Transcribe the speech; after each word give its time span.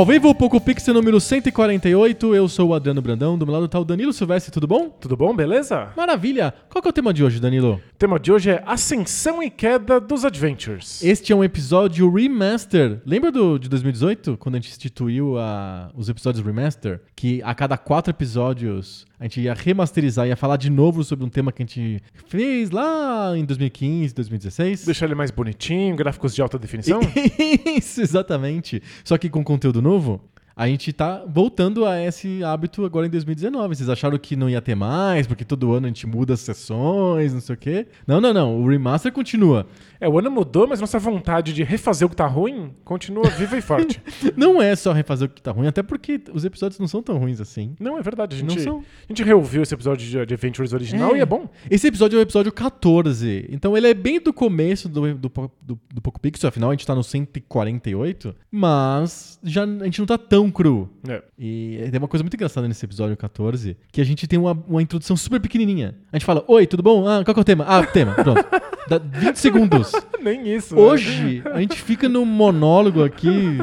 Ao 0.00 0.06
vivo, 0.06 0.34
Poco 0.34 0.58
Pixel 0.58 0.94
número 0.94 1.20
148, 1.20 2.34
eu 2.34 2.48
sou 2.48 2.70
o 2.70 2.74
Adriano 2.74 3.02
Brandão, 3.02 3.36
do 3.36 3.44
meu 3.44 3.54
lado 3.54 3.68
tá 3.68 3.78
o 3.78 3.84
Danilo 3.84 4.14
Silvestre, 4.14 4.50
tudo 4.50 4.66
bom? 4.66 4.88
Tudo 4.88 5.14
bom, 5.14 5.36
beleza? 5.36 5.92
Maravilha! 5.94 6.54
Qual 6.70 6.80
que 6.80 6.88
é 6.88 6.90
o 6.90 6.92
tema 6.92 7.12
de 7.12 7.22
hoje, 7.22 7.38
Danilo? 7.38 7.74
O 7.74 7.98
tema 7.98 8.18
de 8.18 8.32
hoje 8.32 8.48
é 8.48 8.62
Ascensão 8.64 9.42
e 9.42 9.50
Queda 9.50 10.00
dos 10.00 10.24
Adventures. 10.24 11.04
Este 11.04 11.34
é 11.34 11.36
um 11.36 11.44
episódio 11.44 12.10
remaster. 12.10 13.02
Lembra 13.04 13.30
do, 13.30 13.58
de 13.58 13.68
2018, 13.68 14.38
quando 14.38 14.54
a 14.54 14.58
gente 14.58 14.70
instituiu 14.70 15.38
a, 15.38 15.90
os 15.94 16.08
episódios 16.08 16.42
remaster? 16.42 17.02
Que 17.14 17.42
a 17.42 17.54
cada 17.54 17.76
quatro 17.76 18.10
episódios 18.10 19.04
a 19.18 19.24
gente 19.24 19.42
ia 19.42 19.52
remasterizar, 19.52 20.26
ia 20.26 20.34
falar 20.34 20.56
de 20.56 20.70
novo 20.70 21.04
sobre 21.04 21.26
um 21.26 21.28
tema 21.28 21.52
que 21.52 21.62
a 21.62 21.66
gente 21.66 22.02
fez 22.26 22.70
lá 22.70 23.36
em 23.36 23.44
2015, 23.44 24.14
2016. 24.14 24.86
Deixar 24.86 25.04
ele 25.04 25.14
mais 25.14 25.30
bonitinho, 25.30 25.94
gráficos 25.94 26.34
de 26.34 26.40
alta 26.40 26.58
definição? 26.58 27.00
Isso, 27.76 28.00
exatamente. 28.00 28.82
Só 29.04 29.18
que 29.18 29.28
com 29.28 29.44
conteúdo 29.44 29.82
novo 29.82 29.89
novo, 29.90 30.20
a 30.60 30.68
gente 30.68 30.92
tá 30.92 31.24
voltando 31.26 31.86
a 31.86 31.98
esse 32.04 32.44
hábito 32.44 32.84
agora 32.84 33.06
em 33.06 33.08
2019. 33.08 33.74
Vocês 33.74 33.88
acharam 33.88 34.18
que 34.18 34.36
não 34.36 34.46
ia 34.46 34.60
ter 34.60 34.74
mais, 34.74 35.26
porque 35.26 35.42
todo 35.42 35.72
ano 35.72 35.86
a 35.86 35.88
gente 35.88 36.06
muda 36.06 36.34
as 36.34 36.40
sessões, 36.40 37.32
não 37.32 37.40
sei 37.40 37.54
o 37.54 37.58
quê? 37.58 37.86
Não, 38.06 38.20
não, 38.20 38.34
não. 38.34 38.60
O 38.60 38.68
remaster 38.68 39.10
continua. 39.10 39.66
É, 39.98 40.06
o 40.06 40.18
ano 40.18 40.30
mudou, 40.30 40.68
mas 40.68 40.78
nossa 40.78 40.98
vontade 40.98 41.54
de 41.54 41.62
refazer 41.62 42.06
o 42.06 42.10
que 42.10 42.16
tá 42.16 42.26
ruim 42.26 42.74
continua 42.84 43.30
viva 43.30 43.56
e 43.56 43.62
forte. 43.62 44.02
não 44.36 44.60
é 44.60 44.76
só 44.76 44.92
refazer 44.92 45.28
o 45.28 45.30
que 45.30 45.40
tá 45.40 45.50
ruim, 45.50 45.66
até 45.66 45.82
porque 45.82 46.20
os 46.30 46.44
episódios 46.44 46.78
não 46.78 46.86
são 46.86 47.02
tão 47.02 47.16
ruins 47.16 47.40
assim. 47.40 47.74
Não, 47.80 47.96
é 47.96 48.02
verdade. 48.02 48.36
A 48.36 48.38
gente, 48.38 48.56
Não 48.56 48.62
são. 48.62 48.78
a 48.80 49.12
gente 49.12 49.22
reouviu 49.24 49.62
esse 49.62 49.72
episódio 49.72 50.06
de 50.06 50.18
Adventures 50.18 50.74
original 50.74 51.16
e 51.16 51.20
é 51.20 51.26
bom. 51.26 51.48
Esse 51.70 51.86
episódio 51.86 52.18
é 52.18 52.20
o 52.20 52.22
episódio 52.22 52.52
14. 52.52 53.46
Então 53.50 53.74
ele 53.78 53.88
é 53.88 53.94
bem 53.94 54.20
do 54.20 54.30
começo 54.30 54.90
do, 54.90 55.14
do, 55.14 55.32
do, 55.62 55.80
do 55.94 56.02
Poco 56.02 56.20
Pixel, 56.20 56.48
afinal 56.48 56.68
a 56.68 56.74
gente 56.74 56.86
tá 56.86 56.94
no 56.94 57.02
148. 57.02 58.34
Mas 58.50 59.38
já, 59.42 59.64
a 59.64 59.84
gente 59.84 60.00
não 60.00 60.06
tá 60.06 60.18
tão 60.18 60.49
cru. 60.50 60.88
É. 61.08 61.22
E 61.38 61.78
tem 61.90 61.98
uma 61.98 62.08
coisa 62.08 62.22
muito 62.24 62.34
engraçada 62.34 62.66
nesse 62.68 62.84
episódio 62.84 63.16
14, 63.16 63.76
que 63.92 64.00
a 64.00 64.04
gente 64.04 64.26
tem 64.26 64.38
uma, 64.38 64.52
uma 64.68 64.82
introdução 64.82 65.16
super 65.16 65.40
pequenininha. 65.40 65.94
A 66.12 66.16
gente 66.16 66.24
fala, 66.26 66.44
oi, 66.48 66.66
tudo 66.66 66.82
bom? 66.82 67.06
Ah, 67.06 67.22
qual 67.24 67.34
que 67.34 67.40
é 67.40 67.42
o 67.42 67.44
tema? 67.44 67.64
Ah, 67.66 67.84
tema, 67.86 68.12
pronto. 68.14 68.44
Dá 68.88 68.98
20 68.98 69.36
segundos. 69.38 69.92
Nem 70.22 70.52
isso. 70.54 70.74
né? 70.74 70.80
Hoje, 70.80 71.42
a 71.52 71.60
gente 71.60 71.76
fica 71.80 72.08
num 72.08 72.24
monólogo 72.24 73.02
aqui 73.04 73.58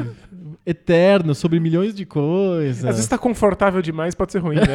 eterno 0.66 1.34
sobre 1.34 1.58
milhões 1.58 1.94
de 1.94 2.04
coisas. 2.04 2.84
Às 2.84 2.96
vezes 2.96 3.06
tá 3.06 3.16
confortável 3.16 3.80
demais, 3.80 4.14
pode 4.14 4.32
ser 4.32 4.38
ruim, 4.40 4.56
né? 4.56 4.66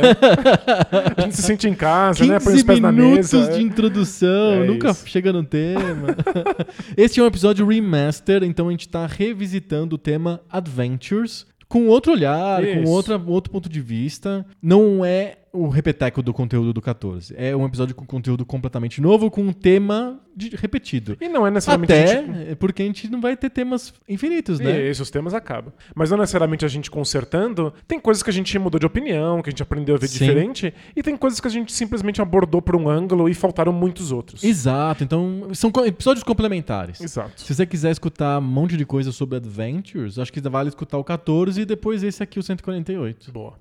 a 1.16 1.22
gente 1.22 1.35
se 1.35 1.44
sente 1.44 1.68
em 1.69 1.75
casa, 1.75 2.25
né? 2.25 2.40
15 2.40 2.46
Põe 2.46 2.56
os 2.56 2.63
pés 2.63 2.79
na 2.79 2.91
minutos 2.91 3.31
mesa. 3.31 3.52
de 3.52 3.59
é. 3.59 3.62
introdução, 3.62 4.53
É 4.63 4.66
nunca 4.66 4.90
isso. 4.90 5.07
chega 5.07 5.31
no 5.31 5.44
tema. 5.44 6.16
Este 6.97 7.19
é 7.19 7.23
um 7.23 7.28
episódio 7.28 7.68
remaster, 7.68 8.44
então 8.44 8.69
a 8.69 8.72
gente 8.72 8.90
tá 8.90 9.06
revisitando 9.06 9.94
o 9.96 9.97
tema 10.00 10.41
Adventures 10.50 11.46
com 11.73 11.88
outro 11.88 12.11
olhar, 12.11 12.61
com 12.61 12.84
Isso. 12.84 12.91
outra, 12.91 13.17
outro 13.17 13.51
ponto 13.51 13.67
de 13.67 13.81
vista. 13.81 14.45
Não 14.61 15.03
é 15.03 15.38
o 15.53 15.68
repeteco 15.69 16.24
do 16.24 16.34
conteúdo 16.34 16.74
do 16.74 16.81
14. 16.81 17.36
É 17.38 17.56
um 17.56 17.64
episódio 17.66 17.94
com 17.94 18.06
conteúdo 18.06 18.44
completamente 18.44 19.00
novo, 19.00 19.30
com 19.30 19.44
um 19.44 19.53
tema 19.53 20.19
de- 20.36 20.56
repetido. 20.56 21.16
E 21.22 21.30
não 21.30 21.46
é 21.46 21.52
necessariamente 21.52 21.94
Até 21.94 22.03
a 22.19 22.22
gente... 22.24 22.56
porque 22.56 22.81
a 22.81 22.86
gente 22.86 23.08
não 23.09 23.22
vai 23.22 23.38
ter 23.38 23.52
temas 23.52 23.94
infinitos, 24.09 24.59
né? 24.59 24.81
E 24.81 24.90
esses 24.90 25.09
temas 25.12 25.34
acabam. 25.36 25.72
Mas 25.94 26.09
não 26.09 26.18
necessariamente 26.18 26.66
a 26.66 26.68
gente 26.68 26.90
consertando. 26.90 27.72
Tem 27.88 28.00
coisas 28.00 28.24
que 28.24 28.31
a 28.31 28.34
gente 28.34 28.58
mudou 28.58 28.80
de 28.80 28.86
opinião, 28.88 29.44
que 29.44 29.50
a 29.50 29.52
gente 29.52 29.62
aprendeu 29.62 29.94
a 29.96 29.97
ver 30.00 30.08
Sim. 30.08 30.19
diferente, 30.19 30.74
e 30.96 31.03
tem 31.03 31.16
coisas 31.16 31.40
que 31.40 31.47
a 31.47 31.52
gente 31.52 31.72
simplesmente 31.72 32.20
abordou 32.20 32.59
por 32.62 32.75
um 32.75 32.90
ângulo 32.90 33.30
e 33.30 33.34
faltaram 33.35 33.72
muitos 33.72 34.12
outros. 34.12 34.44
Exato, 34.44 35.03
então 35.03 35.50
são 35.53 35.72
episódios 35.85 36.24
complementares. 36.24 37.00
Exato. 37.00 37.40
Se 37.40 37.53
você 37.53 37.66
quiser 37.66 37.91
escutar 37.91 38.40
um 38.40 38.41
monte 38.41 38.75
de 38.75 38.85
coisa 38.85 39.12
sobre 39.12 39.38
Adventures, 39.38 40.18
acho 40.18 40.34
que 40.34 40.41
vale 40.41 40.70
escutar 40.70 40.97
o 40.97 41.03
14 41.03 41.62
e 41.62 41.66
depois 41.66 42.02
esse 42.02 42.24
aqui, 42.24 42.40
o 42.40 42.44
148. 42.44 43.31
Boa. 43.31 43.53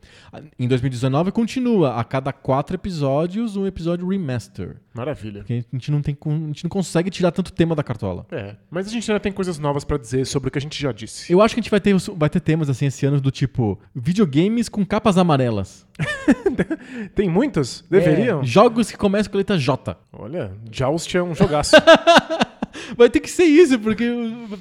Em 0.58 0.66
2019 0.66 1.30
continua, 1.32 1.81
a 1.84 2.04
cada 2.04 2.32
quatro 2.32 2.74
episódios, 2.74 3.56
um 3.56 3.66
episódio 3.66 4.08
remaster. 4.08 4.76
Maravilha. 4.94 5.40
Porque 5.40 5.64
a 5.72 5.76
gente 5.76 5.90
não, 5.90 6.02
tem, 6.02 6.16
a 6.24 6.46
gente 6.46 6.64
não 6.64 6.70
consegue 6.70 7.10
tirar 7.10 7.30
tanto 7.30 7.52
tema 7.52 7.74
da 7.74 7.82
cartola. 7.82 8.26
É, 8.30 8.56
mas 8.70 8.86
a 8.86 8.90
gente 8.90 9.10
ainda 9.10 9.20
tem 9.20 9.32
coisas 9.32 9.58
novas 9.58 9.84
pra 9.84 9.96
dizer 9.96 10.26
sobre 10.26 10.48
o 10.48 10.50
que 10.50 10.58
a 10.58 10.60
gente 10.60 10.80
já 10.80 10.92
disse. 10.92 11.32
Eu 11.32 11.40
acho 11.40 11.54
que 11.54 11.60
a 11.60 11.62
gente 11.62 11.70
vai 11.70 11.80
ter, 11.80 11.94
vai 12.16 12.28
ter 12.28 12.40
temas 12.40 12.68
assim 12.68 12.86
esse 12.86 13.04
ano 13.06 13.20
do 13.20 13.30
tipo 13.30 13.78
videogames 13.94 14.68
com 14.68 14.84
capas 14.84 15.16
amarelas. 15.16 15.86
Tem 17.14 17.28
muitos? 17.28 17.84
Deveriam? 17.90 18.40
É, 18.40 18.44
jogos 18.44 18.90
que 18.90 18.96
começam 18.96 19.30
com 19.30 19.36
a 19.36 19.40
letra 19.40 19.58
J. 19.58 19.96
Olha, 20.12 20.52
Joust 20.70 21.16
é 21.16 21.22
um 21.22 21.34
jogaço. 21.34 21.76
Vai 22.96 23.08
ter 23.10 23.20
que 23.20 23.30
ser 23.30 23.44
isso, 23.44 23.78
porque 23.78 24.04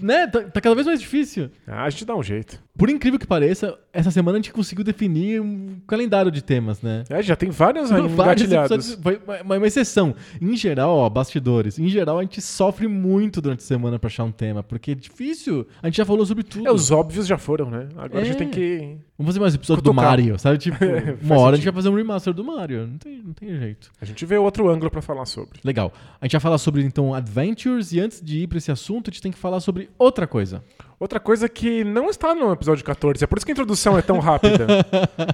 né, 0.02 0.28
tá, 0.28 0.42
tá 0.44 0.62
cada 0.62 0.76
vez 0.76 0.86
mais 0.88 1.00
difícil. 1.00 1.50
ah, 1.68 1.84
a 1.86 1.90
gente 1.90 2.06
dá 2.06 2.16
um 2.16 2.24
jeito. 2.24 2.60
Por 2.78 2.90
incrível 2.90 3.20
que 3.20 3.28
pareça, 3.28 3.78
essa 3.94 4.10
semana 4.10 4.38
a 4.38 4.42
gente 4.42 4.52
conseguiu 4.54 4.84
definir 4.84 5.42
um 5.42 5.76
calendário 5.86 6.32
de 6.32 6.42
temas, 6.42 6.82
né? 6.82 7.04
É, 7.10 7.22
já 7.22 7.36
tem 7.36 7.50
vários 7.50 7.92
aí 7.92 8.02
engatilhados. 8.02 8.98
foi 9.02 9.20
uma, 9.44 9.58
uma 9.58 9.68
exceção. 9.68 10.16
Em 10.42 10.56
geral, 10.56 10.96
ó, 10.98 11.10
bastidores. 11.10 11.78
Em 11.78 11.90
geral, 11.90 12.18
a 12.18 12.22
gente 12.24 12.42
sofre 12.42 12.88
muito 12.88 13.42
durante 13.42 13.60
a 13.60 13.66
semana 13.68 14.00
pra 14.00 14.08
achar 14.08 14.24
um 14.24 14.32
tema, 14.32 14.64
porque 14.64 14.92
é 14.92 14.96
difícil. 14.96 15.68
A 15.84 15.88
gente 15.88 15.98
já 15.98 16.06
falou 16.06 16.26
sobre 16.26 16.44
tudo. 16.44 16.68
É, 16.68 16.72
os 16.72 16.90
óbvios 16.92 17.28
já 17.28 17.38
foram, 17.38 17.70
né? 17.70 17.88
Agora 17.98 18.22
a 18.22 18.26
gente 18.26 18.36
É. 18.36 18.38
tem 18.40 18.50
que. 18.50 18.98
Vamos 19.22 19.36
fazer 19.36 19.40
mais 19.40 19.54
episódio 19.54 19.84
do 19.84 19.92
Cutucar. 19.92 20.10
Mario, 20.10 20.40
sabe? 20.40 20.58
Tipo, 20.58 20.78
uma 21.22 21.38
hora 21.38 21.54
a 21.54 21.56
gente 21.56 21.66
vai 21.66 21.74
fazer 21.74 21.90
um 21.90 21.96
remaster 21.96 22.34
do 22.34 22.44
Mario. 22.44 22.88
Não 22.88 22.98
tem, 22.98 23.22
não 23.24 23.34
tem 23.34 23.56
jeito. 23.56 23.92
A 24.02 24.06
gente 24.06 24.26
vê 24.26 24.36
outro 24.36 24.68
ângulo 24.68 24.90
pra 24.90 25.02
falar 25.02 25.28
sobre. 25.28 25.60
Legal. 25.64 25.94
A 26.20 26.26
gente 26.26 26.32
vai 26.32 26.42
falar 26.42 26.58
sobre, 26.58 26.84
então, 26.84 27.14
Adventures, 27.14 27.94
e 27.94 28.00
antes 28.00 28.20
de 28.20 28.40
ir 28.40 28.48
pra 28.48 28.58
esse 28.58 28.72
assunto, 28.72 29.10
a 29.10 29.14
gente 29.14 29.22
tem 29.22 29.32
que 29.32 29.38
falar 29.38 29.60
sobre 29.60 29.92
outra 30.00 30.26
coisa. 30.26 30.64
Outra 31.02 31.20
coisa 31.20 31.50
que 31.50 31.84
não 31.84 32.12
está 32.12 32.36
no 32.36 32.54
episódio 32.54 32.86
14, 32.86 33.24
é 33.24 33.26
por 33.26 33.36
isso 33.36 33.44
que 33.44 33.52
a 33.52 33.54
introdução 33.54 33.98
é 33.98 34.04
tão 34.04 34.20
rápida. 34.20 34.68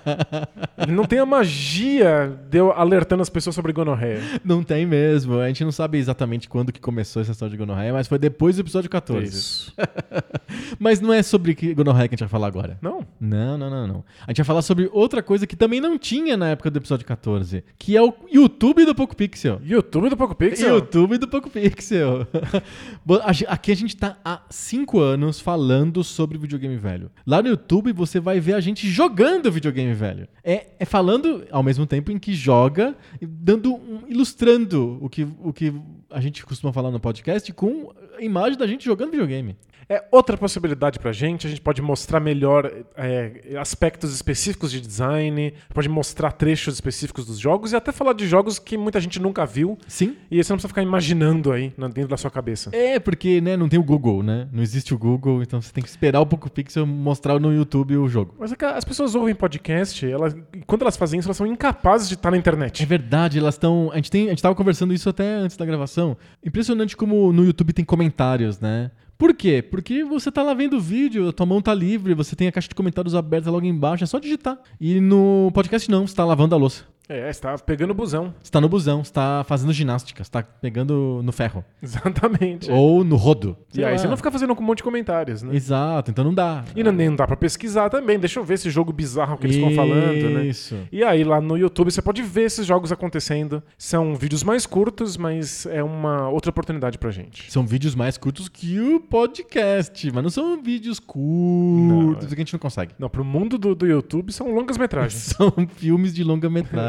Ele 0.79 0.93
não 0.93 1.03
tem 1.03 1.19
a 1.19 1.25
magia 1.25 2.39
de 2.49 2.57
eu 2.57 2.71
alertando 2.71 3.21
as 3.21 3.29
pessoas 3.29 3.53
sobre 3.53 3.73
gonorreia. 3.73 4.21
Não 4.45 4.63
tem 4.63 4.85
mesmo. 4.85 5.41
A 5.41 5.47
gente 5.49 5.65
não 5.65 5.71
sabe 5.73 5.97
exatamente 5.97 6.47
quando 6.47 6.71
que 6.71 6.79
começou 6.79 7.21
essa 7.21 7.33
história 7.33 7.51
de 7.51 7.57
gonorreia, 7.57 7.91
mas 7.91 8.07
foi 8.07 8.17
depois 8.17 8.55
do 8.55 8.61
episódio 8.61 8.89
14. 8.89 9.27
Isso. 9.27 9.73
Mas 10.79 11.01
não 11.01 11.11
é 11.11 11.23
sobre 11.23 11.53
gonorreia 11.73 12.07
que 12.07 12.13
a 12.13 12.15
gente 12.15 12.19
vai 12.21 12.29
falar 12.29 12.47
agora. 12.47 12.77
Não? 12.81 13.05
Não, 13.19 13.57
não, 13.57 13.69
não, 13.69 13.87
não. 13.87 14.03
A 14.25 14.31
gente 14.31 14.37
vai 14.37 14.45
falar 14.45 14.61
sobre 14.61 14.89
outra 14.93 15.23
coisa 15.23 15.47
que 15.47 15.55
também 15.55 15.81
não 15.81 15.97
tinha 15.97 16.37
na 16.37 16.49
época 16.49 16.69
do 16.69 16.77
episódio 16.77 17.05
14, 17.05 17.63
que 17.77 17.97
é 17.97 18.01
o 18.01 18.13
YouTube 18.31 18.85
do 18.85 18.93
Poco 18.93 19.15
Pixel. 19.15 19.59
YouTube 19.63 20.09
do 20.09 20.17
Poco 20.17 20.35
Pixel? 20.35 20.75
YouTube 20.75 21.17
do 21.17 21.27
Poco 21.27 21.49
Pixel. 21.49 22.27
Aqui 23.47 23.71
a 23.71 23.75
gente 23.75 23.97
tá 23.97 24.17
há 24.23 24.41
5 24.49 24.99
anos 24.99 25.39
falando 25.39 25.56
sobre 26.03 26.37
videogame 26.37 26.77
velho. 26.77 27.11
Lá 27.25 27.41
no 27.41 27.49
YouTube 27.49 27.91
você 27.91 28.19
vai 28.19 28.39
ver 28.39 28.53
a 28.53 28.59
gente 28.59 28.87
jogando 28.89 29.51
videogame 29.51 29.93
velho. 29.93 30.27
É, 30.43 30.67
é 30.79 30.85
falando 30.85 31.45
ao 31.51 31.63
mesmo 31.63 31.85
tempo 31.85 32.11
em 32.11 32.17
que 32.19 32.33
joga, 32.33 32.95
dando 33.21 33.73
um- 33.73 34.03
ilustrando 34.07 34.97
o 35.01 35.09
que, 35.09 35.27
o 35.41 35.51
que 35.51 35.73
a 36.09 36.21
gente 36.21 36.45
costuma 36.45 36.71
falar 36.71 36.91
no 36.91 36.99
podcast 36.99 37.51
com 37.53 37.91
a 38.17 38.21
imagem 38.21 38.57
da 38.57 38.67
gente 38.67 38.85
jogando 38.85 39.11
videogame. 39.11 39.55
É 39.89 40.03
outra 40.11 40.37
possibilidade 40.37 40.99
pra 40.99 41.11
gente. 41.11 41.47
A 41.47 41.49
gente 41.49 41.61
pode 41.61 41.81
mostrar 41.81 42.19
melhor 42.19 42.69
é, 42.95 43.55
aspectos 43.59 44.13
específicos 44.13 44.71
de 44.71 44.81
design, 44.81 45.53
pode 45.73 45.87
mostrar 45.87 46.31
trechos 46.33 46.73
específicos 46.73 47.25
dos 47.25 47.39
jogos 47.39 47.71
e 47.71 47.75
até 47.75 47.91
falar 47.91 48.13
de 48.13 48.27
jogos 48.27 48.59
que 48.59 48.77
muita 48.77 48.99
gente 48.99 49.19
nunca 49.21 49.45
viu. 49.45 49.77
Sim. 49.87 50.15
E 50.29 50.43
você 50.43 50.51
não 50.51 50.57
precisa 50.57 50.67
ficar 50.67 50.81
imaginando 50.81 51.51
aí 51.51 51.73
dentro 51.93 52.07
da 52.09 52.17
sua 52.17 52.29
cabeça. 52.29 52.69
É, 52.73 52.99
porque 52.99 53.39
né, 53.39 53.55
não 53.55 53.69
tem 53.69 53.79
o 53.79 53.83
Google, 53.83 54.21
né? 54.21 54.47
Não 54.51 54.61
existe 54.61 54.93
o 54.93 54.97
Google, 54.97 55.41
então 55.41 55.61
você 55.61 55.71
tem 55.71 55.83
que 55.83 55.89
esperar 55.89 56.19
o 56.19 56.25
Poco 56.25 56.49
Pixel 56.49 56.85
mostrar 56.85 57.39
no 57.39 57.53
YouTube 57.53 57.95
o 57.95 58.09
jogo. 58.09 58.35
Mas 58.37 58.51
é 58.51 58.55
que 58.55 58.65
as 58.65 58.83
pessoas 58.83 59.15
ouvem 59.15 59.33
podcast, 59.33 60.05
elas, 60.05 60.35
quando 60.65 60.81
elas 60.81 60.97
fazem 60.97 61.19
isso, 61.19 61.27
elas 61.29 61.37
são 61.37 61.47
incapazes 61.47 62.09
de 62.09 62.15
estar 62.15 62.29
na 62.31 62.37
É 62.37 62.39
internet. 62.39 62.85
verdade, 62.85 63.39
elas 63.39 63.55
estão. 63.55 63.89
A 63.93 63.95
gente 63.95 64.11
tem, 64.11 64.25
a 64.27 64.29
gente 64.29 64.41
tava 64.41 64.55
conversando 64.55 64.93
isso 64.93 65.07
até 65.07 65.25
antes 65.35 65.55
da 65.55 65.65
gravação. 65.65 66.17
Impressionante 66.45 66.97
como 66.97 67.31
no 67.31 67.45
YouTube 67.45 67.71
tem 67.71 67.85
comentários, 67.85 68.59
né? 68.59 68.91
Por 69.17 69.33
quê? 69.33 69.61
Porque 69.61 70.03
você 70.03 70.31
tá 70.31 70.43
lá 70.43 70.53
vendo 70.53 70.77
o 70.77 70.81
vídeo, 70.81 71.29
a 71.29 71.33
tua 71.33 71.45
mão 71.45 71.61
tá 71.61 71.73
livre, 71.73 72.13
você 72.13 72.35
tem 72.35 72.47
a 72.47 72.51
caixa 72.51 72.69
de 72.69 72.75
comentários 72.75 73.15
aberta 73.15 73.49
logo 73.49 73.65
embaixo, 73.65 74.03
é 74.03 74.07
só 74.07 74.19
digitar. 74.19 74.59
E 74.79 75.01
no 75.01 75.51
podcast 75.53 75.89
não, 75.89 76.05
você 76.05 76.15
tá 76.15 76.23
lavando 76.23 76.53
a 76.53 76.57
louça. 76.57 76.85
É, 77.09 77.31
você 77.31 77.39
tá 77.39 77.57
pegando 77.57 77.91
o 77.91 77.93
busão. 77.93 78.33
Você 78.43 78.51
tá 78.51 78.59
no 78.59 78.67
busão, 78.67 79.03
você 79.03 79.13
tá 79.13 79.43
fazendo 79.47 79.71
ginástica, 79.71 80.23
você 80.23 80.29
tá 80.29 80.43
pegando 80.43 81.21
no 81.23 81.31
ferro. 81.31 81.63
Exatamente. 81.81 82.69
Ou 82.69 83.03
no 83.03 83.15
rodo. 83.15 83.55
e 83.71 83.75
Sei 83.75 83.83
aí 83.85 83.91
lá. 83.93 83.97
você 83.97 84.07
não 84.07 84.17
fica 84.17 84.29
fazendo 84.29 84.53
com 84.55 84.61
um 84.61 84.65
monte 84.65 84.79
de 84.79 84.83
comentários, 84.83 85.41
né? 85.41 85.55
Exato, 85.55 86.11
então 86.11 86.23
não 86.23 86.33
dá. 86.33 86.65
E 86.75 86.83
não, 86.83 86.91
nem 86.91 87.15
dá 87.15 87.25
pra 87.25 87.37
pesquisar 87.37 87.89
também. 87.89 88.19
Deixa 88.19 88.39
eu 88.39 88.43
ver 88.43 88.55
esse 88.55 88.69
jogo 88.69 88.91
bizarro 88.91 89.37
que 89.37 89.45
eles 89.45 89.55
ficam 89.55 89.71
falando, 89.73 90.29
né? 90.31 90.45
Isso. 90.45 90.75
E 90.91 91.03
aí, 91.03 91.23
lá 91.23 91.39
no 91.39 91.57
YouTube, 91.57 91.91
você 91.91 92.01
pode 92.01 92.21
ver 92.21 92.43
esses 92.43 92.65
jogos 92.65 92.91
acontecendo. 92.91 93.63
São 93.77 94.13
vídeos 94.15 94.43
mais 94.43 94.65
curtos, 94.65 95.15
mas 95.15 95.65
é 95.67 95.81
uma 95.81 96.27
outra 96.29 96.49
oportunidade 96.49 96.97
pra 96.97 97.09
gente. 97.09 97.49
São 97.51 97.65
vídeos 97.65 97.95
mais 97.95 98.17
curtos 98.17 98.49
que 98.49 98.79
o 98.79 98.99
podcast, 98.99 100.11
mas 100.11 100.23
não 100.23 100.29
são 100.29 100.61
vídeos 100.61 100.99
Não, 100.99 101.05
curtos 101.05 102.25
é. 102.25 102.27
que 102.29 102.35
a 102.35 102.37
gente 102.39 102.53
não 102.53 102.59
consegue. 102.59 102.93
Não, 102.99 103.09
pro 103.09 103.23
mundo 103.23 103.57
do, 103.57 103.73
do 103.73 103.85
YouTube 103.87 104.31
são 104.33 104.51
longas 104.53 104.77
metragens. 104.77 104.97
São 105.37 105.51
filmes 105.75 106.13
de 106.13 106.23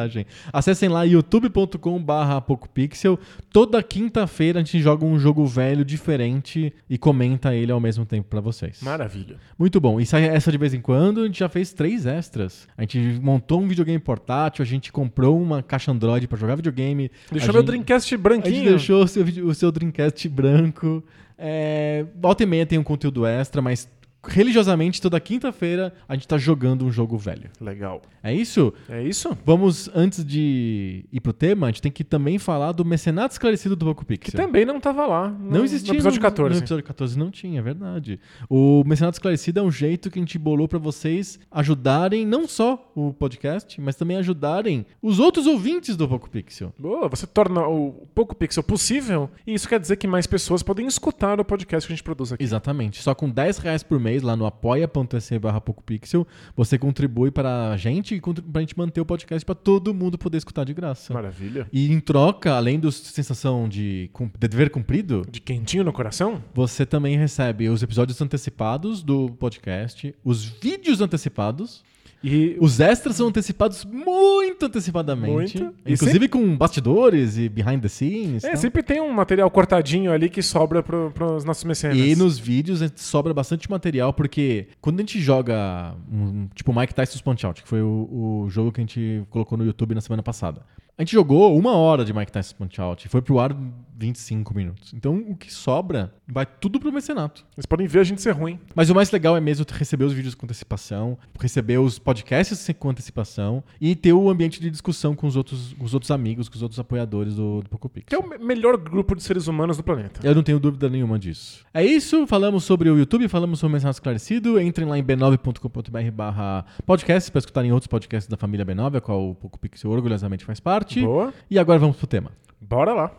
longa-metragem. 0.08 0.26
Acessem 0.52 0.88
lá 0.88 1.02
youtube.com/barra 1.04 2.40
PocoPixel. 2.40 3.18
Toda 3.52 3.82
quinta-feira 3.82 4.60
a 4.60 4.62
gente 4.64 4.80
joga 4.80 5.04
um 5.04 5.18
jogo 5.18 5.46
velho 5.46 5.84
diferente 5.84 6.72
e 6.88 6.98
comenta 6.98 7.54
ele 7.54 7.70
ao 7.70 7.80
mesmo 7.80 8.04
tempo 8.04 8.28
pra 8.28 8.40
vocês. 8.40 8.80
Maravilha. 8.82 9.36
Muito 9.58 9.80
bom. 9.80 10.00
E 10.00 10.06
sai 10.06 10.24
essa 10.24 10.50
de 10.50 10.58
vez 10.58 10.74
em 10.74 10.80
quando. 10.80 11.22
A 11.22 11.26
gente 11.26 11.38
já 11.38 11.48
fez 11.48 11.72
três 11.72 12.06
extras. 12.06 12.66
A 12.76 12.82
gente 12.82 12.98
montou 13.22 13.60
um 13.60 13.68
videogame 13.68 13.98
portátil, 13.98 14.62
a 14.62 14.66
gente 14.66 14.90
comprou 14.90 15.40
uma 15.40 15.62
caixa 15.62 15.92
Android 15.92 16.26
pra 16.26 16.38
jogar 16.38 16.56
videogame. 16.56 17.10
Deixou 17.30 17.52
meu 17.52 17.62
Dreamcast 17.62 18.14
A 18.14 18.16
gente 18.16 18.22
branquinho. 18.22 18.70
deixou 18.70 19.04
o 19.04 19.08
seu, 19.08 19.24
o 19.44 19.54
seu 19.54 19.70
Dreamcast 19.70 20.28
branco. 20.28 21.04
É, 21.40 22.04
volta 22.20 22.42
e 22.42 22.46
meia 22.46 22.66
tem 22.66 22.78
um 22.78 22.82
conteúdo 22.82 23.24
extra, 23.24 23.62
mas 23.62 23.88
religiosamente 24.26 25.00
toda 25.00 25.18
quinta-feira 25.20 25.92
a 26.08 26.14
gente 26.14 26.26
tá 26.26 26.36
jogando 26.36 26.84
um 26.84 26.90
jogo 26.90 27.16
velho. 27.16 27.50
Legal. 27.60 28.02
É 28.22 28.34
isso? 28.34 28.72
É 28.88 29.02
isso? 29.02 29.36
Vamos, 29.44 29.88
antes 29.94 30.24
de 30.24 31.04
ir 31.12 31.20
pro 31.20 31.32
tema, 31.32 31.66
a 31.66 31.70
gente 31.70 31.82
tem 31.82 31.92
que 31.92 32.02
também 32.04 32.38
falar 32.38 32.72
do 32.72 32.84
Mecenato 32.84 33.32
Esclarecido 33.32 33.76
do 33.76 33.94
Que 33.94 34.04
Pixel. 34.04 34.40
também 34.40 34.64
não 34.64 34.80
tava 34.80 35.06
lá. 35.06 35.28
Não 35.28 35.64
existia 35.64 35.92
No 35.92 35.96
episódio 35.98 36.18
no, 36.18 36.22
14. 36.22 36.54
No 36.54 36.60
episódio 36.60 36.84
14 36.84 37.18
não 37.18 37.30
tinha, 37.30 37.58
é 37.60 37.62
verdade. 37.62 38.20
O 38.48 38.82
Mecenato 38.84 39.14
Esclarecido 39.16 39.60
é 39.60 39.62
um 39.62 39.70
jeito 39.70 40.10
que 40.10 40.18
a 40.18 40.22
gente 40.22 40.38
bolou 40.38 40.66
pra 40.66 40.78
vocês 40.78 41.38
ajudarem 41.50 42.26
não 42.26 42.48
só 42.48 42.90
o 42.94 43.12
podcast, 43.12 43.80
mas 43.80 43.96
também 43.96 44.16
ajudarem 44.16 44.84
os 45.00 45.18
outros 45.18 45.46
ouvintes 45.46 45.96
do 45.96 46.08
Poco 46.08 46.28
Pixel. 46.28 46.72
Boa, 46.78 47.08
você 47.08 47.26
torna 47.26 47.66
o 47.66 48.06
Poco 48.14 48.34
Pixel 48.34 48.62
possível 48.62 49.30
e 49.46 49.54
isso 49.54 49.68
quer 49.68 49.78
dizer 49.78 49.96
que 49.96 50.06
mais 50.06 50.26
pessoas 50.26 50.62
podem 50.62 50.86
escutar 50.86 51.40
o 51.40 51.44
podcast 51.44 51.86
que 51.86 51.92
a 51.92 51.96
gente 51.96 52.04
produz 52.04 52.32
aqui. 52.32 52.42
Exatamente. 52.42 53.02
Só 53.02 53.14
com 53.14 53.30
10 53.30 53.58
reais 53.58 53.82
por 53.82 53.98
mês 54.00 54.07
lá 54.22 54.36
no 54.36 54.46
apoia.se 54.46 55.38
barra 55.38 55.60
PocoPixel, 55.60 56.26
você 56.56 56.78
contribui 56.78 57.30
para 57.30 57.70
a 57.70 57.76
gente 57.76 58.14
e 58.14 58.20
contribui 58.20 58.52
pra 58.52 58.60
gente 58.62 58.76
manter 58.78 59.00
o 59.00 59.04
podcast 59.06 59.44
para 59.44 59.54
todo 59.54 59.92
mundo 59.92 60.16
poder 60.16 60.38
escutar 60.38 60.64
de 60.64 60.72
graça. 60.74 61.12
Maravilha. 61.12 61.66
E 61.72 61.92
em 61.92 62.00
troca, 62.00 62.54
além 62.54 62.80
da 62.80 62.90
sensação 62.90 63.68
de, 63.68 64.10
de 64.38 64.48
dever 64.48 64.70
cumprido, 64.70 65.26
De 65.30 65.40
quentinho 65.40 65.84
no 65.84 65.92
coração? 65.92 66.42
você 66.54 66.86
também 66.86 67.16
recebe 67.16 67.68
os 67.68 67.82
episódios 67.82 68.20
antecipados 68.20 69.02
do 69.02 69.30
podcast, 69.38 70.14
os 70.24 70.44
vídeos 70.44 71.00
antecipados, 71.00 71.82
E 72.22 72.56
os 72.60 72.80
extras 72.80 73.16
são 73.16 73.28
antecipados 73.28 73.84
muito 73.84 74.66
antecipadamente. 74.66 75.60
Muito. 75.60 75.74
Inclusive 75.86 76.28
com 76.28 76.56
bastidores 76.56 77.38
e 77.38 77.48
behind 77.48 77.80
the 77.80 77.88
scenes. 77.88 78.44
é, 78.44 78.48
tal. 78.48 78.56
sempre 78.56 78.82
tem 78.82 79.00
um 79.00 79.12
material 79.12 79.50
cortadinho 79.50 80.12
ali 80.12 80.28
que 80.28 80.42
sobra 80.42 80.82
pro, 80.82 81.10
pros 81.12 81.44
nossos 81.44 81.64
mecenas. 81.64 81.96
E 81.96 82.16
nos 82.16 82.38
vídeos 82.38 82.82
a 82.82 82.86
gente 82.86 83.00
sobra 83.00 83.32
bastante 83.32 83.70
material, 83.70 84.12
porque 84.12 84.66
quando 84.80 84.98
a 84.98 85.02
gente 85.02 85.20
joga, 85.20 85.94
um, 86.10 86.48
tipo 86.54 86.72
Mike 86.72 86.94
Tyson's 86.94 87.20
Punch 87.20 87.46
Out, 87.46 87.62
que 87.62 87.68
foi 87.68 87.82
o, 87.82 88.44
o 88.44 88.50
jogo 88.50 88.72
que 88.72 88.80
a 88.80 88.82
gente 88.82 89.24
colocou 89.30 89.56
no 89.56 89.64
YouTube 89.64 89.94
na 89.94 90.00
semana 90.00 90.22
passada, 90.22 90.62
a 90.98 91.02
gente 91.02 91.12
jogou 91.12 91.56
uma 91.56 91.72
hora 91.72 92.04
de 92.04 92.12
Mike 92.12 92.32
Tyson's 92.32 92.52
Punch 92.52 92.80
Out 92.80 93.06
e 93.06 93.08
foi 93.08 93.22
pro 93.22 93.38
ar 93.38 93.56
25 94.00 94.54
minutos. 94.54 94.92
Então 94.94 95.16
o 95.28 95.36
que 95.36 95.52
sobra 95.52 96.12
vai 96.26 96.44
tudo 96.46 96.78
pro 96.78 96.92
mecenato. 96.92 97.44
Vocês 97.54 97.66
podem 97.66 97.86
ver 97.86 98.00
a 98.00 98.04
gente 98.04 98.20
ser 98.22 98.30
ruim. 98.32 98.58
Mas 98.74 98.90
o 98.90 98.94
mais 98.94 99.10
legal 99.10 99.36
é 99.36 99.40
mesmo 99.40 99.64
receber 99.72 100.04
os 100.04 100.12
vídeos 100.12 100.34
com 100.36 100.46
antecipação, 100.46 101.18
receber 101.40 101.78
os 101.78 101.98
podcasts 101.98 102.68
com 102.78 102.90
antecipação 102.90 103.62
e 103.80 103.96
ter 103.96 104.12
o 104.12 104.28
ambiente 104.30 104.60
de 104.60 104.70
discussão 104.70 105.14
com 105.16 105.26
os 105.26 105.34
outros, 105.36 105.72
com 105.74 105.84
os 105.84 105.94
outros 105.94 106.10
amigos, 106.10 106.48
com 106.48 106.54
os 106.56 106.62
outros 106.62 106.78
apoiadores 106.78 107.34
do, 107.36 107.60
do 107.62 107.68
PocoPix. 107.70 108.06
Que 108.08 108.14
é 108.14 108.18
o 108.18 108.28
me- 108.28 108.38
melhor 108.38 108.76
grupo 108.76 109.16
de 109.16 109.22
seres 109.22 109.46
humanos 109.48 109.76
do 109.76 109.82
planeta. 109.82 110.20
Eu 110.22 110.34
não 110.34 110.42
tenho 110.44 110.60
dúvida 110.60 110.88
nenhuma 110.88 111.18
disso. 111.18 111.64
É 111.74 111.84
isso, 111.84 112.26
falamos 112.26 112.62
sobre 112.64 112.88
o 112.90 112.96
YouTube, 112.98 113.26
falamos 113.28 113.58
sobre 113.58 113.72
o 113.72 113.74
Mensagem 113.74 113.90
Esclarecido. 113.92 114.60
Entrem 114.60 114.86
lá 114.86 114.96
em 114.98 115.02
b9.com.br 115.02 116.10
barra 116.12 116.64
podcast 116.86 117.30
para 117.32 117.38
escutarem 117.40 117.72
outros 117.72 117.88
podcasts 117.88 118.28
da 118.28 118.36
família 118.36 118.64
B9, 118.64 118.96
a 118.96 119.00
qual 119.00 119.30
o 119.30 119.34
Poco 119.34 119.58
Pixel 119.58 119.90
orgulhosamente 119.90 120.44
faz 120.44 120.60
parte. 120.60 120.87
Boa. 120.96 121.32
E 121.50 121.58
agora 121.58 121.78
vamos 121.78 121.96
pro 121.96 122.06
tema. 122.06 122.32
Bora 122.60 122.92
lá. 122.92 123.10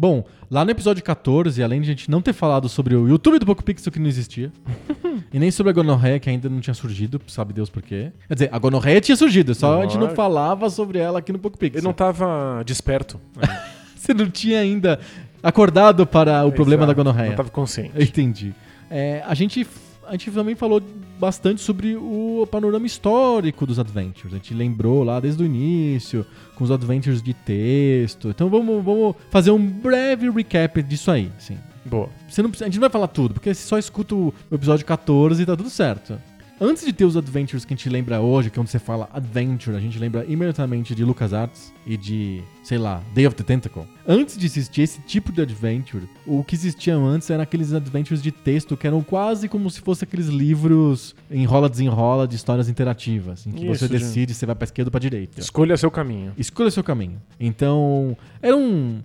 Bom, 0.00 0.24
lá 0.50 0.64
no 0.64 0.70
episódio 0.70 1.04
14, 1.04 1.62
além 1.62 1.82
de 1.82 1.90
a 1.90 1.92
gente 1.92 2.10
não 2.10 2.22
ter 2.22 2.32
falado 2.32 2.70
sobre 2.70 2.96
o 2.96 3.06
YouTube 3.06 3.38
do 3.38 3.44
Poco 3.44 3.62
Pixel 3.62 3.92
que 3.92 3.98
não 3.98 4.06
existia, 4.06 4.50
e 5.30 5.38
nem 5.38 5.50
sobre 5.50 5.68
a 5.68 5.74
gonorreia 5.74 6.18
que 6.18 6.30
ainda 6.30 6.48
não 6.48 6.58
tinha 6.58 6.72
surgido, 6.72 7.20
sabe 7.26 7.52
Deus 7.52 7.68
por 7.68 7.82
quê. 7.82 8.10
Quer 8.26 8.34
dizer, 8.34 8.48
a 8.50 8.58
gonorreia 8.58 8.98
tinha 8.98 9.14
surgido, 9.14 9.54
só 9.54 9.78
a 9.78 9.82
gente 9.82 9.98
não 9.98 10.08
falava 10.08 10.70
sobre 10.70 10.98
ela 10.98 11.18
aqui 11.18 11.30
no 11.32 11.38
Poco 11.38 11.58
Pixel. 11.58 11.80
Eu 11.80 11.84
não 11.84 11.92
tava 11.92 12.62
desperto. 12.64 13.20
Você 13.94 14.14
não 14.14 14.30
tinha 14.30 14.60
ainda 14.60 14.98
acordado 15.42 16.06
para 16.06 16.46
o 16.46 16.52
problema 16.52 16.86
da 16.86 16.94
gonorreia. 16.94 17.28
Não 17.30 17.36
tava 17.36 17.50
consciente. 17.50 17.92
Entendi. 18.02 18.54
É, 18.90 19.22
a, 19.24 19.34
gente, 19.34 19.66
a 20.06 20.12
gente 20.12 20.30
também 20.32 20.54
falou 20.54 20.82
bastante 21.18 21.60
sobre 21.60 21.96
o 21.96 22.46
panorama 22.50 22.86
histórico 22.86 23.64
dos 23.64 23.78
adventures. 23.78 24.34
A 24.34 24.36
gente 24.36 24.52
lembrou 24.52 25.04
lá 25.04 25.20
desde 25.20 25.42
o 25.42 25.46
início, 25.46 26.26
com 26.56 26.64
os 26.64 26.70
adventures 26.70 27.22
de 27.22 27.32
texto. 27.32 28.28
Então 28.28 28.50
vamos, 28.50 28.84
vamos 28.84 29.14
fazer 29.30 29.50
um 29.52 29.64
breve 29.64 30.28
recap 30.28 30.82
disso 30.82 31.10
aí. 31.10 31.30
Assim. 31.36 31.56
Boa. 31.84 32.08
Você 32.28 32.42
não 32.42 32.50
a 32.50 32.64
gente 32.64 32.74
não 32.74 32.80
vai 32.80 32.90
falar 32.90 33.08
tudo, 33.08 33.34
porque 33.34 33.54
você 33.54 33.66
só 33.66 33.78
escuta 33.78 34.14
o 34.14 34.34
episódio 34.52 34.84
14 34.84 35.42
e 35.42 35.46
tá 35.46 35.56
tudo 35.56 35.70
certo. 35.70 36.18
Antes 36.62 36.84
de 36.84 36.92
ter 36.92 37.06
os 37.06 37.16
adventures 37.16 37.64
que 37.64 37.72
a 37.72 37.76
gente 37.76 37.88
lembra 37.88 38.20
hoje, 38.20 38.50
que 38.50 38.58
é 38.58 38.60
onde 38.60 38.70
você 38.70 38.78
fala 38.78 39.08
adventure, 39.14 39.74
a 39.74 39.80
gente 39.80 39.98
lembra 39.98 40.26
imediatamente 40.26 40.94
de 40.94 41.02
LucasArts 41.02 41.72
e 41.86 41.96
de, 41.96 42.42
sei 42.62 42.76
lá, 42.76 43.02
Day 43.14 43.26
of 43.26 43.34
the 43.34 43.42
Tentacle. 43.42 43.84
Antes 44.06 44.36
de 44.36 44.44
existir 44.44 44.82
esse 44.82 45.00
tipo 45.00 45.32
de 45.32 45.40
adventure, 45.40 46.06
o 46.26 46.44
que 46.44 46.54
existia 46.54 46.94
antes 46.94 47.30
eram 47.30 47.42
aqueles 47.42 47.72
adventures 47.72 48.22
de 48.22 48.30
texto 48.30 48.76
que 48.76 48.86
eram 48.86 49.02
quase 49.02 49.48
como 49.48 49.70
se 49.70 49.80
fossem 49.80 50.06
aqueles 50.06 50.26
livros 50.26 51.16
enrola-desenrola 51.30 52.28
de 52.28 52.36
histórias 52.36 52.68
interativas, 52.68 53.46
em 53.46 53.52
que 53.52 53.64
Isso, 53.66 53.78
você 53.78 53.88
de- 53.88 53.98
decide 53.98 54.34
se 54.34 54.44
vai 54.44 54.54
pra 54.54 54.64
esquerda 54.66 54.88
ou 54.88 54.92
pra 54.92 55.00
direita. 55.00 55.40
Escolha 55.40 55.78
seu 55.78 55.90
caminho. 55.90 56.34
Escolha 56.36 56.70
seu 56.70 56.84
caminho. 56.84 57.22
Então, 57.40 58.14
era 58.42 58.54
um. 58.54 59.00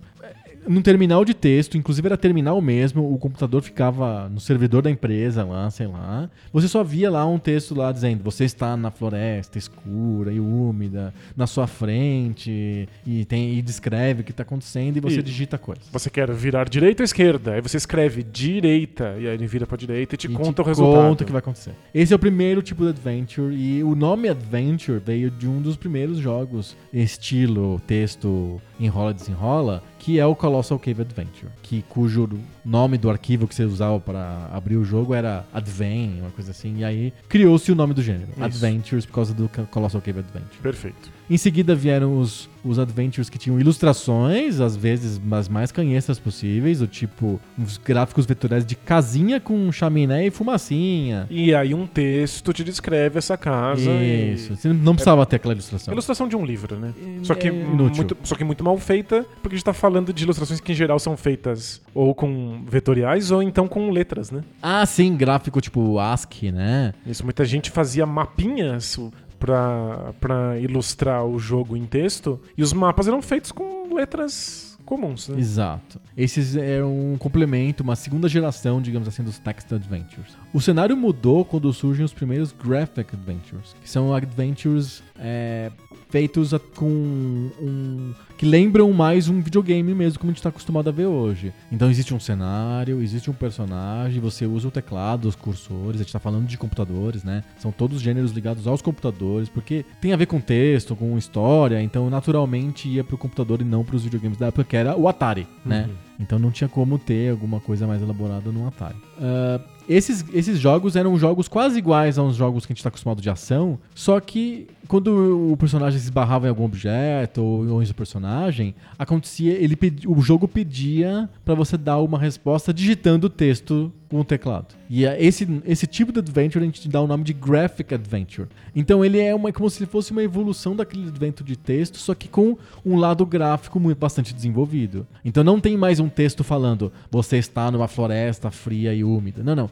Num 0.68 0.82
terminal 0.82 1.24
de 1.24 1.32
texto, 1.34 1.76
inclusive 1.76 2.06
era 2.08 2.16
terminal 2.16 2.60
mesmo, 2.60 3.12
o 3.12 3.18
computador 3.18 3.62
ficava 3.62 4.28
no 4.28 4.40
servidor 4.40 4.82
da 4.82 4.90
empresa 4.90 5.44
lá, 5.44 5.70
sei 5.70 5.86
lá. 5.86 6.28
Você 6.52 6.68
só 6.68 6.82
via 6.82 7.10
lá 7.10 7.26
um 7.26 7.38
texto 7.38 7.74
lá 7.74 7.92
dizendo: 7.92 8.22
você 8.24 8.44
está 8.44 8.76
na 8.76 8.90
floresta 8.90 9.58
escura 9.58 10.32
e 10.32 10.40
úmida, 10.40 11.12
na 11.36 11.46
sua 11.46 11.66
frente, 11.66 12.88
e, 13.06 13.24
tem, 13.26 13.54
e 13.54 13.62
descreve 13.62 14.20
o 14.22 14.24
que 14.24 14.30
está 14.30 14.42
acontecendo 14.42 14.96
e 14.96 15.00
você 15.00 15.20
E- 15.20 15.22
digita 15.22 15.56
coisas. 15.58 15.84
Você 15.92 16.10
quer 16.10 16.30
virar 16.32 16.68
direita 16.68 17.02
ou 17.02 17.04
esquerda? 17.04 17.52
Aí 17.52 17.60
você 17.60 17.76
escreve 17.76 18.22
direita, 18.22 19.16
e 19.18 19.26
aí 19.28 19.34
ele 19.34 19.46
vira 19.46 19.66
pra 19.66 19.76
direita 19.76 20.14
e 20.14 20.18
te 20.18 20.26
E 20.26 20.30
conta 20.32 20.62
te 20.62 20.66
o 20.66 20.68
resultado. 20.68 21.08
Conta 21.08 21.22
o 21.22 21.26
que 21.26 21.32
vai 21.32 21.38
acontecer. 21.40 21.72
Esse 21.94 22.12
é 22.12 22.16
o 22.16 22.18
primeiro 22.18 22.62
tipo 22.62 22.82
de 22.84 22.90
adventure 22.90 23.54
e 23.54 23.82
o 23.82 23.94
nome 23.94 24.28
adventure 24.28 24.98
veio 25.04 25.30
de 25.30 25.46
um 25.48 25.60
dos 25.60 25.76
primeiros 25.76 26.18
jogos 26.18 26.76
estilo 26.92 27.80
texto 27.86 28.60
enrola 28.80 29.12
desenrola, 29.14 29.82
que 30.06 30.20
é 30.20 30.24
o 30.24 30.36
Colossal 30.36 30.78
Cave 30.78 31.02
Adventure, 31.02 31.50
que 31.64 31.82
cujo 31.88 32.28
nome 32.64 32.96
do 32.96 33.10
arquivo 33.10 33.48
que 33.48 33.52
você 33.56 33.64
usava 33.64 33.98
para 33.98 34.48
abrir 34.52 34.76
o 34.76 34.84
jogo 34.84 35.12
era 35.12 35.44
Adven, 35.52 36.20
uma 36.20 36.30
coisa 36.30 36.52
assim, 36.52 36.76
e 36.78 36.84
aí 36.84 37.12
criou-se 37.28 37.72
o 37.72 37.74
nome 37.74 37.92
do 37.92 38.00
gênero, 38.00 38.28
Isso. 38.30 38.44
Adventures 38.44 39.04
por 39.04 39.14
causa 39.14 39.34
do 39.34 39.50
Colossal 39.68 40.00
Cave 40.00 40.20
Adventure. 40.20 40.62
Perfeito. 40.62 41.10
Em 41.28 41.36
seguida 41.36 41.74
vieram 41.74 42.18
os, 42.20 42.48
os 42.64 42.78
adventures 42.78 43.28
que 43.28 43.36
tinham 43.38 43.58
ilustrações, 43.58 44.60
às 44.60 44.76
vezes 44.76 45.20
as 45.32 45.48
mais 45.48 45.72
canhestras 45.72 46.18
possíveis, 46.18 46.80
o 46.80 46.86
tipo 46.86 47.40
uns 47.58 47.78
gráficos 47.78 48.26
vetoriais 48.26 48.64
de 48.64 48.74
casinha 48.76 49.40
com 49.40 49.70
chaminé 49.72 50.26
e 50.26 50.30
fumacinha. 50.30 51.26
E 51.28 51.54
aí 51.54 51.74
um 51.74 51.86
texto 51.86 52.52
te 52.52 52.62
descreve 52.62 53.18
essa 53.18 53.36
casa. 53.36 53.90
e- 53.90 54.34
Isso. 54.34 54.54
Você 54.56 54.68
não 54.72 54.94
precisava 54.94 55.24
ter 55.26 55.36
aquela 55.36 55.54
ilustração. 55.54 55.92
Ilustração 55.92 56.28
de 56.28 56.36
um 56.36 56.44
livro, 56.44 56.76
né? 56.78 56.92
Só 57.22 57.34
que, 57.34 57.48
É 57.48 57.52
inútil. 57.52 57.96
muito, 57.96 58.16
só 58.22 58.34
que 58.34 58.44
muito 58.44 58.62
mal 58.62 58.76
feita, 58.78 59.24
porque 59.42 59.54
a 59.54 59.58
gente 59.58 59.64
tá 59.64 59.72
falando 59.72 60.12
de 60.12 60.22
ilustrações 60.24 60.60
que 60.60 60.72
em 60.72 60.74
geral 60.74 60.98
são 60.98 61.16
feitas 61.16 61.80
ou 61.94 62.14
com 62.14 62.62
vetoriais 62.68 63.30
ou 63.30 63.42
então 63.42 63.66
com 63.66 63.90
letras, 63.90 64.30
né? 64.30 64.42
Ah, 64.62 64.84
sim, 64.86 65.16
gráfico 65.16 65.60
tipo 65.60 65.98
ASCII, 65.98 66.52
né? 66.52 66.92
Isso, 67.06 67.24
muita 67.24 67.44
gente 67.44 67.70
fazia 67.70 68.06
mapinhas 68.06 68.98
pra 69.38 70.58
ilustrar 70.60 71.24
o 71.24 71.38
jogo 71.38 71.76
em 71.76 71.84
texto, 71.86 72.40
e 72.56 72.62
os 72.62 72.72
mapas 72.72 73.06
eram 73.08 73.20
feitos 73.22 73.52
com 73.52 73.94
letras 73.94 74.78
comuns, 74.84 75.28
né? 75.28 75.38
Exato. 75.38 76.00
Esses 76.16 76.54
é 76.54 76.84
um 76.84 77.16
complemento, 77.18 77.82
uma 77.82 77.96
segunda 77.96 78.28
geração, 78.28 78.80
digamos 78.80 79.08
assim, 79.08 79.22
dos 79.22 79.36
text 79.38 79.72
adventures. 79.72 80.36
O 80.52 80.60
cenário 80.60 80.96
mudou 80.96 81.44
quando 81.44 81.72
surgem 81.72 82.04
os 82.04 82.12
primeiros 82.12 82.52
graphic 82.52 83.14
adventures, 83.14 83.74
que 83.82 83.88
são 83.88 84.14
adventures 84.14 85.02
é, 85.18 85.70
feitos 86.08 86.54
com 86.74 86.86
um 86.86 88.14
que 88.38 88.44
lembram 88.44 88.92
mais 88.92 89.28
um 89.28 89.40
videogame 89.40 89.94
mesmo, 89.94 90.18
como 90.18 90.30
a 90.30 90.32
gente 90.32 90.38
está 90.38 90.50
acostumado 90.50 90.88
a 90.88 90.92
ver 90.92 91.06
hoje. 91.06 91.52
Então 91.72 91.90
existe 91.90 92.12
um 92.14 92.20
cenário, 92.20 93.02
existe 93.02 93.30
um 93.30 93.34
personagem, 93.34 94.20
você 94.20 94.46
usa 94.46 94.68
o 94.68 94.70
teclado, 94.70 95.26
os 95.26 95.34
cursores, 95.34 95.96
a 95.96 95.98
gente 95.98 96.08
está 96.08 96.18
falando 96.18 96.46
de 96.46 96.58
computadores, 96.58 97.24
né? 97.24 97.42
São 97.58 97.72
todos 97.72 98.00
gêneros 98.00 98.32
ligados 98.32 98.66
aos 98.66 98.82
computadores, 98.82 99.48
porque 99.48 99.84
tem 100.00 100.12
a 100.12 100.16
ver 100.16 100.26
com 100.26 100.40
texto, 100.40 100.94
com 100.94 101.16
história, 101.16 101.82
então 101.82 102.10
naturalmente 102.10 102.88
ia 102.88 103.02
pro 103.02 103.16
computador 103.16 103.60
e 103.62 103.64
não 103.64 103.84
pros 103.84 104.04
videogames 104.04 104.38
da 104.38 104.46
época, 104.46 104.64
que 104.64 104.76
era 104.76 104.96
o 104.96 105.08
Atari, 105.08 105.46
né? 105.64 105.88
Então 106.20 106.38
não 106.38 106.50
tinha 106.50 106.68
como 106.68 106.98
ter 106.98 107.30
alguma 107.30 107.60
coisa 107.60 107.86
mais 107.86 108.02
elaborada 108.02 108.50
no 108.50 108.66
Atari. 108.66 108.96
Ah, 109.18 109.60
esses, 109.88 110.24
esses 110.32 110.58
jogos 110.58 110.96
eram 110.96 111.16
jogos 111.18 111.48
quase 111.48 111.78
iguais 111.78 112.18
aos 112.18 112.36
jogos 112.36 112.64
que 112.66 112.72
a 112.72 112.74
gente 112.74 112.78
está 112.80 112.88
acostumado 112.88 113.20
de 113.22 113.30
ação, 113.30 113.78
só 113.94 114.18
que 114.20 114.66
quando 114.88 115.52
o 115.52 115.56
personagem 115.56 115.98
se 115.98 116.04
esbarrava 116.06 116.46
em 116.46 116.48
algum 116.50 116.64
objeto 116.64 117.42
ou 117.42 117.82
em 117.82 117.86
seu 117.86 117.94
personagem, 117.94 118.74
acontecia, 118.98 119.52
ele 119.52 119.74
pedi- 119.76 120.06
o 120.08 120.20
jogo 120.20 120.46
pedia 120.46 121.28
para 121.44 121.54
você 121.54 121.76
dar 121.76 121.98
uma 121.98 122.18
resposta 122.18 122.72
digitando 122.72 123.26
o 123.26 123.30
texto 123.30 123.92
com 124.08 124.20
o 124.20 124.24
teclado. 124.24 124.74
E 124.88 125.04
é 125.04 125.20
esse, 125.22 125.46
esse 125.66 125.86
tipo 125.86 126.12
de 126.12 126.20
adventure 126.20 126.62
a 126.62 126.66
gente 126.66 126.88
dá 126.88 127.00
o 127.00 127.06
nome 127.06 127.24
de 127.24 127.32
graphic 127.32 127.92
adventure. 127.92 128.48
Então 128.74 129.04
ele 129.04 129.18
é 129.18 129.34
uma, 129.34 129.52
como 129.52 129.68
se 129.68 129.84
fosse 129.86 130.12
uma 130.12 130.22
evolução 130.22 130.76
daquele 130.76 131.08
adventure 131.08 131.44
de 131.48 131.56
texto, 131.56 131.98
só 131.98 132.14
que 132.14 132.28
com 132.28 132.56
um 132.84 132.96
lado 132.96 133.26
gráfico 133.26 133.80
muito 133.80 133.98
bastante 133.98 134.32
desenvolvido. 134.32 135.06
Então 135.24 135.42
não 135.42 135.58
tem 135.60 135.76
mais 135.76 135.98
um 135.98 136.08
texto 136.08 136.44
falando 136.44 136.92
você 137.10 137.36
está 137.38 137.68
numa 137.70 137.88
floresta 137.88 138.50
fria 138.50 138.94
e 138.94 139.02
úmida. 139.02 139.42
Não, 139.42 139.56
não. 139.56 139.70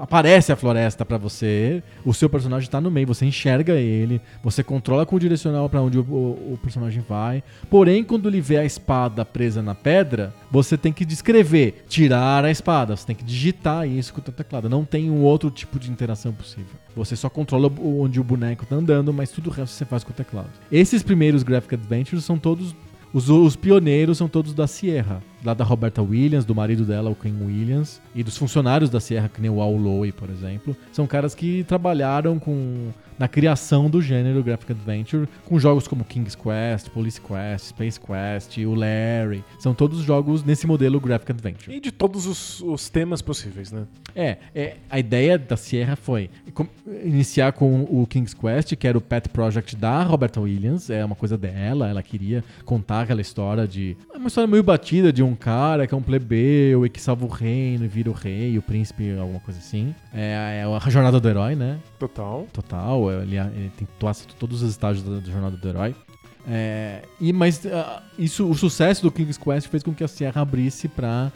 Aparece 0.00 0.50
a 0.52 0.56
floresta 0.56 1.04
pra 1.04 1.16
você, 1.18 1.82
o 2.04 2.12
seu 2.12 2.28
personagem 2.28 2.68
tá 2.68 2.80
no 2.80 2.90
meio, 2.90 3.06
você 3.06 3.24
enxerga 3.24 3.74
ele, 3.74 4.20
você 4.42 4.64
controla 4.64 5.06
com 5.06 5.14
o 5.16 5.20
direcional 5.20 5.68
pra 5.68 5.80
onde 5.80 5.98
o, 5.98 6.02
o- 6.02 6.54
o 6.54 6.58
personagem 6.60 7.04
vai. 7.08 7.42
Porém, 7.70 8.02
quando 8.02 8.28
ele 8.28 8.40
vê 8.40 8.56
a 8.56 8.64
espada 8.64 9.24
presa 9.24 9.62
na 9.62 9.74
pedra, 9.74 10.34
você 10.50 10.76
tem 10.76 10.92
que 10.92 11.04
descrever, 11.04 11.84
tirar 11.88 12.44
a 12.44 12.50
espada, 12.50 12.96
você 12.96 13.06
tem 13.06 13.14
que 13.14 13.22
digitar 13.24 13.59
isso 13.86 14.12
com 14.12 14.20
o 14.20 14.24
teclado. 14.24 14.68
Não 14.68 14.84
tem 14.84 15.10
um 15.10 15.22
outro 15.22 15.50
tipo 15.50 15.78
de 15.78 15.90
interação 15.90 16.32
possível. 16.32 16.78
Você 16.94 17.16
só 17.16 17.28
controla 17.28 17.70
onde 17.82 18.20
o 18.20 18.24
boneco 18.24 18.66
tá 18.66 18.76
andando, 18.76 19.12
mas 19.12 19.30
tudo 19.30 19.48
o 19.48 19.52
resto 19.52 19.74
você 19.74 19.84
faz 19.84 20.02
com 20.02 20.10
o 20.10 20.14
teclado. 20.14 20.50
Esses 20.70 21.02
primeiros 21.02 21.42
Graphic 21.42 21.74
Adventures 21.74 22.24
são 22.24 22.38
todos 22.38 22.74
os, 23.12 23.28
os 23.28 23.56
pioneiros 23.56 24.18
são 24.18 24.28
todos 24.28 24.54
da 24.54 24.66
Sierra, 24.66 25.22
lá 25.44 25.54
da 25.54 25.64
Roberta 25.64 26.02
Williams, 26.02 26.44
do 26.44 26.54
marido 26.54 26.84
dela, 26.84 27.10
o 27.10 27.14
Ken 27.14 27.34
Williams, 27.40 28.00
e 28.14 28.22
dos 28.22 28.36
funcionários 28.36 28.90
da 28.90 29.00
Sierra, 29.00 29.28
que 29.28 29.40
nem 29.40 29.50
o 29.50 29.60
Al 29.60 29.76
Lowe, 29.76 30.12
por 30.12 30.28
exemplo. 30.30 30.76
São 30.92 31.06
caras 31.06 31.34
que 31.34 31.64
trabalharam 31.64 32.38
com 32.38 32.92
na 33.20 33.28
criação 33.28 33.90
do 33.90 34.00
gênero 34.00 34.42
Graphic 34.42 34.72
Adventure, 34.72 35.28
com 35.44 35.60
jogos 35.60 35.86
como 35.86 36.02
King's 36.02 36.34
Quest, 36.34 36.88
Police 36.88 37.20
Quest, 37.20 37.66
Space 37.66 38.00
Quest, 38.00 38.56
o 38.64 38.74
Larry. 38.74 39.44
São 39.58 39.74
todos 39.74 39.98
jogos 39.98 40.42
nesse 40.42 40.66
modelo 40.66 40.98
Graphic 40.98 41.30
Adventure. 41.30 41.76
E 41.76 41.80
de 41.80 41.92
todos 41.92 42.24
os, 42.24 42.62
os 42.62 42.88
temas 42.88 43.20
possíveis, 43.20 43.70
né? 43.70 43.86
É, 44.16 44.38
é, 44.54 44.76
a 44.88 44.98
ideia 44.98 45.38
da 45.38 45.54
Sierra 45.54 45.96
foi 45.96 46.30
iniciar 47.04 47.52
com 47.52 47.82
o 47.82 48.06
King's 48.06 48.32
Quest, 48.32 48.74
que 48.74 48.88
era 48.88 48.96
o 48.96 49.02
pet 49.02 49.28
project 49.28 49.76
da 49.76 50.02
Roberta 50.02 50.40
Williams, 50.40 50.88
é 50.88 51.04
uma 51.04 51.14
coisa 51.14 51.36
dela, 51.36 51.90
ela 51.90 52.02
queria 52.02 52.42
contar 52.64 53.02
aquela 53.02 53.20
história 53.20 53.68
de. 53.68 53.98
É 54.14 54.16
uma 54.16 54.28
história 54.28 54.48
meio 54.48 54.62
batida 54.62 55.12
de 55.12 55.22
um 55.22 55.29
cara 55.34 55.86
que 55.86 55.94
é 55.94 55.96
um 55.96 56.02
plebeu 56.02 56.84
e 56.84 56.90
que 56.90 57.00
salva 57.00 57.24
o 57.24 57.28
reino 57.28 57.84
e 57.84 57.88
vira 57.88 58.10
o 58.10 58.12
rei, 58.12 58.56
o 58.58 58.62
príncipe, 58.62 59.16
alguma 59.18 59.40
coisa 59.40 59.58
assim. 59.60 59.94
É, 60.12 60.62
é 60.62 60.64
a 60.64 60.90
jornada 60.90 61.20
do 61.20 61.28
herói, 61.28 61.54
né? 61.54 61.78
Total. 61.98 62.46
total. 62.52 63.10
Ele, 63.22 63.36
ele 63.36 63.72
tem 63.76 63.86
todos 64.38 64.62
os 64.62 64.70
estágios 64.70 65.04
da, 65.04 65.18
da 65.18 65.30
jornada 65.30 65.56
do 65.56 65.68
herói. 65.68 65.94
É, 66.48 67.02
e 67.20 67.32
mas 67.32 67.64
ah, 67.66 68.02
isso, 68.18 68.48
o 68.48 68.54
sucesso 68.54 69.02
do 69.02 69.12
King's 69.12 69.36
Quest 69.36 69.68
fez 69.68 69.82
com 69.82 69.92
que 69.92 70.02
a 70.02 70.08
Sierra 70.08 70.40
abrisse 70.40 70.88
para 70.88 71.30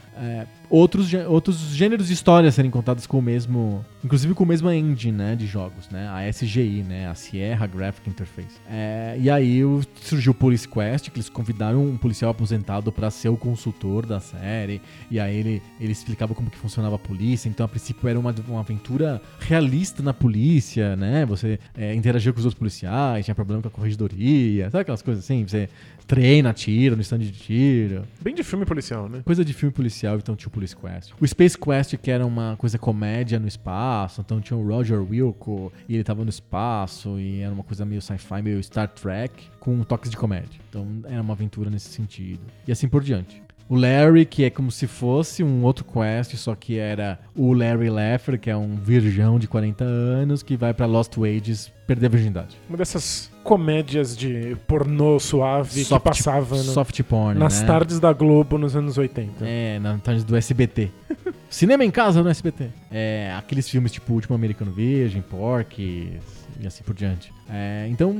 outros, 0.75 1.13
outros 1.27 1.57
gêneros 1.73 2.07
de 2.07 2.13
história 2.13 2.51
serem 2.51 2.69
contados 2.69 3.07
com 3.07 3.19
o 3.19 3.21
mesmo, 3.21 3.83
inclusive 4.03 4.33
com 4.33 4.43
a 4.43 4.47
mesma 4.47 4.75
engine, 4.75 5.17
né, 5.17 5.35
de 5.35 5.47
jogos, 5.47 5.89
né, 5.89 6.09
a 6.09 6.27
SGI, 6.27 6.83
né, 6.83 7.07
a 7.07 7.15
Sierra 7.15 7.65
Graphic 7.65 8.09
Interface. 8.09 8.57
É, 8.69 9.15
e 9.19 9.29
aí 9.29 9.63
o- 9.63 9.81
surgiu 10.01 10.31
o 10.31 10.35
Police 10.35 10.67
Quest, 10.67 11.09
que 11.09 11.17
eles 11.17 11.29
convidaram 11.29 11.83
um 11.85 11.97
policial 11.97 12.31
aposentado 12.31 12.91
para 12.91 13.09
ser 13.09 13.29
o 13.29 13.37
consultor 13.37 14.05
da 14.05 14.19
série, 14.19 14.81
e 15.09 15.19
aí 15.19 15.37
ele, 15.37 15.61
ele 15.79 15.91
explicava 15.93 16.35
como 16.35 16.49
que 16.49 16.57
funcionava 16.57 16.95
a 16.95 16.99
polícia. 16.99 17.47
Então, 17.47 17.65
a 17.65 17.69
princípio, 17.69 18.09
era 18.09 18.19
uma, 18.19 18.35
uma 18.47 18.59
aventura 18.59 19.21
realista 19.39 20.03
na 20.03 20.13
polícia, 20.13 20.95
né? 20.95 21.25
Você 21.25 21.59
é, 21.77 21.93
interagia 21.95 22.33
com 22.33 22.39
os 22.39 22.45
outros 22.45 22.59
policiais, 22.59 23.23
tinha 23.23 23.35
problema 23.35 23.61
com 23.61 23.67
a 23.69 23.71
corregedoria, 23.71 24.69
sabe 24.69 24.81
aquelas 24.81 25.01
coisas 25.01 25.23
assim? 25.23 25.45
Você 25.47 25.69
treina, 26.05 26.53
tira 26.53 26.95
no 26.95 27.01
stand 27.01 27.19
de 27.19 27.31
tiro. 27.31 28.03
Bem 28.21 28.33
de 28.33 28.43
filme 28.43 28.65
policial, 28.65 29.09
né? 29.09 29.21
Coisa 29.25 29.43
de 29.43 29.53
filme 29.53 29.73
policial, 29.73 30.17
então 30.17 30.35
tinha 30.35 30.47
o 30.47 30.51
Police 30.51 30.75
Quest. 30.75 31.11
O 31.19 31.27
Space 31.27 31.57
Quest, 31.57 31.97
que 31.97 32.11
era 32.11 32.25
uma 32.25 32.55
coisa 32.57 32.77
comédia 32.77 33.39
no 33.39 33.47
espaço, 33.47 34.21
então 34.21 34.39
tinha 34.39 34.57
o 34.57 34.67
Roger 34.67 35.01
Wilco, 35.01 35.71
e 35.87 35.95
ele 35.95 36.03
tava 36.03 36.23
no 36.23 36.29
espaço, 36.29 37.19
e 37.19 37.41
era 37.41 37.53
uma 37.53 37.63
coisa 37.63 37.85
meio 37.85 38.01
sci-fi, 38.01 38.41
meio 38.41 38.61
Star 38.63 38.87
Trek, 38.87 39.45
com 39.59 39.81
toques 39.83 40.09
de 40.09 40.17
comédia. 40.17 40.59
Então 40.69 40.87
era 41.05 41.21
uma 41.21 41.33
aventura 41.33 41.69
nesse 41.69 41.89
sentido. 41.89 42.41
E 42.67 42.71
assim 42.71 42.87
por 42.87 43.03
diante. 43.03 43.43
O 43.67 43.75
Larry, 43.75 44.25
que 44.25 44.43
é 44.43 44.51
como 44.51 44.71
se 44.71 44.85
fosse 44.85 45.43
um 45.43 45.63
outro 45.63 45.83
quest, 45.83 46.35
só 46.35 46.53
que 46.53 46.77
era 46.77 47.19
o 47.35 47.51
Larry 47.51 47.89
Laffer, 47.89 48.39
que 48.39 48.47
é 48.47 48.55
um 48.55 48.75
virgão 48.75 49.39
de 49.39 49.47
40 49.47 49.83
anos, 49.83 50.43
que 50.43 50.55
vai 50.55 50.71
pra 50.71 50.85
Lost 50.85 51.15
Wages 51.17 51.71
perder 51.87 52.05
a 52.05 52.09
virgindade. 52.09 52.55
Uma 52.69 52.77
dessas 52.77 53.31
comédias 53.45 54.17
de 54.17 54.57
pornô 54.67 55.19
suave 55.19 55.85
Soft- 55.85 56.01
que 56.03 56.09
passava 56.09 56.57
no- 56.57 56.63
Soft 56.63 57.01
porn, 57.03 57.39
nas 57.39 57.61
né? 57.61 57.67
tardes 57.67 57.99
da 57.99 58.11
Globo 58.11 58.57
nos 58.57 58.75
anos 58.75 58.97
80. 58.97 59.45
É, 59.47 59.79
na 59.79 59.97
tarde 59.99 60.25
do 60.25 60.35
SBT. 60.35 60.91
Cinema 61.49 61.85
em 61.85 61.91
casa 61.91 62.21
no 62.21 62.29
SBT. 62.29 62.69
É, 62.91 63.33
aqueles 63.37 63.69
filmes 63.69 63.91
tipo 63.91 64.11
Último 64.13 64.35
Americano 64.35 64.71
Virgem, 64.71 65.21
Porky 65.21 66.19
e 66.59 66.67
assim 66.67 66.83
por 66.83 66.93
diante. 66.95 67.31
É, 67.49 67.87
então, 67.89 68.15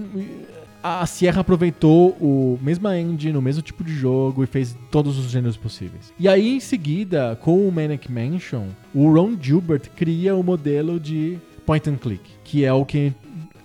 a 0.84 1.06
Sierra 1.06 1.42
aproveitou 1.42 2.10
o 2.22 2.60
mesma 2.62 2.98
engine, 2.98 3.36
o 3.36 3.42
mesmo 3.42 3.62
tipo 3.64 3.84
de 3.84 3.94
jogo 3.94 4.44
e 4.44 4.48
fez 4.48 4.78
todos 4.92 5.18
os 5.18 5.26
gêneros 5.32 5.58
possíveis. 5.58 6.14
E 6.20 6.28
aí, 6.30 6.56
em 6.56 6.60
seguida, 6.60 7.36
com 7.42 7.68
o 7.68 7.72
Manic 7.72 8.10
Mansion, 8.12 8.68
o 8.94 9.12
Ron 9.12 9.36
Gilbert 9.42 9.90
cria 9.96 10.36
o 10.36 10.44
modelo 10.44 11.00
de 11.00 11.40
point 11.66 11.90
and 11.90 11.96
click, 11.96 12.22
que 12.44 12.64
é 12.64 12.72
o 12.72 12.86
que 12.86 13.12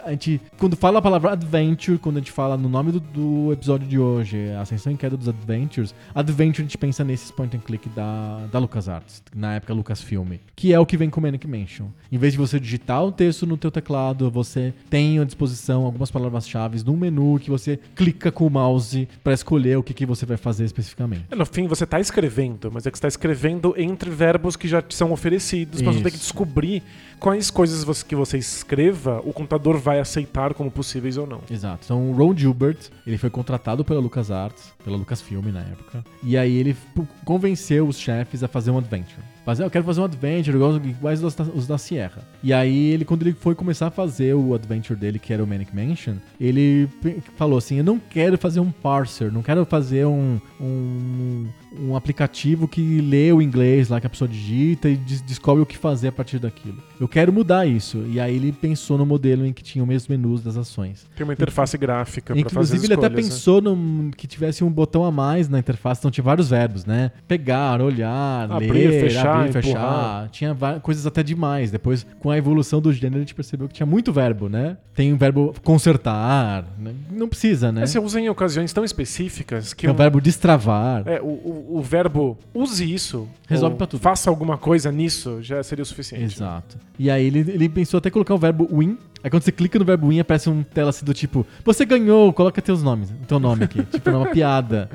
a 0.05 0.11
gente, 0.11 0.41
quando 0.59 0.77
fala 0.77 0.99
a 0.99 1.03
palavra 1.03 1.33
adventure, 1.33 1.99
quando 1.99 2.17
a 2.17 2.21
gente 2.21 2.33
fala 2.33 2.57
no 2.57 2.69
nome 2.69 2.93
do, 2.93 3.01
do 3.01 3.53
episódio 3.53 3.87
de 3.87 3.99
hoje, 3.99 4.51
Ascensão 4.61 4.93
e 4.93 4.97
Queda 4.97 5.17
dos 5.17 5.29
Adventures, 5.29 5.95
adventure 6.15 6.63
a 6.63 6.65
gente 6.65 6.79
pensa 6.79 7.05
nesses 7.05 7.31
point 7.31 7.57
and 7.57 7.61
click 7.61 7.89
da, 7.91 8.47
da 8.51 8.59
LucasArts, 8.59 9.23
na 9.35 9.55
época 9.55 9.75
Lucasfilm, 9.75 10.35
que 10.55 10.73
é 10.73 10.79
o 10.79 10.87
que 10.87 10.97
vem 10.97 11.11
com 11.11 11.21
o 11.21 11.23
Manic 11.23 11.47
Mansion. 11.47 11.87
Em 12.11 12.19
vez 12.19 12.33
de 12.33 12.39
você 12.39 12.59
digitar 12.59 13.05
o 13.05 13.13
texto 13.13 13.47
no 13.47 13.57
teu 13.57 13.71
teclado, 13.71 14.31
você 14.31 14.73
tem 14.89 15.19
à 15.19 15.25
disposição 15.25 15.85
algumas 15.85 16.11
palavras-chave 16.11 16.83
num 16.85 16.97
menu 16.97 17.39
que 17.39 17.51
você 17.51 17.79
clica 17.95 18.31
com 18.31 18.47
o 18.47 18.51
mouse 18.51 19.09
para 19.23 19.33
escolher 19.33 19.77
o 19.77 19.83
que, 19.83 19.95
que 19.95 20.07
você 20.07 20.25
vai 20.27 20.37
fazer 20.37 20.65
especificamente. 20.65 21.25
É, 21.31 21.37
No 21.37 21.47
fim, 21.47 21.67
você 21.67 21.87
tá 21.87 22.01
escrevendo, 22.01 22.71
mas 22.73 22.87
é 22.87 22.91
que 22.91 22.99
você 22.99 23.03
tá 23.03 23.09
escrevendo 23.09 23.75
entre 23.77 24.11
verbos 24.11 24.57
que 24.57 24.69
já 24.69 24.81
te 24.81 24.95
são 24.95 25.13
oferecidos, 25.13 25.83
pra 25.83 25.93
você 25.93 26.03
ter 26.03 26.11
que 26.11 26.19
descobrir 26.19 26.83
quais 27.19 27.51
coisas 27.51 28.03
que 28.03 28.15
você 28.15 28.39
escreva 28.39 29.21
o 29.25 29.33
computador 29.33 29.77
vai 29.77 29.90
aceitar 29.99 30.55
como 30.55 30.71
possíveis 30.71 31.17
ou 31.17 31.27
não. 31.27 31.41
Exato. 31.51 31.81
Então 31.85 32.11
o 32.11 32.13
Ron 32.15 32.37
Gilbert, 32.37 32.77
ele 33.07 33.19
foi 33.19 33.31
contratado 33.31 33.85
pela 33.85 34.01
LucasArts, 34.01 34.73
pela 34.85 34.97
Lucasfilm 34.97 35.47
na 35.51 35.61
época, 35.61 36.05
e 36.23 36.37
aí 36.37 36.55
ele 36.57 36.77
convenceu 37.25 37.89
os 37.89 37.99
chefes 37.99 38.43
a 38.43 38.49
fazer 38.49 38.71
um 38.71 38.79
adventure. 38.79 39.23
Fazer, 39.45 39.65
eu 39.65 39.71
quero 39.71 39.85
fazer 39.85 40.01
um 40.03 40.05
adventure 40.05 40.55
igual 40.57 40.71
os- 40.73 41.23
os 41.23 41.35
da, 41.35 41.45
os 41.45 41.67
da 41.67 41.79
Sierra. 41.79 42.23
E 42.43 42.53
aí 42.53 42.91
ele, 42.91 43.05
quando 43.05 43.23
ele 43.23 43.33
foi 43.33 43.55
começar 43.55 43.87
a 43.87 43.91
fazer 43.91 44.35
o 44.35 44.55
adventure 44.55 44.99
dele, 44.99 45.19
que 45.19 45.33
era 45.33 45.43
o 45.43 45.47
Manic 45.47 45.75
Mansion, 45.75 46.17
ele 46.39 46.89
falou 47.37 47.57
assim, 47.59 47.79
eu 47.79 47.85
não 47.85 47.99
quero 47.99 48.37
fazer 48.37 48.61
um 48.61 48.71
parser, 48.71 49.33
não 49.33 49.43
quero 49.43 49.65
fazer 49.65 50.05
um, 50.07 50.39
um 50.61 51.47
um 51.79 51.95
aplicativo 51.95 52.67
que 52.67 53.01
lê 53.01 53.33
o 53.33 53.41
inglês 53.41 53.89
lá 53.89 54.01
que 54.01 54.07
a 54.07 54.11
pessoa 54.11 54.29
digita 54.29 54.89
e 54.89 54.97
des- 54.97 55.21
descobre 55.23 55.63
o 55.63 55.67
que 55.67 55.77
fazer 55.79 56.09
a 56.09 56.13
partir 56.13 56.39
daquilo. 56.39 56.79
Eu 57.01 57.07
quero 57.07 57.33
mudar 57.33 57.67
isso. 57.67 58.05
E 58.09 58.19
aí 58.19 58.35
ele 58.37 58.53
pensou 58.53 58.99
no 58.99 59.07
modelo 59.07 59.47
em 59.47 59.53
que 59.53 59.63
tinha 59.63 59.83
os 59.83 59.89
mesmos 59.89 60.09
menus 60.09 60.43
das 60.43 60.57
ações. 60.57 61.07
Tem 61.17 61.25
uma 61.25 61.33
interface 61.33 61.79
gráfica 61.79 62.35
para 62.35 62.43
fazer 62.51 62.51
Inclusive, 62.75 62.87
ele 62.87 62.95
até 62.95 63.09
né? 63.09 63.15
pensou 63.17 63.61
num- 63.61 64.11
que 64.17 64.27
tivesse 64.27 64.65
um 64.65 64.71
botão 64.71 65.05
a 65.05 65.11
mais 65.13 65.49
na 65.49 65.59
interface, 65.59 66.01
então 66.01 66.11
tinha 66.11 66.25
vários 66.25 66.51
verbos, 66.51 66.85
né? 66.85 67.13
Pegar, 67.29 67.81
olhar, 67.81 68.51
Abrir, 68.51 68.73
ler, 68.73 69.01
fechar, 69.03 69.37
abrir, 69.41 69.53
fechar. 69.53 69.69
empurrar. 69.71 70.29
Tinha 70.31 70.57
coisas 70.83 71.07
até 71.07 71.23
demais. 71.23 71.71
Depois, 71.71 72.05
com 72.19 72.31
a 72.31 72.37
evolução 72.37 72.81
do 72.81 72.93
gênero, 72.93 73.17
a 73.17 73.21
gente 73.21 73.35
percebeu 73.35 73.69
que 73.69 73.75
tinha 73.75 73.87
muito 73.87 74.13
verbo, 74.13 74.49
né? 74.49 74.77
Tem 74.95 75.13
o 75.13 75.17
verbo 75.17 75.55
consertar, 75.63 76.65
né? 76.79 76.93
não 77.11 77.29
precisa, 77.29 77.73
né? 77.73 77.83
É, 77.83 77.87
você 77.87 77.99
usa 77.99 78.21
em 78.21 78.29
ocasiões 78.29 78.73
tão 78.73 78.85
específicas 78.85 79.73
que 79.73 79.83
Tem 79.83 79.91
o 79.91 79.95
um- 79.95 79.97
verbo 79.97 80.21
destravar. 80.21 81.03
é, 81.07 81.21
o, 81.21 81.25
o, 81.27 81.60
o 81.69 81.81
verbo 81.83 82.39
use 82.55 82.93
isso, 82.93 83.29
Resolve 83.49 83.77
pra 83.77 83.87
tudo. 83.87 84.01
faça 84.01 84.31
alguma 84.31 84.57
coisa 84.57 84.91
nisso, 84.91 85.43
já 85.43 85.63
seria 85.63 85.83
o 85.83 85.87
suficiente. 85.87 86.25
Exato. 86.25 86.79
E 86.99 87.11
aí 87.11 87.27
ele, 87.27 87.41
ele 87.41 87.69
pensou 87.69 87.99
até 87.99 88.11
colocar 88.11 88.35
o 88.35 88.39
verbo 88.39 88.69
win. 88.71 88.97
Aí 89.23 89.31
quando 89.31 89.43
você 89.43 89.53
clica 89.53 89.79
no 89.79 89.85
verbo 89.85 90.09
win, 90.09 90.21
aparece 90.21 90.49
um 90.49 90.63
tela 90.63 90.91
assim 90.91 91.05
do 91.05 91.13
tipo, 91.13 91.47
você 91.65 91.85
ganhou, 91.85 92.33
coloca 92.33 92.61
teus 92.63 92.83
nomes, 92.83 93.13
teu 93.27 93.39
nome 93.39 93.65
aqui. 93.65 93.83
tipo, 93.91 94.09
é 94.09 94.17
uma 94.17 94.31
piada. 94.31 94.89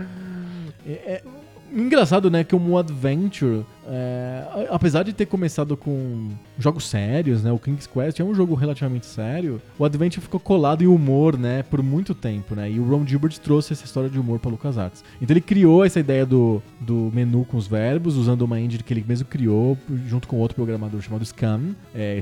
É, 0.86 0.91
é 0.91 1.24
engraçado, 1.74 2.31
né, 2.31 2.43
que 2.43 2.55
o 2.55 2.77
Adventure, 2.77 3.65
é, 3.88 4.68
apesar 4.70 5.04
de 5.04 5.13
ter 5.13 5.25
começado 5.25 5.75
com 5.77 6.30
jogos 6.58 6.88
sérios, 6.88 7.44
né, 7.44 7.51
o 7.51 7.60
King's 7.60 7.88
Quest 7.88 8.20
é 8.20 8.24
um 8.24 8.34
jogo 8.34 8.56
relativamente 8.56 9.06
sério, 9.06 9.62
o 9.77 9.86
Adventure 9.86 10.22
ficou 10.22 10.39
colado 10.39 10.84
em 10.84 10.88
humor, 10.88 11.38
né, 11.38 11.63
por 11.63 11.82
muito 11.84 12.13
tempo, 12.15 12.56
né, 12.56 12.70
e 12.72 12.80
o 12.80 12.84
Ron 12.84 13.06
Gilbert 13.06 13.38
trouxe 13.39 13.74
essa 13.74 13.86
história 13.86 14.10
de 14.10 14.20
humor 14.20 14.39
para 14.39 14.51
LucasArts. 14.51 15.04
Então 15.22 15.34
ele 15.34 15.42
criou 15.42 15.86
essa 15.86 16.00
ideia 16.00 16.25
do, 16.25 16.62
do 16.80 17.12
menu 17.13 17.46
com 17.46 17.58
os 17.58 17.68
verbos, 17.68 18.15
usando 18.18 18.42
uma 18.42 18.60
engine 18.60 18.84
que 18.84 18.94
ele 18.94 19.06
mesmo 19.08 19.27
criou, 19.27 19.77
junto 20.08 20.27
com 20.27 20.38
outro 20.38 20.56
programador 20.56 21.01
chamado 21.01 21.24
Scam, 21.25 21.75
é, 21.94 22.20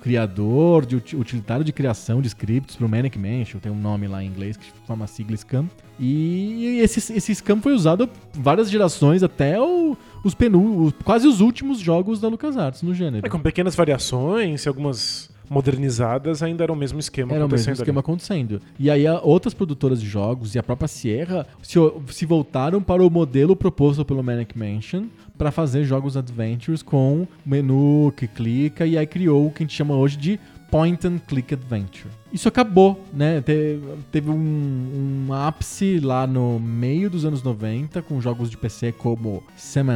criador, 0.00 0.84
de 0.84 0.96
uti- 0.96 1.16
utilitário 1.16 1.64
de 1.64 1.72
criação 1.72 2.20
de 2.20 2.28
scripts 2.28 2.76
para 2.76 2.86
o 2.86 2.88
Manic 2.88 3.18
Mansion, 3.18 3.58
tem 3.58 3.72
um 3.72 3.80
nome 3.80 4.06
lá 4.06 4.22
em 4.22 4.26
inglês 4.26 4.56
que 4.56 4.66
forma 4.86 5.04
a 5.04 5.08
sigla 5.08 5.36
Scam. 5.36 5.64
E 5.98 6.78
esse, 6.82 7.12
esse 7.12 7.34
Scam 7.34 7.60
foi 7.60 7.72
usado 7.72 8.08
várias 8.34 8.70
gerações 8.70 9.22
até 9.22 9.60
o- 9.60 9.96
os 10.24 10.34
penu, 10.34 10.84
os- 10.86 10.94
quase 11.04 11.28
os 11.28 11.40
últimos 11.40 11.78
jogos 11.78 12.20
da 12.20 12.28
LucasArts 12.28 12.82
no 12.82 12.92
gênero. 12.94 13.24
É, 13.26 13.28
com 13.28 13.38
pequenas 13.38 13.74
variações 13.76 14.64
e 14.64 14.68
algumas 14.68 15.30
modernizadas, 15.50 16.42
ainda 16.42 16.64
era 16.64 16.72
o 16.72 16.76
mesmo 16.76 16.98
esquema 16.98 17.32
Era 17.32 17.40
o 17.40 17.48
mesmo 17.48 17.54
acontecendo 17.54 17.74
esquema 17.74 17.98
ali. 17.98 18.04
acontecendo. 18.04 18.62
E 18.78 18.90
aí 18.90 19.04
outras 19.22 19.52
produtoras 19.52 20.00
de 20.00 20.06
jogos 20.08 20.54
e 20.54 20.58
a 20.58 20.62
própria 20.62 20.88
Sierra 20.88 21.46
se, 21.62 21.78
se 22.08 22.24
voltaram 22.26 22.82
para 22.82 23.02
o 23.04 23.10
modelo 23.10 23.54
proposto 23.54 24.04
pelo 24.04 24.22
Manic 24.22 24.58
Mansion 24.58 25.04
para 25.36 25.50
fazer 25.50 25.84
jogos 25.84 26.16
adventures 26.16 26.82
com 26.82 27.26
menu 27.44 28.12
que 28.16 28.26
clica 28.26 28.86
e 28.86 28.96
aí 28.96 29.06
criou 29.06 29.46
o 29.46 29.50
que 29.50 29.62
a 29.62 29.66
gente 29.66 29.74
chama 29.76 29.94
hoje 29.94 30.16
de 30.16 30.40
Point 30.70 31.06
and 31.06 31.18
Click 31.28 31.52
Adventure. 31.54 32.08
Isso 32.34 32.48
acabou, 32.48 33.00
né? 33.12 33.40
Te- 33.40 33.78
Teve 34.10 34.28
um, 34.30 35.26
um 35.28 35.32
ápice 35.32 36.00
lá 36.00 36.26
no 36.26 36.58
meio 36.58 37.08
dos 37.08 37.24
anos 37.24 37.42
90 37.42 38.02
com 38.02 38.20
jogos 38.20 38.50
de 38.50 38.56
PC 38.56 38.90
como 38.92 39.42
Sam 39.56 39.86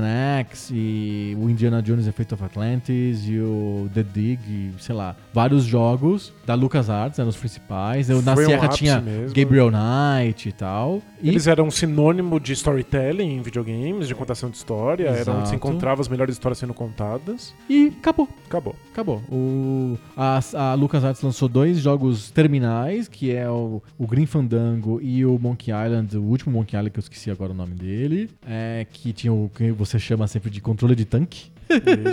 X 0.41 0.71
e 0.73 1.37
o 1.41 1.51
Indiana 1.51 1.83
Jones 1.83 2.07
Fate 2.09 2.33
of 2.35 2.45
Atlantis 2.45 3.27
e 3.27 3.39
o 3.41 3.89
The 3.93 4.03
Dig, 4.05 4.41
e, 4.49 4.71
sei 4.79 4.95
lá, 4.95 5.17
vários 5.35 5.65
jogos 5.65 6.33
da 6.47 6.55
LucasArts, 6.55 7.19
eram 7.19 7.29
os 7.29 7.37
principais. 7.37 8.09
Eu, 8.09 8.23
na 8.23 8.35
Foi 8.35 8.45
um 8.45 8.47
Sierra 8.49 8.67
ápice 8.67 8.79
tinha 8.79 9.01
mesmo. 9.01 9.35
Gabriel 9.35 9.71
Knight 9.71 10.49
e 10.49 10.53
tal. 10.53 11.03
E 11.21 11.29
Eles 11.29 11.47
eram 11.49 11.67
um 11.67 11.71
sinônimo 11.71 12.39
de 12.39 12.53
storytelling 12.53 13.37
em 13.37 13.43
videogames, 13.43 14.07
de 14.07 14.15
contação 14.15 14.49
de 14.49 14.57
história, 14.57 15.09
era 15.09 15.33
onde 15.33 15.49
se 15.49 15.55
Exato. 15.55 15.55
encontrava 15.57 16.01
as 16.01 16.07
melhores 16.09 16.35
histórias 16.37 16.59
sendo 16.59 16.73
contadas. 16.73 17.53
e 17.69 17.93
acabou. 17.99 18.29
Acabou. 18.47 18.77
Acabou. 18.93 19.23
O, 19.31 19.99
a, 20.17 20.41
a 20.55 20.75
LucasArts 20.75 21.21
lançou 21.23 21.49
dois 21.49 21.79
jogos 21.79 22.28
terminais, 22.31 23.09
que 23.09 23.35
é 23.35 23.49
o, 23.49 23.83
o 23.99 24.07
Green 24.07 24.27
Fandango 24.27 25.01
e 25.03 25.25
o 25.25 25.39
Monkey 25.39 25.73
Island, 25.73 26.17
o 26.17 26.23
último 26.23 26.53
Monkey 26.53 26.77
Island, 26.77 26.91
que 26.91 26.99
eu 26.99 27.03
esqueci 27.03 27.31
agora 27.31 27.53
o 27.53 27.55
nome 27.55 27.75
dele, 27.75 28.31
é, 28.47 28.87
que 28.91 29.13
tinha 29.13 29.33
o 29.33 29.51
que 29.55 29.71
você 29.73 29.99
chama 29.99 30.27
sempre 30.27 30.51
de 30.51 30.61
controle 30.61 30.95
de 30.95 31.05
tanque. 31.05 31.51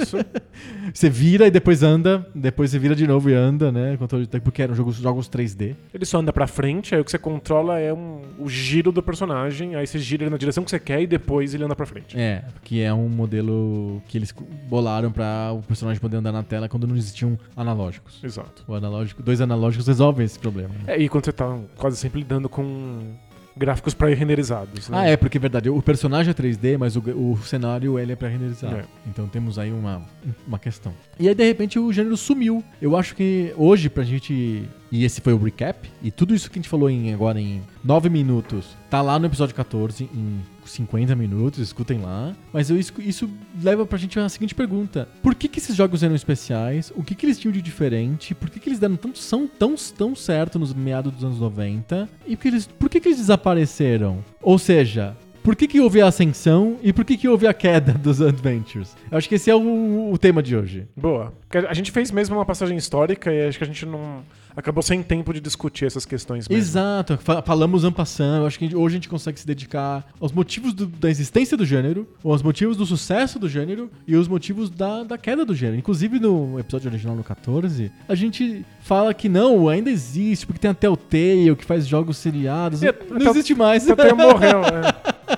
Isso. 0.02 0.18
Você 0.94 1.10
vira 1.10 1.48
e 1.48 1.52
depois 1.52 1.84
anda, 1.84 2.26
depois 2.34 2.72
você 2.72 2.80
vira 2.80 2.96
de 2.96 3.06
novo 3.06 3.30
e 3.30 3.34
anda, 3.34 3.72
né? 3.72 3.98
Controle 3.98 4.24
de 4.26 4.30
tanque, 4.30 4.44
porque 4.46 4.62
eram 4.62 4.74
jogos, 4.74 4.96
jogos 4.96 5.28
3D. 5.30 5.76
Ele 5.94 6.06
só 6.06 6.20
anda 6.20 6.32
pra 6.32 6.48
frente, 6.48 6.96
aí 6.96 7.02
o 7.02 7.04
que 7.04 7.12
você 7.12 7.18
controla 7.18 7.78
é 7.80 7.92
um- 7.94 8.22
o 8.40 8.48
giro 8.48 8.92
do 8.92 9.04
personagem, 9.04 9.76
aí 9.76 9.86
você 9.86 10.00
gira 10.00 10.24
ele 10.24 10.30
na 10.30 10.38
direção 10.38 10.64
que 10.64 10.70
você 10.70 10.80
quer 10.80 11.02
e 11.02 11.08
depois 11.08 11.54
ele 11.54 11.64
anda 11.66 11.76
pra 11.76 11.86
frente. 11.86 12.18
É, 12.18 12.46
que 12.64 12.82
é 12.82 12.94
um 12.94 13.10
modelo 13.10 14.02
que 14.08 14.18
eles 14.18 14.34
bolaram 14.70 15.12
pra 15.12 15.52
o 15.54 15.62
personagem 15.62 16.00
poder 16.00 16.18
andar 16.18 16.32
na 16.32 16.44
tela 16.44 16.70
quando 16.70 16.88
não 16.88 16.96
existiam 16.96 17.38
analógicos. 17.56 18.20
Exato. 18.24 18.64
O 18.68 18.74
analógico, 18.74 19.22
dois 19.22 19.42
analógicos 19.42 19.88
resolvem 19.88 20.26
esse 20.26 20.40
problema. 20.40 20.70
né? 20.70 20.96
É, 20.96 21.02
e 21.02 21.10
quando 21.10 21.26
você 21.26 21.34
tá 21.34 21.58
quase 21.76 21.98
sempre 21.98 22.20
lidando 22.22 22.48
com 22.48 23.14
gráficos 23.56 23.94
pré-renderizados. 23.94 24.90
Né? 24.90 24.98
Ah, 24.98 25.06
é, 25.06 25.18
porque 25.18 25.38
é 25.38 25.42
verdade. 25.42 25.70
O 25.70 25.82
personagem 25.82 26.32
é 26.32 26.34
3D, 26.34 26.78
mas 26.78 26.96
o, 26.96 27.00
o 27.00 27.38
cenário 27.44 27.98
ele 27.98 28.12
é 28.12 28.16
pré-renderizado. 28.16 28.78
É. 28.78 28.86
Então 29.08 29.28
temos 29.28 29.58
aí 29.58 29.72
uma, 29.72 30.02
uma 30.48 30.60
questão. 30.60 30.94
E 31.20 31.28
aí, 31.30 31.36
de 31.36 31.46
repente, 31.46 31.80
o 31.80 31.92
gênero 31.94 32.18
sumiu. 32.18 32.64
Eu 32.82 32.96
acho 32.98 33.16
que 33.16 33.54
hoje, 33.56 33.90
pra 33.90 34.04
gente. 34.04 34.64
E 34.92 35.04
esse 35.04 35.20
foi 35.22 35.34
o 35.34 35.38
recap. 35.38 35.90
E 36.02 36.12
tudo 36.12 36.34
isso 36.34 36.50
que 36.50 36.58
a 36.58 36.62
gente 36.62 36.70
falou 36.70 36.90
em, 36.90 37.14
agora 37.14 37.40
em 37.40 37.62
9 37.84 38.10
minutos 38.10 38.76
tá 38.90 39.02
lá 39.02 39.18
no 39.20 39.26
episódio 39.26 39.54
14, 39.56 40.04
em 40.14 40.40
50 40.66 41.16
minutos, 41.16 41.60
escutem 41.60 42.00
lá. 42.00 42.34
Mas 42.54 42.70
eu- 42.70 42.78
isso, 42.80 42.94
isso 43.00 43.30
leva 43.62 43.86
pra 43.86 43.98
gente 43.98 44.18
a 44.20 44.30
seguinte 44.30 44.56
pergunta: 44.56 45.08
Por 45.22 45.36
que, 45.36 45.48
que 45.50 45.60
esses 45.60 45.76
jogos 45.76 46.02
eram 46.04 46.16
especiais? 46.16 46.92
O 46.96 47.04
que, 47.04 47.14
que 47.16 47.26
eles 47.26 47.38
tinham 47.40 47.52
de 47.52 47.62
diferente? 47.62 48.34
Por 48.36 48.50
que, 48.50 48.60
que 48.60 48.70
eles 48.70 48.80
deram 48.80 48.96
tanto, 48.96 49.20
são 49.20 49.48
tão, 49.48 49.76
tão 49.98 50.16
certo 50.16 50.58
nos 50.60 50.74
meados 50.74 51.12
dos 51.14 51.24
anos 51.24 51.40
90? 51.40 52.08
E 52.26 52.36
por 52.36 52.42
que, 52.44 52.48
eles, 52.48 52.68
por 52.68 52.90
que, 52.90 53.00
que 53.02 53.08
eles 53.10 53.18
desapareceram? 53.20 54.24
Ou 54.42 54.58
seja, 54.58 55.16
por 55.46 55.56
que, 55.56 55.68
que 55.68 55.80
houve 55.80 56.02
a 56.02 56.08
ascensão 56.08 56.78
e 56.84 56.92
por 56.92 57.06
que, 57.06 57.16
que 57.16 57.28
houve 57.28 57.48
a 57.48 57.54
queda 57.54 57.94
dos 58.02 58.22
Adventures? 58.22 58.96
Eu 59.10 59.18
acho 59.18 59.30
que 59.30 59.36
esse 59.36 59.50
é 59.50 59.56
o, 59.56 60.12
o 60.12 60.18
tema 60.18 60.42
de 60.44 60.58
hoje. 60.58 60.88
Boa. 60.98 61.32
Porque 61.48 61.60
a 61.66 61.74
gente 61.74 61.92
fez 61.92 62.12
mesmo 62.12 62.36
uma 62.36 62.46
passagem 62.46 62.76
histórica 62.76 63.32
e 63.32 63.48
acho 63.48 63.58
que 63.58 63.64
a 63.64 63.68
gente 63.68 63.86
não. 63.86 64.24
Acabou 64.58 64.82
sem 64.82 65.04
tempo 65.04 65.34
de 65.34 65.42
discutir 65.42 65.84
essas 65.86 66.06
questões 66.06 66.48
mesmo. 66.48 66.62
Exato, 66.64 67.18
fa- 67.18 67.42
falamos 67.42 67.84
ampassando. 67.84 68.44
Eu 68.44 68.48
acho 68.48 68.58
que 68.58 68.74
hoje 68.74 68.96
a 68.96 68.98
gente 68.98 69.10
consegue 69.10 69.38
se 69.38 69.46
dedicar 69.46 70.08
aos 70.18 70.32
motivos 70.32 70.74
do- 70.74 70.86
da 70.86 71.10
existência 71.10 71.58
do 71.58 71.66
gênero, 71.66 72.08
ou 72.24 72.32
aos 72.32 72.42
motivos 72.42 72.78
do 72.78 72.86
sucesso 72.86 73.38
do 73.38 73.50
gênero 73.50 73.92
e 74.08 74.16
os 74.16 74.30
motivos 74.30 74.70
da, 74.70 75.04
da 75.04 75.18
queda 75.18 75.44
do 75.44 75.54
gênero. 75.54 75.78
Inclusive 75.78 76.22
no 76.22 76.58
episódio 76.58 76.90
original, 76.90 77.18
no 77.18 77.24
14, 77.24 77.92
a 78.08 78.16
gente 78.16 78.66
fala 78.80 79.14
que 79.14 79.28
não, 79.28 79.68
ainda 79.68 79.90
existe, 79.92 80.46
porque 80.46 80.60
tem 80.62 80.72
até 80.72 80.90
o 80.90 80.96
Tale 80.96 81.54
que 81.58 81.66
faz 81.66 81.86
jogos 81.86 82.16
seriados. 82.16 82.80
Não 82.80 83.32
existe 83.32 83.54
mais. 83.54 83.90
Até 83.90 84.14
morreu, 84.14 84.62
né? 84.62 84.94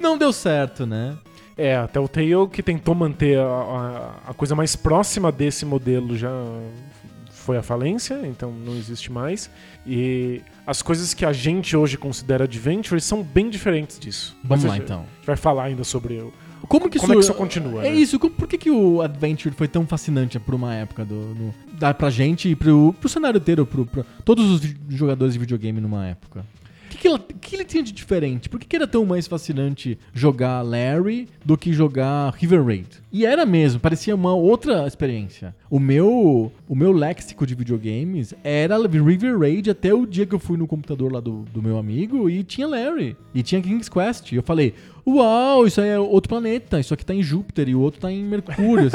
não 0.00 0.16
deu 0.18 0.32
certo, 0.32 0.86
né? 0.86 1.16
É, 1.56 1.76
até 1.76 1.98
o 1.98 2.06
Tale 2.06 2.48
que 2.52 2.62
tentou 2.62 2.94
manter 2.94 3.38
a, 3.38 3.42
a- 3.44 4.30
a 4.30 4.34
coisa 4.34 4.54
mais 4.54 4.76
próxima 4.76 5.32
desse 5.32 5.64
modelo 5.66 6.16
já 6.16 6.30
foi 7.30 7.56
a 7.56 7.62
falência, 7.62 8.20
então 8.26 8.52
não 8.52 8.74
existe 8.76 9.10
mais. 9.10 9.50
E 9.86 10.40
as 10.66 10.82
coisas 10.82 11.14
que 11.14 11.24
a 11.24 11.32
gente 11.32 11.76
hoje 11.76 11.96
considera 11.96 12.44
adventure 12.44 13.00
são 13.00 13.22
bem 13.22 13.48
diferentes 13.50 13.98
disso. 13.98 14.36
Vamos 14.44 14.64
Mas 14.64 14.70
lá 14.72 14.74
a- 14.74 14.78
então. 14.84 15.00
A 15.00 15.16
gente 15.16 15.26
vai 15.26 15.36
falar 15.36 15.64
ainda 15.64 15.82
sobre 15.84 16.14
o. 16.20 16.32
Como 16.68 16.90
que 16.90 16.98
Como 16.98 17.12
isso, 17.12 17.12
é 17.12 17.16
que 17.16 17.20
isso 17.30 17.34
continua, 17.34 17.86
É 17.86 17.90
né? 17.90 17.96
isso. 17.96 18.18
Por 18.18 18.46
que, 18.48 18.58
que 18.58 18.70
o 18.70 19.00
Adventure 19.00 19.54
foi 19.54 19.68
tão 19.68 19.86
fascinante 19.86 20.38
por 20.40 20.54
uma 20.54 20.74
época 20.74 21.04
do, 21.04 21.14
no, 21.14 21.54
da, 21.78 21.94
pra 21.94 22.10
gente 22.10 22.48
e 22.50 22.56
pro, 22.56 22.92
pro 23.00 23.08
cenário 23.08 23.38
inteiro, 23.38 23.64
pro, 23.64 23.86
pra 23.86 24.04
todos 24.24 24.44
os 24.50 24.60
jogadores 24.90 25.34
de 25.34 25.38
videogame 25.40 25.80
numa 25.80 26.06
época? 26.06 26.44
Que, 26.98 27.02
que, 27.02 27.08
ela- 27.08 27.18
que 27.18 27.54
ele 27.56 27.64
tinha 27.64 27.82
de 27.82 27.92
diferente? 27.92 28.48
Por 28.48 28.58
que, 28.58 28.66
que 28.66 28.74
era 28.76 28.86
tão 28.86 29.04
mais 29.06 29.26
fascinante 29.26 29.96
jogar 30.12 30.62
Larry 30.62 31.28
do 31.44 31.56
que 31.56 31.72
jogar 31.72 32.32
River 32.34 32.64
Raid? 32.64 32.88
E 33.12 33.24
era 33.24 33.46
mesmo, 33.46 33.78
parecia 33.80 34.14
uma 34.14 34.34
outra 34.34 34.86
experiência. 34.86 35.54
O 35.70 35.78
meu, 35.78 36.52
o 36.68 36.74
meu 36.74 36.92
léxico 36.92 37.46
de 37.46 37.54
videogames 37.54 38.34
era 38.42 38.76
River 38.86 39.38
Raid 39.38 39.70
até 39.70 39.94
o 39.94 40.04
dia 40.06 40.26
que 40.26 40.34
eu 40.34 40.38
fui 40.38 40.56
no 40.58 40.66
computador 40.66 41.12
lá 41.12 41.20
do, 41.20 41.44
do 41.52 41.62
meu 41.62 41.78
amigo 41.78 42.28
e 42.28 42.42
tinha 42.42 42.66
Larry. 42.66 43.16
E 43.34 43.42
tinha 43.42 43.60
King's 43.62 43.88
Quest. 43.88 44.32
E 44.32 44.36
eu 44.36 44.42
falei, 44.42 44.74
uau, 45.06 45.66
isso 45.66 45.80
aí 45.80 45.88
é 45.90 45.98
outro 45.98 46.28
planeta. 46.28 46.78
Isso 46.80 46.92
aqui 46.92 47.04
tá 47.04 47.14
em 47.14 47.22
Júpiter 47.22 47.68
e 47.68 47.74
o 47.74 47.80
outro 47.80 48.00
tá 48.00 48.10
em 48.12 48.22
Mercúrio. 48.24 48.90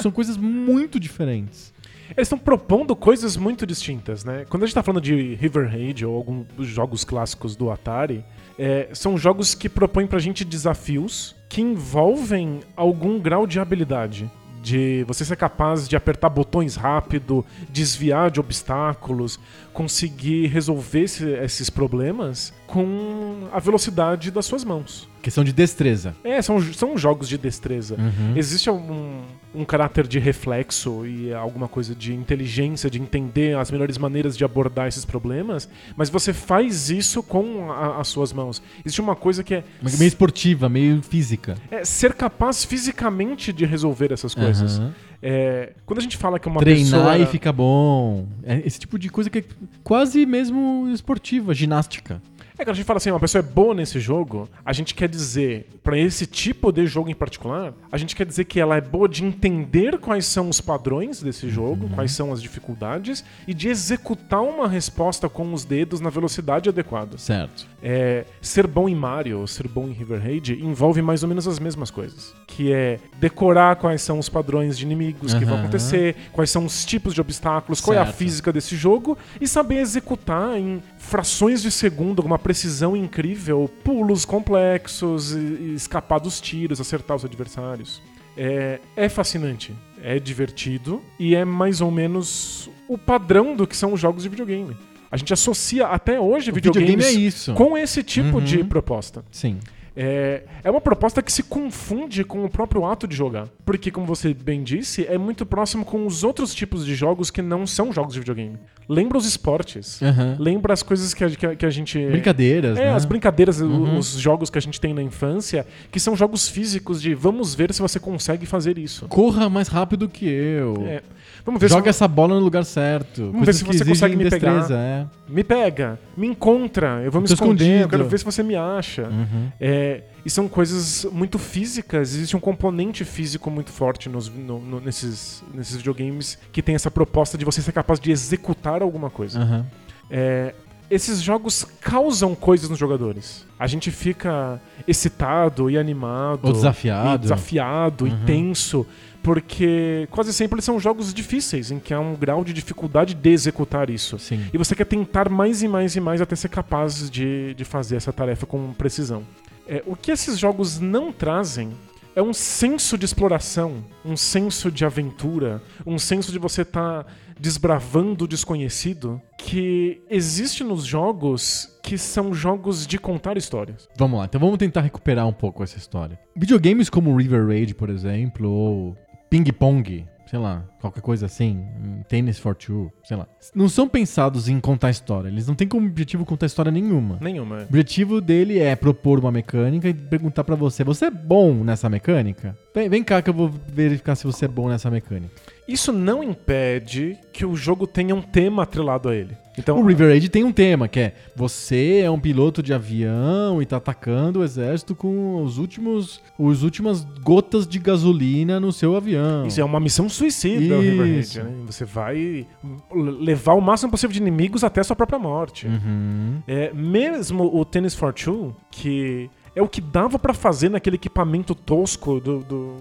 São 0.00 0.10
coisas 0.12 0.36
muito 0.36 1.00
diferentes. 1.00 1.74
Eles 2.10 2.26
estão 2.26 2.38
propondo 2.38 2.94
coisas 2.94 3.36
muito 3.36 3.66
distintas, 3.66 4.24
né? 4.24 4.44
Quando 4.48 4.62
a 4.62 4.66
gente 4.66 4.74
tá 4.74 4.82
falando 4.82 5.02
de 5.02 5.34
River 5.34 5.68
Raid 5.68 6.04
ou 6.04 6.16
alguns 6.16 6.46
jogos 6.60 7.04
clássicos 7.04 7.56
do 7.56 7.70
Atari, 7.70 8.24
é, 8.58 8.88
são 8.92 9.18
jogos 9.18 9.54
que 9.54 9.68
propõem 9.68 10.06
pra 10.06 10.18
gente 10.18 10.44
desafios 10.44 11.34
que 11.48 11.60
envolvem 11.60 12.60
algum 12.76 13.18
grau 13.18 13.46
de 13.46 13.58
habilidade. 13.60 14.30
De 14.62 15.04
você 15.06 15.24
ser 15.24 15.36
capaz 15.36 15.88
de 15.88 15.94
apertar 15.94 16.28
botões 16.28 16.74
rápido, 16.74 17.46
desviar 17.68 18.30
de 18.32 18.40
obstáculos, 18.40 19.38
conseguir 19.80 20.46
resolver 20.46 21.02
esse- 21.02 21.28
esses 21.44 21.68
problemas 21.68 22.50
com 22.66 23.46
a 23.52 23.60
velocidade 23.60 24.30
das 24.30 24.46
suas 24.46 24.64
mãos. 24.64 25.06
Questão 25.20 25.44
de 25.44 25.52
destreza. 25.52 26.16
É, 26.24 26.40
são, 26.40 26.58
são 26.72 26.96
jogos 26.96 27.28
de 27.28 27.36
destreza. 27.36 27.94
Uhum. 27.98 28.32
Existe 28.36 28.70
um, 28.70 29.22
um 29.54 29.64
caráter 29.66 30.06
de 30.06 30.18
reflexo 30.18 31.04
e 31.06 31.32
alguma 31.34 31.68
coisa 31.68 31.94
de 31.94 32.14
inteligência, 32.14 32.88
de 32.88 33.00
entender 33.00 33.54
as 33.58 33.70
melhores 33.70 33.98
maneiras 33.98 34.34
de 34.36 34.44
abordar 34.46 34.86
esses 34.88 35.04
problemas, 35.04 35.68
mas 35.94 36.08
você 36.08 36.32
faz 36.32 36.88
isso 36.88 37.22
com 37.22 37.70
a- 37.70 38.00
as 38.00 38.08
suas 38.08 38.32
mãos. 38.32 38.62
Existe 38.84 39.00
uma 39.02 39.14
coisa 39.16 39.44
que 39.44 39.56
é, 39.56 39.64
Meio 39.82 40.08
esportiva, 40.08 40.68
meio 40.70 41.02
física. 41.02 41.56
é 41.70 41.84
ser 41.84 42.14
capaz 42.14 42.64
fisicamente 42.64 43.52
de 43.52 43.66
resolver 43.66 44.10
essas 44.12 44.34
coisas. 44.34 44.78
Aham. 44.78 44.94
É, 45.22 45.72
quando 45.84 45.98
a 45.98 46.02
gente 46.02 46.16
fala 46.16 46.38
que 46.38 46.46
uma 46.48 46.60
Treinar 46.60 46.84
pessoa... 46.84 47.18
e 47.18 47.26
fica 47.26 47.52
bom. 47.52 48.26
É 48.42 48.62
esse 48.64 48.78
tipo 48.78 48.98
de 48.98 49.08
coisa 49.08 49.30
que 49.30 49.38
é 49.38 49.44
quase 49.82 50.26
mesmo 50.26 50.88
esportiva, 50.92 51.54
ginástica. 51.54 52.20
É 52.58 52.64
quando 52.64 52.70
a 52.70 52.74
gente 52.74 52.86
fala 52.86 52.96
assim, 52.96 53.10
uma 53.10 53.20
pessoa 53.20 53.40
é 53.40 53.42
boa 53.42 53.74
nesse 53.74 54.00
jogo, 54.00 54.48
a 54.64 54.72
gente 54.72 54.94
quer 54.94 55.08
dizer, 55.08 55.68
pra 55.84 55.98
esse 55.98 56.26
tipo 56.26 56.72
de 56.72 56.86
jogo 56.86 57.10
em 57.10 57.14
particular, 57.14 57.74
a 57.92 57.98
gente 57.98 58.16
quer 58.16 58.24
dizer 58.24 58.44
que 58.46 58.58
ela 58.58 58.76
é 58.76 58.80
boa 58.80 59.06
de 59.06 59.22
entender 59.24 59.98
quais 59.98 60.24
são 60.24 60.48
os 60.48 60.58
padrões 60.60 61.22
desse 61.22 61.50
jogo, 61.50 61.90
quais 61.90 62.12
são 62.12 62.32
as 62.32 62.40
dificuldades, 62.40 63.22
e 63.46 63.52
de 63.52 63.68
executar 63.68 64.40
uma 64.42 64.66
resposta 64.66 65.28
com 65.28 65.52
os 65.52 65.64
dedos 65.66 66.00
na 66.00 66.08
velocidade 66.08 66.68
adequada. 66.70 67.18
Certo. 67.18 67.66
É, 67.82 68.24
ser 68.40 68.66
bom 68.66 68.88
em 68.88 68.94
Mario 68.94 69.40
ou 69.40 69.46
ser 69.46 69.68
bom 69.68 69.86
em 69.86 69.92
River 69.92 70.20
Raid 70.20 70.54
envolve 70.54 71.02
mais 71.02 71.22
ou 71.22 71.28
menos 71.28 71.46
as 71.46 71.58
mesmas 71.58 71.90
coisas. 71.90 72.34
Que 72.46 72.72
é 72.72 72.98
decorar 73.20 73.76
quais 73.76 74.00
são 74.00 74.18
os 74.18 74.30
padrões 74.30 74.78
de 74.78 74.84
inimigos 74.84 75.34
que 75.34 75.44
vão 75.44 75.58
acontecer, 75.58 76.16
quais 76.32 76.50
são 76.50 76.64
os 76.64 76.84
tipos 76.86 77.12
de 77.12 77.20
obstáculos, 77.20 77.82
qual 77.82 77.94
é 77.94 78.00
a 78.00 78.06
Certo. 78.06 78.16
física 78.16 78.52
desse 78.52 78.76
jogo 78.76 79.16
e 79.40 79.46
saber 79.46 79.76
executar 79.76 80.58
em 80.58 80.82
frações 80.98 81.60
de 81.62 81.70
segundo, 81.70 82.22
com 82.22 82.26
uma 82.28 82.38
precisão 82.50 82.96
incrível, 82.96 83.68
pulos 83.82 84.24
complexos, 84.24 85.32
escapar 85.32 86.20
dos 86.20 86.40
tiros, 86.40 86.80
acertar 86.80 87.16
os 87.16 87.24
adversários. 87.24 88.00
É, 88.36 88.78
é 88.96 89.08
fascinante, 89.08 89.74
é 90.00 90.20
divertido 90.20 91.02
e 91.18 91.34
é 91.34 91.44
mais 91.44 91.80
ou 91.80 91.90
menos 91.90 92.70
o 92.86 92.96
padrão 92.96 93.56
do 93.56 93.66
que 93.66 93.76
são 93.76 93.92
os 93.92 93.98
jogos 94.00 94.22
de 94.22 94.28
videogame. 94.28 94.76
A 95.10 95.16
gente 95.16 95.32
associa 95.32 95.88
até 95.88 96.20
hoje 96.20 96.52
O 96.52 96.54
videogame 96.54 96.86
videogames 96.86 97.16
é 97.16 97.18
isso. 97.18 97.52
com 97.54 97.76
esse 97.76 98.00
tipo 98.04 98.38
Uhum. 98.38 98.44
de 98.44 98.62
proposta. 98.62 99.24
Sim. 99.32 99.58
É, 99.96 100.42
é 100.62 100.70
uma 100.70 100.80
proposta 100.80 101.22
que 101.22 101.32
se 101.32 101.42
confunde 101.42 102.22
com 102.22 102.44
o 102.44 102.50
próprio 102.50 102.84
ato 102.84 103.08
de 103.08 103.16
jogar. 103.16 103.48
Porque, 103.64 103.90
como 103.90 104.06
você 104.06 104.34
bem 104.34 104.62
disse, 104.62 105.06
é 105.06 105.16
muito 105.16 105.46
próximo 105.46 105.84
com 105.84 106.06
os 106.06 106.22
outros 106.22 106.54
tipos 106.54 106.84
de 106.84 106.94
jogos 106.94 107.30
que 107.30 107.40
não 107.40 107.66
são 107.66 107.90
jogos 107.92 108.12
de 108.12 108.20
videogame. 108.20 108.58
Lembra 108.88 109.16
os 109.16 109.26
esportes. 109.26 110.00
Aham. 110.02 110.36
Lembra 110.38 110.72
as 110.74 110.82
coisas 110.82 111.14
que 111.14 111.24
a, 111.24 111.30
que 111.56 111.64
a- 111.66 111.70
gente. 111.70 111.98
Brincadeiras, 112.08 112.78
É, 112.78 112.84
né? 112.84 112.94
as 112.94 113.04
brincadeiras, 113.04 113.60
Uhum. 113.60 113.98
os 113.98 114.10
jogos 114.18 114.50
que 114.50 114.58
a 114.58 114.60
gente 114.60 114.80
tem 114.80 114.92
na 114.92 115.02
infância, 115.02 115.66
que 115.90 115.98
são 115.98 116.14
jogos 116.14 116.48
físicos 116.48 117.00
de 117.00 117.14
vamos 117.14 117.54
ver 117.54 117.72
se 117.72 117.80
você 117.80 117.98
consegue 117.98 118.44
fazer 118.46 118.76
isso. 118.78 119.06
Corra 119.08 119.48
mais 119.48 119.68
rápido 119.68 120.08
que 120.08 120.26
eu. 120.28 120.74
É, 120.86 121.02
vamos 121.46 121.60
ver 121.60 121.70
Joga 121.70 121.84
se 121.84 121.88
essa 121.90 122.06
bola 122.08 122.34
no 122.34 122.40
lugar 122.40 122.64
certo. 122.64 123.30
Vamos 123.32 123.46
Coisas 123.46 123.62
ver 123.62 123.72
se 123.72 123.78
você 123.78 123.84
consegue 123.88 124.16
me 124.16 124.24
destreza, 124.24 124.68
pegar. 124.68 124.78
é. 124.80 125.06
me 125.28 125.42
pega, 125.44 125.98
me 126.16 126.26
encontra, 126.26 127.00
eu 127.02 127.10
vou 127.10 127.22
me 127.22 127.26
Tô 127.28 127.32
esconder, 127.34 127.64
eu 127.64 127.68
escondido. 127.76 127.88
quero 127.88 128.08
ver 128.08 128.18
se 128.18 128.24
você 128.24 128.42
me 128.42 128.56
acha. 128.56 129.04
Uhum. 129.08 129.48
É, 129.60 130.02
e 130.24 130.28
são 130.28 130.48
coisas 130.48 131.06
muito 131.12 131.38
físicas, 131.38 132.14
existe 132.14 132.36
um 132.36 132.40
componente 132.40 133.04
físico 133.04 133.50
muito 133.50 133.70
forte 133.70 134.08
nos, 134.08 134.28
no- 134.28 134.58
no- 134.58 134.80
nesses, 134.80 135.42
nesses 135.54 135.76
videogames 135.76 136.36
que 136.52 136.60
tem 136.60 136.74
essa 136.74 136.90
proposta 136.90 137.38
de 137.38 137.44
você 137.44 137.62
ser 137.62 137.72
capaz 137.72 137.98
de 138.00 138.10
executar 138.10 138.82
alguma 138.82 139.08
coisa. 139.08 139.40
Aham. 139.40 139.66
É, 140.10 140.52
esses 140.88 141.20
jogos 141.20 141.66
causam 141.80 142.32
coisas 142.34 142.70
nos 142.70 142.78
jogadores. 142.78 143.44
A 143.58 143.66
gente 143.66 143.90
fica 143.90 144.60
excitado 144.86 145.68
e 145.68 145.76
animado. 145.76 146.40
Ou 146.44 146.52
desafiado. 146.52 147.14
E 147.14 147.18
desafiado 147.18 148.04
Uhum. 148.04 148.10
e 148.10 148.24
tenso. 148.26 148.86
Porque 149.26 150.06
quase 150.12 150.32
sempre 150.32 150.54
eles 150.54 150.64
são 150.64 150.78
jogos 150.78 151.12
difíceis, 151.12 151.72
em 151.72 151.80
que 151.80 151.92
há 151.92 151.98
um 151.98 152.14
grau 152.14 152.44
de 152.44 152.52
dificuldade 152.52 153.12
de 153.12 153.30
executar 153.30 153.90
isso. 153.90 154.20
Sim. 154.20 154.46
E 154.52 154.56
você 154.56 154.72
quer 154.72 154.84
tentar 154.84 155.28
mais 155.28 155.64
e 155.64 155.68
mais 155.68 155.96
e 155.96 156.00
mais 156.00 156.20
até 156.20 156.36
ser 156.36 156.48
capaz 156.48 157.10
de, 157.10 157.52
de 157.54 157.64
fazer 157.64 157.96
essa 157.96 158.12
tarefa 158.12 158.46
com 158.46 158.72
precisão. 158.72 159.24
É, 159.66 159.82
o 159.84 159.96
que 159.96 160.12
esses 160.12 160.38
jogos 160.38 160.78
não 160.78 161.12
trazem 161.12 161.72
é 162.14 162.22
um 162.22 162.32
senso 162.32 162.96
de 162.96 163.04
exploração, 163.04 163.84
um 164.04 164.16
senso 164.16 164.70
de 164.70 164.84
aventura, 164.84 165.60
um 165.84 165.98
senso 165.98 166.30
de 166.30 166.38
você 166.38 166.62
estar 166.62 167.04
desbravando 167.38 168.24
o 168.24 168.28
desconhecido 168.28 169.20
que 169.36 170.00
existe 170.08 170.64
nos 170.64 170.84
jogos 170.84 171.76
que 171.82 171.98
são 171.98 172.32
jogos 172.32 172.86
de 172.86 172.98
contar 172.98 173.36
histórias. 173.36 173.88
Vamos 173.98 174.18
lá, 174.18 174.24
então 174.24 174.40
vamos 174.40 174.56
tentar 174.56 174.80
recuperar 174.80 175.26
um 175.26 175.32
pouco 175.32 175.62
essa 175.62 175.78
história. 175.78 176.18
Videogames 176.34 176.88
como 176.88 177.14
River 177.16 177.46
Raid, 177.46 177.74
por 177.74 177.90
exemplo, 177.90 178.50
ou 178.50 178.96
Ping 179.28 179.44
Pong, 179.52 180.06
sei 180.26 180.38
lá, 180.38 180.64
qualquer 180.80 181.00
coisa 181.00 181.26
assim, 181.26 181.66
Tennis 182.08 182.38
for 182.38 182.54
Two, 182.54 182.92
sei 183.04 183.16
lá, 183.16 183.26
não 183.54 183.68
são 183.68 183.88
pensados 183.88 184.48
em 184.48 184.60
contar 184.60 184.90
história. 184.90 185.28
Eles 185.28 185.46
não 185.46 185.54
têm 185.54 185.68
como 185.68 185.86
objetivo 185.86 186.24
contar 186.24 186.46
história 186.46 186.70
nenhuma. 186.70 187.18
Nenhuma. 187.20 187.58
O 187.58 187.62
objetivo 187.62 188.20
dele 188.20 188.58
é 188.58 188.74
propor 188.74 189.18
uma 189.18 189.32
mecânica 189.32 189.88
e 189.88 189.94
perguntar 189.94 190.44
pra 190.44 190.56
você: 190.56 190.84
você 190.84 191.06
é 191.06 191.10
bom 191.10 191.64
nessa 191.64 191.88
mecânica? 191.88 192.56
Vem, 192.74 192.88
vem 192.88 193.04
cá 193.04 193.22
que 193.22 193.30
eu 193.30 193.34
vou 193.34 193.50
verificar 193.68 194.14
se 194.14 194.24
você 194.24 194.44
é 194.44 194.48
bom 194.48 194.68
nessa 194.68 194.90
mecânica. 194.90 195.32
Isso 195.66 195.92
não 195.92 196.22
impede 196.22 197.18
que 197.32 197.44
o 197.44 197.56
jogo 197.56 197.86
tenha 197.86 198.14
um 198.14 198.22
tema 198.22 198.62
atrelado 198.62 199.08
a 199.08 199.14
ele. 199.14 199.36
Então, 199.58 199.78
O 199.78 199.86
River 199.86 200.08
Raid 200.08 200.28
tem 200.28 200.44
um 200.44 200.52
tema, 200.52 200.88
que 200.88 201.00
é 201.00 201.14
você 201.34 202.00
é 202.04 202.10
um 202.10 202.20
piloto 202.20 202.62
de 202.62 202.72
avião 202.72 203.60
e 203.60 203.66
tá 203.66 203.76
atacando 203.76 204.40
o 204.40 204.44
exército 204.44 204.94
com 204.94 205.42
os 205.42 205.58
últimos, 205.58 206.20
os 206.38 206.62
últimas 206.62 207.04
gotas 207.22 207.66
de 207.66 207.78
gasolina 207.78 208.60
no 208.60 208.72
seu 208.72 208.96
avião. 208.96 209.46
Isso 209.46 209.60
é 209.60 209.64
uma 209.64 209.80
missão 209.80 210.08
suicida, 210.08 210.76
o 210.76 210.80
River 210.80 211.06
Raid, 211.06 211.42
né? 211.42 211.52
Você 211.66 211.84
vai 211.84 212.46
levar 212.92 213.54
o 213.54 213.60
máximo 213.60 213.90
possível 213.90 214.12
de 214.12 214.20
inimigos 214.20 214.62
até 214.62 214.80
a 214.80 214.84
sua 214.84 214.96
própria 214.96 215.18
morte. 215.18 215.66
Uhum. 215.66 216.42
É, 216.46 216.72
mesmo 216.72 217.44
o 217.44 217.64
Tennis 217.64 217.94
for 217.94 218.12
Two, 218.12 218.54
que 218.70 219.30
é 219.54 219.62
o 219.62 219.68
que 219.68 219.80
dava 219.80 220.18
pra 220.18 220.34
fazer 220.34 220.68
naquele 220.68 220.96
equipamento 220.96 221.54
tosco 221.54 222.20
do, 222.20 222.40
do, 222.40 222.76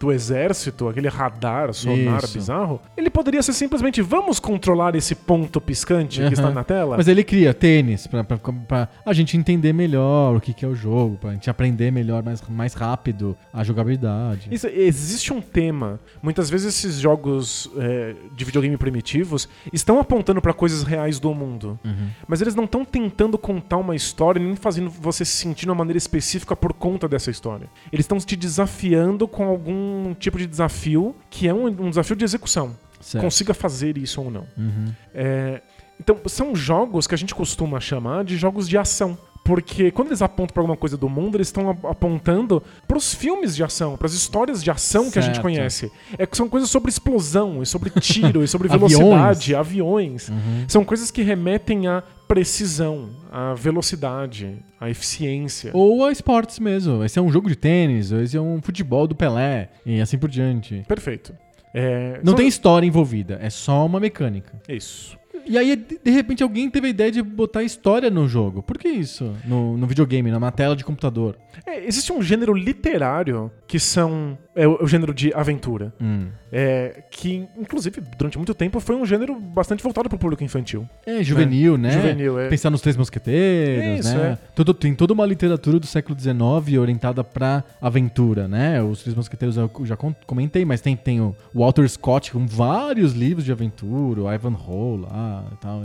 do 0.00 0.12
exército, 0.12 0.88
aquele 0.88 1.08
radar, 1.08 1.72
sonar 1.74 2.22
Isso. 2.22 2.34
bizarro, 2.34 2.80
ele 2.96 3.10
poderia 3.10 3.42
ser 3.42 3.52
simplesmente 3.52 4.00
vamos 4.00 4.38
controlar 4.38 4.94
esse 4.94 5.14
ponto 5.14 5.60
piscante 5.60 6.20
Aham. 6.20 6.28
que 6.28 6.34
está 6.34 6.50
na 6.50 6.62
tela? 6.62 6.96
Mas 6.96 7.08
ele 7.08 7.24
cria 7.24 7.52
tênis 7.52 8.06
pra 8.06 8.88
a 9.04 9.12
gente 9.12 9.36
entender 9.36 9.72
melhor 9.72 10.36
o 10.36 10.40
que, 10.40 10.52
que 10.54 10.64
é 10.64 10.68
o 10.68 10.74
jogo, 10.74 11.16
pra 11.16 11.32
gente 11.32 11.50
aprender 11.50 11.90
melhor, 11.90 12.22
mais, 12.22 12.40
mais 12.48 12.74
rápido 12.74 13.36
a 13.52 13.64
jogabilidade. 13.64 14.48
Isso- 14.50 14.68
existe 14.68 15.32
um 15.32 15.40
tema. 15.40 15.98
Muitas 16.22 16.48
vezes 16.48 16.74
esses 16.74 16.96
jogos 17.00 17.70
é, 17.76 18.14
de 18.36 18.44
videogame 18.44 18.76
primitivos 18.76 19.48
estão 19.72 19.98
apontando 19.98 20.40
pra 20.40 20.52
coisas 20.52 20.82
reais 20.84 21.18
do 21.18 21.34
mundo. 21.34 21.78
Uhum. 21.84 22.08
Mas 22.26 22.40
eles 22.40 22.54
não 22.54 22.64
estão 22.64 22.84
tentando 22.84 23.36
contar 23.36 23.78
uma 23.78 23.96
história, 23.96 24.40
nem 24.40 24.54
fazendo 24.54 24.90
você 24.90 25.24
se 25.24 25.32
sentir 25.32 25.64
de 25.64 25.70
uma 25.70 25.74
maneira 25.74 25.98
específica 25.98 26.54
por 26.54 26.72
conta 26.72 27.08
dessa 27.08 27.30
história. 27.30 27.68
Eles 27.92 28.04
estão 28.04 28.18
te 28.18 28.36
desafiando 28.36 29.26
com 29.26 29.44
algum 29.44 29.87
tipo 30.18 30.38
de 30.38 30.46
desafio 30.46 31.14
que 31.30 31.46
é 31.48 31.54
um, 31.54 31.66
um 31.66 31.90
desafio 31.90 32.16
de 32.16 32.24
execução. 32.24 32.76
Certo. 33.00 33.22
Consiga 33.22 33.54
fazer 33.54 33.96
isso 33.96 34.20
ou 34.20 34.30
não. 34.30 34.46
Uhum. 34.56 34.92
É, 35.14 35.60
então, 36.00 36.16
são 36.26 36.54
jogos 36.54 37.06
que 37.06 37.14
a 37.14 37.18
gente 37.18 37.34
costuma 37.34 37.80
chamar 37.80 38.24
de 38.24 38.36
jogos 38.36 38.68
de 38.68 38.76
ação. 38.78 39.16
Porque 39.44 39.90
quando 39.90 40.08
eles 40.08 40.20
apontam 40.20 40.52
pra 40.52 40.60
alguma 40.60 40.76
coisa 40.76 40.94
do 40.96 41.08
mundo, 41.08 41.36
eles 41.38 41.46
estão 41.48 41.70
ap- 41.70 41.86
apontando 41.86 42.62
pros 42.86 43.14
filmes 43.14 43.56
de 43.56 43.64
ação, 43.64 43.96
pras 43.96 44.12
histórias 44.12 44.62
de 44.62 44.70
ação 44.70 45.10
que 45.10 45.18
a 45.18 45.22
gente 45.22 45.34
Certo. 45.36 45.42
conhece. 45.42 45.90
É 46.18 46.26
que 46.26 46.36
são 46.36 46.50
coisas 46.50 46.68
sobre 46.68 46.90
explosão, 46.90 47.62
e 47.62 47.66
sobre 47.66 47.88
tiro, 47.98 48.44
e 48.44 48.48
sobre 48.48 48.68
Aviões. 48.70 48.92
velocidade, 48.98 49.54
aviões. 49.54 50.28
Uhum. 50.28 50.64
São 50.68 50.84
coisas 50.84 51.10
que 51.10 51.22
remetem 51.22 51.86
à 51.86 52.02
precisão, 52.28 53.08
à 53.32 53.54
velocidade, 53.54 54.58
à 54.78 54.88
eficiência. 54.90 55.70
Ou 55.74 56.04
a 56.04 56.12
esportes 56.12 56.58
mesmo. 56.58 57.02
Esse 57.02 57.18
é 57.18 57.22
um 57.22 57.32
jogo 57.32 57.48
de 57.48 57.56
tênis, 57.56 58.12
ou 58.12 58.20
esse 58.20 58.36
é 58.36 58.40
um 58.40 58.60
futebol 58.62 59.08
do 59.08 59.14
Pelé, 59.14 59.70
e 59.84 60.00
assim 60.00 60.18
por 60.18 60.28
diante. 60.28 60.84
Perfeito. 60.86 61.34
É, 61.74 62.20
Não 62.22 62.34
tem 62.34 62.46
história 62.46 62.86
envolvida, 62.86 63.38
é 63.42 63.50
só 63.50 63.84
uma 63.84 63.98
mecânica. 63.98 64.52
Isso. 64.68 65.17
E 65.46 65.56
aí, 65.58 65.76
de 65.76 66.10
repente, 66.10 66.42
alguém 66.42 66.68
teve 66.70 66.86
a 66.88 66.90
ideia 66.90 67.10
de 67.10 67.22
botar 67.22 67.62
história 67.62 68.10
no 68.10 68.28
jogo. 68.28 68.62
Por 68.62 68.78
que 68.78 68.88
isso? 68.88 69.34
No, 69.44 69.76
no 69.76 69.86
videogame, 69.86 70.30
numa 70.30 70.50
tela 70.52 70.76
de 70.76 70.84
computador. 70.84 71.36
É, 71.66 71.86
existe 71.86 72.12
um 72.12 72.22
gênero 72.22 72.52
literário 72.54 73.50
que 73.66 73.78
são. 73.78 74.36
É 74.54 74.66
o, 74.66 74.82
o 74.84 74.86
gênero 74.88 75.12
de 75.14 75.32
aventura. 75.34 75.92
Hum. 76.00 76.28
É, 76.50 77.02
que, 77.10 77.46
inclusive, 77.58 78.00
durante 78.18 78.36
muito 78.38 78.54
tempo 78.54 78.80
foi 78.80 78.96
um 78.96 79.04
gênero 79.06 79.34
bastante 79.38 79.82
voltado 79.82 80.08
pro 80.08 80.18
público 80.18 80.42
infantil. 80.42 80.88
É 81.06 81.22
juvenil, 81.22 81.76
né? 81.76 81.90
Juvenil, 81.92 82.38
é. 82.40 82.48
Pensar 82.48 82.70
nos 82.70 82.80
Três 82.80 82.96
Mosqueteiros, 82.96 84.06
Isso, 84.06 84.16
né? 84.16 84.38
é. 84.42 84.48
Todo- 84.54 84.72
tem 84.74 84.94
toda 84.94 85.12
uma 85.12 85.26
literatura 85.26 85.78
do 85.78 85.86
século 85.86 86.18
XIX 86.18 86.78
orientada 86.80 87.22
pra 87.22 87.62
aventura, 87.80 88.48
né? 88.48 88.82
Os 88.82 89.02
Três 89.02 89.14
Mosqueteiros 89.14 89.56
eu 89.56 89.70
já 89.84 89.96
comentei, 90.26 90.64
mas 90.64 90.80
tem, 90.80 90.96
tem 90.96 91.20
o 91.20 91.34
Walter 91.54 91.88
Scott 91.88 92.32
com 92.32 92.46
vários 92.46 93.12
livros 93.12 93.44
de 93.44 93.52
aventura, 93.52 94.22
o 94.22 94.32
Ivanhoe 94.32 95.02
lá 95.02 95.27
tal. 95.60 95.82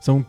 São 0.00 0.24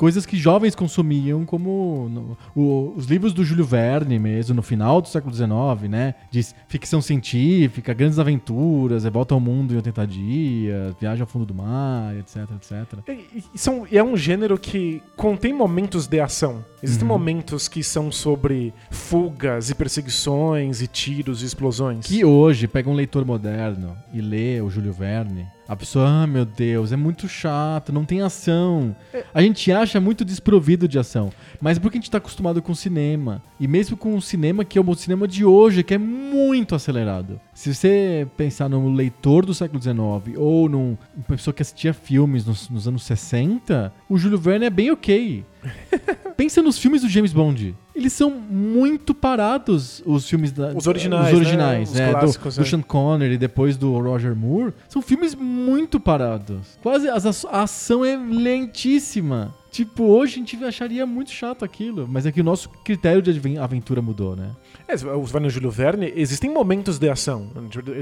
coisas 0.00 0.24
que 0.24 0.34
jovens 0.34 0.74
consumiam, 0.74 1.44
como 1.44 2.08
no- 2.10 2.38
o- 2.56 2.94
os 2.96 3.04
livros 3.04 3.34
do 3.34 3.44
Júlio 3.44 3.66
Verne 3.66 4.18
mesmo, 4.18 4.54
no 4.54 4.62
final 4.62 5.02
do 5.02 5.08
século 5.08 5.34
XIX, 5.34 5.90
né? 5.90 6.14
De 6.30 6.40
ficção 6.68 7.02
científica, 7.02 7.92
grandes 7.92 8.18
aventuras, 8.18 9.04
é 9.04 9.10
volta 9.10 9.34
ao 9.34 9.40
mundo 9.40 9.74
em 9.74 9.76
80 9.76 10.06
dias, 10.06 10.94
viagem 10.98 11.20
ao 11.20 11.26
fundo 11.26 11.44
do 11.44 11.54
mar, 11.54 12.16
etc, 12.16 12.36
etc. 12.56 12.98
E, 13.08 13.44
e 13.54 13.58
são, 13.58 13.86
e 13.92 13.98
é 13.98 14.02
um 14.02 14.16
gênero 14.16 14.56
que 14.58 15.02
contém 15.18 15.52
momentos 15.52 16.06
de 16.06 16.18
ação. 16.18 16.64
Existem 16.82 17.06
Uhum. 17.06 17.12
momentos 17.18 17.68
que 17.68 17.82
são 17.84 18.10
sobre 18.10 18.72
fugas 18.90 19.68
e 19.68 19.74
perseguições 19.74 20.80
e 20.80 20.86
tiros 20.86 21.42
e 21.42 21.44
explosões. 21.44 22.06
Que 22.06 22.24
hoje 22.24 22.66
pega 22.66 22.88
um 22.88 22.94
leitor 22.94 23.22
moderno 23.26 23.94
e 24.14 24.22
lê 24.22 24.62
o 24.62 24.70
Júlio 24.70 24.94
Verne, 24.94 25.46
a 25.68 25.76
pessoa, 25.76 26.08
ah, 26.08 26.26
meu 26.26 26.44
Deus, 26.44 26.90
é 26.90 26.96
muito 26.96 27.28
chato, 27.28 27.92
não 27.92 28.04
tem 28.04 28.22
ação. 28.22 28.96
A 29.32 29.40
gente 29.40 29.70
acha 29.70 29.89
muito 29.98 30.24
desprovido 30.24 30.86
de 30.86 30.98
ação, 30.98 31.32
mas 31.60 31.78
é 31.78 31.80
porque 31.80 31.98
a 31.98 32.00
gente 32.00 32.10
tá 32.10 32.18
acostumado 32.18 32.62
com 32.62 32.74
cinema. 32.74 33.42
E 33.58 33.66
mesmo 33.66 33.96
com 33.96 34.14
o 34.14 34.22
cinema 34.22 34.64
que 34.64 34.78
é 34.78 34.80
o 34.80 34.94
cinema 34.94 35.26
de 35.26 35.44
hoje, 35.44 35.82
que 35.82 35.94
é 35.94 35.98
muito 35.98 36.74
acelerado. 36.74 37.40
Se 37.54 37.74
você 37.74 38.28
pensar 38.36 38.68
no 38.68 38.92
leitor 38.92 39.44
do 39.44 39.52
século 39.54 39.82
XIX 39.82 40.36
ou 40.38 40.68
num- 40.68 40.96
numa 41.16 41.24
pessoa 41.26 41.52
que 41.54 41.62
assistia 41.62 41.92
filmes 41.92 42.44
nos, 42.46 42.68
nos 42.68 42.86
anos 42.86 43.02
60, 43.02 43.92
o 44.08 44.16
Júlio 44.16 44.38
Verne 44.38 44.66
é 44.66 44.70
bem 44.70 44.90
ok. 44.92 45.44
Pensa 46.36 46.62
nos 46.62 46.78
filmes 46.78 47.02
do 47.02 47.08
James 47.08 47.32
Bond. 47.32 47.74
Eles 47.94 48.14
são 48.14 48.30
muito 48.30 49.12
parados, 49.12 50.02
os 50.06 50.26
filmes 50.26 50.52
da. 50.52 50.72
Os 50.74 50.86
originais, 50.86 51.28
Os 51.34 51.38
originais, 51.38 51.92
né? 51.92 52.00
Os 52.06 52.08
é, 52.08 52.12
do- 52.14 52.18
clássicos, 52.20 52.56
do, 52.56 52.62
é. 52.62 52.64
Sean 52.64 52.80
Connery 52.80 53.34
e 53.34 53.38
depois 53.38 53.76
do 53.76 53.92
Roger 53.98 54.34
Moore. 54.34 54.72
São 54.88 55.02
filmes 55.02 55.34
muito 55.34 56.00
parados. 56.00 56.78
Quase 56.82 57.08
as 57.10 57.26
aç- 57.26 57.44
a 57.44 57.62
ação 57.64 58.02
é 58.02 58.16
lentíssima. 58.16 59.54
Tipo, 59.70 60.04
hoje 60.04 60.34
a 60.34 60.38
gente 60.38 60.64
acharia 60.64 61.06
muito 61.06 61.30
chato 61.30 61.64
aquilo. 61.64 62.08
Mas 62.08 62.26
é 62.26 62.32
que 62.32 62.40
o 62.40 62.44
nosso 62.44 62.68
critério 62.84 63.22
de 63.22 63.58
aventura 63.58 64.02
mudou, 64.02 64.34
né? 64.34 64.50
É, 64.90 64.94
os 65.16 65.30
vai 65.30 65.40
no 65.40 65.48
Júlio 65.48 65.70
Verne, 65.70 66.12
existem 66.16 66.50
momentos 66.50 66.98
de 66.98 67.08
ação. 67.08 67.48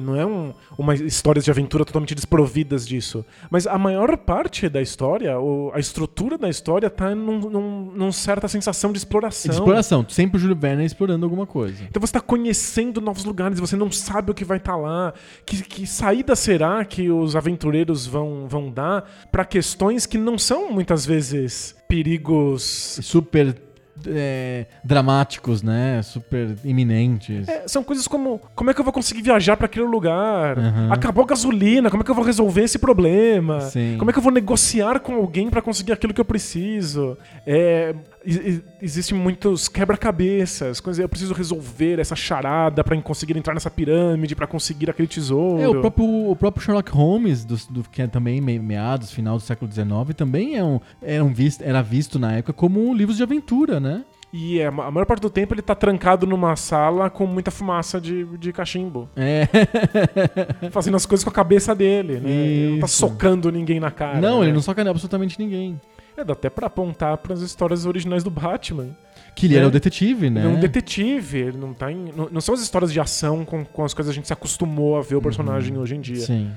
Não 0.03 0.16
é 0.16 0.24
um, 0.24 0.55
uma 0.79 0.94
histórias 0.94 1.44
de 1.44 1.51
aventura 1.51 1.85
totalmente 1.85 2.14
desprovidas 2.14 2.87
disso. 2.87 3.24
Mas 3.51 3.66
a 3.66 3.77
maior 3.77 4.16
parte 4.16 4.68
da 4.68 4.81
história, 4.81 5.35
a 5.74 5.79
estrutura 5.79 6.38
da 6.38 6.48
história 6.48 6.88
tá 6.88 7.14
num, 7.14 7.38
num, 7.38 7.92
num 7.94 8.12
certa 8.12 8.48
sensação 8.48 8.90
de 8.90 8.98
exploração. 8.98 9.53
Exploração. 9.53 10.07
Sempre 10.09 10.38
o 10.38 10.40
Júlio 10.40 10.57
Verne 10.57 10.85
explorando 10.85 11.27
alguma 11.27 11.46
coisa. 11.46 11.85
Então 11.85 12.01
você 12.01 12.07
está 12.11 12.20
conhecendo 12.20 13.01
novos 13.01 13.24
lugares, 13.24 13.61
você 13.61 13.77
não 13.77 13.92
sabe 13.92 14.31
o 14.31 14.35
que 14.35 14.44
vai 14.44 14.57
estar 14.57 14.77
lá. 14.77 15.12
Que, 15.44 15.62
que 15.62 15.87
saída 15.87 16.35
será 16.35 16.85
que 16.85 17.11
os 17.11 17.37
aventureiros 17.37 18.07
vão, 18.07 18.46
vão 18.48 18.70
dar 18.70 19.05
para 19.31 19.44
questões 19.44 20.07
que 20.07 20.16
não 20.16 20.38
são 20.38 20.72
muitas 20.72 21.05
vezes 21.05 21.77
perigos. 21.87 22.98
Super 23.03 23.68
é, 24.07 24.67
dramáticos, 24.85 25.63
né? 25.63 26.01
Super 26.03 26.57
iminentes. 26.65 27.49
É, 27.49 27.67
são 27.67 27.83
coisas 27.83 28.07
como 28.07 28.41
como 28.55 28.71
é 28.71 28.75
que 28.75 28.81
eu 28.81 28.85
vou 28.85 28.93
conseguir 28.93 29.23
viajar 29.23 29.57
para 29.57 29.67
aquele 29.67 29.87
lugar? 29.87 30.59
Uhum. 30.59 30.93
Acabou 30.93 31.25
a 31.25 31.27
gasolina, 31.27 31.91
como 31.91 32.03
é 32.03 32.05
que 32.05 32.11
eu 32.11 32.15
vou 32.15 32.25
resolver 32.25 32.63
esse 32.63 32.79
problema? 32.79 33.61
Sim. 33.63 33.97
Como 33.99 34.11
é 34.11 34.13
que 34.13 34.19
eu 34.19 34.23
vou 34.23 34.33
negociar 34.33 35.01
com 35.01 35.15
alguém 35.15 35.51
para 35.51 35.63
conseguir 35.63 35.93
aquilo 35.93 36.15
que 36.15 36.21
eu 36.21 36.25
preciso? 36.25 37.17
É, 37.47 37.95
Existem 38.83 39.17
muitos 39.17 39.69
quebra-cabeças, 39.69 40.81
coisas 40.81 41.01
eu 41.01 41.09
preciso 41.09 41.33
resolver 41.35 41.99
essa 41.99 42.17
charada 42.17 42.83
para 42.85 43.01
conseguir 43.01 43.37
entrar 43.37 43.55
nessa 43.55 43.71
pirâmide, 43.71 44.35
para 44.35 44.47
conseguir 44.47 44.91
aquele 44.91 45.09
tesouro. 45.09 45.63
É, 45.63 45.69
o 45.69 45.81
próprio, 45.81 46.31
o 46.31 46.37
próprio 46.37 46.63
Sherlock 46.65 46.91
Holmes, 46.91 47.45
do, 47.45 47.57
do- 47.71 47.83
que 47.89 48.03
é 48.03 48.07
também 48.07 48.41
me- 48.41 48.59
meados, 48.59 49.11
final 49.13 49.37
do 49.37 49.43
século 49.43 49.71
XIX, 49.71 49.89
também 50.17 50.57
é 50.57 50.65
um, 50.65 50.81
era, 51.03 51.25
um 51.25 51.33
visto, 51.33 51.63
era 51.63 51.83
visto 51.83 52.19
na 52.19 52.33
época 52.33 52.53
como 52.53 52.85
um 52.87 52.95
livro 52.95 53.15
de 53.15 53.23
aventura, 53.23 53.79
né? 53.81 54.05
E 54.31 54.59
é, 54.61 54.67
a 54.67 54.71
maior 54.71 55.07
parte 55.07 55.23
do 55.23 55.31
tempo 55.31 55.55
ele 55.55 55.63
tá 55.63 55.75
trancado 55.75 56.27
numa 56.27 56.55
sala 56.55 57.09
com 57.09 57.25
muita 57.27 57.51
fumaça 57.51 57.99
de, 57.99 58.25
de 58.37 58.53
cachimbo. 58.53 59.09
É. 59.17 59.49
Fazendo 60.71 60.97
as 60.97 61.07
coisas 61.07 61.25
com 61.25 61.31
a 61.31 61.33
cabeça 61.33 61.75
dele, 61.75 62.21
né? 62.21 62.31
Ele 62.31 62.73
não 62.73 62.81
tá 62.81 62.87
socando 62.87 63.51
ninguém 63.51 63.81
na 63.81 63.91
cara. 63.91 64.21
não, 64.21 64.41
né? 64.41 64.47
ele 64.47 64.53
não 64.53 64.61
sacaneia 64.61 64.91
absolutamente 64.91 65.39
ninguém. 65.39 65.81
É, 66.19 66.25
dá 66.25 66.33
até 66.33 66.51
pra 66.51 66.67
apontar 66.67 67.17
pras 67.19 67.41
histórias 67.43 67.87
originais 67.87 68.25
do 68.25 68.31
Batman. 68.31 68.89
Que 69.35 69.47
ele 69.47 69.55
É. 69.55 69.59
era 69.59 69.69
o 69.69 69.71
detetive, 69.71 70.29
né? 70.29 70.41
Ele 70.41 70.49
é 70.49 70.57
um 70.57 70.61
detetive, 70.61 71.39
ele 71.39 71.57
não 71.59 71.73
tá 71.73 71.93
em. 71.93 72.13
Não, 72.17 72.29
não 72.31 72.41
são 72.41 72.55
as 72.55 72.61
histórias 72.61 72.93
de 72.93 72.99
ação 72.99 73.45
com, 73.45 73.65
com 73.65 73.85
as 73.85 73.95
coisas 73.95 74.11
que 74.13 74.15
a 74.15 74.19
gente 74.21 74.27
se 74.27 74.33
acostumou 74.33 74.99
a 74.99 75.01
ver 75.03 75.15
o 75.15 75.23
personagem 75.23 75.79
hoje 75.79 75.95
em 75.95 76.01
dia. 76.01 76.17
Uhum. 76.19 76.27
Sim. 76.27 76.51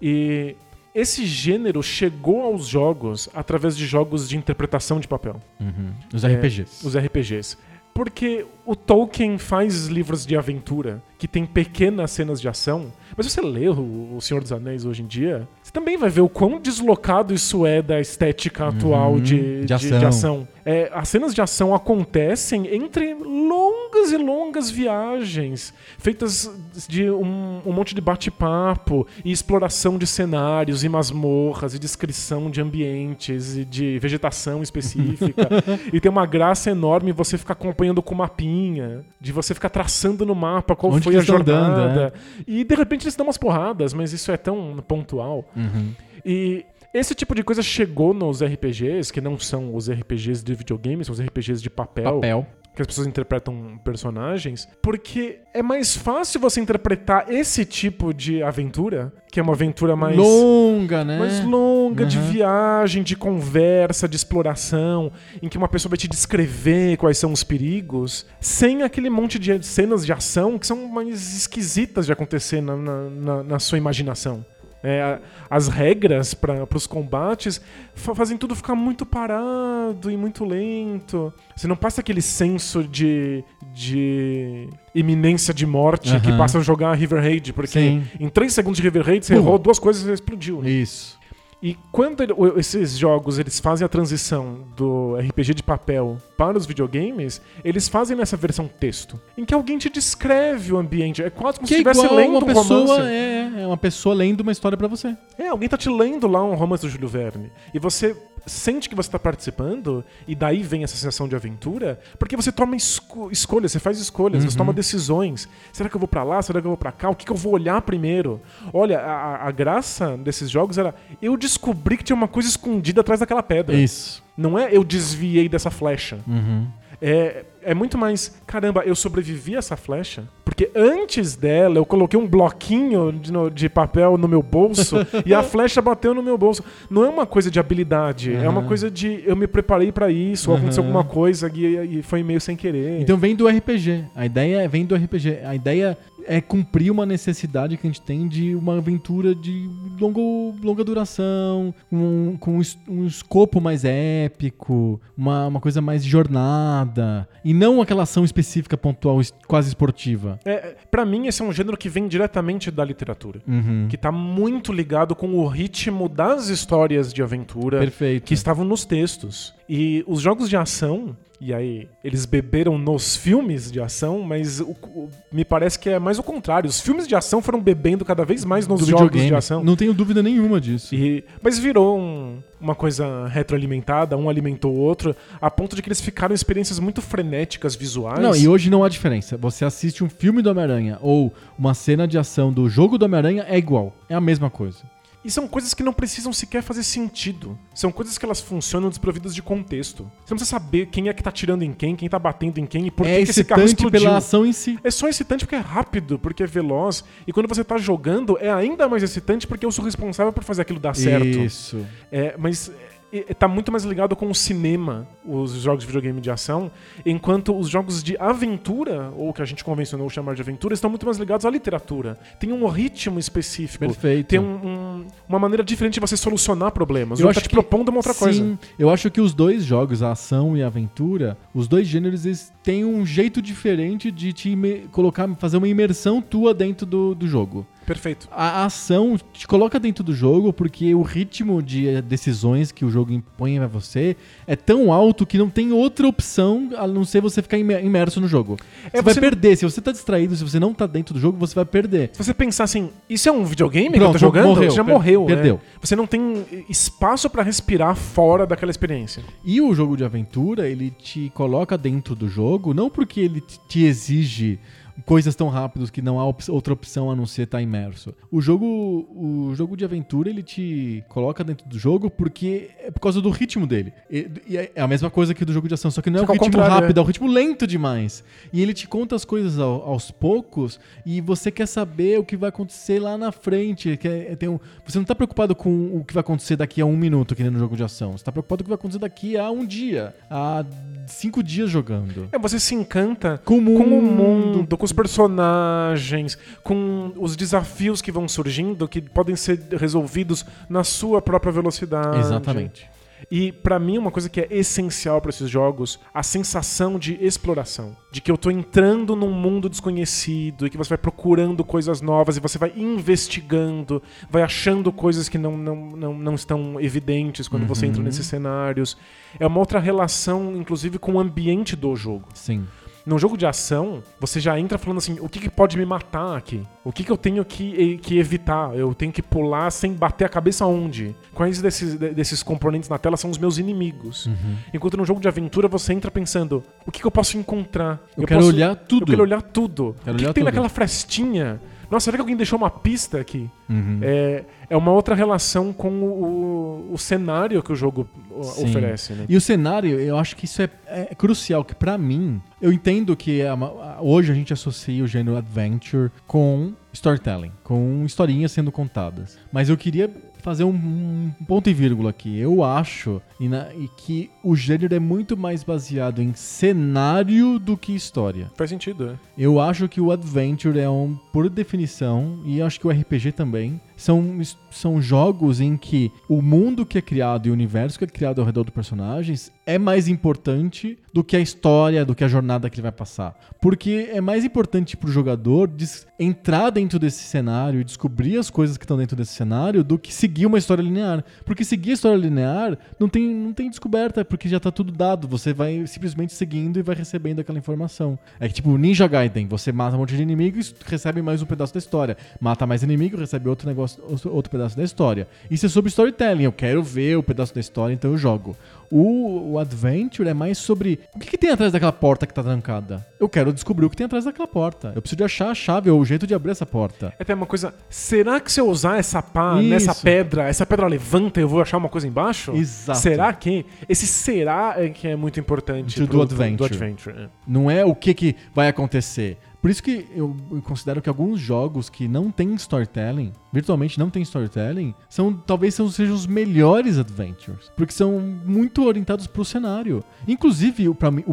E 0.00 0.54
esse 0.94 1.26
gênero 1.26 1.82
chegou 1.82 2.42
aos 2.42 2.66
jogos 2.66 3.28
através 3.34 3.76
de 3.76 3.86
jogos 3.86 4.28
de 4.28 4.36
interpretação 4.36 5.00
de 5.00 5.08
papel. 5.08 5.40
Uhum. 5.60 5.90
Os 6.14 6.22
É, 6.24 6.28
RPGs. 6.34 6.86
Os 6.86 6.96
RPGs. 6.96 7.56
Porque 7.92 8.46
o 8.64 8.76
Tolkien 8.76 9.36
faz 9.36 9.86
livros 9.88 10.24
de 10.24 10.36
aventura 10.36 11.02
que 11.18 11.26
tem 11.26 11.44
pequenas 11.44 12.12
cenas 12.12 12.40
de 12.40 12.48
ação, 12.48 12.92
mas 13.16 13.26
se 13.26 13.32
você 13.32 13.40
lê 13.40 13.68
o 13.68 14.14
o 14.16 14.20
Senhor 14.20 14.40
dos 14.40 14.52
Anéis 14.52 14.84
hoje 14.84 15.02
em 15.02 15.06
dia, 15.06 15.46
também 15.72 15.96
vai 15.96 16.10
ver 16.10 16.20
o 16.20 16.28
quão 16.28 16.58
deslocado 16.60 17.32
isso 17.34 17.64
é 17.66 17.80
da 17.82 18.00
estética 18.00 18.68
atual 18.68 19.12
Uhum, 19.14 19.20
de, 19.20 19.60
de 19.60 19.66
de- 19.66 19.74
ação. 19.74 19.98
de 19.98 20.04
ação. 20.04 20.48
É, 20.64 20.90
as 20.92 21.08
cenas 21.08 21.34
de 21.34 21.40
ação 21.40 21.74
acontecem 21.74 22.66
entre 22.74 23.14
longas 23.14 24.12
e 24.12 24.16
longas 24.16 24.70
viagens, 24.70 25.72
feitas 25.98 26.50
de 26.88 27.10
um, 27.10 27.60
um 27.64 27.72
monte 27.72 27.94
de 27.94 28.00
bate-papo 28.00 29.06
e 29.24 29.32
exploração 29.32 29.98
de 29.98 30.06
cenários 30.06 30.84
e 30.84 30.88
masmorras 30.88 31.74
e 31.74 31.78
descrição 31.78 32.50
de 32.50 32.60
ambientes 32.60 33.56
e 33.56 33.64
de 33.64 33.98
vegetação 33.98 34.62
específica. 34.62 35.48
e 35.92 36.00
tem 36.00 36.10
uma 36.10 36.26
graça 36.26 36.70
enorme 36.70 37.12
você 37.12 37.38
ficar 37.38 37.52
acompanhando 37.52 38.02
com 38.02 38.14
o 38.14 38.18
mapinha, 38.18 39.04
de 39.20 39.32
você 39.32 39.54
ficar 39.54 39.70
traçando 39.70 40.24
no 40.26 40.34
mapa 40.34 40.76
qual 40.76 40.92
Onde 40.92 41.04
foi 41.04 41.14
a 41.14 41.16
eles 41.16 41.24
estão 41.24 41.40
andando, 41.40 41.76
jornada. 41.76 42.14
E 42.46 42.64
de 42.64 42.74
repente 42.74 43.04
eles 43.04 43.16
dão 43.16 43.26
umas 43.26 43.38
porradas, 43.38 43.92
mas 43.92 44.12
isso 44.12 44.30
é 44.30 44.36
tão 44.36 44.82
pontual. 44.86 45.44
Uhum. 45.56 45.94
E 46.24 46.64
esse 46.92 47.14
tipo 47.14 47.34
de 47.34 47.42
coisa 47.42 47.62
chegou 47.62 48.12
nos 48.12 48.42
RPGs, 48.42 49.12
que 49.12 49.20
não 49.20 49.38
são 49.38 49.74
os 49.74 49.90
RPGs 49.90 50.42
de 50.44 50.54
videogame, 50.54 51.04
são 51.04 51.12
os 51.14 51.20
RPGs 51.20 51.62
de 51.62 51.70
papel, 51.70 52.14
Papel. 52.14 52.46
que 52.74 52.82
as 52.82 52.86
pessoas 52.86 53.06
interpretam 53.06 53.78
personagens, 53.84 54.66
porque 54.82 55.40
é 55.52 55.62
mais 55.62 55.96
fácil 55.96 56.40
você 56.40 56.60
interpretar 56.60 57.30
esse 57.30 57.64
tipo 57.64 58.12
de 58.14 58.42
aventura, 58.42 59.12
que 59.30 59.38
é 59.38 59.42
uma 59.42 59.52
aventura 59.52 59.94
mais 59.96 60.16
Longa, 60.16 61.04
né? 61.04 61.18
mais 61.18 61.44
longa, 61.44 62.04
de 62.06 62.16
Uhum. 62.18 62.24
viagem, 62.30 63.02
de 63.02 63.16
conversa, 63.16 64.08
de 64.08 64.16
exploração, 64.16 65.12
em 65.42 65.48
que 65.48 65.58
uma 65.58 65.68
pessoa 65.68 65.90
vai 65.90 65.98
te 65.98 66.08
descrever 66.08 66.96
quais 66.96 67.18
são 67.18 67.32
os 67.32 67.42
perigos, 67.44 68.26
sem 68.40 68.82
aquele 68.82 69.10
monte 69.10 69.38
de 69.38 69.64
cenas 69.64 70.04
de 70.06 70.12
ação 70.12 70.58
que 70.58 70.66
são 70.66 70.86
mais 70.88 71.36
esquisitas 71.36 72.06
de 72.06 72.12
acontecer 72.12 72.60
na, 72.60 72.76
na- 72.76 73.10
na- 73.10 73.42
na 73.44 73.58
sua 73.58 73.78
imaginação. 73.78 74.44
É, 74.82 75.18
as 75.50 75.68
regras 75.68 76.32
para 76.32 76.66
os 76.74 76.86
combates 76.86 77.60
fa- 77.94 78.14
fazem 78.14 78.36
tudo 78.38 78.56
ficar 78.56 78.74
muito 78.74 79.04
parado 79.04 80.10
e 80.10 80.16
muito 80.16 80.44
lento. 80.44 81.32
Você 81.54 81.66
não 81.68 81.76
passa 81.76 82.00
aquele 82.00 82.22
senso 82.22 82.82
de, 82.84 83.44
de 83.74 84.68
iminência 84.94 85.52
de 85.52 85.66
morte 85.66 86.18
que 86.20 86.28
Aham. 86.28 86.38
passa 86.38 86.58
a 86.58 86.62
jogar 86.62 86.94
River 86.94 87.22
Raid, 87.22 87.52
porque 87.52 87.78
Sim. 87.78 88.04
em 88.18 88.28
3 88.28 88.52
segundos 88.52 88.78
de 88.78 88.82
River 88.82 89.04
Raid 89.04 89.26
você 89.26 89.34
Pum. 89.34 89.40
errou 89.40 89.58
duas 89.58 89.78
coisas 89.78 90.06
e 90.06 90.12
explodiu. 90.12 90.62
né? 90.62 90.70
Isso. 90.70 91.18
E 91.62 91.76
quando 91.92 92.22
ele- 92.22 92.32
esses 92.56 92.96
jogos 92.96 93.38
eles 93.38 93.60
fazem 93.60 93.84
a 93.84 93.88
transição 93.88 94.60
do 94.74 95.14
RPG 95.16 95.52
de 95.52 95.62
papel 95.62 96.16
para 96.34 96.56
os 96.56 96.64
videogames, 96.64 97.38
eles 97.62 97.86
fazem 97.86 98.16
nessa 98.16 98.34
versão 98.34 98.66
texto, 98.66 99.20
em 99.36 99.44
que 99.44 99.52
alguém 99.52 99.76
te 99.76 99.90
descreve 99.90 100.72
o 100.72 100.78
ambiente. 100.78 101.22
É 101.22 101.28
quase 101.28 101.58
como 101.58 101.68
Que 101.68 101.74
se 101.74 101.80
estivesse 101.82 102.14
lendo 102.14 102.30
uma 102.30 102.38
um 102.38 102.46
pessoa, 102.46 102.80
romance. 102.96 103.12
é, 103.12 103.39
é 103.58 103.66
uma 103.66 103.76
pessoa 103.76 104.14
lendo 104.14 104.40
uma 104.40 104.52
história 104.52 104.76
pra 104.76 104.88
você. 104.88 105.16
É, 105.38 105.48
alguém 105.48 105.68
tá 105.68 105.76
te 105.76 105.88
lendo 105.88 106.26
lá 106.26 106.42
um 106.44 106.54
romance 106.54 106.82
do 106.84 106.90
Júlio 106.90 107.08
Verne. 107.08 107.50
E 107.74 107.78
você 107.78 108.16
sente 108.46 108.88
que 108.88 108.94
você 108.94 109.10
tá 109.10 109.18
participando, 109.18 110.02
e 110.26 110.34
daí 110.34 110.62
vem 110.62 110.82
essa 110.82 110.96
sensação 110.96 111.28
de 111.28 111.36
aventura, 111.36 112.00
porque 112.18 112.34
você 112.34 112.50
toma 112.50 112.74
esco- 112.74 113.30
escolhas, 113.30 113.70
você 113.72 113.78
faz 113.78 113.98
escolhas, 114.00 114.42
você 114.42 114.56
toma 114.56 114.72
decisões. 114.72 115.48
Será 115.72 115.88
que 115.90 115.94
eu 115.96 115.98
vou 115.98 116.08
pra 116.08 116.22
lá? 116.24 116.40
Será 116.40 116.60
que 116.60 116.66
eu 116.66 116.70
vou 116.70 116.76
pra 116.78 116.90
cá? 116.90 117.10
O 117.10 117.14
que, 117.14 117.26
que 117.26 117.32
eu 117.32 117.36
vou 117.36 117.52
olhar 117.52 117.80
primeiro? 117.82 118.40
Olha, 118.72 118.98
a, 118.98 119.12
a- 119.12 119.48
a 119.48 119.50
graça 119.50 120.16
desses 120.16 120.50
jogos 120.50 120.78
era 120.78 120.94
eu 121.20 121.36
descobri 121.36 121.96
que 121.98 122.04
tinha 122.04 122.16
uma 122.16 122.28
coisa 122.28 122.48
escondida 122.48 123.02
atrás 123.02 123.20
daquela 123.20 123.42
pedra. 123.42 123.76
Isso. 123.76 124.22
Não 124.36 124.58
é 124.58 124.68
eu 124.74 124.82
desviei 124.82 125.48
dessa 125.48 125.70
flecha. 125.70 126.18
Uhum. 126.26 126.66
É, 127.02 127.44
é 127.62 127.74
muito 127.74 127.96
mais, 127.98 128.40
caramba, 128.46 128.82
eu 128.84 128.94
sobrevivi 128.94 129.54
a 129.54 129.58
essa 129.58 129.76
flecha. 129.76 130.24
Porque 130.44 130.70
antes 130.74 131.36
dela 131.36 131.76
eu 131.76 131.86
coloquei 131.86 132.18
um 132.18 132.26
bloquinho 132.26 133.12
de, 133.12 133.32
no- 133.32 133.50
de 133.50 133.68
papel 133.68 134.18
no 134.18 134.26
meu 134.26 134.42
bolso 134.42 134.96
e 135.24 135.32
a 135.32 135.42
flecha 135.42 135.80
bateu 135.80 136.12
no 136.12 136.22
meu 136.22 136.36
bolso. 136.36 136.62
Não 136.90 137.04
é 137.04 137.08
uma 137.08 137.24
coisa 137.24 137.50
de 137.50 137.58
habilidade, 137.60 138.34
é 138.34 138.48
uma 138.48 138.58
Aham. 138.60 138.66
coisa 138.68 138.90
de 138.90 139.22
eu 139.24 139.36
me 139.36 139.46
preparei 139.46 139.92
pra 139.92 140.10
isso, 140.10 140.50
ou 140.50 140.56
aconteceu 140.56 140.82
alguma 140.82 141.04
coisa 141.04 141.50
e, 141.54 141.98
e 141.98 142.02
foi 142.02 142.22
meio 142.22 142.40
sem 142.40 142.56
querer. 142.56 143.00
Então 143.00 143.16
vem 143.16 143.34
do 143.36 143.46
RPG. 143.46 144.04
A 144.14 144.26
ideia 144.26 144.68
vem 144.68 144.84
do 144.84 144.94
RPG. 144.94 145.38
A 145.44 145.54
ideia 145.54 145.96
é 146.26 146.40
cumprir 146.40 146.90
uma 146.90 147.06
necessidade 147.06 147.76
que 147.76 147.86
a 147.86 147.90
gente 147.90 148.02
tem 148.02 148.28
de 148.28 148.54
uma 148.54 148.78
aventura 148.78 149.34
de 149.34 149.68
longo, 150.00 150.54
longa 150.62 150.84
duração, 150.84 151.74
um, 151.90 152.36
com 152.36 152.58
um, 152.58 152.62
um 152.88 153.06
escopo 153.06 153.60
mais 153.60 153.84
épico, 153.84 155.00
uma, 155.16 155.46
uma 155.46 155.60
coisa 155.60 155.80
mais 155.80 156.04
jornada, 156.04 157.28
e 157.44 157.52
não 157.52 157.80
aquela 157.80 158.02
ação 158.02 158.24
específica, 158.24 158.76
pontual, 158.76 159.20
quase 159.46 159.68
esportiva. 159.68 160.38
É, 160.44 160.76
para 160.90 161.04
mim, 161.04 161.26
esse 161.26 161.42
é 161.42 161.44
um 161.44 161.52
gênero 161.52 161.76
que 161.76 161.88
vem 161.88 162.08
diretamente 162.08 162.70
da 162.70 162.84
literatura. 162.84 163.40
Uhum. 163.46 163.86
Que 163.88 163.96
tá 163.96 164.12
muito 164.12 164.72
ligado 164.72 165.14
com 165.14 165.34
o 165.34 165.46
ritmo 165.46 166.08
das 166.08 166.48
histórias 166.48 167.12
de 167.12 167.22
aventura 167.22 167.78
Perfeito. 167.78 168.24
que 168.24 168.34
estavam 168.34 168.64
nos 168.64 168.84
textos. 168.84 169.54
E 169.68 170.04
os 170.06 170.20
jogos 170.20 170.48
de 170.48 170.56
ação, 170.56 171.16
e 171.40 171.54
aí 171.54 171.88
eles 172.04 172.26
beberam 172.26 172.76
nos 172.78 173.16
filmes 173.16 173.70
de 173.72 173.80
ação, 173.80 174.20
mas 174.22 174.60
o- 174.60 174.76
o- 174.94 175.08
me 175.32 175.44
parece 175.44 175.78
que 175.78 175.88
é 175.88 175.98
mais 175.98 176.18
o 176.18 176.22
contrário. 176.22 176.68
Os 176.68 176.80
filmes 176.80 177.08
de 177.08 177.14
ação 177.14 177.40
foram 177.40 177.60
bebendo 177.60 178.04
cada 178.04 178.24
vez 178.24 178.44
mais 178.44 178.66
nos 178.66 178.80
do 178.80 178.86
jogos 178.86 179.10
de 179.28 179.34
ação. 179.34 179.64
Não 179.64 179.74
tenho 179.76 179.94
dúvida 179.94 180.22
nenhuma 180.22 180.60
disso. 180.60 180.94
E- 180.94 181.24
mas 181.42 181.58
virou 181.58 181.98
um- 181.98 182.38
uma 182.60 182.74
coisa 182.74 183.26
retroalimentada, 183.28 184.16
um 184.16 184.28
alimentou 184.28 184.72
o 184.74 184.78
outro, 184.78 185.16
a 185.40 185.50
ponto 185.50 185.74
de 185.74 185.82
que 185.82 185.88
eles 185.88 186.00
ficaram 186.00 186.34
experiências 186.34 186.78
muito 186.78 187.00
frenéticas 187.00 187.74
visuais. 187.74 188.20
Não, 188.20 188.36
e 188.36 188.46
hoje 188.46 188.68
não 188.70 188.84
há 188.84 188.88
diferença. 188.88 189.36
Você 189.36 189.64
assiste 189.64 190.04
um 190.04 190.10
filme 190.10 190.42
do 190.42 190.50
Homem-Aranha 190.50 190.98
ou 191.00 191.32
uma 191.58 191.72
cena 191.74 192.06
de 192.06 192.18
ação 192.18 192.52
do 192.52 192.68
jogo 192.68 192.98
do 192.98 193.04
Homem-Aranha, 193.06 193.46
é 193.48 193.56
igual. 193.56 193.94
É 194.08 194.14
a 194.14 194.20
mesma 194.20 194.50
coisa. 194.50 194.78
E 195.24 195.30
são 195.30 195.46
coisas 195.46 195.74
que 195.74 195.82
não 195.82 195.92
precisam 195.92 196.32
sequer 196.32 196.62
fazer 196.62 196.82
sentido. 196.82 197.58
São 197.74 197.92
coisas 197.92 198.16
que 198.16 198.24
elas 198.24 198.40
funcionam 198.40 198.88
desprovidas 198.88 199.34
de 199.34 199.42
contexto. 199.42 200.04
Você 200.24 200.32
não 200.32 200.36
precisa 200.36 200.50
saber 200.50 200.86
quem 200.86 201.08
é 201.08 201.12
que 201.12 201.22
tá 201.22 201.30
tirando 201.30 201.62
em 201.62 201.72
quem, 201.72 201.94
quem 201.94 202.08
tá 202.08 202.18
batendo 202.18 202.58
em 202.58 202.66
quem 202.66 202.86
e 202.86 202.90
por 202.90 203.06
é 203.06 203.16
que, 203.16 203.30
esse 203.30 203.44
carro 203.44 203.62
excitante 203.62 203.86
explodiu. 203.86 204.00
pela 204.00 204.16
ação 204.16 204.46
em 204.46 204.52
si. 204.52 204.78
É 204.82 204.90
só 204.90 205.08
excitante 205.08 205.44
porque 205.44 205.56
é 205.56 205.60
rápido, 205.60 206.18
porque 206.18 206.42
é 206.42 206.46
veloz. 206.46 207.04
E 207.26 207.32
quando 207.32 207.48
você 207.48 207.62
tá 207.62 207.76
jogando, 207.76 208.38
é 208.40 208.50
ainda 208.50 208.88
mais 208.88 209.02
excitante 209.02 209.46
porque 209.46 209.66
eu 209.66 209.72
sou 209.72 209.84
responsável 209.84 210.32
por 210.32 210.42
fazer 210.42 210.62
aquilo 210.62 210.80
dar 210.80 210.96
certo. 210.96 211.26
Isso. 211.26 211.84
É, 212.10 212.34
mas 212.38 212.72
é, 213.12 213.26
é, 213.28 213.34
tá 213.34 213.48
muito 213.48 213.70
mais 213.72 213.84
ligado 213.84 214.14
com 214.14 214.30
o 214.30 214.34
cinema, 214.34 215.06
os 215.24 215.52
jogos 215.52 215.82
de 215.82 215.86
videogame 215.86 216.20
de 216.20 216.30
ação, 216.30 216.70
enquanto 217.04 217.56
os 217.56 217.68
jogos 217.68 218.02
de 218.02 218.16
aventura, 218.18 219.12
ou 219.16 219.32
que 219.32 219.42
a 219.42 219.44
gente 219.44 219.62
convencionou 219.64 220.08
chamar 220.10 220.34
de 220.34 220.42
aventura, 220.42 220.74
estão 220.74 220.90
muito 220.90 221.04
mais 221.06 221.18
ligados 221.18 221.44
à 221.46 221.50
literatura. 221.50 222.18
Tem 222.38 222.52
um 222.52 222.66
ritmo 222.66 223.18
específico. 223.18 223.84
Perfeito. 223.84 224.28
Tem 224.28 224.38
um- 224.38 224.44
um- 224.66 225.06
uma 225.28 225.38
maneira 225.38 225.62
diferente 225.62 225.94
de 225.94 226.00
você 226.00 226.16
solucionar 226.16 226.72
problemas. 226.72 227.18
Eu 227.18 227.24
jogo 227.24 227.30
acho 227.30 227.40
tá 227.40 227.42
te 227.44 227.48
que- 227.48 227.54
propondo 227.54 227.88
uma 227.88 227.98
outra 227.98 228.12
Sim, 228.12 228.18
coisa. 228.20 228.58
eu 228.78 228.90
acho 228.90 229.10
que 229.10 229.20
os 229.20 229.32
dois 229.34 229.64
jogos, 229.64 230.02
a 230.02 230.12
ação 230.12 230.56
e 230.56 230.62
a 230.62 230.66
aventura, 230.66 231.36
os 231.54 231.66
dois 231.68 231.86
gêneros 231.86 232.24
eles 232.26 232.52
têm 232.62 232.84
um 232.84 233.04
jeito 233.04 233.40
diferente 233.42 234.10
de 234.10 234.32
te 234.32 234.56
colocar, 234.92 235.28
fazer 235.36 235.56
uma 235.56 235.68
imersão 235.68 236.20
tua 236.20 236.52
dentro 236.54 236.86
do, 236.86 237.14
do 237.14 237.26
jogo. 237.26 237.66
Perfeito. 237.90 238.28
A 238.30 238.64
ação 238.66 239.18
te 239.32 239.48
coloca 239.48 239.80
dentro 239.80 240.04
do 240.04 240.14
jogo 240.14 240.52
porque 240.52 240.94
o 240.94 241.02
ritmo 241.02 241.60
de 241.60 242.00
decisões 242.02 242.70
que 242.70 242.84
o 242.84 242.90
jogo 242.90 243.12
impõe 243.12 243.58
a 243.58 243.66
você 243.66 244.16
é 244.46 244.54
tão 244.54 244.92
alto 244.92 245.26
que 245.26 245.36
não 245.36 245.50
tem 245.50 245.72
outra 245.72 246.06
opção 246.06 246.70
a 246.76 246.86
não 246.86 247.04
ser 247.04 247.20
você 247.20 247.42
ficar 247.42 247.58
imer- 247.58 247.84
imerso 247.84 248.20
no 248.20 248.28
jogo. 248.28 248.56
Você, 248.84 248.96
É, 248.98 249.02
vai 249.02 249.12
você- 249.14 249.20
perder. 249.20 249.56
Se 249.56 249.64
você 249.64 249.80
tá 249.80 249.90
distraído, 249.90 250.36
se 250.36 250.44
você 250.44 250.60
não 250.60 250.72
tá 250.72 250.86
dentro 250.86 251.12
do 251.12 251.18
jogo, 251.18 251.36
você 251.36 251.52
vai 251.52 251.64
perder. 251.64 252.10
Se 252.12 252.22
você 252.22 252.32
pensar 252.32 252.62
assim, 252.62 252.90
isso 253.08 253.28
é 253.28 253.32
um 253.32 253.44
videogame 253.44 253.88
que 253.90 253.96
eu 253.96 254.00
Pronto, 254.02 254.12
tô 254.12 254.18
jogando? 254.18 254.46
morreu, 254.50 254.70
você 254.70 254.76
já 254.76 254.84
per- 254.84 254.94
morreu. 254.94 255.20
né? 255.22 255.34
perdeu. 255.34 255.60
Você 255.82 255.96
não 255.96 256.06
tem 256.06 256.44
espaço 256.68 257.28
pra 257.28 257.42
respirar 257.42 257.96
fora 257.96 258.46
daquela 258.46 258.70
experiência. 258.70 259.24
E 259.44 259.60
o 259.60 259.74
jogo 259.74 259.96
de 259.96 260.04
aventura, 260.04 260.68
ele 260.68 260.90
te 260.92 261.32
coloca 261.34 261.76
dentro 261.76 262.14
do 262.14 262.28
jogo, 262.28 262.72
não 262.72 262.88
porque 262.88 263.18
ele 263.20 263.42
te 263.66 263.82
exige 263.82 264.60
coisas 265.06 265.34
tão 265.34 265.48
rápidas 265.48 265.90
que 265.90 266.00
não 266.02 266.18
há 266.18 266.24
op- 266.26 266.48
outra 266.50 266.72
opção 266.72 267.10
a 267.10 267.16
não 267.16 267.26
ser 267.26 267.42
estar 267.42 267.60
imerso. 267.62 268.14
O 268.30 268.40
jogo, 268.40 268.66
o 269.14 269.52
jogo 269.54 269.76
de 269.76 269.84
aventura, 269.84 270.28
ele 270.30 270.42
te 270.42 271.04
coloca 271.08 271.42
dentro 271.44 271.68
do 271.68 271.78
jogo 271.78 272.10
porque 272.10 272.70
é 272.78 272.90
por 272.90 273.00
causa 273.00 273.20
do 273.20 273.30
ritmo 273.30 273.66
dele. 273.66 273.92
E, 274.10 274.28
e 274.48 274.56
é 274.56 274.70
a 274.76 274.86
mesma 274.88 275.10
coisa 275.10 275.34
que 275.34 275.44
do 275.44 275.52
jogo 275.52 275.68
de 275.68 275.74
ação, 275.74 275.90
só 275.90 276.00
que 276.02 276.10
não 276.10 276.20
é 276.20 276.22
o 276.22 276.26
ritmo 276.32 276.60
rápido, 276.60 276.98
é. 276.98 277.00
é 277.00 277.02
o 277.02 277.06
ritmo 277.06 277.26
lento 277.28 277.66
demais. 277.66 278.22
E 278.52 278.60
ele 278.60 278.74
te 278.74 278.86
conta 278.88 279.14
as 279.16 279.24
coisas 279.24 279.58
ao- 279.58 279.82
aos 279.82 280.10
poucos 280.10 280.78
e 281.04 281.20
você 281.20 281.50
quer 281.50 281.66
saber 281.66 282.18
o 282.18 282.24
que 282.24 282.36
vai 282.36 282.48
acontecer 282.48 282.98
lá 283.00 283.16
na 283.16 283.32
frente. 283.32 283.96
Quer, 283.96 284.36
tem 284.36 284.48
um- 284.48 284.58
você 284.86 284.98
não 284.98 285.04
tá 285.04 285.14
preocupado 285.14 285.54
com 285.54 285.96
o 285.96 286.04
que 286.04 286.14
vai 286.14 286.20
acontecer 286.20 286.56
daqui 286.56 286.80
a 286.80 286.86
um 286.86 286.96
minuto, 286.96 287.34
que 287.34 287.42
nem 287.42 287.50
no 287.50 287.58
jogo 287.58 287.76
de 287.76 287.82
ação. 287.82 288.12
Você 288.16 288.24
tá 288.24 288.32
preocupado 288.32 288.62
com 288.62 288.64
o 288.64 288.66
que 288.66 288.70
vai 288.70 288.74
acontecer 288.76 288.98
daqui 288.98 289.36
a 289.36 289.50
um 289.50 289.64
dia, 289.64 290.14
a 290.30 290.64
cinco 291.06 291.42
dias 291.42 291.70
jogando. 291.70 292.28
É, 292.32 292.38
você 292.38 292.58
se 292.60 292.74
encanta 292.74 293.40
Com 293.44 293.58
o 293.58 293.64
com 293.64 293.82
o 293.84 293.86
mundo. 293.88 294.10
mundo, 294.12 294.76
com 294.76 294.84
os 294.90 294.92
personagens, 294.92 296.36
com 296.62 297.12
os 297.16 297.36
desafios 297.36 298.02
que 298.02 298.12
vão 298.12 298.28
surgindo, 298.28 298.88
que 298.88 299.00
podem 299.00 299.36
ser 299.36 299.58
resolvidos 299.78 300.44
na 300.68 300.84
sua 300.84 301.22
própria 301.22 301.52
velocidade. 301.52 302.18
Exatamente. 302.18 302.88
E 303.30 303.52
pra 303.52 303.78
mim 303.78 303.98
uma 303.98 304.10
coisa 304.10 304.28
que 304.28 304.40
é 304.40 304.48
essencial 304.50 305.20
pra 305.20 305.30
esses 305.30 305.48
jogos, 305.48 306.00
a 306.12 306.22
sensação 306.22 306.98
de 306.98 307.18
exploração, 307.24 307.94
de 308.10 308.20
que 308.20 308.30
eu 308.30 308.36
tô 308.36 308.50
entrando 308.50 309.14
num 309.14 309.30
mundo 309.30 309.68
desconhecido 309.68 310.66
e 310.66 310.70
que 310.70 310.76
você 310.76 310.88
vai 310.88 310.98
procurando 310.98 311.62
coisas 311.62 312.00
novas 312.00 312.36
e 312.36 312.40
você 312.40 312.58
vai 312.58 312.72
investigando, 312.76 314.02
vai 314.30 314.42
achando 314.42 314.90
coisas 314.90 315.28
que 315.28 315.38
não, 315.38 315.56
não, 315.56 315.76
não, 315.76 316.14
não 316.14 316.34
estão 316.34 316.80
evidentes 316.80 317.46
quando 317.46 317.66
você 317.66 317.86
entra 317.86 318.02
nesses 318.02 318.26
cenários. 318.26 318.96
É 319.38 319.46
uma 319.46 319.58
outra 319.58 319.78
relação, 319.78 320.56
inclusive, 320.56 320.98
com 320.98 321.12
o 321.12 321.20
ambiente 321.20 321.76
do 321.76 321.94
jogo. 321.94 322.28
Sim. 322.34 322.66
Num 323.06 323.18
jogo 323.18 323.36
de 323.36 323.46
ação, 323.46 324.02
você 324.20 324.38
já 324.38 324.58
entra 324.60 324.76
falando 324.76 324.98
assim: 324.98 325.16
o 325.20 325.28
que, 325.28 325.40
que 325.40 325.48
pode 325.48 325.76
me 325.78 325.84
matar 325.86 326.36
aqui? 326.36 326.62
O 326.84 326.92
que, 326.92 327.02
que 327.02 327.10
eu 327.10 327.16
tenho 327.16 327.44
que, 327.44 327.98
que 327.98 328.18
evitar? 328.18 328.76
Eu 328.76 328.94
tenho 328.94 329.10
que 329.12 329.22
pular 329.22 329.70
sem 329.70 329.92
bater 329.94 330.24
a 330.26 330.28
cabeça 330.28 330.66
onde? 330.66 331.14
Quais 331.34 331.60
desses, 331.62 331.94
de- 331.98 332.10
desses 332.10 332.42
componentes 332.42 332.88
na 332.88 332.98
tela 332.98 333.16
são 333.16 333.30
os 333.30 333.38
meus 333.38 333.56
inimigos? 333.58 334.26
Uhum. 334.26 334.56
Enquanto 334.74 334.96
num 334.96 335.04
jogo 335.04 335.20
de 335.20 335.28
aventura 335.28 335.66
você 335.66 335.92
entra 335.92 336.10
pensando: 336.10 336.62
o 336.86 336.90
que, 336.92 337.00
que 337.00 337.06
eu 337.06 337.10
posso 337.10 337.36
encontrar? 337.38 338.00
Eu, 338.16 338.26
quero 338.26 338.40
posso- 338.40 338.52
olhar 338.52 338.76
tudo. 338.76 339.02
Eu 339.02 339.06
quero 339.06 339.22
olhar 339.22 339.42
tudo. 339.42 339.96
Quero 340.04 340.16
o 340.16 340.18
que, 340.18 340.24
olhar 340.24 340.28
que 340.28 340.34
tem 340.34 340.44
tudo. 340.44 340.44
naquela 340.44 340.68
frestinha? 340.68 341.60
Nossa, 341.90 342.04
será 342.04 342.16
que 342.16 342.20
alguém 342.22 342.36
deixou 342.36 342.56
uma 342.58 342.70
pista 342.70 343.18
aqui? 343.20 343.50
Uhum. 343.68 343.98
É, 344.02 344.44
é 344.68 344.76
uma 344.76 344.92
outra 344.92 345.14
relação 345.14 345.72
com 345.72 345.88
o, 345.90 346.92
o- 346.92 346.98
cenário 346.98 347.62
que 347.62 347.72
o 347.72 347.76
jogo 347.76 348.08
Sim. 348.42 348.64
oferece, 348.64 349.12
né? 349.14 349.24
E 349.28 349.36
o 349.36 349.40
cenário, 349.40 349.98
eu 349.98 350.16
acho 350.18 350.36
que 350.36 350.44
isso 350.44 350.62
é, 350.62 350.70
é 350.86 351.14
crucial, 351.14 351.64
que 351.64 351.74
pra 351.74 351.98
mim, 351.98 352.40
eu 352.62 352.72
entendo 352.72 353.16
que 353.16 353.40
é 353.40 353.52
uma- 353.52 354.00
hoje 354.00 354.30
a 354.30 354.34
gente 354.34 354.52
associa 354.52 355.02
o 355.02 355.06
gênero 355.06 355.36
adventure 355.36 356.10
com 356.26 356.72
storytelling, 356.92 357.52
com 357.64 358.04
historinhas 358.04 358.52
sendo 358.52 358.70
contadas. 358.70 359.38
Mas 359.52 359.68
eu 359.68 359.76
queria 359.76 360.10
fazer 360.40 360.64
um, 360.64 360.70
um 360.74 361.44
ponto 361.46 361.68
e 361.70 361.74
vírgula 361.74 362.10
aqui. 362.10 362.38
Eu 362.38 362.62
acho 362.64 363.20
e, 363.38 363.48
na- 363.48 363.72
e 363.74 363.88
que 363.96 364.30
o 364.42 364.54
gênero 364.56 364.94
é 364.94 364.98
muito 364.98 365.36
mais 365.36 365.62
baseado 365.62 366.20
em 366.20 366.32
cenário 366.34 367.58
do 367.58 367.76
que 367.76 367.94
história. 367.94 368.50
Faz 368.56 368.70
sentido, 368.70 369.10
é. 369.10 369.14
Eu 369.38 369.60
acho 369.60 369.88
que 369.88 370.00
o 370.00 370.10
Adventure 370.10 370.78
é 370.78 370.88
um, 370.88 371.16
por 371.32 371.48
definição, 371.48 372.40
e 372.44 372.60
acho 372.62 372.78
que 372.80 372.86
o 372.86 372.90
RPG 372.90 373.32
também, 373.32 373.80
são, 374.00 374.40
são 374.70 375.02
jogos 375.02 375.60
em 375.60 375.76
que 375.76 376.10
o 376.26 376.40
mundo 376.40 376.86
que 376.86 376.96
é 376.96 377.02
criado 377.02 377.46
e 377.46 377.50
o 377.50 377.52
universo 377.52 377.98
que 377.98 378.04
é 378.04 378.08
criado 378.08 378.40
ao 378.40 378.46
redor 378.46 378.64
dos 378.64 378.72
personagens 378.72 379.52
é 379.66 379.78
mais 379.78 380.08
importante 380.08 380.98
do 381.12 381.22
que 381.22 381.36
a 381.36 381.40
história, 381.40 382.04
do 382.04 382.14
que 382.14 382.24
a 382.24 382.28
jornada 382.28 382.70
que 382.70 382.76
ele 382.76 382.82
vai 382.82 382.92
passar. 382.92 383.38
Porque 383.60 384.08
é 384.12 384.20
mais 384.20 384.44
importante 384.44 384.96
pro 384.96 385.10
jogador 385.10 385.70
entrar 386.18 386.70
dentro 386.70 386.98
desse 386.98 387.22
cenário 387.24 387.80
e 387.80 387.84
descobrir 387.84 388.38
as 388.38 388.48
coisas 388.48 388.76
que 388.76 388.84
estão 388.84 388.96
dentro 388.96 389.16
desse 389.16 389.32
cenário 389.32 389.82
do 389.82 389.98
que 389.98 390.12
seguir 390.12 390.46
uma 390.46 390.58
história 390.58 390.82
linear. 390.82 391.24
Porque 391.44 391.64
seguir 391.64 391.90
a 391.90 391.94
história 391.94 392.16
linear 392.16 392.78
não 392.98 393.08
tem, 393.08 393.28
não 393.34 393.52
tem 393.52 393.68
descoberta, 393.68 394.24
porque 394.24 394.48
já 394.48 394.60
tá 394.60 394.70
tudo 394.70 394.92
dado. 394.92 395.28
Você 395.28 395.52
vai 395.52 395.86
simplesmente 395.86 396.32
seguindo 396.32 396.78
e 396.78 396.82
vai 396.82 396.94
recebendo 396.94 397.40
aquela 397.40 397.58
informação. 397.58 398.18
É 398.38 398.48
tipo 398.48 398.76
Ninja 398.76 399.06
Gaiden, 399.06 399.46
você 399.46 399.72
mata 399.72 399.96
um 399.96 400.00
monte 400.00 400.16
de 400.16 400.22
inimigos, 400.22 400.74
recebe 400.86 401.20
mais 401.22 401.42
um 401.42 401.46
pedaço 401.46 401.74
da 401.74 401.78
história. 401.78 402.16
Mata 402.40 402.66
mais 402.66 402.82
inimigo, 402.82 403.16
recebe 403.16 403.48
outro 403.48 403.68
negócio, 403.68 403.89
outro 404.00 404.50
pedaço 404.50 404.76
da 404.76 404.82
história. 404.84 405.26
Isso 405.50 405.66
é 405.66 405.68
sobre 405.68 405.88
storytelling. 405.88 406.44
Eu 406.44 406.52
quero 406.52 406.82
ver 406.82 407.16
o 407.16 407.22
pedaço 407.22 407.54
da 407.54 407.60
história, 407.60 407.92
então 407.94 408.10
eu 408.12 408.18
jogo. 408.18 408.56
O, 408.92 409.52
o 409.52 409.58
Adventure 409.58 410.28
é 410.28 410.34
mais 410.34 410.58
sobre 410.58 410.98
o 411.14 411.18
que, 411.20 411.28
que 411.28 411.38
tem 411.38 411.50
atrás 411.50 411.72
daquela 411.72 411.92
porta 411.92 412.26
que 412.26 412.34
tá 412.34 412.42
trancada. 412.42 413.06
Eu 413.20 413.28
quero 413.28 413.52
descobrir 413.52 413.86
o 413.86 413.90
que 413.90 413.96
tem 413.96 414.04
atrás 414.06 414.24
daquela 414.24 414.48
porta. 414.48 414.92
Eu 414.96 415.00
preciso 415.00 415.18
de 415.18 415.22
achar 415.24 415.50
a 415.50 415.54
chave 415.54 415.88
ou 415.88 416.00
o 416.00 416.04
jeito 416.04 416.26
de 416.26 416.34
abrir 416.34 416.50
essa 416.50 416.66
porta. 416.66 417.14
É 417.16 417.22
até 417.22 417.32
uma 417.32 417.46
coisa. 417.46 417.72
Será 417.88 418.40
que 418.40 418.50
se 418.50 418.60
eu 418.60 418.68
usar 418.68 418.98
essa 418.98 419.22
pá 419.22 419.60
Isso. 419.60 419.68
nessa 419.70 419.94
pedra, 419.94 420.48
essa 420.48 420.66
pedra 420.66 420.88
levanta 420.88 421.38
e 421.38 421.44
eu 421.44 421.48
vou 421.48 421.60
achar 421.62 421.76
uma 421.76 421.88
coisa 421.88 422.08
embaixo? 422.08 422.52
Exato. 422.52 422.98
Será 422.98 423.32
que? 423.32 423.64
Esse 423.88 424.08
será 424.08 424.74
é 424.76 424.88
que 424.88 425.06
é 425.06 425.14
muito 425.14 425.38
importante 425.38 426.00
Do 426.00 426.08
pro- 426.08 426.22
adventure. 426.22 426.56
do 426.56 426.64
adventure. 426.64 427.14
é. 427.16 427.28
Não 427.46 427.70
é 427.70 427.84
o 427.84 427.94
que, 427.94 428.12
que 428.12 428.34
vai 428.52 428.66
acontecer. 428.66 429.38
Por 429.60 429.70
isso 429.70 429.82
que 429.82 430.06
eu 430.14 430.34
considero 430.64 431.02
que 431.02 431.08
alguns 431.08 431.38
jogos 431.38 431.90
que 431.90 432.08
não 432.08 432.30
têm 432.30 432.54
storytelling, 432.54 433.32
virtualmente 433.52 433.98
não 433.98 434.08
tem 434.08 434.22
storytelling, 434.22 434.94
são 435.08 435.32
talvez 435.34 435.74
são, 435.74 435.88
sejam 435.90 436.14
os 436.14 436.26
melhores 436.26 436.96
adventures, 436.98 437.70
porque 437.76 437.92
são 437.92 438.18
muito 438.18 438.84
orientados 438.84 439.26
pro 439.26 439.44
cenário. 439.44 440.02
Inclusive, 440.26 440.88
o 440.88 440.94
pra, 440.94 441.10
mim- 441.10 441.24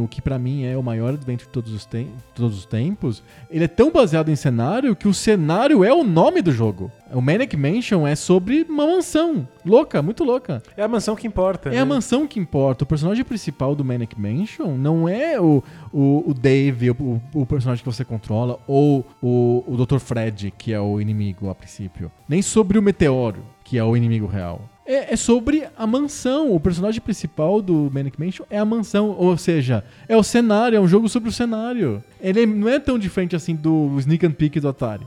o 0.00 0.08
que 0.08 0.20
pra 0.20 0.38
mim 0.38 0.64
é 0.64 0.76
o 0.76 0.82
maior 0.82 1.14
adventure 1.14 1.46
de 1.46 1.52
todos 1.52 1.72
os, 1.72 1.88
todos 2.34 2.58
os 2.58 2.66
tempos, 2.66 3.22
ele 3.50 3.64
é 3.64 3.68
tão 3.68 3.92
baseado 3.92 4.30
em 4.30 4.36
cenário 4.36 4.96
que 4.96 5.06
o 5.06 5.14
cenário 5.14 5.84
é 5.84 5.92
o 5.92 6.02
nome 6.02 6.42
do 6.42 6.50
jogo. 6.50 6.90
O 7.12 7.20
Manic 7.20 7.56
Mansion 7.56 8.06
é 8.06 8.14
sobre 8.16 8.66
uma 8.68 8.86
mansão. 8.86 9.46
Louca, 9.64 10.02
muito 10.02 10.24
louca. 10.24 10.62
É 10.76 10.82
a 10.82 10.88
mansão 10.88 11.14
que 11.14 11.26
importa. 11.26 11.68
É 11.68 11.72
né? 11.72 11.80
a 11.80 11.86
mansão 11.86 12.26
que 12.26 12.38
importa. 12.38 12.84
O 12.84 12.86
personagem 12.86 13.24
principal 13.24 13.74
do 13.74 13.84
Manic 13.84 14.18
Mansion 14.18 14.76
não 14.76 15.08
é 15.08 15.40
o, 15.40 15.62
o, 15.92 16.30
o 16.30 16.34
Dave, 16.34 16.90
o, 16.90 17.20
o 17.34 17.46
personagem 17.46 17.82
que 17.84 17.90
você 17.90 18.04
controla, 18.04 18.58
ou 18.66 19.06
o, 19.22 19.64
o 19.66 19.84
Dr. 19.84 19.98
Fred, 19.98 20.52
que 20.56 20.72
é 20.72 20.80
o 20.80 21.00
inimigo 21.00 21.48
a 21.48 21.54
princípio. 21.54 22.10
Nem 22.28 22.42
sobre 22.42 22.78
o 22.78 22.82
Meteoro, 22.82 23.44
que 23.64 23.78
é 23.78 23.84
o 23.84 23.96
inimigo 23.96 24.26
real. 24.26 24.68
É, 24.90 25.14
é 25.14 25.16
sobre 25.16 25.68
a 25.76 25.86
mansão. 25.86 26.52
O 26.52 26.58
personagem 26.58 27.00
principal 27.00 27.62
do 27.62 27.88
Manic 27.92 28.18
Mansion 28.18 28.44
é 28.50 28.58
a 28.58 28.64
mansão. 28.64 29.14
Ou 29.16 29.36
seja, 29.36 29.84
é 30.08 30.16
o 30.16 30.22
cenário, 30.22 30.76
é 30.76 30.80
um 30.80 30.88
jogo 30.88 31.08
sobre 31.08 31.28
o 31.28 31.32
cenário. 31.32 32.02
Ele 32.20 32.44
não 32.44 32.68
é 32.68 32.80
tão 32.80 32.98
diferente 32.98 33.36
assim 33.36 33.54
do 33.54 33.96
Sneak 33.98 34.26
and 34.26 34.32
Peek 34.32 34.58
do 34.58 34.68
Atari. 34.68 35.06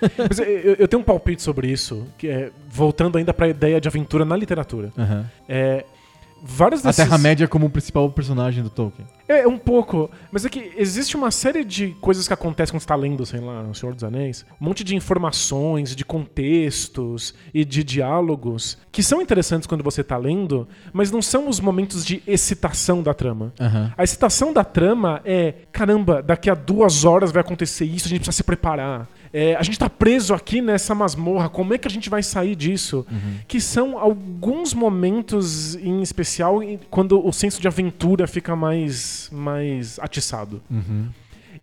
Mas 0.28 0.38
eu, 0.38 0.46
eu 0.78 0.88
tenho 0.88 1.00
um 1.00 1.04
palpite 1.04 1.42
sobre 1.42 1.68
isso, 1.68 2.06
que 2.18 2.28
é 2.28 2.50
voltando 2.68 3.18
ainda 3.18 3.32
pra 3.32 3.48
ideia 3.48 3.80
de 3.80 3.88
aventura 3.88 4.24
na 4.24 4.36
literatura. 4.36 4.92
Aham. 4.96 5.26
É, 5.48 5.84
vários 6.42 6.84
A 6.84 6.88
desses... 6.88 7.04
Terra-média 7.04 7.46
como 7.46 7.66
o 7.66 7.70
principal 7.70 8.10
personagem 8.10 8.62
do 8.62 8.70
Tolkien. 8.70 9.06
É, 9.28 9.46
um 9.46 9.56
pouco. 9.56 10.10
Mas 10.30 10.44
é 10.44 10.48
que 10.48 10.72
existe 10.76 11.16
uma 11.16 11.30
série 11.30 11.64
de 11.64 11.96
coisas 12.00 12.26
que 12.26 12.34
acontecem 12.34 12.72
quando 12.72 12.82
você 12.82 12.86
tá 12.86 12.96
lendo, 12.96 13.24
sei 13.24 13.40
lá, 13.40 13.62
O 13.62 13.74
Senhor 13.74 13.94
dos 13.94 14.04
Anéis. 14.04 14.44
Um 14.60 14.64
monte 14.66 14.84
de 14.84 14.94
informações, 14.96 15.94
de 15.94 16.04
contextos 16.04 17.34
e 17.54 17.64
de 17.64 17.82
diálogos 17.84 18.76
que 18.90 19.02
são 19.02 19.22
interessantes 19.22 19.66
quando 19.66 19.82
você 19.82 20.04
tá 20.04 20.16
lendo, 20.16 20.68
mas 20.92 21.10
não 21.10 21.22
são 21.22 21.48
os 21.48 21.60
momentos 21.60 22.04
de 22.04 22.22
excitação 22.26 23.02
da 23.02 23.14
trama. 23.14 23.52
Aham. 23.58 23.92
A 23.96 24.04
excitação 24.04 24.52
da 24.52 24.64
trama 24.64 25.22
é: 25.24 25.54
caramba, 25.70 26.22
daqui 26.22 26.50
a 26.50 26.54
duas 26.54 27.04
horas 27.04 27.32
vai 27.32 27.40
acontecer 27.40 27.84
isso, 27.84 28.06
a 28.06 28.10
gente 28.10 28.18
precisa 28.18 28.36
se 28.36 28.42
preparar. 28.42 29.08
É, 29.32 29.54
a 29.56 29.62
gente 29.62 29.78
tá 29.78 29.88
preso 29.88 30.34
aqui 30.34 30.60
nessa 30.60 30.94
masmorra, 30.94 31.48
como 31.48 31.72
é 31.72 31.78
que 31.78 31.88
a 31.88 31.90
gente 31.90 32.10
vai 32.10 32.22
sair 32.22 32.54
disso? 32.54 33.06
Que 33.48 33.60
são 33.60 33.98
alguns 33.98 34.74
momentos 34.74 35.74
em 35.76 36.02
especial 36.02 36.60
quando 36.90 37.24
o 37.24 37.32
senso 37.32 37.60
de 37.60 37.66
aventura 37.66 38.26
fica 38.26 38.54
mais, 38.54 39.30
mais 39.32 39.98
atiçado. 39.98 40.62
Uhum. 40.70 41.08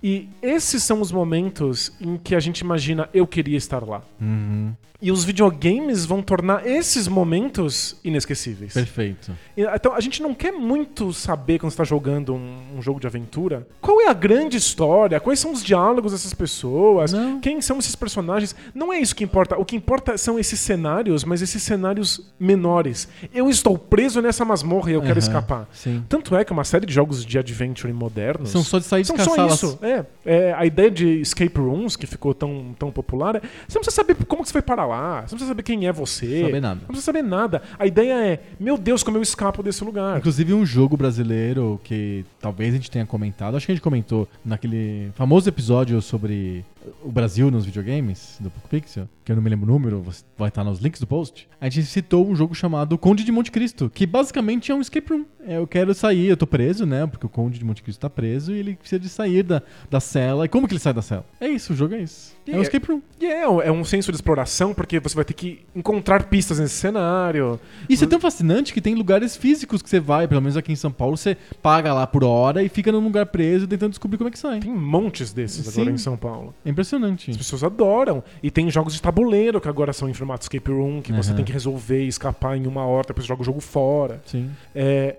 E 0.01 0.29
esses 0.41 0.83
são 0.83 1.01
os 1.01 1.11
momentos 1.11 1.91
em 1.99 2.17
que 2.17 2.35
a 2.35 2.39
gente 2.39 2.59
imagina 2.59 3.09
eu 3.13 3.27
queria 3.27 3.57
estar 3.57 3.83
lá. 3.83 4.01
Uhum. 4.19 4.73
E 5.01 5.13
os 5.13 5.23
videogames 5.23 6.05
vão 6.05 6.21
tornar 6.21 6.67
esses 6.67 7.07
momentos 7.07 7.95
inesquecíveis. 8.03 8.73
Perfeito. 8.73 9.31
Então 9.55 9.93
a 9.93 9.99
gente 10.01 10.21
não 10.21 10.33
quer 10.33 10.51
muito 10.51 11.13
saber 11.13 11.57
quando 11.57 11.71
está 11.71 11.85
jogando 11.85 12.33
um, 12.33 12.57
um 12.77 12.81
jogo 12.81 12.99
de 12.99 13.07
aventura 13.07 13.65
qual 13.79 14.01
é 14.01 14.09
a 14.09 14.13
grande 14.13 14.57
história, 14.57 15.17
quais 15.21 15.39
são 15.39 15.53
os 15.53 15.63
diálogos 15.63 16.11
dessas 16.11 16.33
pessoas, 16.33 17.13
Não. 17.13 17.39
quem 17.39 17.61
são 17.61 17.79
esses 17.79 17.95
personagens. 17.95 18.53
Não 18.75 18.91
é 18.91 18.99
isso 18.99 19.15
que 19.15 19.23
importa. 19.23 19.57
O 19.57 19.63
que 19.63 19.77
importa 19.77 20.17
são 20.17 20.37
esses 20.37 20.59
cenários, 20.59 21.23
mas 21.23 21.41
esses 21.41 21.63
cenários 21.63 22.21
menores. 22.37 23.07
Eu 23.33 23.49
estou 23.49 23.77
preso 23.77 24.21
nessa 24.21 24.43
masmorra 24.43 24.91
e 24.91 24.95
eu 24.95 25.01
quero 25.01 25.13
Aham, 25.13 25.19
escapar. 25.19 25.69
Sim. 25.71 26.03
Tanto 26.09 26.35
é 26.35 26.43
que 26.43 26.51
uma 26.51 26.65
série 26.65 26.85
de 26.85 26.93
jogos 26.93 27.25
de 27.25 27.39
adventure 27.39 27.93
modernos 27.93 28.49
São 28.49 28.63
só 28.63 28.79
de 28.79 28.85
sair 28.85 29.03
de 29.03 29.07
são 29.07 29.17
só 29.17 29.47
isso. 29.47 29.79
É, 29.81 29.88
é, 30.25 30.53
a 30.53 30.65
ideia 30.65 30.89
de 30.89 31.21
escape 31.21 31.59
rooms 31.59 31.95
que 31.95 32.07
ficou 32.07 32.33
tão, 32.33 32.75
tão 32.77 32.91
popular, 32.91 33.35
é, 33.35 33.39
você 33.39 33.77
não 33.77 33.81
precisa 33.81 33.95
saber 33.95 34.15
como 34.25 34.41
que 34.41 34.49
você 34.49 34.53
foi 34.53 34.61
parar 34.61 34.85
lá, 34.85 35.21
você 35.21 35.33
não 35.33 35.37
precisa 35.37 35.47
saber 35.49 35.63
quem 35.63 35.87
é 35.87 35.91
você. 35.91 36.41
Saber 36.41 36.61
nada. 36.61 36.79
Não 36.81 36.87
precisa 36.87 37.05
saber 37.05 37.23
nada. 37.23 37.61
A 37.77 37.85
ideia 37.85 38.13
é, 38.25 38.39
meu 38.59 38.77
Deus, 38.77 39.03
como 39.03 39.17
eu 39.17 39.21
escapo 39.21 39.63
desse 39.63 39.83
lugar. 39.83 40.17
Inclusive 40.17 40.53
um 40.53 40.65
jogo 40.65 40.95
brasileiro 40.97 41.79
que 41.83 42.25
talvez 42.39 42.73
a 42.73 42.77
gente 42.77 42.91
tenha 42.91 43.05
comentado, 43.05 43.55
acho 43.55 43.65
que 43.65 43.71
a 43.71 43.75
gente 43.75 43.83
comentou 43.83 44.27
naquele 44.43 45.11
famoso 45.15 45.49
episódio 45.49 46.01
sobre 46.01 46.65
o 47.03 47.11
Brasil 47.11 47.51
nos 47.51 47.65
videogames 47.65 48.37
do 48.39 48.49
Poco 48.49 48.67
Pixel, 48.69 49.07
que 49.25 49.31
eu 49.31 49.35
não 49.35 49.43
me 49.43 49.49
lembro 49.49 49.69
o 49.69 49.71
número, 49.73 50.03
vai 50.37 50.47
estar 50.49 50.63
nos 50.63 50.79
links 50.79 50.99
do 50.99 51.05
post. 51.07 51.47
A 51.61 51.69
gente 51.69 51.87
citou 51.87 52.27
um 52.27 52.35
jogo 52.35 52.55
chamado 52.55 52.97
Conde 52.97 53.23
de 53.23 53.31
Monte 53.31 53.51
Cristo, 53.51 53.91
que 53.93 54.05
basicamente 54.07 54.71
é 54.71 54.75
um 54.75 54.81
escape 54.81 55.11
room. 55.13 55.25
É, 55.45 55.57
eu 55.57 55.67
quero 55.67 55.93
sair, 55.93 56.27
eu 56.27 56.37
tô 56.37 56.47
preso, 56.47 56.85
né? 56.85 57.05
Porque 57.05 57.25
o 57.25 57.29
Conde 57.29 57.59
de 57.59 57.65
Monte 57.65 57.83
Cristo 57.83 57.99
tá 57.99 58.09
preso 58.09 58.53
e 58.53 58.59
ele 58.59 58.75
precisa 58.75 58.99
de 58.99 59.09
sair 59.09 59.43
da, 59.43 59.61
da 59.89 59.99
cela. 59.99 60.45
E 60.45 60.49
como 60.49 60.67
que 60.67 60.73
ele 60.73 60.79
sai 60.79 60.93
da 60.93 61.01
cela? 61.01 61.25
É 61.39 61.47
isso, 61.47 61.73
o 61.73 61.75
jogo 61.75 61.95
é 61.95 62.01
isso. 62.01 62.33
É 62.47 62.55
um 62.55 62.59
E- 62.59 62.61
escape 62.63 62.87
room. 62.87 63.01
E 63.19 63.25
é, 63.25 63.43
é 63.43 63.71
um 63.71 63.83
senso 63.83 64.11
de 64.11 64.15
exploração, 64.17 64.73
porque 64.73 64.99
você 64.99 65.15
vai 65.15 65.25
ter 65.25 65.33
que 65.33 65.59
encontrar 65.75 66.23
pistas 66.23 66.59
nesse 66.59 66.75
cenário. 66.75 67.59
Isso 67.87 68.03
é 68.03 68.07
tão 68.07 68.19
fascinante 68.19 68.73
que 68.73 68.81
tem 68.81 68.95
lugares 68.95 69.35
físicos 69.35 69.81
que 69.81 69.89
você 69.89 69.99
vai, 69.99 70.27
pelo 70.27 70.41
menos 70.41 70.55
aqui 70.57 70.71
em 70.71 70.75
São 70.75 70.91
Paulo, 70.91 71.17
você 71.17 71.37
paga 71.61 71.93
lá 71.93 72.07
por 72.07 72.23
hora 72.23 72.63
e 72.63 72.69
fica 72.69 72.91
num 72.91 72.99
lugar 73.03 73.25
preso 73.27 73.67
tentando 73.67 73.91
descobrir 73.91 74.17
como 74.17 74.29
é 74.29 74.31
que 74.31 74.39
sai. 74.39 74.59
Tem 74.61 74.71
montes 74.73 75.33
desses 75.33 75.67
agora 75.67 75.89
Sim. 75.89 75.95
em 75.95 75.97
São 75.97 76.15
Paulo. 76.17 76.53
É 76.69 76.71
impressionante. 76.71 77.31
As 77.31 77.37
pessoas 77.37 77.63
adoram. 77.63 78.23
E 78.43 78.51
tem 78.51 78.69
jogos 78.69 78.93
de 78.93 79.01
tabuleiro 79.01 79.59
que 79.59 79.67
agora 79.67 79.91
são 79.91 80.07
em 80.07 80.13
formato 80.13 80.43
escape 80.43 80.71
room, 80.71 81.01
que 81.01 81.11
você 81.11 81.29
Aham. 81.29 81.37
tem 81.37 81.45
que 81.45 81.51
resolver 81.51 82.03
e 82.03 82.07
escapar 82.07 82.55
em 82.55 82.67
uma 82.67 82.85
hora, 82.85 83.07
depois 83.07 83.25
joga 83.25 83.41
o 83.41 83.45
jogo 83.45 83.59
fora. 83.59 84.21
Sim. 84.27 84.51
É, 84.75 85.15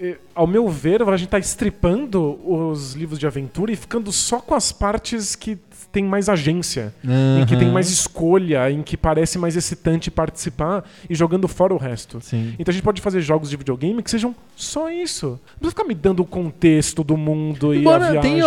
é, 0.00 0.16
ao 0.34 0.48
meu 0.48 0.68
ver, 0.68 1.00
a 1.00 1.16
gente 1.16 1.28
tá 1.28 1.38
estripando 1.38 2.40
os 2.44 2.94
livros 2.94 3.16
de 3.16 3.28
aventura 3.28 3.70
e 3.70 3.76
ficando 3.76 4.10
só 4.10 4.40
com 4.40 4.56
as 4.56 4.72
partes 4.72 5.36
que 5.36 5.56
tem 5.92 6.04
mais 6.04 6.28
agência, 6.28 6.92
em 7.04 7.44
que 7.44 7.56
tem 7.56 7.70
mais 7.70 7.90
escolha, 7.90 8.70
em 8.70 8.82
que 8.82 8.96
parece 8.96 9.38
mais 9.38 9.56
excitante 9.56 10.10
participar 10.10 10.84
e 11.08 11.14
jogando 11.14 11.46
fora 11.46 11.74
o 11.74 11.76
resto. 11.76 12.20
Sim. 12.20 12.54
Então 12.58 12.72
a 12.72 12.74
gente 12.74 12.82
pode 12.82 13.00
fazer 13.02 13.20
jogos 13.20 13.50
de 13.50 13.56
videogame 13.56 14.02
que 14.02 14.10
sejam 14.10 14.34
só 14.56 14.90
isso. 14.90 15.26
Não 15.26 15.58
precisa 15.58 15.70
ficar 15.70 15.84
me 15.84 15.94
dando 15.94 16.20
o 16.20 16.24
contexto 16.26 17.04
do 17.04 17.16
mundo 17.16 17.74
e 17.74 17.78
a 17.78 17.80
Embora, 17.80 18.10
viagem. 18.12 18.32
tenha, 18.32 18.46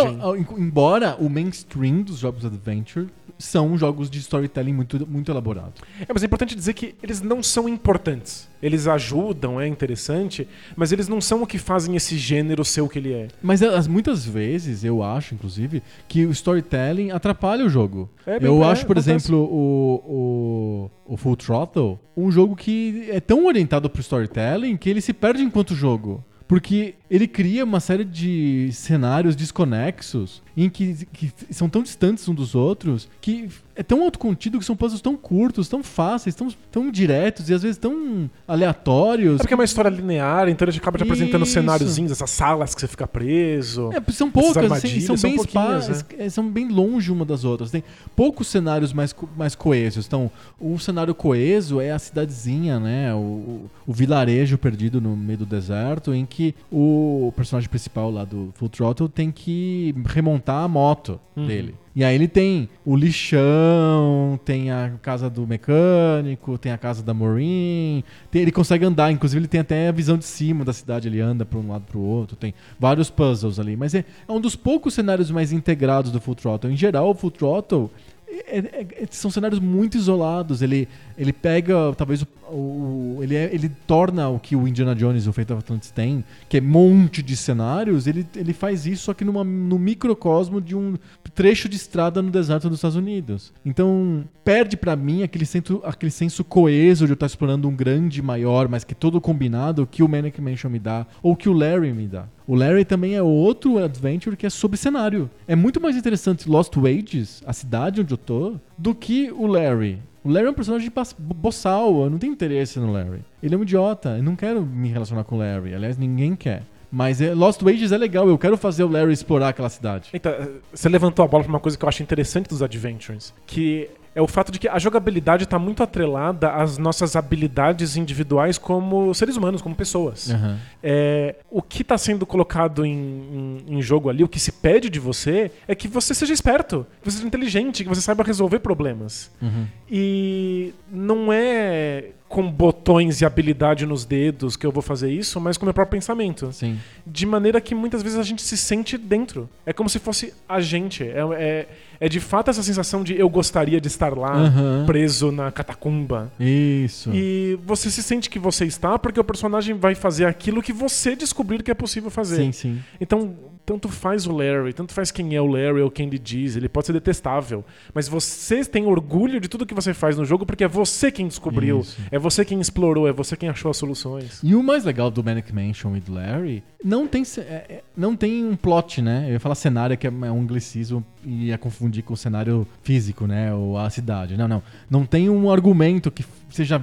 embora 0.58 1.16
o 1.20 1.30
mainstream 1.30 2.02
dos 2.02 2.18
jogos 2.18 2.42
de 2.42 2.48
adventure 2.48 3.08
são 3.38 3.78
jogos 3.78 4.10
de 4.10 4.20
storytelling 4.20 4.74
muito, 4.74 5.08
muito 5.08 5.32
elaborado. 5.32 5.74
É, 6.00 6.12
mas 6.12 6.24
é 6.24 6.26
importante 6.26 6.56
dizer 6.56 6.74
que 6.74 6.96
eles 7.02 7.22
não 7.22 7.44
são 7.44 7.68
importantes. 7.68 8.50
Eles 8.62 8.88
ajudam, 8.88 9.60
é 9.60 9.68
interessante, 9.68 10.48
mas 10.76 10.92
eles 10.92 11.08
não 11.08 11.22
são 11.22 11.44
o 11.44 11.48
que 11.48 11.58
fazem 11.58 11.96
esse 11.96 12.18
gênero 12.18 12.64
ser 12.66 12.82
o 12.82 12.90
que 12.90 13.00
ele 13.00 13.14
é. 13.14 13.28
Mas 13.42 13.62
as, 13.62 13.88
muitas 13.88 14.26
vezes, 14.26 14.84
eu 14.84 15.04
acho, 15.04 15.36
inclusive, 15.36 15.84
que 16.08 16.26
o 16.26 16.32
storytelling 16.32 17.12
atrapalha 17.12 17.66
o 17.66 17.70
jogo. 17.70 18.10
É, 18.26 18.38
eu 18.42 18.64
é, 18.64 18.68
acho, 18.68 18.86
por 18.86 18.98
acontece. 18.98 19.28
exemplo, 19.28 19.40
o, 19.44 20.90
o, 21.06 21.14
o 21.14 21.18
Full 21.18 21.36
Throttle, 21.36 22.00
um 22.16 22.32
jogo 22.32 22.56
que 22.56 23.08
é 23.12 23.20
tão 23.20 23.46
orientado 23.46 23.90
pro 23.90 24.02
storytelling 24.02 24.78
que 24.78 24.90
ele 24.90 25.02
se 25.02 25.14
perde 25.14 25.44
enquanto 25.44 25.76
jogo. 25.76 26.24
Porque 26.48 26.94
ele 27.10 27.28
cria 27.28 27.64
uma 27.64 27.80
série 27.80 28.06
de 28.06 28.70
cenários 28.72 29.36
desconexos 29.36 30.44
em 30.58 30.70
que, 30.70 31.06
que 31.12 31.32
são 31.52 31.68
tão 31.70 31.84
distantes 31.84 32.28
um 32.30 32.34
dos 32.34 32.56
outros 32.56 33.10
que 33.20 33.50
é 33.76 33.84
tão 33.84 34.02
autocontido 34.04 34.58
que 34.58 34.64
são 34.64 34.76
puzzles 34.76 35.02
tão 35.02 35.18
curtos, 35.18 35.68
tão 35.68 35.84
fáceis, 35.84 36.34
tão, 36.34 36.48
tão 36.72 36.90
diretos 36.90 37.50
e 37.50 37.54
às 37.54 37.62
vezes 37.62 37.78
tão 37.78 38.30
aleatórios. 38.48 39.36
É 39.36 39.38
porque 39.40 39.54
é 39.54 39.58
uma 39.58 39.66
história 39.66 39.90
linear, 39.90 40.48
então 40.48 40.66
ele 40.68 40.78
acaba 40.78 40.98
te 40.98 41.04
apresentando 41.04 41.44
Isso. 41.44 41.52
cenáriozinhos, 41.54 42.12
essas 42.12 42.30
salas 42.30 42.74
que 42.74 42.80
você 42.80 42.88
fica 42.88 43.06
preso. 43.06 43.90
É, 43.92 44.12
são 44.14 44.32
poucas, 44.32 44.72
assim, 44.72 45.02
são 45.02 45.18
são 45.18 45.30
bem 45.30 45.36
pouquinhas, 45.38 45.86
spa- 45.98 46.16
é, 46.18 46.30
são 46.30 46.48
bem 46.50 46.70
longe 46.70 47.12
uma 47.12 47.26
das 47.26 47.44
outras. 47.44 47.70
Tem 47.70 47.84
poucos 48.16 48.48
cenários 48.48 48.94
mais, 48.94 49.14
mais 49.36 49.56
coesos. 49.56 50.06
Então, 50.06 50.32
um 50.60 50.80
cenário 50.80 51.14
coeso 51.14 51.82
é 51.82 51.92
a 51.92 52.00
cidadezinha, 52.00 52.80
né? 52.80 53.14
O, 53.14 53.18
o, 53.18 53.70
o 53.88 53.94
vilarejo 53.94 54.58
perdido 54.58 55.02
no 55.02 55.18
meio 55.18 55.40
do 55.40 55.46
deserto, 55.46 56.14
em 56.14 56.26
que 56.26 56.56
o 56.72 57.34
personagem 57.36 57.70
principal 57.70 58.10
lá 58.10 58.24
do 58.24 58.54
Full 58.56 58.70
Throttle 58.70 59.10
tem 59.10 59.32
que 59.32 59.94
remontar 60.06 60.45
a 60.54 60.68
moto 60.68 61.20
Uhum. 61.36 61.48
dele. 61.48 61.76
E 61.96 62.04
aí 62.04 62.14
ele 62.14 62.28
tem 62.28 62.68
o 62.86 62.96
lixão, 62.96 64.40
tem 64.44 64.72
a 64.72 64.92
casa 65.02 65.30
do 65.30 65.46
mecânico, 65.48 66.58
tem 66.58 66.72
a 66.72 66.78
casa 66.78 67.02
da 67.04 67.14
Maureen, 67.14 68.04
tem- 68.30 68.42
ele 68.42 68.52
consegue 68.52 68.86
andar, 68.86 69.12
inclusive 69.12 69.40
ele 69.42 69.48
tem 69.48 69.62
até 69.62 69.88
a 69.88 69.92
visão 69.92 70.18
de 70.18 70.26
cima 70.26 70.66
da 70.66 70.74
cidade, 70.74 71.08
ele 71.08 71.22
anda 71.22 71.46
para 71.46 71.58
um 71.60 71.70
lado 71.70 71.84
para 71.90 71.98
o 71.98 72.02
outro, 72.02 72.36
tem 72.36 72.54
vários 72.80 73.10
puzzles 73.10 73.60
ali, 73.60 73.76
mas 73.76 73.94
é, 73.96 74.04
é 74.28 74.32
um 74.32 74.40
dos 74.42 74.56
poucos 74.56 74.94
cenários 74.94 75.32
mais 75.32 75.52
integrados 75.52 76.12
do 76.12 76.20
Full 76.20 76.36
Throttle. 76.36 76.72
Em 76.72 76.78
geral, 76.78 77.10
o 77.10 77.14
Full 77.16 77.32
Throttle 77.32 77.90
é- 78.28 78.60
é- 78.60 78.88
é- 79.04 79.08
são 79.12 79.32
cenários 79.32 79.60
muito 79.60 79.96
isolados. 79.98 80.62
Ele, 80.62 80.90
ele 81.18 81.32
pega 81.32 81.94
talvez 81.96 82.26
o- 82.50 83.20
ele, 83.22 83.36
é- 83.36 83.50
ele 83.54 83.70
torna 83.88 84.30
o 84.30 84.40
que 84.40 84.56
o 84.56 84.68
Indiana 84.68 84.96
Jones 84.96 85.26
e 85.26 85.30
o 85.30 85.34
Fate 85.34 85.52
of 85.54 85.60
Atlantis 85.64 85.92
tem, 85.92 86.24
que 86.50 86.58
é 86.58 86.62
monte 86.62 87.22
de 87.22 87.36
cenários, 87.36 88.08
ele, 88.08 88.26
ele 88.36 88.54
faz 88.54 88.86
isso 88.86 89.04
só 89.04 89.14
que 89.14 89.24
numa, 89.26 89.44
no 89.44 89.78
microcosmo 89.80 90.60
de 90.62 90.76
um 90.76 90.96
trecho 91.34 91.68
de 91.68 91.76
estrada 91.76 92.22
no 92.22 92.32
deserto 92.32 92.70
dos 92.70 92.78
Estados 92.78 92.96
Unidos. 92.96 93.52
Então, 93.66 94.24
perde 94.44 94.78
pra 94.78 94.96
mim 94.96 95.24
aquele 95.24 95.46
senso, 95.46 95.82
aquele 95.84 96.12
senso 96.12 96.44
coeso 96.44 97.06
de 97.06 97.12
eu 97.12 97.16
estar 97.16 97.26
explorando 97.26 97.68
um 97.68 97.76
grande, 97.76 98.22
maior, 98.22 98.68
mas 98.70 98.84
que 98.84 98.96
todo 98.96 99.20
combinado 99.20 99.86
que 99.90 100.02
o 100.04 100.08
Manic 100.08 100.40
Mansion 100.42 100.70
me 100.70 100.80
dá, 100.80 101.06
ou 101.22 101.36
que 101.36 101.50
o 101.50 101.54
Larry 101.54 101.92
me 101.94 102.08
dá. 102.08 102.26
O 102.48 102.54
Larry 102.56 102.86
também 102.86 103.16
é 103.16 103.24
outro 103.24 103.84
adventure 103.84 104.38
que 104.38 104.46
é 104.46 104.50
sobre 104.50 104.78
cenário. 104.78 105.30
É 105.48 105.56
muito 105.56 105.82
mais 105.82 105.96
interessante 105.98 106.48
Lost 106.48 106.74
Wages, 106.76 107.42
a 107.46 107.52
cidade 107.54 108.00
onde 108.02 108.14
eu 108.14 108.18
tô, 108.18 108.56
do 108.78 108.94
que 108.94 109.32
o 109.32 109.48
Larry. 109.48 109.98
O 110.26 110.30
Larry 110.32 110.48
é 110.48 110.50
um 110.50 110.56
personagem 110.56 110.92
boçal, 111.20 112.02
eu 112.02 112.10
não 112.10 112.18
tenho 112.18 112.34
interesse 112.34 112.80
no 112.80 112.92
Larry. 112.92 113.24
Ele 113.44 113.54
é 113.54 113.58
um 113.60 113.62
idiota, 113.62 114.18
eu 114.18 114.24
não 114.24 114.36
quero 114.36 114.60
me 114.66 114.90
relacionar 114.90 115.24
com 115.24 115.36
o 115.36 115.38
Larry. 115.38 115.76
Aliás, 115.76 116.00
ninguém 116.00 116.36
quer. 116.36 116.64
Mas 116.92 117.22
é, 117.22 117.32
Lost 117.36 117.62
Wages 117.62 117.92
é 117.92 117.98
legal, 117.98 118.28
eu 118.28 118.36
quero 118.36 118.58
fazer 118.58 118.84
o 118.84 118.88
Larry 118.88 119.14
explorar 119.14 119.50
aquela 119.50 119.70
cidade. 119.70 120.10
Então, 120.12 120.34
você 120.74 120.90
levantou 120.90 121.24
a 121.24 121.28
bola 121.28 121.44
pra 121.44 121.54
uma 121.54 121.60
coisa 121.60 121.78
que 121.78 121.86
eu 121.86 121.90
acho 121.90 122.02
interessante 122.02 122.50
dos 122.50 122.64
Adventures, 122.64 123.36
que 123.46 123.88
é 124.16 124.22
o 124.22 124.28
fato 124.28 124.52
de 124.52 124.58
que 124.58 124.68
a 124.68 124.80
jogabilidade 124.80 125.44
está 125.44 125.60
muito 125.60 125.84
atrelada 125.84 126.52
às 126.54 126.78
nossas 126.78 127.16
habilidades 127.18 127.98
individuais 127.98 128.58
como 128.58 129.14
seres 129.14 129.36
humanos, 129.36 129.62
como 129.62 129.76
pessoas. 129.76 130.32
Aham. 130.32 130.58
É, 130.82 131.36
o 131.52 131.62
que 131.62 131.82
está 131.82 131.98
sendo 131.98 132.26
colocado 132.26 132.86
em, 132.86 132.94
em- 132.94 133.76
em 133.78 133.82
jogo 133.82 134.10
ali, 134.10 134.24
o 134.24 134.28
que 134.30 134.40
se 134.40 134.54
pede 134.54 134.90
de 134.90 135.00
você, 135.00 135.52
é 135.68 135.76
que 135.76 135.88
você 135.90 136.14
seja 136.14 136.34
esperto, 136.34 136.88
que 137.02 137.12
você 137.12 137.18
seja 137.18 137.28
inteligente, 137.28 137.84
que 137.84 137.90
você 137.90 138.00
saiba 138.02 138.24
resolver 138.24 138.60
problemas. 138.60 139.30
Uhum. 139.42 139.66
E 139.92 140.74
não 140.92 141.32
é 141.32 142.12
com 142.28 142.50
botões 142.52 143.22
e 143.22 143.26
habilidade 143.26 143.86
nos 143.86 144.04
dedos 144.04 144.58
que 144.58 144.66
eu 144.66 144.72
vou 144.72 144.82
fazer 144.82 145.12
isso, 145.12 145.40
mas 145.40 145.58
com 145.58 145.64
o 145.64 145.68
meu 145.68 145.74
próprio 145.74 145.92
pensamento. 146.00 146.52
Sim. 146.52 146.80
De 147.06 147.26
maneira 147.26 147.62
que 147.62 147.76
muitas 147.76 148.02
vezes 148.02 148.18
a 148.18 148.24
gente 148.24 148.42
se 148.42 148.58
sente 148.58 148.98
dentro. 148.98 149.48
É 149.66 149.72
como 149.72 149.88
se 149.88 150.00
fosse 150.00 150.34
a 150.50 150.60
gente. 150.60 151.04
É, 151.04 151.20
é, 151.34 151.68
é 152.00 152.08
de 152.10 152.20
fato 152.20 152.50
essa 152.50 152.64
sensação 152.64 153.04
de 153.04 153.18
eu 153.18 153.30
gostaria 153.30 153.80
de 153.80 153.88
estar 153.88 154.18
lá, 154.18 154.34
Aham. 154.34 154.84
preso 154.86 155.32
na 155.32 155.52
catacumba. 155.52 156.32
Isso. 156.40 157.12
E 157.14 157.58
você 157.66 157.90
se 157.90 158.02
sente 158.04 158.30
que 158.30 158.40
você 158.40 158.66
está 158.66 158.98
porque 159.00 159.20
o 159.20 159.24
personagem 159.24 159.76
vai 159.76 159.96
fazer 159.96 160.26
aquilo 160.26 160.62
que 160.62 160.74
você 160.74 161.16
descobrir 161.16 161.64
que 161.64 161.72
é 161.72 161.74
possível 161.74 162.10
fazer. 162.10 162.38
Sim, 162.38 162.52
sim. 162.52 162.80
Então, 163.00 163.34
tanto 163.66 163.90
faz 163.90 164.28
o 164.28 164.32
Larry, 164.32 164.74
tanto 164.74 164.94
faz 164.94 165.10
quem 165.10 165.36
é 165.36 165.42
o 165.42 165.48
Larry 165.48 165.82
ou 165.82 165.90
quem 165.90 166.08
ele 166.08 166.20
diz, 166.20 166.56
ele 166.56 166.70
pode 166.70 166.86
ser 166.86 166.94
detestável. 166.94 167.66
Mas 167.96 168.08
você 168.08 168.64
tem 168.64 168.86
orgulho 168.86 169.40
de 169.40 169.48
tudo 169.48 169.66
que 169.66 169.74
você 169.74 169.92
faz 169.94 170.16
no 170.18 170.24
jogo 170.24 170.46
porque 170.46 170.64
é 170.64 170.68
você 170.68 171.12
quem 171.12 171.28
descobriu, 171.28 171.80
Isso. 171.80 171.98
é 172.12 172.20
você 172.20 172.46
quem 172.46 172.60
explorou, 172.62 173.08
é 173.08 173.12
você 173.12 173.36
quem 173.36 173.50
achou 173.50 173.72
as 173.72 173.78
soluções. 173.78 174.40
E 174.44 174.54
o 174.54 174.62
mais 174.62 174.84
legal 174.86 175.10
do 175.10 175.24
Manic 175.24 175.52
Mansion 175.54 175.96
e 175.96 176.00
do 176.00 176.14
Larry, 176.14 176.64
não 176.84 177.08
tem, 177.08 177.24
é- 177.40 177.42
é- 177.42 177.84
não 177.98 178.16
tem 178.16 178.46
um 178.46 178.56
plot, 178.56 179.02
né? 179.02 179.26
Eu 179.28 179.34
ia 179.34 179.40
falar 179.40 179.56
cenário, 179.56 179.98
que 179.98 180.06
é 180.06 180.12
é 180.26 180.32
um 180.32 180.42
anglicismo, 180.42 181.04
e 181.26 181.48
ia 181.48 181.58
confundir 181.86 182.04
com 182.04 182.14
o 182.14 182.18
cenário 182.18 182.68
físico, 182.82 183.28
né? 183.28 183.54
Ou 183.54 183.78
a 183.78 183.90
cidade. 183.90 184.36
Não, 184.36 184.48
não. 184.48 184.64
Não 184.90 185.06
tem 185.06 185.30
um 185.30 185.50
argumento 185.50 186.10
que 186.10 186.26
seja 186.50 186.82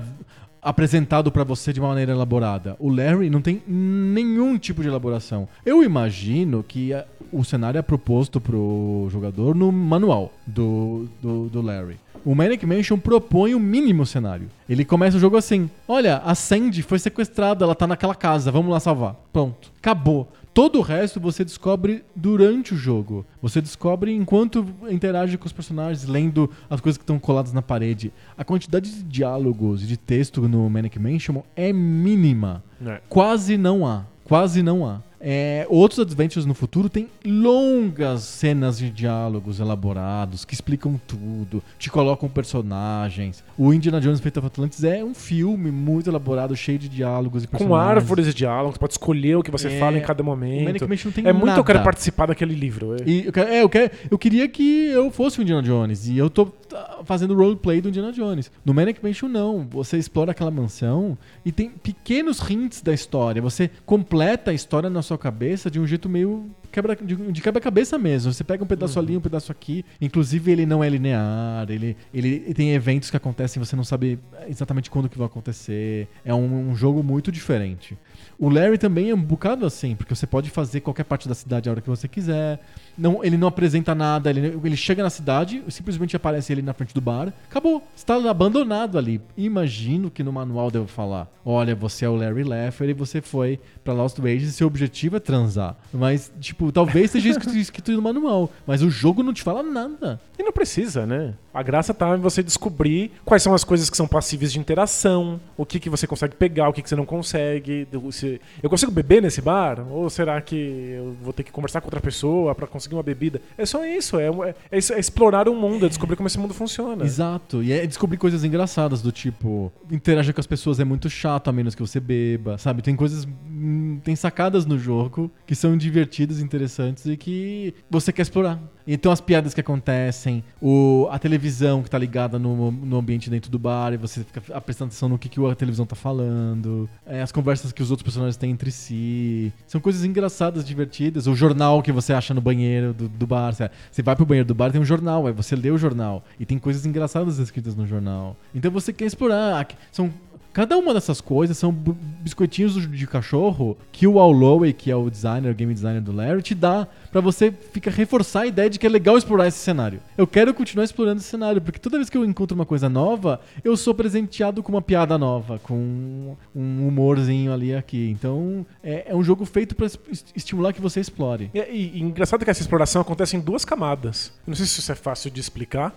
apresentado 0.60 1.32
pra 1.32 1.42
você 1.42 1.72
de 1.72 1.80
uma 1.80 1.88
maneira 1.88 2.12
elaborada. 2.12 2.76
O 2.78 2.88
Larry 2.88 3.28
não 3.28 3.40
tem 3.40 3.60
nenhum 3.66 4.56
tipo 4.56 4.80
de 4.80 4.88
elaboração. 4.88 5.48
Eu 5.66 5.82
imagino 5.82 6.62
que 6.62 6.92
o 7.32 7.42
cenário 7.42 7.78
é 7.78 7.82
proposto 7.82 8.40
pro 8.40 9.08
jogador 9.10 9.56
no 9.56 9.72
manual 9.72 10.32
do, 10.46 11.08
do, 11.20 11.48
do 11.48 11.60
Larry. 11.60 11.96
O 12.24 12.34
Manic 12.34 12.64
Mansion 12.64 12.98
propõe 12.98 13.54
o 13.54 13.60
mínimo 13.60 14.06
cenário. 14.06 14.48
Ele 14.68 14.84
começa 14.84 15.16
o 15.16 15.20
jogo 15.20 15.36
assim: 15.36 15.68
Olha, 15.88 16.18
a 16.18 16.34
Sandy 16.34 16.82
foi 16.82 16.98
sequestrada, 16.98 17.64
ela 17.64 17.74
tá 17.74 17.86
naquela 17.86 18.14
casa, 18.14 18.50
vamos 18.50 18.70
lá 18.70 18.78
salvar. 18.78 19.16
Pronto. 19.32 19.72
Acabou. 19.78 20.28
Todo 20.54 20.78
o 20.78 20.82
resto 20.82 21.18
você 21.18 21.44
descobre 21.44 22.04
durante 22.14 22.74
o 22.74 22.76
jogo. 22.76 23.24
Você 23.40 23.60
descobre 23.60 24.12
enquanto 24.14 24.66
interage 24.90 25.38
com 25.38 25.46
os 25.46 25.52
personagens, 25.52 26.06
lendo 26.06 26.50
as 26.68 26.78
coisas 26.78 26.98
que 26.98 27.02
estão 27.02 27.18
coladas 27.18 27.54
na 27.54 27.62
parede. 27.62 28.12
A 28.36 28.44
quantidade 28.44 28.90
de 28.90 29.02
diálogos 29.02 29.82
e 29.82 29.86
de 29.86 29.96
texto 29.96 30.46
no 30.46 30.68
Manic 30.68 30.98
Mansion 30.98 31.40
é 31.56 31.72
mínima. 31.72 32.62
né? 32.78 33.00
Quase 33.08 33.56
não 33.56 33.86
há. 33.86 34.04
Quase 34.24 34.62
não 34.62 34.86
há. 34.86 35.00
É, 35.24 35.64
outros 35.70 36.00
adventures 36.00 36.44
no 36.44 36.52
futuro 36.52 36.88
têm 36.88 37.06
longas 37.24 38.22
cenas 38.22 38.76
de 38.78 38.90
diálogos 38.90 39.60
elaborados 39.60 40.44
que 40.44 40.52
explicam 40.52 41.00
tudo, 41.06 41.62
te 41.78 41.88
colocam 41.90 42.28
personagens. 42.28 43.44
O 43.56 43.72
Indiana 43.72 44.00
Jones 44.00 44.18
Fate 44.20 44.38
of 44.38 44.46
Atlantis 44.48 44.82
é 44.82 45.04
um 45.04 45.14
filme 45.14 45.70
muito 45.70 46.10
elaborado, 46.10 46.56
cheio 46.56 46.78
de 46.78 46.88
diálogos 46.88 47.44
e 47.44 47.46
Com 47.46 47.58
personagens. 47.58 47.88
árvores 47.96 48.26
e 48.26 48.34
diálogos, 48.34 48.78
pode 48.78 48.94
escolher 48.94 49.36
o 49.36 49.42
que 49.42 49.50
você 49.50 49.68
É, 49.68 49.78
fala 49.78 49.96
em 49.96 50.00
cada 50.00 50.22
O 50.22 50.26
Manic 50.36 50.62
momento. 50.64 50.88
Mansion 50.88 51.08
não 51.10 51.12
tem 51.12 51.26
É 51.26 51.32
muito 51.32 51.46
nada. 51.46 51.60
eu 51.60 51.64
quero 51.64 51.82
participar 51.84 52.26
daquele 52.26 52.54
livro. 52.54 52.96
é. 52.96 53.04
E 53.06 53.26
eu, 53.26 53.32
quero- 53.32 53.48
é, 53.48 53.62
eu, 53.62 53.68
quero- 53.68 53.90
eu 54.10 54.18
queria 54.18 54.48
que 54.48 54.86
eu 54.88 55.10
fosse 55.10 55.38
o 55.38 55.42
Indiana 55.42 55.62
Jones. 55.62 56.08
E 56.08 56.18
eu 56.18 56.28
tô 56.28 56.46
tá, 56.46 56.98
fazendo 57.04 57.34
roleplay 57.34 57.80
do 57.80 57.88
Indiana 57.88 58.12
Jones. 58.12 58.50
No 58.64 58.74
Manic 58.74 59.02
Mansion, 59.02 59.28
não. 59.28 59.66
Você 59.70 59.98
explora 59.98 60.32
aquela 60.32 60.50
mansão 60.50 61.16
e 61.44 61.52
tem 61.52 61.70
pequenos 61.70 62.40
hints 62.50 62.80
da 62.82 62.92
história. 62.92 63.40
Você 63.42 63.70
completa 63.86 64.50
a 64.50 64.54
história 64.54 64.90
na 64.90 65.02
sua 65.02 65.11
cabeça 65.18 65.70
de 65.70 65.78
um 65.80 65.86
jeito 65.86 66.08
meio 66.08 66.50
quebra, 66.70 66.96
de, 66.96 67.14
de 67.14 67.42
quebra-cabeça 67.42 67.98
mesmo. 67.98 68.32
Você 68.32 68.42
pega 68.42 68.64
um 68.64 68.66
pedaço 68.66 68.98
ali, 68.98 69.16
um 69.16 69.20
pedaço 69.20 69.52
aqui. 69.52 69.84
Inclusive, 70.00 70.50
ele 70.50 70.66
não 70.66 70.82
é 70.82 70.88
linear. 70.88 71.70
Ele, 71.70 71.96
ele 72.12 72.54
tem 72.54 72.72
eventos 72.72 73.10
que 73.10 73.16
acontecem 73.16 73.62
você 73.62 73.76
não 73.76 73.84
sabe 73.84 74.18
exatamente 74.48 74.90
quando 74.90 75.08
que 75.08 75.16
vão 75.16 75.26
acontecer. 75.26 76.08
É 76.24 76.34
um, 76.34 76.70
um 76.70 76.74
jogo 76.74 77.02
muito 77.02 77.30
diferente. 77.30 77.96
O 78.38 78.48
Larry 78.48 78.78
também 78.78 79.10
é 79.10 79.14
um 79.14 79.22
bocado 79.22 79.64
assim, 79.64 79.94
porque 79.94 80.14
você 80.14 80.26
pode 80.26 80.50
fazer 80.50 80.80
qualquer 80.80 81.04
parte 81.04 81.28
da 81.28 81.34
cidade 81.34 81.68
a 81.68 81.72
hora 81.72 81.80
que 81.80 81.88
você 81.88 82.08
quiser. 82.08 82.60
Não, 82.96 83.24
ele 83.24 83.36
não 83.36 83.48
apresenta 83.48 83.94
nada, 83.94 84.28
ele, 84.30 84.58
ele 84.64 84.76
chega 84.76 85.02
na 85.02 85.10
cidade, 85.10 85.62
simplesmente 85.68 86.14
aparece 86.14 86.52
ele 86.52 86.62
na 86.62 86.72
frente 86.74 86.92
do 86.94 87.00
bar, 87.00 87.32
acabou. 87.50 87.82
Está 87.96 88.14
abandonado 88.30 88.98
ali. 88.98 89.20
Imagino 89.36 90.10
que 90.10 90.22
no 90.22 90.32
manual 90.32 90.70
deve 90.70 90.86
falar: 90.86 91.26
olha, 91.44 91.74
você 91.74 92.04
é 92.04 92.08
o 92.08 92.16
Larry 92.16 92.44
Leffer 92.44 92.88
e 92.90 92.92
você 92.92 93.20
foi 93.20 93.58
pra 93.82 93.92
Lost 93.92 94.18
Wages 94.18 94.48
e 94.50 94.52
seu 94.52 94.66
objetivo 94.66 95.16
é 95.16 95.20
transar. 95.20 95.76
Mas, 95.92 96.30
tipo, 96.40 96.70
talvez 96.70 97.10
seja 97.10 97.28
escrito, 97.30 97.56
escrito 97.58 97.92
no 97.92 98.02
manual, 98.02 98.50
mas 98.66 98.82
o 98.82 98.90
jogo 98.90 99.22
não 99.22 99.32
te 99.32 99.42
fala 99.42 99.62
nada. 99.62 100.20
E 100.38 100.42
não 100.42 100.52
precisa, 100.52 101.06
né? 101.06 101.34
A 101.54 101.62
graça 101.62 101.92
tá 101.92 102.16
em 102.16 102.20
você 102.20 102.42
descobrir 102.42 103.12
quais 103.24 103.42
são 103.42 103.54
as 103.54 103.62
coisas 103.64 103.88
que 103.90 103.96
são 103.96 104.08
passíveis 104.08 104.52
de 104.52 104.58
interação, 104.58 105.38
o 105.56 105.64
que, 105.66 105.78
que 105.78 105.90
você 105.90 106.06
consegue 106.06 106.34
pegar, 106.34 106.68
o 106.68 106.72
que, 106.72 106.82
que 106.82 106.88
você 106.88 106.96
não 106.96 107.04
consegue. 107.06 107.86
se- 108.10 108.40
Eu 108.62 108.70
consigo 108.70 108.90
beber 108.90 109.20
nesse 109.22 109.40
bar? 109.40 109.80
Ou 109.90 110.08
será 110.10 110.40
que 110.40 110.56
eu 110.56 111.16
vou 111.22 111.32
ter 111.32 111.42
que 111.42 111.52
conversar 111.52 111.80
com 111.80 111.86
outra 111.86 112.00
pessoa 112.00 112.54
pra 112.54 112.66
conseguir 112.66 112.81
uma 112.94 113.02
bebida? 113.02 113.40
É 113.56 113.64
só 113.66 113.84
isso, 113.84 114.18
é, 114.18 114.26
é- 114.28 114.54
é 114.70 114.78
é 114.78 114.98
explorar 114.98 115.48
o 115.48 115.54
mundo, 115.54 115.86
é 115.86 115.88
descobrir 115.88 116.16
como 116.16 116.26
esse 116.26 116.38
mundo 116.38 116.52
funciona. 116.54 117.04
Exato. 117.04 117.62
E 117.62 117.72
é 117.72 117.86
descobrir 117.86 118.16
coisas 118.18 118.44
engraçadas, 118.44 119.00
do 119.02 119.12
tipo, 119.12 119.72
interagir 119.90 120.34
com 120.34 120.40
as 120.40 120.46
pessoas 120.46 120.80
é 120.80 120.84
muito 120.84 121.08
chato 121.10 121.48
a 121.48 121.52
menos 121.52 121.74
que 121.74 121.80
você 121.82 122.00
beba, 122.00 122.58
sabe? 122.58 122.82
Tem 122.82 122.94
coisas. 122.96 123.24
hum, 123.24 124.00
Tem 124.02 124.16
sacadas 124.16 124.66
no 124.66 124.78
jogo 124.78 125.30
que 125.46 125.54
são 125.54 125.76
divertidas, 125.76 126.40
interessantes 126.40 127.06
e 127.06 127.16
que 127.16 127.74
você 127.90 128.12
quer 128.12 128.22
explorar. 128.22 128.60
Então 128.86 129.12
as 129.12 129.20
piadas 129.20 129.54
que 129.54 129.60
acontecem, 129.60 130.42
o, 130.60 131.08
a 131.10 131.18
televisão 131.18 131.82
que 131.82 131.90
tá 131.90 131.98
ligada 131.98 132.38
no, 132.38 132.70
no 132.70 132.98
ambiente 132.98 133.30
dentro 133.30 133.50
do 133.50 133.58
bar 133.58 133.92
e 133.92 133.96
você 133.96 134.24
fica 134.24 134.40
prestando 134.60 134.88
atenção 134.88 135.08
no 135.08 135.18
que, 135.18 135.28
que 135.28 135.44
a 135.44 135.54
televisão 135.54 135.86
tá 135.86 135.96
falando, 135.96 136.88
é, 137.06 137.22
as 137.22 137.32
conversas 137.32 137.72
que 137.72 137.82
os 137.82 137.90
outros 137.90 138.04
personagens 138.04 138.36
têm 138.36 138.50
entre 138.50 138.70
si. 138.70 139.52
São 139.66 139.80
coisas 139.80 140.04
engraçadas, 140.04 140.64
divertidas. 140.64 141.26
O 141.26 141.34
jornal 141.34 141.82
que 141.82 141.92
você 141.92 142.12
acha 142.12 142.34
no 142.34 142.40
banheiro 142.40 142.92
do, 142.92 143.08
do 143.08 143.26
bar. 143.26 143.52
Você, 143.52 144.02
vai 144.02 144.16
pro 144.16 144.26
banheiro 144.26 144.46
do 144.46 144.54
bar 144.54 144.72
tem 144.72 144.80
um 144.80 144.84
jornal, 144.84 145.26
aí 145.26 145.32
você 145.32 145.54
lê 145.54 145.70
o 145.70 145.78
jornal. 145.78 146.24
E 146.38 146.46
tem 146.46 146.58
coisas 146.58 146.86
engraçadas 146.86 147.38
escritas 147.38 147.76
no 147.76 147.86
jornal. 147.86 148.36
Então 148.54 148.70
você 148.70 148.92
quer 148.92 149.06
explorar. 149.06 149.68
São. 149.90 150.12
Cada 150.52 150.76
uma 150.76 150.92
dessas 150.92 151.20
coisas 151.20 151.56
são 151.56 151.72
biscoitinhos 152.20 152.74
de- 152.90 153.06
cachorro 153.06 153.76
que 153.90 154.06
o 154.06 154.18
Alloy, 154.18 154.72
que 154.72 154.90
é 154.90 154.96
o 154.96 155.08
designer, 155.10 155.50
o 155.50 155.54
game 155.54 155.72
designer 155.74 156.00
do 156.00 156.12
Larry, 156.12 156.42
te 156.42 156.54
dá 156.54 156.86
pra 157.10 157.20
você 157.20 157.52
ficar 157.72 157.90
reforçar 157.90 158.42
a 158.42 158.46
ideia 158.46 158.70
de 158.70 158.78
que 158.78 158.86
é 158.86 158.88
legal 158.88 159.18
explorar 159.18 159.46
esse 159.48 159.58
cenário. 159.58 160.00
Eu 160.16 160.26
quero 160.26 160.54
continuar 160.54 160.84
explorando 160.84 161.20
esse 161.20 161.28
cenário, 161.28 161.60
porque 161.60 161.78
toda 161.78 161.98
vez 161.98 162.08
que 162.08 162.16
eu 162.16 162.24
encontro 162.24 162.54
uma 162.54 162.64
coisa 162.64 162.88
nova, 162.88 163.40
eu 163.62 163.76
sou 163.76 163.94
presenteado 163.94 164.62
com 164.62 164.72
uma 164.72 164.80
piada 164.82 165.18
nova, 165.18 165.58
com 165.58 166.36
um 166.54 166.88
humorzinho 166.88 167.52
ali 167.52 167.74
aqui. 167.74 168.08
Então, 168.10 168.64
é, 168.82 169.06
é 169.10 169.14
um 169.16 169.22
jogo 169.22 169.44
feito 169.44 169.74
pra 169.74 169.86
es- 169.86 169.98
estimular 170.34 170.72
que 170.72 170.80
você 170.80 171.00
explore. 171.00 171.50
E, 171.52 171.58
e- 171.58 171.92
e 171.98 172.02
engraçado 172.02 172.44
que 172.44 172.50
essa 172.50 172.62
exploração 172.62 173.02
acontece 173.02 173.36
em 173.36 173.40
duas 173.40 173.64
camadas. 173.64 174.32
Eu 174.46 174.50
não 174.52 174.54
sei 174.54 174.66
se 174.66 174.80
isso 174.80 174.92
é 174.92 174.94
fácil 174.94 175.30
de 175.30 175.40
explicar, 175.40 175.94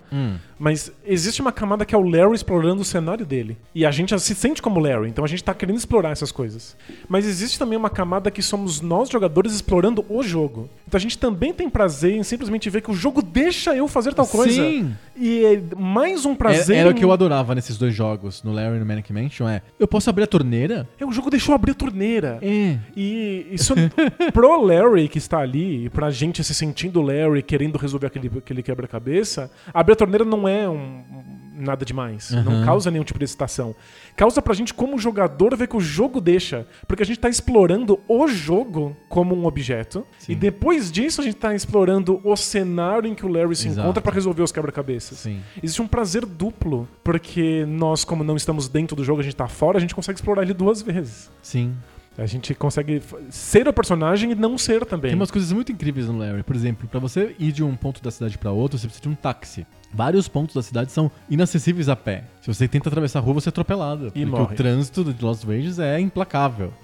mas 0.59 0.91
existe 1.05 1.41
uma 1.41 1.51
camada 1.51 1.85
que 1.85 1.93
é 1.95 1.97
o 1.97 2.07
Larry 2.09 2.35
explorando 2.35 2.81
o 2.81 2.85
cenário 2.85 3.25
dele. 3.25 3.57
E 3.73 3.85
a 3.85 3.91
gente 3.91 4.17
se 4.19 4.35
sente 4.45 4.61
como 4.61 4.79
Larry, 4.79 5.09
então 5.09 5.25
a 5.25 5.27
gente 5.27 5.43
tá 5.43 5.55
querendo 5.55 5.77
explorar 5.77 6.11
essas 6.11 6.31
coisas. 6.31 6.77
Mas 7.09 7.25
existe 7.25 7.57
também 7.57 7.75
uma 7.75 7.89
camada 7.89 8.29
que 8.29 8.43
somos 8.43 8.79
nós 8.79 9.09
jogadores 9.09 9.53
explorando 9.55 10.05
o 10.07 10.21
jogo. 10.21 10.69
Então 10.87 10.99
a 10.99 11.01
gente 11.01 11.17
também 11.17 11.51
tem 11.51 11.67
prazer 11.67 12.15
em 12.15 12.21
simplesmente 12.21 12.69
ver 12.69 12.81
que 12.81 12.91
o 12.91 12.93
jogo 12.93 13.23
deixa 13.23 13.75
eu 13.75 13.87
fazer 13.87 14.13
tal 14.13 14.27
coisa. 14.27 14.53
Sim. 14.53 14.93
E 15.15 15.43
é 15.43 15.75
mais 15.75 16.25
um 16.25 16.35
prazer. 16.35 16.75
Era, 16.75 16.81
era 16.81 16.89
o 16.89 16.91
em- 16.91 16.95
que 16.95 17.03
eu 17.03 17.11
adorava 17.11 17.55
nesses 17.55 17.75
dois 17.75 17.95
jogos, 17.95 18.43
no 18.43 18.51
Larry 18.53 18.75
e 18.75 18.79
no 18.79 18.85
Manic 18.85 19.11
Mansion, 19.11 19.47
é... 19.49 19.63
Eu 19.79 19.87
posso 19.87 20.11
abrir 20.11 20.25
a 20.25 20.27
torneira? 20.27 20.87
É, 20.99 21.05
o 21.05 21.11
jogo 21.11 21.31
deixou 21.31 21.53
eu 21.53 21.55
abrir 21.55 21.71
a 21.71 21.75
torneira. 21.75 22.37
É. 22.43 22.77
E 22.95 23.47
isso 23.51 23.73
pro 24.31 24.61
Larry 24.61 25.07
que 25.07 25.17
está 25.17 25.39
ali, 25.39 25.85
e 25.85 25.89
pra 25.89 26.11
gente 26.11 26.43
se 26.43 26.53
sentindo 26.53 27.01
Larry, 27.01 27.41
querendo 27.41 27.79
resolver 27.79 28.05
aquele, 28.05 28.29
aquele 28.37 28.61
quebra-cabeça, 28.61 29.49
abrir 29.73 29.93
a 29.93 29.95
torneira 29.95 30.23
não 30.23 30.47
é 30.47 30.69
um, 30.69 31.01
nada 31.57 31.85
demais. 31.85 32.31
Não 32.31 32.53
Aham. 32.53 32.65
causa 32.65 32.91
nenhum 32.91 33.03
tipo 33.03 33.19
de 33.19 33.25
excitação. 33.25 33.75
Causa 34.15 34.41
pra 34.41 34.53
gente, 34.53 34.73
como 34.73 34.97
jogador, 34.97 35.55
ver 35.55 35.67
que 35.67 35.75
o 35.75 35.79
jogo 35.79 36.19
deixa. 36.21 36.67
Porque 36.87 37.03
a 37.03 37.05
gente 37.05 37.19
tá 37.19 37.29
explorando 37.29 37.99
o 38.07 38.27
jogo 38.27 38.95
como 39.09 39.35
um 39.35 39.45
objeto. 39.45 40.05
Sim. 40.19 40.33
E 40.33 40.35
depois 40.35 40.91
disso, 40.91 41.21
a 41.21 41.23
gente 41.23 41.37
tá 41.37 41.53
explorando 41.55 42.19
o 42.23 42.35
cenário 42.35 43.09
em 43.09 43.15
que 43.15 43.25
o 43.25 43.29
Larry 43.29 43.55
se 43.55 43.67
Exato. 43.67 43.81
encontra 43.81 44.01
pra 44.01 44.13
resolver 44.13 44.43
os 44.43 44.51
quebra-cabeças. 44.51 45.27
Existe 45.61 45.81
um 45.81 45.87
prazer 45.87 46.25
duplo, 46.25 46.87
porque 47.03 47.65
nós, 47.67 48.03
como 48.03 48.23
não 48.23 48.35
estamos 48.35 48.67
dentro 48.67 48.95
do 48.95 49.03
jogo, 49.03 49.21
a 49.21 49.23
gente 49.23 49.35
tá 49.35 49.47
fora, 49.47 49.77
a 49.77 49.81
gente 49.81 49.95
consegue 49.95 50.17
explorar 50.17 50.43
ele 50.43 50.53
duas 50.53 50.81
vezes. 50.81 51.29
Sim. 51.41 51.73
A 52.17 52.25
gente 52.25 52.53
consegue 52.55 53.01
ser 53.29 53.67
o 53.67 53.73
personagem 53.73 54.31
e 54.31 54.35
não 54.35 54.57
ser 54.57 54.85
também. 54.85 55.11
Tem 55.11 55.19
umas 55.19 55.29
coisas 55.29 55.51
muito 55.51 55.71
incríveis 55.73 56.07
no 56.07 56.17
Larry. 56.17 56.43
Por 56.43 56.55
exemplo, 56.55 56.87
pra 56.87 56.97
você 56.97 57.35
ir 57.37 57.51
de 57.51 57.61
um 57.61 57.75
ponto 57.75 58.01
da 58.01 58.09
cidade 58.09 58.37
pra 58.37 58.51
outro, 58.51 58.77
você 58.77 58.87
precisa 58.87 59.03
de 59.03 59.09
um 59.09 59.15
táxi. 59.15 59.67
Vários 59.95 60.27
pontos 60.27 60.53
da 60.53 60.61
cidade 60.61 60.91
são 60.91 61.09
inacessíveis 61.29 61.87
a 61.87 61.95
pé. 61.95 62.25
Se 62.41 62.53
você 62.53 62.67
tenta 62.67 62.89
atravessar 62.89 63.19
a 63.19 63.21
rua, 63.21 63.35
você 63.35 63.47
é 63.47 63.51
atropelado. 63.51 64.07
E 64.07 64.25
porque 64.25 64.25
morre. 64.25 64.53
o 64.53 64.57
trânsito 64.57 65.05
de 65.05 65.23
Los 65.23 65.45
Angeles 65.45 65.79
é 65.79 65.99
implacável. 65.99 66.73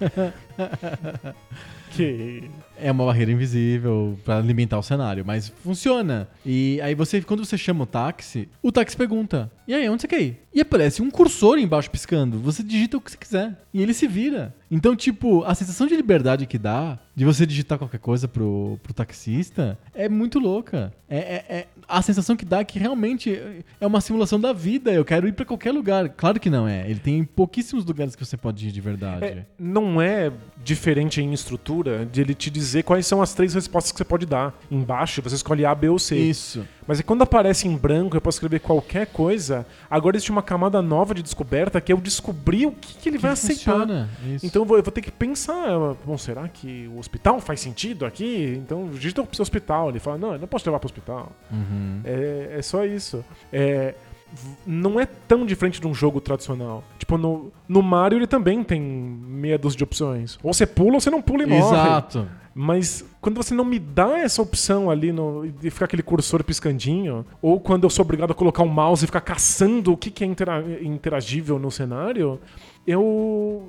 Que... 1.92 2.50
É 2.78 2.90
uma 2.90 3.04
barreira 3.04 3.30
invisível 3.30 4.18
pra 4.24 4.38
alimentar 4.38 4.78
o 4.78 4.82
cenário, 4.82 5.24
mas 5.26 5.48
funciona. 5.62 6.26
E 6.44 6.80
aí 6.80 6.94
você, 6.94 7.20
quando 7.20 7.44
você 7.44 7.58
chama 7.58 7.84
o 7.84 7.86
táxi, 7.86 8.48
o 8.62 8.72
táxi 8.72 8.96
pergunta: 8.96 9.50
"E 9.66 9.74
aí, 9.74 9.88
onde 9.88 10.02
você 10.02 10.08
quer 10.08 10.20
ir?" 10.22 10.38
E 10.54 10.60
aparece 10.60 11.00
um 11.00 11.10
cursor 11.10 11.58
embaixo 11.58 11.90
piscando. 11.90 12.38
Você 12.40 12.62
digita 12.62 12.96
o 12.96 13.00
que 13.00 13.10
você 13.10 13.16
quiser 13.16 13.58
e 13.72 13.80
ele 13.82 13.94
se 13.94 14.06
vira. 14.06 14.54
Então, 14.70 14.94
tipo, 14.96 15.42
a 15.44 15.54
sensação 15.54 15.86
de 15.86 15.96
liberdade 15.96 16.46
que 16.46 16.58
dá 16.58 16.98
de 17.14 17.24
você 17.24 17.44
digitar 17.46 17.78
qualquer 17.78 17.98
coisa 17.98 18.26
pro, 18.28 18.78
pro 18.82 18.92
taxista 18.94 19.78
é 19.94 20.08
muito 20.08 20.38
louca. 20.38 20.92
É, 21.08 21.18
é- 21.18 21.44
é- 21.48 21.66
a 21.88 22.00
sensação 22.02 22.34
que 22.36 22.44
dá 22.44 22.60
é 22.60 22.64
que 22.64 22.78
realmente 22.78 23.38
é 23.80 23.86
uma 23.86 24.00
simulação 24.00 24.40
da 24.40 24.52
vida. 24.52 24.90
Eu 24.92 25.04
quero 25.04 25.26
ir 25.28 25.32
pra 25.32 25.44
qualquer 25.44 25.72
lugar. 25.72 26.08
Claro 26.10 26.40
que 26.40 26.48
não 26.50 26.66
é. 26.66 26.88
Ele 26.88 27.00
tem 27.00 27.22
pouquíssimos 27.24 27.84
lugares 27.84 28.14
que 28.16 28.24
você 28.24 28.36
pode 28.36 28.68
ir 28.68 28.72
de 28.72 28.80
verdade. 28.80 29.24
É, 29.24 29.46
não 29.58 30.00
é 30.00 30.30
diferente 30.64 31.20
em 31.20 31.32
estrutura 31.32 32.06
de 32.06 32.20
ele 32.20 32.34
te 32.34 32.50
dizer 32.50 32.82
quais 32.82 33.06
são 33.06 33.20
as 33.22 33.34
três 33.34 33.52
respostas 33.54 33.92
que 33.92 33.98
você 33.98 34.04
pode 34.04 34.24
dar. 34.26 34.58
Embaixo 34.70 35.20
você 35.22 35.34
escolhe 35.36 35.64
A, 35.66 35.74
B 35.74 35.88
ou 35.88 35.98
C. 35.98 36.16
Isso. 36.16 36.66
Mas 36.86 37.00
é 37.00 37.02
quando 37.02 37.22
aparece 37.22 37.68
em 37.68 37.76
branco, 37.76 38.16
eu 38.16 38.20
posso 38.20 38.36
escrever 38.36 38.60
qualquer 38.60 39.06
coisa. 39.06 39.64
Agora 39.90 40.16
existe 40.16 40.30
uma 40.30 40.42
camada 40.42 40.82
nova 40.82 41.14
de 41.14 41.22
descoberta 41.22 41.80
que 41.80 41.92
é 41.92 41.94
eu 41.94 42.00
descobrir 42.00 42.66
o 42.66 42.72
que, 42.72 42.94
que 42.94 43.08
ele 43.08 43.18
vai 43.18 43.30
Que 43.30 43.34
aceitar. 43.34 43.72
funciona. 43.72 44.10
Isso. 44.26 44.46
Então 44.46 44.62
eu 44.62 44.66
vou, 44.66 44.76
eu 44.76 44.82
vou 44.82 44.92
ter 44.92 45.02
que 45.02 45.10
pensar, 45.10 45.68
bom, 46.04 46.18
será 46.18 46.48
que 46.48 46.88
o 46.88 46.98
hospital 46.98 47.40
faz 47.40 47.60
sentido 47.60 48.04
aqui? 48.04 48.54
Então 48.64 48.88
digita 48.90 49.22
o 49.22 49.28
hospital. 49.40 49.90
Ele 49.90 49.98
fala, 50.00 50.18
não, 50.18 50.32
eu 50.32 50.38
não 50.38 50.48
posso 50.48 50.66
levar 50.66 50.78
pro 50.78 50.86
hospital. 50.86 51.32
Uhum. 51.50 52.00
É, 52.04 52.56
é 52.58 52.62
só 52.62 52.84
isso. 52.84 53.24
É, 53.52 53.94
não 54.66 54.98
é 54.98 55.06
tão 55.06 55.44
diferente 55.44 55.80
de 55.80 55.86
um 55.86 55.94
jogo 55.94 56.20
tradicional. 56.20 56.82
Tipo, 57.16 57.18
no, 57.18 57.52
no 57.68 57.82
Mario 57.82 58.18
ele 58.18 58.26
também 58.26 58.62
tem 58.64 58.80
meia 58.80 59.58
dúzia 59.58 59.78
de 59.78 59.84
opções. 59.84 60.38
Ou 60.42 60.52
você 60.52 60.66
pula 60.66 60.94
ou 60.94 61.00
você 61.00 61.10
não 61.10 61.20
pula 61.22 61.42
e 61.42 61.46
morre. 61.46 61.60
Exato. 61.62 62.26
Mas 62.54 63.04
quando 63.20 63.36
você 63.36 63.54
não 63.54 63.64
me 63.64 63.78
dá 63.78 64.18
essa 64.18 64.42
opção 64.42 64.90
ali 64.90 65.10
no, 65.10 65.46
de 65.50 65.70
ficar 65.70 65.86
aquele 65.86 66.02
cursor 66.02 66.44
piscandinho, 66.44 67.24
ou 67.40 67.58
quando 67.58 67.84
eu 67.84 67.90
sou 67.90 68.04
obrigado 68.04 68.30
a 68.30 68.34
colocar 68.34 68.62
o 68.62 68.68
mouse 68.68 69.04
e 69.04 69.06
ficar 69.06 69.22
caçando 69.22 69.92
o 69.92 69.96
que, 69.96 70.10
que 70.10 70.22
é 70.22 70.26
intera- 70.26 70.62
interagível 70.82 71.58
no 71.58 71.70
cenário, 71.70 72.38
eu, 72.86 73.66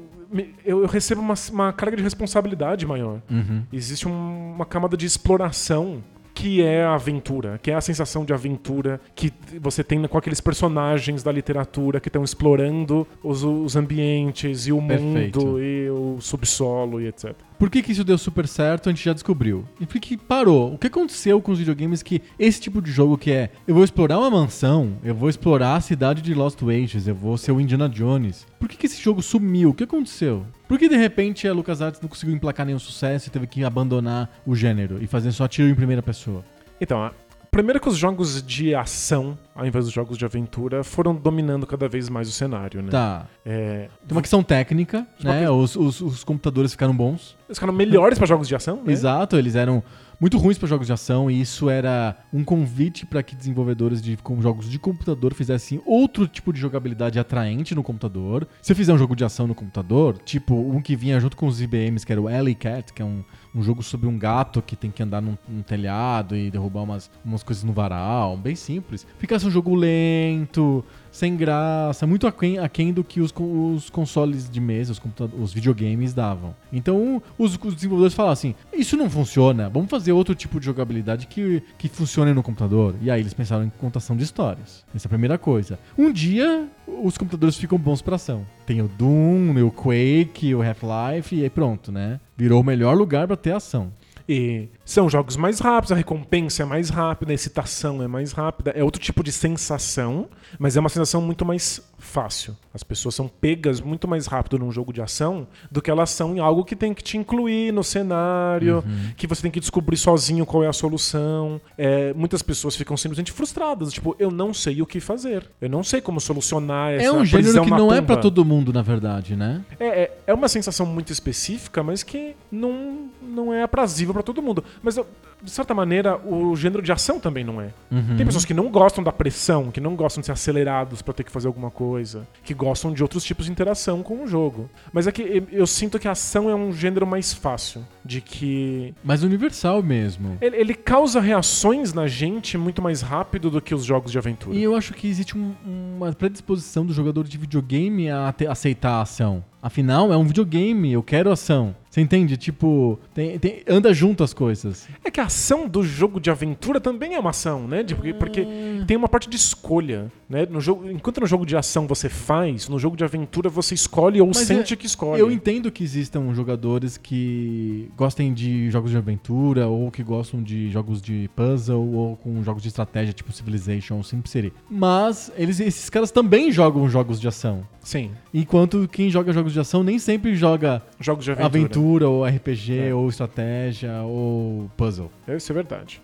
eu 0.66 0.86
recebo 0.86 1.22
uma, 1.22 1.36
uma 1.52 1.72
carga 1.72 1.96
de 1.96 2.04
responsabilidade 2.04 2.86
maior. 2.86 3.22
Uhum. 3.32 3.64
Existe 3.72 4.06
um- 4.08 4.54
uma 4.56 4.66
camada 4.66 4.98
de 4.98 5.06
exploração 5.06 6.04
que 6.34 6.62
é 6.62 6.84
a 6.84 6.96
aventura, 6.96 7.60
que 7.62 7.72
é 7.72 7.76
a 7.76 7.82
sensação 7.82 8.26
de 8.26 8.34
aventura 8.34 9.00
que 9.16 9.32
você 9.62 9.84
tem 9.84 10.02
com 10.08 10.18
aqueles 10.18 10.42
personagens 10.42 11.24
da 11.24 11.32
literatura 11.32 12.00
que 12.00 12.10
estão 12.10 12.24
explorando 12.24 13.08
os, 13.24 13.44
os 13.44 13.76
ambientes 13.76 14.68
e 14.68 14.72
o 14.72 14.82
Perfeito. 14.82 15.40
mundo 15.40 15.64
e 15.64 15.90
o 15.90 16.18
subsolo 16.20 17.00
e 17.00 17.08
etc. 17.08 17.34
Por 17.58 17.70
que, 17.70 17.82
que 17.82 17.92
isso 17.92 18.04
deu 18.04 18.18
super 18.18 18.48
certo, 18.48 18.90
a 18.90 18.92
gente 18.92 19.06
já 19.06 19.14
descobriu. 19.14 19.64
E 19.80 19.86
por 19.86 19.94
que 19.94 20.00
que 20.00 20.18
parou? 20.18 20.74
O 20.74 20.78
que 20.78 20.88
aconteceu 20.88 21.42
com 21.42 21.52
os 21.52 21.60
videogames 21.60 22.04
que 22.04 22.22
esse 22.38 22.60
tipo 22.60 22.82
de 22.82 22.92
jogo 22.92 23.18
que 23.18 23.32
é 23.32 23.52
eu 23.68 23.74
vou 23.74 23.84
explorar 23.84 24.20
uma 24.20 24.30
mansão, 24.30 24.98
eu 25.04 25.16
vou 25.16 25.30
explorar 25.30 25.76
a 25.76 25.82
cidade 25.82 26.22
de 26.22 26.34
Lost 26.34 26.60
Wages, 26.62 27.08
eu 27.08 27.16
vou 27.16 27.38
ser 27.38 27.52
o 27.52 27.62
Indiana 27.62 27.88
Jones. 27.88 28.46
Por 28.60 28.68
que, 28.68 28.76
que 28.76 28.86
esse 28.86 29.02
jogo 29.02 29.22
sumiu? 29.22 29.70
O 29.70 29.74
que 29.74 29.84
aconteceu? 29.84 30.46
Por 30.74 30.80
que 30.80 30.90
de 30.90 30.98
repente 30.98 31.48
a 31.48 31.54
LucasArts 31.54 32.02
não 32.02 32.10
conseguiu 32.10 32.34
emplacar 32.36 32.66
nenhum 32.66 32.80
sucesso 32.80 33.28
e 33.28 33.32
teve 33.32 33.46
que 33.46 33.64
abandonar 33.64 34.28
o 34.44 34.56
gênero 34.56 34.98
e 35.00 35.06
fazer 35.06 35.32
só 35.32 35.48
tiro 35.48 35.70
em 35.70 35.76
primeira 35.76 36.02
pessoa? 36.02 36.44
Então, 36.82 37.12
primeiro 37.52 37.80
que 37.80 37.88
os 37.88 37.96
jogos 37.96 38.42
de 38.42 38.74
ação, 38.74 39.38
ao 39.54 39.68
invés 39.68 39.86
dos 39.86 39.94
jogos 39.94 40.18
de 40.18 40.26
aventura, 40.26 40.84
foram 40.84 41.14
dominando 41.14 41.68
cada 41.68 41.88
vez 41.88 42.10
mais 42.10 42.28
o 42.28 42.32
cenário, 42.32 42.82
né? 42.82 42.90
Tá. 42.90 43.28
É, 43.46 43.88
Tem 44.08 44.16
uma 44.18 44.22
questão 44.24 44.42
técnica, 44.42 45.06
né? 45.24 45.48
Os, 45.48 45.76
os- 45.76 46.02
os 46.02 46.24
computadores 46.24 46.72
ficaram 46.72 46.96
bons. 46.98 47.38
eles 47.48 47.60
ficaram 47.60 47.72
melhores 47.72 48.18
para 48.18 48.26
jogos 48.26 48.48
de 48.48 48.56
ação, 48.56 48.78
né? 48.84 48.92
Exato, 48.92 49.38
eles 49.38 49.54
eram 49.56 49.84
muito 50.20 50.38
ruins 50.38 50.58
para 50.58 50.68
jogos 50.68 50.88
de 50.88 50.94
ação 50.94 51.30
e 51.30 51.42
isso 51.42 51.70
era 51.70 52.18
um 52.32 52.44
convite 52.44 53.06
para 53.06 53.24
que 53.24 53.36
desenvolvedores 53.36 54.02
de 54.02 54.18
com 54.18 54.42
jogos 54.42 54.70
de 54.70 54.80
computador 54.80 55.34
fizessem 55.34 55.82
outro 55.86 56.28
tipo 56.28 56.54
de 56.54 56.60
jogabilidade 56.60 57.20
atraente 57.20 57.76
no 57.76 57.84
computador. 57.84 58.48
Se 58.62 58.72
eu 58.72 58.76
fizer 58.76 58.94
um 58.94 58.98
jogo 58.98 59.16
de 59.16 59.24
ação 59.24 59.48
no 59.48 59.56
computador, 59.56 60.18
tipo 60.20 60.56
um 60.56 60.82
que 60.82 60.96
vinha 60.96 61.20
junto 61.20 61.36
com 61.36 61.48
os 61.48 61.62
IBMs, 61.62 62.06
que 62.06 62.12
era 62.12 62.22
o 62.22 62.28
Alley 62.28 62.56
Cat, 62.56 62.94
que 62.94 63.02
é 63.02 63.06
um, 63.06 63.24
um 63.54 63.62
jogo 63.62 63.84
sobre 63.84 64.08
um 64.08 64.18
gato 64.18 64.62
que 64.62 64.76
tem 64.76 64.92
que 64.92 65.04
andar 65.04 65.22
num, 65.22 65.38
num 65.48 65.62
telhado 65.62 66.36
e 66.36 66.50
derrubar 66.50 66.84
umas, 66.84 67.10
umas 67.24 67.44
coisas 67.44 67.64
no 67.64 67.74
varal, 67.74 68.38
bem 68.38 68.56
simples. 68.56 69.06
Ficasse 69.18 69.46
um 69.46 69.52
jogo 69.52 69.76
lento, 69.76 70.84
sem 71.14 71.38
graça, 71.38 72.08
muito 72.08 72.26
aquém, 72.26 72.58
aquém 72.58 72.92
do 72.92 73.04
que 73.04 73.22
os, 73.22 73.32
os 73.38 73.90
consoles 73.92 74.50
de 74.50 74.60
mesa, 74.60 74.92
os, 74.92 75.02
os 75.40 75.54
videogames 75.54 76.12
davam. 76.12 76.56
Então 76.72 77.22
os, 77.38 77.58
os 77.64 77.76
desenvolvedores 77.76 78.16
falaram 78.16 78.34
assim: 78.34 78.56
isso 78.74 78.98
não 78.98 79.10
funciona, 79.10 79.70
vamos 79.70 79.92
fazer 79.92 80.12
outro 80.12 80.34
tipo 80.34 80.60
de 80.60 80.66
jogabilidade 80.66 81.28
que, 81.28 81.62
que 81.78 81.88
funcione 81.88 82.34
no 82.34 82.42
computador. 82.42 82.96
E 83.00 83.12
aí 83.12 83.22
eles 83.22 83.34
pensaram 83.34 83.64
em 83.64 83.70
contação 83.70 84.18
de 84.18 84.24
histórias. 84.24 84.84
Essa 84.94 85.06
é 85.06 85.08
a 85.08 85.10
primeira 85.10 85.38
coisa. 85.38 85.78
Um 85.96 86.12
dia 86.12 86.68
os 86.88 87.16
computadores 87.16 87.58
ficam 87.58 87.78
bons 87.78 88.02
pra 88.02 88.16
ação. 88.16 88.44
Tem 88.66 88.82
o 88.82 88.88
Doom, 88.88 89.64
o 89.64 89.72
Quake, 89.72 90.56
o 90.56 90.64
Half-Life 90.64 91.36
e 91.36 91.44
aí 91.44 91.50
pronto, 91.50 91.92
né? 91.92 92.20
Virou 92.36 92.62
o 92.62 92.64
melhor 92.64 92.98
lugar 92.98 93.28
pra 93.28 93.38
ter 93.38 93.54
ação. 93.54 93.92
E 94.28 94.70
são 94.86 95.10
jogos 95.10 95.36
mais 95.36 95.60
rápidos, 95.60 95.92
a 95.92 95.96
recompensa 95.96 96.64
é 96.64 96.66
mais 96.66 96.90
rápida, 96.90 97.32
a 97.32 97.36
excitação 97.36 98.02
é 98.02 98.08
mais 98.08 98.32
rápida, 98.32 98.72
é 98.72 98.84
outro 98.84 99.02
tipo 99.02 99.24
de 99.24 99.32
sensação, 99.32 100.28
mas 100.58 100.78
é 100.78 100.80
uma 100.80 100.90
sensação 100.90 101.22
muito 101.22 101.46
mais 101.46 101.82
fácil. 101.98 102.56
As 102.74 102.84
pessoas 102.84 103.16
são 103.16 103.28
pegas 103.28 103.80
muito 103.80 104.08
mais 104.08 104.28
rápido 104.28 104.60
num 104.60 104.72
jogo 104.72 104.92
de 104.92 105.02
ação 105.02 105.48
do 105.72 105.82
que 105.82 105.90
elas 105.90 106.10
são 106.10 106.36
em 106.36 106.40
algo 106.40 106.66
que 106.66 106.76
tem 106.76 106.94
que 106.94 107.02
te 107.04 107.18
incluir 107.18 107.72
no 107.72 107.84
cenário, 107.84 108.84
que 109.16 109.26
você 109.26 109.42
tem 109.42 109.52
que 109.52 109.60
descobrir 109.60 109.96
sozinho 109.98 110.46
qual 110.46 110.64
é 110.64 110.68
a 110.68 110.74
solução. 110.74 111.62
É, 111.78 112.14
muitas 112.14 112.42
pessoas 112.42 112.76
ficam 112.76 112.98
simplesmente 112.98 113.32
frustradas, 113.32 113.92
tipo, 113.94 114.16
eu 114.20 114.30
não 114.32 114.54
sei 114.54 114.82
o 114.82 114.86
que 114.86 115.00
fazer, 115.00 115.50
eu 115.62 115.70
não 115.70 115.84
sei 115.84 116.02
como 116.02 116.20
solucionar 116.20 116.92
essa 116.94 117.06
É 117.06 117.12
um 117.12 117.26
gênero 117.26 117.64
que 117.64 117.70
não 117.70 117.94
é 117.94 118.02
tumba. 118.02 118.14
pra 118.14 118.18
todo 118.18 118.44
mundo, 118.44 118.74
na 118.74 118.82
verdade, 118.82 119.36
né? 119.36 119.64
É, 119.80 119.88
é, 119.88 120.18
é 120.28 120.34
uma 120.34 120.48
sensação 120.48 120.86
muito 120.86 121.12
específica, 121.12 121.82
mas 121.84 122.04
que 122.04 122.36
não, 122.52 123.10
não 123.22 123.54
é 123.54 123.64
aprazível 123.64 124.13
pra 124.14 124.24
todo 124.24 124.42
mundo. 124.42 124.64
Mas, 124.82 124.96
de 124.96 125.52
certa 125.52 125.74
maneira, 125.74 126.18
o 126.26 126.56
gênero 126.56 126.82
de 126.82 126.92
ação 126.92 127.20
também 127.20 127.44
não 127.44 127.60
é. 127.60 127.70
Uhum. 127.92 128.16
Tem 128.16 128.26
pessoas 128.26 128.46
que 128.46 128.54
não 128.54 128.70
gostam 128.70 129.04
da 129.04 129.12
pressão, 129.12 129.72
que 129.72 129.82
não 129.82 129.96
gostam 129.96 130.22
de 130.22 130.26
ser 130.28 130.32
acelerados 130.32 131.02
pra 131.02 131.14
ter 131.14 131.24
que 131.24 131.32
fazer 131.32 131.48
alguma 131.48 131.70
coisa, 131.72 132.28
que 132.44 132.54
gostam 132.54 132.94
de 132.94 133.02
outros 133.04 133.24
tipos 133.24 133.46
de 133.46 133.52
interação 133.52 134.02
com 134.04 134.24
o 134.24 134.28
jogo. 134.28 134.70
Mas 134.92 135.08
é 135.08 135.12
que 135.12 135.44
eu, 135.52 135.66
sinto 135.68 136.00
que 136.00 136.08
a 136.08 136.12
ação 136.12 136.50
é 136.50 136.56
um 136.56 136.72
gênero 136.72 137.06
mais 137.08 137.34
fácil, 137.34 137.86
de 138.06 138.22
que 138.22 138.94
Mas 139.04 139.24
universal 139.24 139.82
mesmo. 139.84 140.38
ele, 140.42 140.56
ele 140.58 140.74
causa 140.74 141.20
reações 141.20 141.94
na 141.94 142.08
gente 142.08 142.58
muito 142.58 142.82
mais 142.82 143.02
rápido 143.02 143.50
do 143.50 143.62
que 143.62 143.74
os 143.74 143.84
jogos 143.84 144.12
de 144.12 144.18
aventura. 144.18 144.56
E 144.56 144.64
eu 144.64 144.76
acho 144.76 144.94
que 144.94 145.08
existe 145.08 145.38
um- 145.38 145.54
uma 145.98 146.14
predisposição 146.14 146.86
do 146.86 146.94
jogador 146.94 147.24
de 147.26 147.38
videogame 147.38 148.10
a 148.10 148.32
te- 148.32 148.48
aceitar 148.48 148.92
a 148.94 149.02
ação. 149.02 149.44
Afinal, 149.62 150.12
é 150.12 150.18
um 150.18 150.26
videogame, 150.26 150.92
eu 150.92 151.02
quero 151.02 151.32
ação. 151.32 151.76
Você 151.94 152.02
entende? 152.02 152.38
Tipo, 152.38 152.98
tem- 153.14 153.38
tem- 153.38 153.62
anda 153.70 153.94
junto 153.94 154.24
as 154.24 154.34
coisas. 154.34 154.88
É 155.06 155.12
que 155.12 155.20
a 155.20 155.26
ação 155.26 155.68
do 155.68 155.84
jogo 155.84 156.20
de 156.20 156.32
aventura 156.32 156.82
também 156.82 157.14
é 157.14 157.20
uma 157.20 157.30
ação, 157.30 157.68
né? 157.68 157.84
De- 157.84 157.94
porque, 157.94 158.12
porque 158.16 158.48
tem 158.88 158.98
uma 158.98 159.08
parte 159.08 159.30
de 159.30 159.36
escolha 159.38 160.12
Né? 160.34 160.48
No 160.50 160.60
jogo, 160.60 160.90
enquanto 160.90 161.22
no 161.22 161.28
jogo 161.28 161.46
de 161.46 161.56
ação 161.56 161.86
você 161.86 162.10
faz, 162.10 162.68
no 162.68 162.80
jogo 162.80 162.98
de 162.98 163.04
aventura 163.04 163.50
você 163.52 163.76
escolhe 163.76 164.20
ou 164.20 164.26
Mas 164.30 164.38
sente 164.38 164.74
é- 164.74 164.76
que 164.76 164.88
escolhe. 164.88 165.22
Eu 165.22 165.32
entendo 165.32 165.72
que 165.72 165.84
existam 165.84 166.34
jogadores 166.34 166.98
que 166.98 167.88
gostem 167.96 168.34
de 168.34 168.72
jogos 168.72 168.90
de 168.90 168.98
aventura 168.98 169.68
ou 169.68 169.92
que 169.92 170.02
gostam 170.02 170.42
de 170.42 170.72
jogos 170.72 171.04
de 171.04 171.30
puzzle 171.36 171.94
ou 171.94 172.16
com 172.18 172.42
jogos 172.44 172.64
de 172.64 172.70
estratégia 172.70 173.14
tipo 173.14 173.32
Civilization 173.32 173.98
ou 173.98 174.04
SimCity. 174.04 174.52
Mas 174.68 175.32
eles, 175.38 175.60
esses 175.60 175.88
caras 175.88 176.10
também 176.10 176.52
jogam 176.52 176.90
jogos 176.90 177.22
de 177.22 177.28
ação. 177.28 177.64
Sim, 177.84 178.10
Enquanto 178.34 178.88
quem 178.92 179.10
joga 179.12 179.32
jogos 179.34 179.54
de 179.54 179.60
ação 179.60 179.84
nem 179.84 180.00
sempre 180.00 180.34
joga 180.36 180.82
jogos 181.00 181.26
de 181.26 181.32
aventura, 181.32 181.46
aventura. 181.46 182.10
ou 182.10 182.26
RPG 182.26 182.78
É. 182.80 182.94
ou 182.96 183.08
estratégia 183.10 184.02
ou 184.04 184.72
puzzle. 184.76 185.12
Isso 185.28 185.52
é 185.52 185.56
verdade. 185.56 186.02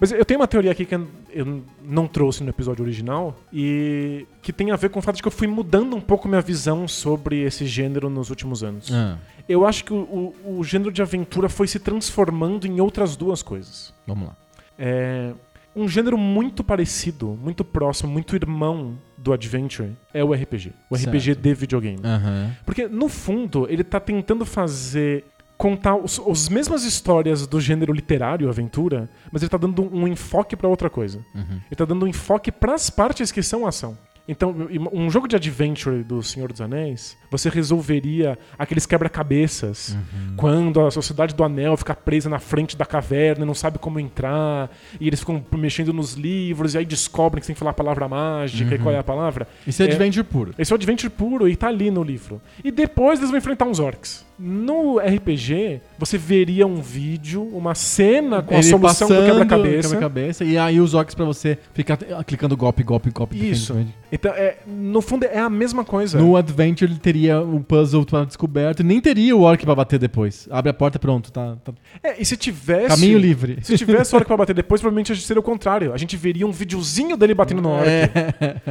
Mas 0.00 0.12
eu 0.12 0.24
tenho 0.24 0.40
uma 0.40 0.46
teoria 0.48 0.70
aqui 0.72 0.84
que 0.84 0.94
eu 0.94 1.62
não 1.84 2.06
trouxe 2.06 2.42
no 2.42 2.50
episódio 2.50 2.82
original 2.82 3.36
e 3.52 4.26
que 4.40 4.52
tem 4.52 4.70
a 4.70 4.76
ver 4.76 4.90
com 4.90 4.98
o 4.98 5.02
fato 5.02 5.16
de 5.16 5.22
que 5.22 5.28
eu 5.28 5.32
fui 5.32 5.46
mudando 5.46 5.94
um 5.96 6.00
pouco 6.00 6.28
minha 6.28 6.40
visão 6.40 6.86
sobre 6.88 7.40
esse 7.42 7.66
gênero 7.66 8.08
nos 8.10 8.30
últimos 8.30 8.62
anos. 8.64 8.90
Ah, 8.92 9.18
Eu 9.48 9.66
acho 9.66 9.84
que 9.84 9.92
o, 9.92 10.34
o- 10.44 10.58
o 10.58 10.64
gênero 10.64 10.90
de 10.92 11.02
aventura 11.02 11.48
foi 11.48 11.66
se 11.66 11.78
transformando 11.78 12.66
em 12.66 12.80
outras 12.80 13.16
duas 13.16 13.42
coisas. 13.42 13.92
vamos 14.06 14.28
lá. 14.28 14.36
É, 14.78 15.32
um 15.74 15.88
gênero 15.88 16.18
muito 16.18 16.62
parecido, 16.62 17.28
muito 17.40 17.64
próximo, 17.64 18.12
muito 18.12 18.34
irmão 18.36 18.98
do 19.16 19.32
adventure 19.32 19.92
é 20.12 20.22
o 20.22 20.32
RPG. 20.32 20.72
O 20.90 20.96
Certo. 20.96 21.08
RPG 21.16 21.34
de 21.36 21.54
videogame. 21.54 21.98
Aham. 22.04 22.50
Porque, 22.66 22.86
no 22.88 23.08
fundo, 23.08 23.66
ele 23.70 23.82
tá 23.84 23.98
tentando 24.00 24.44
fazer. 24.44 25.24
Contar 25.62 25.94
os, 25.94 26.18
as 26.18 26.48
mesmas 26.48 26.82
histórias 26.82 27.46
do 27.46 27.60
gênero 27.60 27.92
literário, 27.92 28.48
aventura, 28.48 29.08
mas 29.30 29.42
ele 29.42 29.48
tá 29.48 29.56
dando 29.56 29.88
um 29.94 30.08
enfoque 30.08 30.56
pra 30.56 30.66
outra 30.66 30.90
coisa. 30.90 31.24
Uhum. 31.32 31.60
Ele 31.68 31.76
tá 31.76 31.84
dando 31.84 32.04
um 32.04 32.08
enfoque 32.08 32.50
pras 32.50 32.90
partes 32.90 33.30
que 33.30 33.44
são 33.44 33.64
ação. 33.64 33.96
Então, 34.26 34.52
um 34.92 35.08
jogo 35.08 35.28
de 35.28 35.36
adventure 35.36 36.02
do 36.02 36.20
Senhor 36.20 36.50
dos 36.50 36.60
Anéis, 36.60 37.16
você 37.32 37.48
resolveria 37.48 38.38
aqueles 38.58 38.86
quebra-cabeças. 38.86 39.96
Quando 40.36 40.80
a 40.80 40.90
Sociedade 40.90 41.34
do 41.34 41.42
Anel 41.42 41.76
fica 41.76 41.94
presa 41.94 42.28
na 42.28 42.38
frente 42.38 42.76
da 42.76 42.84
caverna 42.84 43.44
e 43.44 43.46
não 43.46 43.54
sabe 43.54 43.78
como 43.78 43.98
entrar, 43.98 44.70
e 45.00 45.06
eles 45.08 45.20
ficam 45.20 45.42
mexendo 45.56 45.92
nos 45.92 46.12
livros, 46.14 46.74
e 46.74 46.78
aí 46.78 46.84
descobrem 46.84 47.40
que 47.40 47.46
tem 47.46 47.54
que 47.54 47.58
falar 47.58 47.70
a 47.70 47.74
palavra 47.74 48.06
mágica, 48.08 48.74
e 48.74 48.78
qual 48.78 48.94
é 48.94 48.98
a 48.98 49.02
palavra. 49.02 49.48
Isso 49.66 49.82
é 49.82 49.86
É. 49.86 49.88
adventure 49.88 50.24
puro. 50.24 50.54
Esse 50.58 50.72
é 50.72 50.74
o 50.74 50.76
adventure 50.76 51.10
puro 51.10 51.48
e 51.48 51.56
tá 51.56 51.68
ali 51.68 51.90
no 51.90 52.02
livro. 52.02 52.40
E 52.62 52.70
depois 52.70 53.18
eles 53.18 53.30
vão 53.30 53.38
enfrentar 53.38 53.64
uns 53.64 53.78
orcs. 53.80 54.24
No 54.38 54.98
RPG, 54.98 55.80
você 55.98 56.18
veria 56.18 56.66
um 56.66 56.80
vídeo, 56.82 57.42
uma 57.52 57.74
cena 57.74 58.42
com 58.42 58.54
a 58.54 58.58
Ele 58.58 58.66
solução 58.66 59.08
do 59.08 59.14
quebra-cabeça. 59.14 59.88
quebra-cabeça, 59.90 60.44
e 60.44 60.58
aí 60.58 60.80
os 60.80 60.94
orcs 60.94 61.14
pra 61.14 61.24
você 61.24 61.56
ficar 61.72 61.96
clicando 62.26 62.56
golpe, 62.56 62.82
golpe, 62.82 63.10
golpe. 63.10 63.36
Isso. 63.50 63.72
defende. 63.72 63.94
Então, 64.10 64.32
é, 64.34 64.56
no 64.66 65.00
fundo, 65.00 65.24
é 65.24 65.38
a 65.38 65.48
mesma 65.48 65.84
coisa. 65.84 66.18
No 66.18 66.36
Adventure 66.36 66.90
ele 66.90 67.00
teria 67.22 67.40
um 67.40 67.62
puzzle 67.62 68.04
pra 68.04 68.24
descoberto 68.24 68.80
e 68.80 68.82
nem 68.82 69.00
teria 69.00 69.36
o 69.36 69.40
orc 69.42 69.64
pra 69.64 69.74
bater 69.74 69.98
depois. 69.98 70.48
Abre 70.50 70.70
a 70.70 70.74
porta, 70.74 70.98
pronto, 70.98 71.30
tá, 71.32 71.56
tá- 71.64 71.72
É, 72.02 72.20
e 72.20 72.24
se 72.24 72.36
tivesse. 72.36 72.88
caminho 72.88 73.18
livre. 73.18 73.58
Se 73.62 73.76
tivesse 73.78 74.14
orc 74.16 74.26
pra 74.26 74.36
bater 74.36 74.54
depois, 74.54 74.80
provavelmente 74.80 75.14
seria 75.16 75.40
o 75.40 75.42
contrário. 75.42 75.92
A 75.92 75.96
gente 75.96 76.16
veria 76.16 76.46
um 76.46 76.52
videozinho 76.52 77.16
dele 77.16 77.34
batendo 77.34 77.62
no 77.62 77.70
orc. 77.70 77.88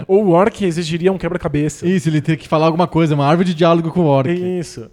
Ou 0.08 0.26
o 0.26 0.30
orc 0.32 0.64
exigiria 0.64 1.12
um 1.12 1.18
quebra-cabeça. 1.18 1.88
Isso, 1.88 2.10
ele 2.10 2.22
teria 2.22 2.38
que 2.38 2.48
falar 2.48 2.66
alguma 2.66 2.88
coisa, 2.88 3.16
uma 3.16 3.26
árvore 3.26 3.50
de 3.50 3.56
diálogo 3.56 3.92
com 3.92 4.02
o 4.02 4.06
orc. 4.06 4.30
Isso. 4.32 4.90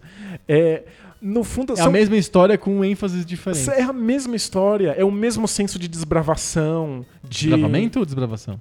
É, 0.48 0.84
no 1.20 1.42
fundo, 1.42 1.74
É 1.76 1.80
a 1.82 1.90
mesma 1.90 2.16
história 2.16 2.56
com 2.56 2.84
ênfases 2.84 3.26
diferentes. 3.26 3.66
É 3.68 3.82
a 3.82 3.92
mesma 3.92 4.36
história, 4.36 4.94
é 4.96 5.04
o 5.04 5.10
mesmo 5.10 5.48
senso 5.48 5.78
de 5.78 5.88
desbravação, 5.88 7.04
de. 7.28 7.48
Desbravamento 7.48 7.98
ou 7.98 8.04
desbravação? 8.04 8.60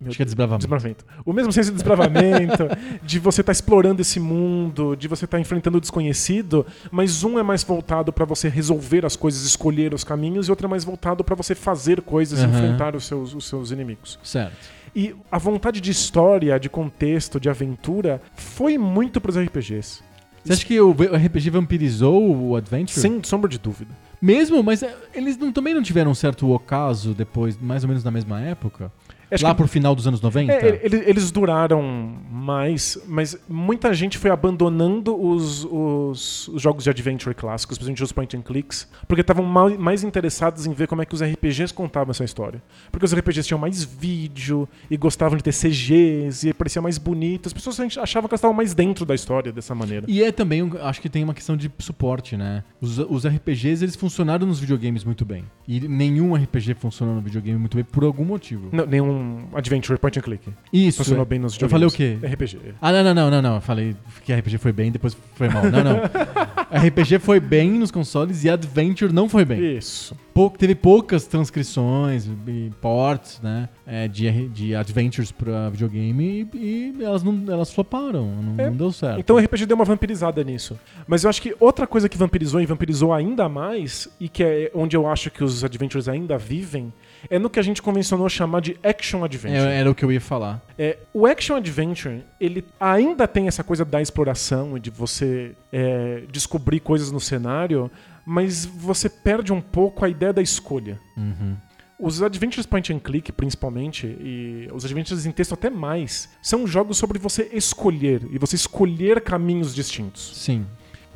Meu 0.00 0.08
Acho 0.10 0.16
que 0.16 0.22
é 0.22 0.24
desbravamento. 0.24 0.60
Desbravamento. 0.60 1.04
O 1.24 1.32
mesmo 1.32 1.52
senso 1.52 1.70
de 1.70 1.74
desbravamento, 1.74 2.68
de 3.02 3.18
você 3.18 3.40
estar 3.40 3.50
explorando 3.50 4.00
esse 4.00 4.20
mundo, 4.20 4.94
de 4.94 5.08
você 5.08 5.24
estar 5.24 5.40
enfrentando 5.40 5.78
o 5.78 5.80
desconhecido, 5.80 6.64
mas 6.90 7.24
um 7.24 7.36
é 7.38 7.42
mais 7.42 7.64
voltado 7.64 8.12
pra 8.12 8.24
você 8.24 8.48
resolver 8.48 9.04
as 9.04 9.16
coisas, 9.16 9.42
escolher 9.44 9.92
os 9.92 10.04
caminhos, 10.04 10.46
e 10.46 10.50
outro 10.50 10.66
é 10.66 10.70
mais 10.70 10.84
voltado 10.84 11.24
pra 11.24 11.34
você 11.34 11.52
fazer 11.54 12.00
coisas, 12.00 12.38
Aham. 12.38 12.48
enfrentar 12.48 12.94
os 12.94 13.04
seus, 13.06 13.34
os 13.34 13.44
seus 13.48 13.72
inimigos. 13.72 14.18
Certo. 14.22 14.56
E 14.94 15.14
a 15.32 15.38
vontade 15.38 15.80
de 15.80 15.90
história, 15.90 16.58
de 16.60 16.68
contexto, 16.68 17.40
de 17.40 17.48
aventura, 17.50 18.22
foi 18.36 18.78
muito 18.78 19.20
pros 19.20 19.36
RPGs. 19.36 20.00
Você 20.44 20.52
acha 20.52 20.64
que 20.64 20.80
o 20.80 20.90
o 20.90 21.16
RPG 21.16 21.50
vampirizou 21.50 22.34
o 22.36 22.56
Adventure? 22.56 22.98
Sem 23.00 23.22
sombra 23.24 23.50
de 23.50 23.58
dúvida. 23.58 23.90
Mesmo, 24.22 24.62
mas 24.62 24.82
é, 24.82 24.96
eles 25.14 25.36
não- 25.36 25.52
também 25.52 25.74
não 25.74 25.82
tiveram 25.82 26.10
um 26.10 26.14
certo 26.14 26.50
ocaso 26.52 27.12
depois, 27.14 27.58
mais 27.60 27.82
ou 27.84 27.88
menos 27.88 28.02
na 28.02 28.10
mesma 28.10 28.40
época? 28.40 28.90
Acho 29.30 29.44
Lá 29.44 29.50
que- 29.50 29.56
pro 29.58 29.68
final 29.68 29.94
dos 29.94 30.06
anos 30.06 30.20
90? 30.20 30.52
É, 30.52 30.80
ele- 30.82 31.02
eles 31.06 31.30
duraram 31.30 31.82
mais, 32.30 32.98
mas 33.06 33.36
muita 33.48 33.92
gente 33.92 34.16
foi 34.18 34.30
abandonando 34.30 35.14
os, 35.20 35.64
os- 35.64 36.48
os 36.48 36.62
jogos 36.62 36.84
de 36.84 36.90
adventure 36.90 37.34
clássicos, 37.34 37.76
principalmente 37.78 38.02
os 38.02 38.12
point 38.12 38.36
and 38.36 38.42
clicks, 38.42 38.88
porque 39.06 39.20
estavam 39.20 39.44
ma- 39.44 39.68
mais 39.70 40.02
interessados 40.02 40.66
em 40.66 40.72
ver 40.72 40.86
como 40.86 41.02
é 41.02 41.06
que 41.06 41.14
os 41.14 41.22
RPGs 41.22 41.72
contavam 41.74 42.10
essa 42.10 42.24
história. 42.24 42.62
Porque 42.90 43.04
os 43.04 43.12
RPGs 43.12 43.46
tinham 43.46 43.58
mais 43.58 43.84
vídeo 43.84 44.68
e 44.90 44.96
gostavam 44.96 45.36
de 45.36 45.44
ter 45.44 45.52
CGs 45.52 46.48
e 46.48 46.52
parecia 46.54 46.80
mais 46.80 46.98
bonito. 46.98 47.46
As 47.46 47.52
pessoas 47.52 47.78
achavam 47.98 48.28
que 48.28 48.32
elas 48.32 48.38
estavam 48.38 48.54
mais 48.56 48.74
dentro 48.74 49.04
da 49.04 49.14
história 49.14 49.52
dessa 49.52 49.74
maneira. 49.74 50.06
E 50.08 50.22
é 50.22 50.32
também, 50.32 50.70
acho 50.82 51.00
que 51.00 51.08
tem 51.08 51.22
uma 51.24 51.34
questão 51.34 51.56
de 51.56 51.70
suporte, 51.78 52.36
né? 52.36 52.64
Os, 52.80 52.98
os 52.98 53.26
RPGs, 53.26 53.84
eles 53.84 53.96
funcionaram 53.96 54.46
nos 54.46 54.58
videogames 54.60 55.04
muito 55.04 55.24
bem. 55.24 55.44
E 55.66 55.80
nenhum 55.80 56.34
RPG 56.34 56.74
funcionou 56.74 57.14
no 57.14 57.20
videogame 57.20 57.58
muito 57.58 57.76
bem 57.76 57.84
por 57.84 58.04
algum 58.04 58.24
motivo. 58.24 58.68
Não, 58.72 58.86
nenhum 58.86 59.17
adventure 59.54 59.98
point 59.98 60.18
and 60.18 60.22
click. 60.22 60.48
Isso. 60.72 60.98
Funcionou 60.98 61.22
é. 61.22 61.26
bem 61.26 61.38
nos 61.38 61.60
Eu 61.60 61.68
falei 61.68 61.86
o 61.86 61.90
quê? 61.90 62.18
RPG. 62.22 62.58
Ah, 62.80 62.92
não, 62.92 63.02
não, 63.04 63.14
não, 63.14 63.30
não, 63.30 63.42
não. 63.42 63.54
Eu 63.56 63.60
falei 63.60 63.96
que 64.24 64.32
RPG 64.32 64.58
foi 64.58 64.72
bem, 64.72 64.90
depois 64.90 65.16
foi 65.34 65.48
mal. 65.48 65.64
Não, 65.64 65.82
não. 65.84 66.00
RPG 66.86 67.18
foi 67.18 67.40
bem 67.40 67.70
nos 67.70 67.90
consoles 67.90 68.44
e 68.44 68.50
Adventure 68.50 69.12
não 69.12 69.28
foi 69.28 69.44
bem. 69.44 69.76
Isso. 69.76 70.14
Pou- 70.34 70.50
teve 70.50 70.74
poucas 70.74 71.26
transcrições 71.26 72.26
e 72.46 72.70
ports, 72.80 73.40
né? 73.42 73.68
é, 73.90 74.06
de, 74.06 74.48
de 74.50 74.74
Adventures 74.74 75.32
pra 75.32 75.70
videogame 75.70 76.46
e, 76.54 76.94
e 76.98 77.02
elas, 77.04 77.22
não, 77.22 77.42
elas 77.48 77.72
floparam. 77.72 78.26
Não, 78.42 78.62
É. 78.64 78.68
não 78.68 78.76
deu 78.76 78.92
certo. 78.92 79.18
Então 79.18 79.36
o 79.36 79.38
RPG 79.38 79.64
deu 79.64 79.74
uma 79.76 79.84
vampirizada 79.84 80.44
nisso. 80.44 80.78
Mas 81.06 81.24
eu 81.24 81.30
acho 81.30 81.40
que 81.40 81.56
outra 81.58 81.86
coisa 81.86 82.06
que 82.08 82.18
vampirizou 82.18 82.60
e 82.60 82.66
vampirizou 82.66 83.14
ainda 83.14 83.48
mais, 83.48 84.08
e 84.20 84.28
que 84.28 84.44
é 84.44 84.70
onde 84.74 84.94
eu 84.94 85.06
acho 85.08 85.30
que 85.30 85.42
os 85.42 85.64
adventures 85.64 86.06
ainda 86.06 86.36
vivem, 86.36 86.92
é 87.28 87.38
no 87.38 87.50
que 87.50 87.58
a 87.58 87.62
gente 87.62 87.82
convencionou 87.82 88.28
chamar 88.28 88.60
de 88.60 88.78
action 88.82 89.24
adventure. 89.24 89.68
É, 89.68 89.80
era 89.80 89.90
o 89.90 89.94
que 89.94 90.04
eu 90.04 90.12
ia 90.12 90.20
falar. 90.20 90.62
É, 90.78 90.98
o 91.12 91.26
action 91.26 91.56
adventure, 91.56 92.24
ele 92.40 92.64
ainda 92.78 93.26
tem 93.26 93.48
essa 93.48 93.64
coisa 93.64 93.84
da 93.84 94.00
exploração 94.00 94.76
e 94.76 94.80
de 94.80 94.90
você 94.90 95.54
é, 95.72 96.22
descobrir 96.30 96.80
coisas 96.80 97.10
no 97.10 97.20
cenário, 97.20 97.90
mas 98.24 98.64
você 98.64 99.08
perde 99.08 99.52
um 99.52 99.60
pouco 99.60 100.04
a 100.04 100.08
ideia 100.08 100.32
da 100.32 100.42
escolha. 100.42 101.00
Uhum. 101.16 101.56
Os 101.98 102.22
Adventures 102.22 102.64
Point 102.64 102.92
and 102.92 103.00
Click, 103.00 103.32
principalmente, 103.32 104.06
e 104.06 104.68
os 104.72 104.84
Adventures 104.84 105.26
em 105.26 105.32
texto 105.32 105.54
até 105.54 105.68
mais, 105.68 106.28
são 106.40 106.64
jogos 106.64 106.96
sobre 106.96 107.18
você 107.18 107.50
escolher, 107.52 108.22
e 108.30 108.38
você 108.38 108.54
escolher 108.54 109.20
caminhos 109.20 109.74
distintos. 109.74 110.36
Sim. 110.36 110.64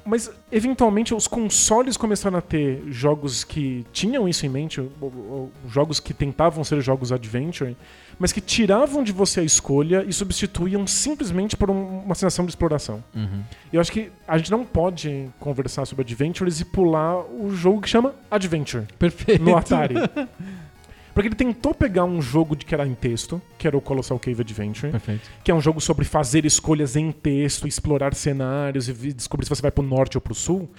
Mas, 0.04 0.30
eventualmente, 0.50 1.14
os 1.14 1.28
consoles 1.28 1.96
começaram 1.96 2.36
a 2.36 2.40
ter 2.40 2.82
jogos 2.88 3.44
que 3.44 3.86
tinham 3.92 4.28
isso 4.28 4.44
em 4.44 4.48
mente, 4.48 4.80
ou- 4.80 4.90
ou 5.00 5.52
jogos 5.68 6.00
que 6.00 6.12
tentavam 6.12 6.64
ser 6.64 6.80
jogos 6.80 7.12
adventure, 7.12 7.76
mas 8.18 8.32
que 8.32 8.40
tiravam 8.40 9.02
de 9.04 9.12
você 9.12 9.40
a 9.40 9.44
escolha 9.44 10.04
e 10.06 10.12
substituíam 10.12 10.86
simplesmente 10.86 11.56
por 11.56 11.70
um- 11.70 12.00
uma 12.00 12.14
sensação 12.14 12.44
de 12.44 12.50
exploração. 12.50 13.02
Uhum. 13.14 13.42
E 13.72 13.76
eu 13.76 13.80
acho 13.80 13.92
que 13.92 14.10
a 14.26 14.36
gente 14.38 14.50
não 14.50 14.64
pode 14.64 15.28
conversar 15.38 15.84
sobre 15.86 16.02
adventures 16.02 16.60
e 16.60 16.64
pular 16.64 17.18
o 17.18 17.50
jogo 17.54 17.80
que 17.80 17.88
chama 17.88 18.14
Adventure 18.30 18.84
Perfeito. 18.98 19.42
no 19.44 19.56
Atari. 19.56 19.94
Porque 21.14 21.28
ele 21.28 21.34
tentou 21.34 21.74
pegar 21.74 22.04
um 22.04 22.22
jogo 22.22 22.56
de 22.56 22.64
que 22.64 22.74
era 22.74 22.86
em 22.86 22.94
texto, 22.94 23.40
que 23.58 23.66
era 23.66 23.76
o 23.76 23.80
Colossal 23.80 24.18
Cave 24.18 24.40
Adventure, 24.40 24.90
Perfeito. 24.90 25.30
que 25.44 25.50
é 25.50 25.54
um 25.54 25.60
jogo 25.60 25.80
sobre 25.80 26.04
fazer 26.04 26.46
escolhas 26.46 26.96
em 26.96 27.12
texto, 27.12 27.68
explorar 27.68 28.14
cenários 28.14 28.88
e 28.88 29.12
descobrir 29.12 29.44
se 29.44 29.50
você 29.50 29.62
vai 29.62 29.70
pro 29.70 29.82
norte 29.84 30.16
ou 30.16 30.20
pro 30.20 30.34
sul, 30.34 30.70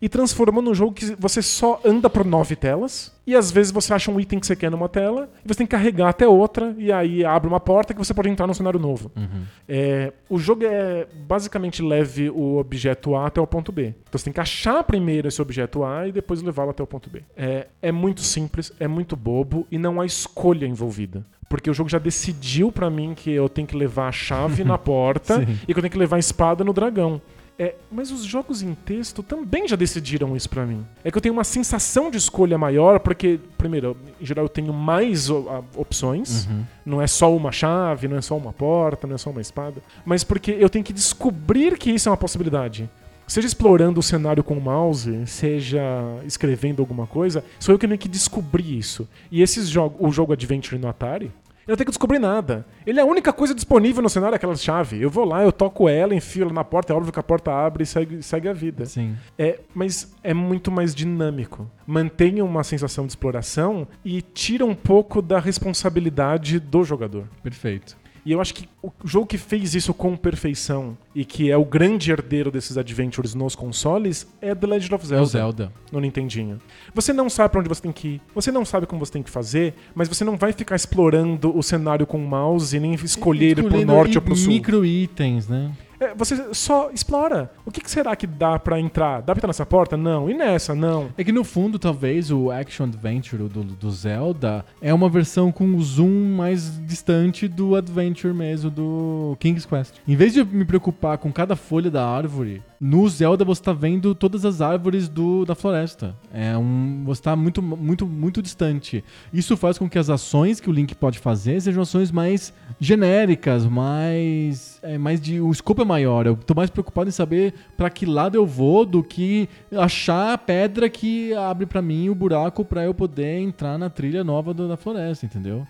e 0.00 0.08
transformou 0.08 0.62
num 0.62 0.74
jogo 0.74 0.92
que 0.92 1.14
você 1.18 1.42
só 1.42 1.80
anda 1.84 2.08
por 2.08 2.24
nove 2.24 2.56
telas, 2.56 3.12
e 3.26 3.36
às 3.36 3.50
vezes 3.50 3.70
você 3.70 3.94
acha 3.94 4.10
um 4.10 4.18
item 4.18 4.40
que 4.40 4.46
você 4.46 4.56
quer 4.56 4.70
numa 4.70 4.88
tela, 4.88 5.30
e 5.44 5.48
você 5.48 5.58
tem 5.58 5.66
que 5.66 5.70
carregar 5.70 6.08
até 6.08 6.26
outra, 6.26 6.74
e 6.78 6.90
aí 6.90 7.24
abre 7.24 7.48
uma 7.48 7.60
porta 7.60 7.94
que 7.94 7.98
você 7.98 8.12
pode 8.12 8.28
entrar 8.28 8.46
num 8.46 8.54
cenário 8.54 8.80
novo. 8.80 9.10
Uhum. 9.16 9.42
É, 9.68 10.12
o 10.28 10.38
jogo 10.38 10.64
é 10.64 11.06
basicamente 11.26 11.82
leve 11.82 12.30
o 12.30 12.58
objeto 12.58 13.14
A 13.14 13.26
até 13.26 13.40
o 13.40 13.46
ponto 13.46 13.70
B. 13.70 13.94
Então 14.08 14.18
você 14.18 14.24
tem 14.24 14.32
que 14.32 14.40
achar 14.40 14.82
primeiro 14.84 15.28
esse 15.28 15.40
objeto 15.40 15.84
A 15.84 16.08
e 16.08 16.12
depois 16.12 16.42
levá-lo 16.42 16.70
até 16.70 16.82
o 16.82 16.86
ponto 16.86 17.08
B. 17.08 17.22
É, 17.36 17.68
é 17.80 17.92
muito 17.92 18.22
simples, 18.22 18.72
é 18.78 18.88
muito 18.88 19.16
bobo 19.16 19.66
e 19.70 19.78
não 19.78 20.00
há 20.00 20.06
escolha 20.06 20.66
envolvida. 20.66 21.24
Porque 21.48 21.70
o 21.70 21.74
jogo 21.74 21.90
já 21.90 21.98
decidiu 21.98 22.72
pra 22.72 22.88
mim 22.88 23.12
que 23.14 23.30
eu 23.30 23.46
tenho 23.48 23.68
que 23.68 23.76
levar 23.76 24.08
a 24.08 24.12
chave 24.12 24.64
na 24.64 24.78
porta 24.78 25.46
e 25.68 25.72
que 25.72 25.78
eu 25.78 25.82
tenho 25.82 25.92
que 25.92 25.98
levar 25.98 26.16
a 26.16 26.18
espada 26.18 26.64
no 26.64 26.72
dragão. 26.72 27.20
É, 27.62 27.76
mas 27.92 28.10
os 28.10 28.24
jogos 28.24 28.60
em 28.60 28.74
texto 28.74 29.22
também 29.22 29.68
já 29.68 29.76
decidiram 29.76 30.36
isso 30.36 30.50
pra 30.50 30.66
mim. 30.66 30.84
É 31.04 31.12
que 31.12 31.16
eu 31.16 31.22
tenho 31.22 31.32
uma 31.32 31.44
sensação 31.44 32.10
de 32.10 32.18
escolha 32.18 32.58
maior, 32.58 32.98
porque, 32.98 33.38
primeiro, 33.56 33.96
em 34.20 34.26
geral 34.26 34.46
eu 34.46 34.48
tenho 34.48 34.72
mais 34.72 35.30
opções. 35.76 36.46
Uhum. 36.46 36.64
Não 36.84 37.00
é 37.00 37.06
só 37.06 37.32
uma 37.32 37.52
chave, 37.52 38.08
não 38.08 38.16
é 38.16 38.20
só 38.20 38.36
uma 38.36 38.52
porta, 38.52 39.06
não 39.06 39.14
é 39.14 39.18
só 39.18 39.30
uma 39.30 39.40
espada. 39.40 39.80
Mas 40.04 40.24
porque 40.24 40.50
eu 40.58 40.68
tenho 40.68 40.84
que 40.84 40.92
descobrir 40.92 41.78
que 41.78 41.92
isso 41.92 42.08
é 42.08 42.10
uma 42.10 42.16
possibilidade. 42.16 42.90
Seja 43.28 43.46
explorando 43.46 44.00
o 44.00 44.02
cenário 44.02 44.42
com 44.42 44.54
o 44.54 44.60
mouse, 44.60 45.24
seja 45.26 45.80
escrevendo 46.26 46.82
alguma 46.82 47.06
coisa, 47.06 47.44
sou 47.60 47.72
eu 47.72 47.78
que 47.78 47.86
tenho 47.86 47.96
que 47.96 48.08
descobrir 48.08 48.76
isso. 48.76 49.08
E 49.30 49.40
esses 49.40 49.68
jogos, 49.68 49.96
o 50.00 50.10
jogo 50.10 50.32
Adventure 50.32 50.78
no 50.78 50.88
Atari, 50.88 51.30
eu 51.72 51.76
tenho 51.76 51.86
que 51.86 51.92
descobrir 51.92 52.18
nada. 52.18 52.66
Ele 52.86 53.00
é 53.00 53.02
a 53.02 53.06
única 53.06 53.32
coisa 53.32 53.54
disponível 53.54 54.02
no 54.02 54.08
cenário, 54.08 54.36
aquela 54.36 54.54
chave. 54.54 55.00
Eu 55.00 55.10
vou 55.10 55.24
lá, 55.24 55.42
eu 55.42 55.52
toco 55.52 55.88
ela, 55.88 56.14
enfio 56.14 56.44
ela 56.44 56.52
na 56.52 56.64
porta, 56.64 56.92
é 56.92 56.96
óbvio 56.96 57.12
que 57.12 57.18
a 57.18 57.22
porta 57.22 57.52
abre 57.52 57.84
e 57.84 57.86
segue, 57.86 58.22
segue 58.22 58.48
a 58.48 58.52
vida. 58.52 58.84
Sim. 58.84 59.16
É, 59.38 59.60
mas 59.74 60.14
é 60.22 60.34
muito 60.34 60.70
mais 60.70 60.94
dinâmico. 60.94 61.70
Mantém 61.86 62.42
uma 62.42 62.62
sensação 62.62 63.06
de 63.06 63.12
exploração 63.12 63.86
e 64.04 64.20
tira 64.20 64.64
um 64.64 64.74
pouco 64.74 65.22
da 65.22 65.38
responsabilidade 65.38 66.60
do 66.60 66.84
jogador. 66.84 67.24
Perfeito. 67.42 68.01
E 68.24 68.30
eu 68.30 68.40
acho 68.40 68.54
que 68.54 68.68
o 68.80 68.90
jogo 69.04 69.26
que 69.26 69.36
fez 69.36 69.74
isso 69.74 69.92
com 69.92 70.16
perfeição 70.16 70.96
e 71.12 71.24
que 71.24 71.50
é 71.50 71.56
o 71.56 71.64
grande 71.64 72.12
herdeiro 72.12 72.52
desses 72.52 72.78
adventures 72.78 73.34
nos 73.34 73.56
consoles 73.56 74.26
é 74.40 74.54
The 74.54 74.66
Legend 74.66 74.94
of 74.94 75.04
É 75.04 75.08
Zelda, 75.08 75.22
o 75.22 75.26
Zelda. 75.26 75.72
no 75.90 75.98
Nintendinho. 76.00 76.58
Você 76.94 77.12
não 77.12 77.28
sabe 77.28 77.50
pra 77.50 77.58
onde 77.60 77.68
você 77.68 77.82
tem 77.82 77.90
que 77.90 78.06
ir, 78.08 78.20
você 78.32 78.52
não 78.52 78.64
sabe 78.64 78.86
como 78.86 79.04
você 79.04 79.10
tem 79.12 79.22
que 79.24 79.30
fazer, 79.30 79.74
mas 79.92 80.06
você 80.08 80.22
não 80.24 80.36
vai 80.36 80.52
ficar 80.52 80.76
explorando 80.76 81.56
o 81.56 81.62
cenário 81.64 82.06
com 82.06 82.16
o 82.18 82.28
mouse 82.28 82.76
e 82.76 82.78
nem 82.80 82.94
escolher 82.94 83.58
Escolhendo 83.58 83.86
norte 83.92 84.14
i- 84.14 84.18
ou 84.18 84.22
pro 84.22 84.36
sul. 84.36 84.48
Micro 84.52 84.84
itens, 84.84 85.48
né? 85.48 85.72
É, 86.02 86.14
você 86.16 86.52
só 86.52 86.90
explora. 86.90 87.50
O 87.64 87.70
que, 87.70 87.80
que 87.80 87.90
será 87.90 88.16
que 88.16 88.26
dá 88.26 88.58
pra 88.58 88.80
entrar? 88.80 89.20
Dá 89.20 89.26
pra 89.26 89.38
entrar 89.38 89.46
nessa 89.46 89.64
porta? 89.64 89.96
Não. 89.96 90.28
E 90.28 90.34
nessa? 90.34 90.74
Não. 90.74 91.10
É 91.16 91.22
que 91.22 91.30
no 91.30 91.44
fundo, 91.44 91.78
talvez, 91.78 92.30
o 92.30 92.50
Action 92.50 92.86
Adventure 92.86 93.44
do, 93.44 93.62
do 93.62 93.90
Zelda 93.90 94.64
é 94.80 94.92
uma 94.92 95.08
versão 95.08 95.52
com 95.52 95.64
o 95.76 95.80
zoom 95.80 96.34
mais 96.36 96.80
distante 96.84 97.46
do 97.46 97.76
Adventure 97.76 98.34
mesmo, 98.34 98.68
do 98.68 99.36
King's 99.38 99.64
Quest. 99.64 99.94
Em 100.08 100.16
vez 100.16 100.32
de 100.32 100.44
me 100.44 100.64
preocupar 100.64 101.18
com 101.18 101.32
cada 101.32 101.54
folha 101.54 101.90
da 101.90 102.04
árvore, 102.04 102.62
no 102.80 103.08
Zelda 103.08 103.44
você 103.44 103.62
tá 103.62 103.72
vendo 103.72 104.12
todas 104.12 104.44
as 104.44 104.60
árvores 104.60 105.08
do, 105.08 105.44
da 105.44 105.54
floresta. 105.54 106.16
É 106.34 106.58
um, 106.58 107.04
você 107.04 107.22
tá 107.22 107.36
muito, 107.36 107.62
muito, 107.62 108.04
muito 108.04 108.42
distante. 108.42 109.04
Isso 109.32 109.56
faz 109.56 109.78
com 109.78 109.88
que 109.88 109.96
as 109.96 110.10
ações 110.10 110.58
que 110.58 110.68
o 110.68 110.72
Link 110.72 110.92
pode 110.96 111.20
fazer 111.20 111.60
sejam 111.60 111.82
ações 111.82 112.10
mais 112.10 112.52
genéricas, 112.80 113.64
mais, 113.64 114.80
é, 114.82 114.98
mais 114.98 115.20
de. 115.20 115.40
O 115.40 115.52
escopo 115.52 115.82
é 115.82 115.84
maior. 115.92 116.26
Eu 116.26 116.36
tô 116.36 116.54
mais 116.54 116.70
preocupado 116.70 117.08
em 117.08 117.12
saber 117.12 117.54
pra 117.76 117.90
que 117.90 118.06
lado 118.06 118.34
eu 118.34 118.46
vou 118.46 118.86
do 118.86 119.02
que 119.02 119.48
achar 119.76 120.32
a 120.32 120.38
pedra 120.38 120.88
que 120.88 121.34
abre 121.34 121.66
pra 121.66 121.82
mim 121.82 122.08
o 122.08 122.14
buraco 122.14 122.64
pra 122.64 122.84
eu 122.84 122.94
poder 122.94 123.38
entrar 123.38 123.78
na 123.78 123.90
trilha 123.90 124.24
nova 124.24 124.54
da 124.54 124.76
floresta, 124.76 125.26
entendeu? 125.26 125.66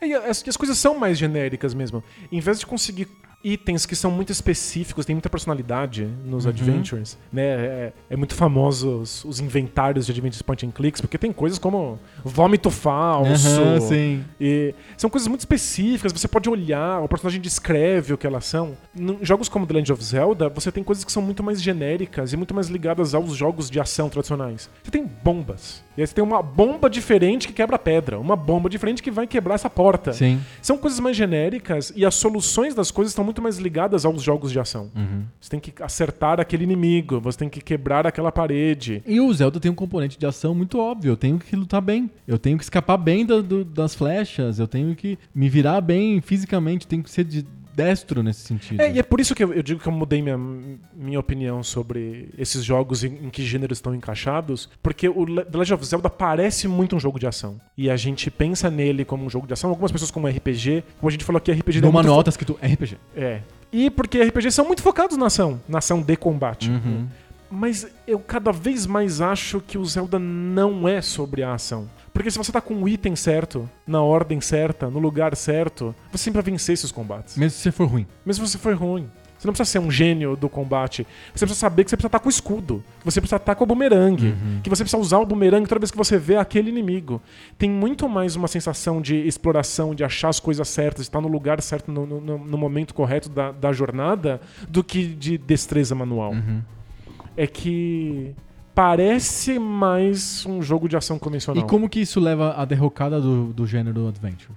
É, 0.00 0.12
as, 0.14 0.42
as 0.46 0.56
coisas 0.56 0.78
são 0.78 0.98
mais 0.98 1.18
genéricas 1.18 1.74
mesmo. 1.74 2.02
Em 2.30 2.40
vez 2.40 2.58
de 2.58 2.66
conseguir 2.66 3.08
itens 3.44 3.86
que 3.86 3.94
são 3.94 4.10
muito 4.10 4.32
específicos, 4.32 5.06
tem 5.06 5.14
muita 5.14 5.30
personalidade 5.30 6.08
nos 6.24 6.44
Uhum. 6.44 6.50
adventures, 6.50 7.16
né? 7.32 7.42
É, 7.42 7.92
é 8.10 8.16
muito 8.16 8.34
famoso 8.34 9.00
os, 9.00 9.24
os 9.24 9.38
inventários 9.40 10.06
de 10.06 10.12
adventures 10.12 10.42
point 10.42 10.66
and 10.66 10.70
clicks, 10.70 11.00
porque 11.00 11.16
tem 11.16 11.32
coisas 11.32 11.58
como 11.58 11.98
vômito 12.24 12.70
falso. 12.70 13.80
Sim. 13.88 14.24
E 14.40 14.74
são 14.96 15.08
coisas 15.08 15.28
muito 15.28 15.40
específicas, 15.40 16.12
você 16.12 16.26
pode 16.26 16.48
olhar, 16.50 17.02
o 17.02 17.08
personagem 17.08 17.40
descreve 17.40 18.12
o 18.12 18.18
que 18.18 18.26
elas 18.26 18.44
são. 18.46 18.76
Em 18.98 19.18
jogos 19.22 19.48
como 19.48 19.66
The 19.66 19.74
Legend 19.74 19.92
of 19.92 20.04
Zelda, 20.04 20.48
você 20.48 20.72
tem 20.72 20.82
coisas 20.82 21.04
que 21.04 21.12
são 21.12 21.22
muito 21.22 21.42
mais 21.42 21.62
genéricas 21.62 22.32
e 22.32 22.36
muito 22.36 22.54
mais 22.54 22.68
ligadas 22.68 23.14
aos 23.14 23.34
jogos 23.34 23.70
de 23.70 23.78
ação 23.78 24.08
tradicionais. 24.08 24.68
Você 24.82 24.90
tem 24.90 25.04
bombas. 25.22 25.84
E 25.96 26.00
aí 26.02 26.06
você 26.06 26.14
tem 26.14 26.24
uma 26.24 26.42
bomba 26.42 26.90
diferente 26.90 27.46
que 27.48 27.54
quebra 27.54 27.78
pedra, 27.78 28.18
uma 28.18 28.36
bomba 28.36 28.68
diferente 28.68 29.02
que 29.02 29.10
vai 29.10 29.26
quebrar 29.26 29.54
essa 29.54 29.70
porta. 29.70 30.12
Sim. 30.12 30.40
São 30.60 30.76
coisas 30.76 31.00
mais 31.00 31.16
genéricas 31.16 31.92
e 31.96 32.04
as 32.04 32.14
soluções 32.14 32.74
das 32.74 32.90
coisas 32.90 33.12
estão 33.12 33.24
muito 33.26 33.42
mais 33.42 33.58
ligadas 33.58 34.04
aos 34.06 34.22
jogos 34.22 34.50
de 34.50 34.58
ação. 34.58 34.90
Uhum. 34.96 35.24
Você 35.40 35.50
tem 35.50 35.60
que 35.60 35.82
acertar 35.82 36.40
aquele 36.40 36.64
inimigo, 36.64 37.20
você 37.20 37.38
tem 37.38 37.48
que 37.48 37.60
quebrar 37.60 38.06
aquela 38.06 38.32
parede. 38.32 39.02
E 39.06 39.20
o 39.20 39.32
Zelda 39.34 39.60
tem 39.60 39.70
um 39.70 39.74
componente 39.74 40.18
de 40.18 40.24
ação 40.24 40.54
muito 40.54 40.78
óbvio. 40.78 41.10
Eu 41.10 41.16
tenho 41.16 41.38
que 41.38 41.54
lutar 41.54 41.82
bem. 41.82 42.10
Eu 42.26 42.38
tenho 42.38 42.56
que 42.56 42.64
escapar 42.64 42.96
bem 42.96 43.26
da- 43.26 43.40
do- 43.42 43.64
das 43.64 43.94
flechas. 43.94 44.58
Eu 44.58 44.66
tenho 44.68 44.94
que 44.96 45.18
me 45.34 45.48
virar 45.48 45.80
bem 45.82 46.20
fisicamente. 46.20 46.86
Tenho 46.86 47.02
que 47.02 47.10
ser 47.10 47.24
de 47.24 47.44
destro 47.76 48.22
nesse 48.22 48.40
sentido. 48.40 48.80
É, 48.80 48.90
e 48.90 48.98
é 48.98 49.02
por 49.02 49.20
isso 49.20 49.34
que 49.34 49.44
eu, 49.44 49.52
eu 49.52 49.62
digo 49.62 49.78
que 49.78 49.86
eu 49.86 49.92
mudei 49.92 50.22
minha, 50.22 50.38
minha 50.94 51.20
opinião 51.20 51.62
sobre 51.62 52.30
esses 52.38 52.64
jogos 52.64 53.04
em, 53.04 53.26
em 53.26 53.30
que 53.30 53.44
gêneros 53.44 53.76
estão 53.78 53.94
encaixados, 53.94 54.70
porque 54.82 55.06
o 55.08 55.26
The 55.26 55.58
Legend 55.58 55.74
of 55.74 55.84
Zelda 55.84 56.08
parece 56.08 56.66
muito 56.66 56.96
um 56.96 57.00
jogo 57.00 57.18
de 57.18 57.26
ação. 57.26 57.60
E 57.76 57.90
a 57.90 57.96
gente 57.96 58.30
pensa 58.30 58.70
nele 58.70 59.04
como 59.04 59.26
um 59.26 59.30
jogo 59.30 59.46
de 59.46 59.52
ação, 59.52 59.68
algumas 59.68 59.92
pessoas 59.92 60.10
como 60.10 60.26
RPG, 60.26 60.82
como 60.98 61.08
a 61.08 61.12
gente 61.12 61.24
falou 61.24 61.36
aqui, 61.36 61.52
RPG 61.52 61.82
No 61.82 61.88
é 61.88 61.92
manual 61.92 62.24
tá 62.24 62.30
escrito 62.30 62.58
RPG. 62.62 62.96
É. 63.14 63.42
E 63.70 63.90
porque 63.90 64.22
RPGs 64.22 64.54
são 64.54 64.64
muito 64.64 64.82
focados 64.82 65.18
na 65.18 65.26
ação, 65.26 65.60
na 65.68 65.78
ação 65.78 66.00
de 66.00 66.16
combate. 66.16 66.70
Uhum. 66.70 67.06
Mas 67.50 67.86
eu 68.06 68.18
cada 68.18 68.50
vez 68.50 68.86
mais 68.86 69.20
acho 69.20 69.60
que 69.60 69.76
o 69.76 69.84
Zelda 69.84 70.18
não 70.18 70.88
é 70.88 71.02
sobre 71.02 71.42
a 71.42 71.54
ação. 71.54 71.88
Porque 72.16 72.30
se 72.30 72.38
você 72.38 72.50
tá 72.50 72.62
com 72.62 72.74
o 72.82 72.88
item 72.88 73.14
certo, 73.14 73.68
na 73.86 74.00
ordem 74.00 74.40
certa, 74.40 74.88
no 74.88 74.98
lugar 74.98 75.36
certo, 75.36 75.94
você 76.10 76.24
sempre 76.24 76.40
vai 76.40 76.50
vencer 76.50 76.72
esses 76.72 76.90
combates. 76.90 77.36
Mesmo 77.36 77.50
se 77.56 77.62
você 77.62 77.70
for 77.70 77.86
ruim. 77.86 78.06
Mesmo 78.24 78.46
se 78.46 78.52
você 78.52 78.58
for 78.58 78.74
ruim. 78.74 79.06
Você 79.38 79.46
não 79.46 79.52
precisa 79.52 79.70
ser 79.70 79.78
um 79.80 79.90
gênio 79.90 80.34
do 80.34 80.48
combate. 80.48 81.06
Você 81.34 81.44
precisa 81.44 81.60
saber 81.60 81.84
que 81.84 81.90
você 81.90 81.96
precisa 81.96 82.08
estar 82.08 82.18
com 82.20 82.26
o 82.28 82.30
escudo. 82.30 82.82
Que 83.00 83.04
você 83.04 83.20
precisa 83.20 83.36
estar 83.36 83.54
com 83.54 83.64
o 83.64 83.66
bumerangue. 83.66 84.34
Que 84.62 84.70
você 84.70 84.82
precisa 84.82 84.96
usar 85.00 85.18
o 85.18 85.26
bumerangue 85.26 85.68
toda 85.68 85.78
vez 85.78 85.90
que 85.90 85.96
você 85.96 86.16
vê 86.16 86.36
aquele 86.36 86.70
inimigo. 86.70 87.20
Tem 87.58 87.68
muito 87.70 88.08
mais 88.08 88.34
uma 88.34 88.48
sensação 88.48 88.98
de 89.02 89.14
exploração, 89.14 89.94
de 89.94 90.02
achar 90.02 90.30
as 90.30 90.40
coisas 90.40 90.66
certas, 90.68 91.02
de 91.02 91.08
estar 91.08 91.20
no 91.20 91.28
lugar 91.28 91.60
certo, 91.60 91.92
no, 91.92 92.06
no- 92.06 92.38
no 92.38 92.56
momento 92.56 92.94
correto 92.94 93.28
da, 93.28 93.52
da 93.52 93.74
jornada, 93.74 94.40
do 94.66 94.82
que 94.82 95.04
de 95.06 95.36
destreza 95.36 95.94
manual. 95.94 96.32
Uhum. 96.32 96.62
É 97.36 97.46
que 97.46 98.34
parece 98.80 99.58
mais 99.58 100.44
um 100.44 100.60
jogo 100.60 100.86
de 100.86 100.98
ação 100.98 101.16
E 101.16 101.20
convencional. 101.20 101.66
como 101.66 101.88
que 101.88 101.98
isso 101.98 102.20
leva 102.20 102.52
à 102.58 102.64
derrocada 102.66 103.18
do, 103.18 103.46
do 103.46 103.66
gênero 103.66 104.06
Adventure? 104.06 104.52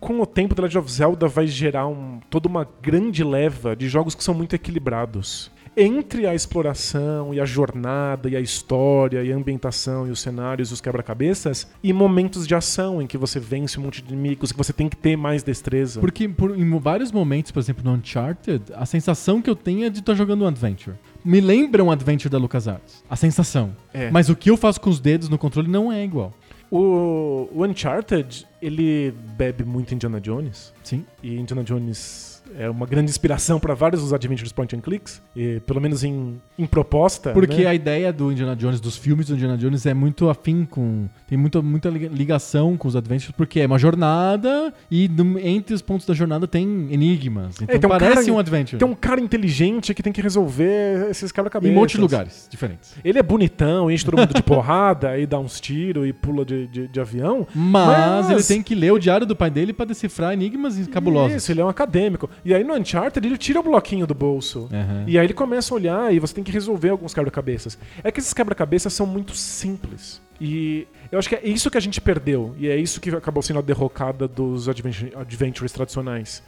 com 0.00 0.20
o 0.20 0.26
tempo, 0.26 0.54
The 0.56 0.60
Legend 0.62 0.78
of 0.78 0.90
Zelda 0.92 1.28
vai 1.28 1.46
gerar 1.46 1.86
um- 1.86 2.18
toda 2.28 2.46
uma 2.48 2.68
grande 2.82 3.24
leva 3.24 3.74
de 3.74 3.88
jogos 3.88 4.14
que 4.14 4.22
são 4.22 4.34
muito 4.34 4.54
equilibrados. 4.54 5.50
Entre 5.76 6.26
a 6.26 6.34
exploração 6.34 7.32
e 7.32 7.40
a 7.40 7.44
jornada 7.46 8.28
e 8.28 8.36
a 8.36 8.40
história 8.40 9.22
e 9.24 9.32
a 9.32 9.36
ambientação 9.36 10.06
e 10.06 10.10
os 10.10 10.20
cenários 10.20 10.70
e 10.70 10.74
os 10.74 10.80
quebra-cabeças 10.80 11.66
e 11.82 11.90
momentos 11.92 12.46
de 12.46 12.54
ação 12.54 13.00
em 13.00 13.06
que 13.06 13.16
você 13.16 13.40
vence 13.40 13.80
um 13.80 13.84
monte 13.84 14.02
de 14.02 14.12
inimigos, 14.12 14.52
que 14.52 14.58
você 14.58 14.72
tem 14.74 14.88
que 14.90 14.96
ter 14.96 15.16
mais 15.16 15.42
destreza. 15.42 16.00
Porque 16.00 16.28
por- 16.28 16.56
em 16.58 16.78
vários 16.78 17.10
momentos, 17.10 17.50
por 17.50 17.60
exemplo, 17.60 17.82
no 17.84 17.92
Uncharted, 17.96 18.62
a 18.74 18.84
sensação 18.84 19.40
que 19.40 19.48
eu 19.48 19.56
tenho 19.56 19.84
é 19.86 19.90
de 19.90 20.00
estar 20.00 20.14
jogando 20.14 20.42
um 20.44 20.48
Adventure. 20.48 20.96
Me 21.24 21.40
lembra 21.40 21.82
um 21.82 21.90
Adventure 21.90 22.28
da 22.28 22.38
LucasArts. 22.38 23.02
A 23.08 23.16
sensação. 23.16 23.74
É. 23.92 24.10
Mas 24.10 24.28
o 24.28 24.36
que 24.36 24.50
eu 24.50 24.56
faço 24.56 24.80
com 24.80 24.90
os 24.90 25.00
dedos 25.00 25.28
no 25.28 25.38
controle 25.38 25.68
não 25.68 25.90
é 25.90 26.04
igual. 26.04 26.32
O, 26.70 27.48
o 27.52 27.64
Uncharted, 27.64 28.46
ele 28.60 29.14
bebe 29.36 29.64
muito 29.64 29.94
Indiana 29.94 30.20
Jones. 30.20 30.72
Sim. 30.82 31.04
E 31.22 31.38
Indiana 31.38 31.62
Jones 31.62 32.33
é 32.58 32.68
uma 32.70 32.86
grande 32.86 33.10
inspiração 33.10 33.58
para 33.58 33.74
vários 33.74 34.02
dos 34.02 34.12
adventures 34.12 34.52
point 34.52 34.74
and 34.76 34.80
clicks, 34.80 35.20
e, 35.34 35.60
pelo 35.60 35.80
menos 35.80 36.04
em, 36.04 36.40
em 36.58 36.66
proposta. 36.66 37.32
Porque 37.32 37.64
né? 37.64 37.66
a 37.70 37.74
ideia 37.74 38.12
do 38.12 38.30
Indiana 38.30 38.54
Jones, 38.54 38.80
dos 38.80 38.96
filmes 38.96 39.26
do 39.26 39.34
Indiana 39.34 39.56
Jones, 39.56 39.84
é 39.86 39.94
muito 39.94 40.28
afim 40.28 40.64
com. 40.64 41.06
Tem 41.26 41.36
muita, 41.38 41.60
muita 41.62 41.88
liga- 41.88 42.08
ligação 42.08 42.76
com 42.76 42.86
os 42.86 42.94
Adventures, 42.94 43.32
porque 43.36 43.60
é 43.60 43.66
uma 43.66 43.78
jornada 43.78 44.72
e 44.90 45.10
entre 45.42 45.74
os 45.74 45.82
pontos 45.82 46.06
da 46.06 46.14
jornada 46.14 46.46
tem 46.46 46.88
enigmas. 46.92 47.56
Então 47.60 47.78
tem 47.78 47.88
um 47.88 47.90
parece 47.90 48.14
cara- 48.22 48.32
um 48.32 48.38
Adventure. 48.38 48.78
Tem 48.78 48.88
um 48.88 48.94
cara 48.94 49.20
inteligente 49.20 49.92
que 49.94 50.02
tem 50.02 50.12
que 50.12 50.20
resolver 50.22 51.08
esses 51.10 51.30
em 51.30 51.34
quebra-cabeças. 51.34 51.76
um 51.76 51.80
monte 51.80 51.92
de 51.92 52.00
lugares 52.00 52.46
diferentes. 52.50 52.94
Ele 53.04 53.18
é 53.18 53.22
bonitão, 53.22 53.90
enche 53.90 54.04
todo 54.04 54.18
mundo 54.18 54.34
de 54.34 54.42
porrada, 54.44 55.10
aí 55.10 55.26
dá 55.26 55.38
uns 55.38 55.60
tiros 55.60 56.06
e 56.06 56.12
pula 56.12 56.44
de, 56.44 56.66
de, 56.68 56.88
de 56.88 57.00
avião. 57.00 57.46
Mas, 57.54 58.26
Mas- 58.26 58.30
ele 58.30 58.42
tem 58.42 58.62
que 58.62 58.74
ler 58.74 58.92
o 58.92 58.98
diário 58.98 59.26
do 59.26 59.34
pai 59.34 59.50
dele 59.50 59.72
pra 59.72 59.84
decifrar 59.84 60.32
enigmas 60.32 60.74
cabulosos. 60.88 61.36
Isso, 61.36 61.50
ele 61.52 61.60
é 61.60 61.64
um 61.64 61.68
acadêmico. 61.68 62.28
E 62.44 62.54
aí 62.54 62.64
no 62.64 62.74
Uncharted 62.74 63.26
ele 63.26 63.36
tira 63.36 63.60
o 63.60 63.62
bloquinho 63.62 64.06
do 64.06 64.14
bolso. 64.14 64.68
Aham. 64.72 65.04
E 65.06 65.18
aí 65.18 65.26
ele 65.26 65.34
começa 65.34 65.72
a 65.72 65.76
olhar 65.76 66.14
e 66.14 66.18
você 66.18 66.34
tem 66.34 66.44
que 66.44 66.50
resolver 66.52 66.88
alguns 66.90 67.12
quebra-cabeças. 67.12 67.78
É 68.02 68.10
que 68.10 68.20
esses 68.20 68.32
quebra-cabeças 68.32 68.92
são 68.92 69.06
muito 69.06 69.34
simples. 69.34 70.22
E 70.40 70.86
eu 71.12 71.18
acho 71.18 71.28
que 71.28 71.34
é 71.36 71.46
isso 71.46 71.70
que 71.70 71.78
a 71.78 71.80
gente 71.80 72.00
perdeu. 72.00 72.54
E 72.58 72.68
é 72.68 72.76
isso 72.76 73.00
que 73.00 73.10
acabou 73.10 73.42
sendo 73.42 73.58
a 73.58 73.62
derrocada 73.62 74.26
dos 74.26 74.68
adventure- 74.68 75.12
adventures 75.16 75.72
tradicionais. 75.72 76.42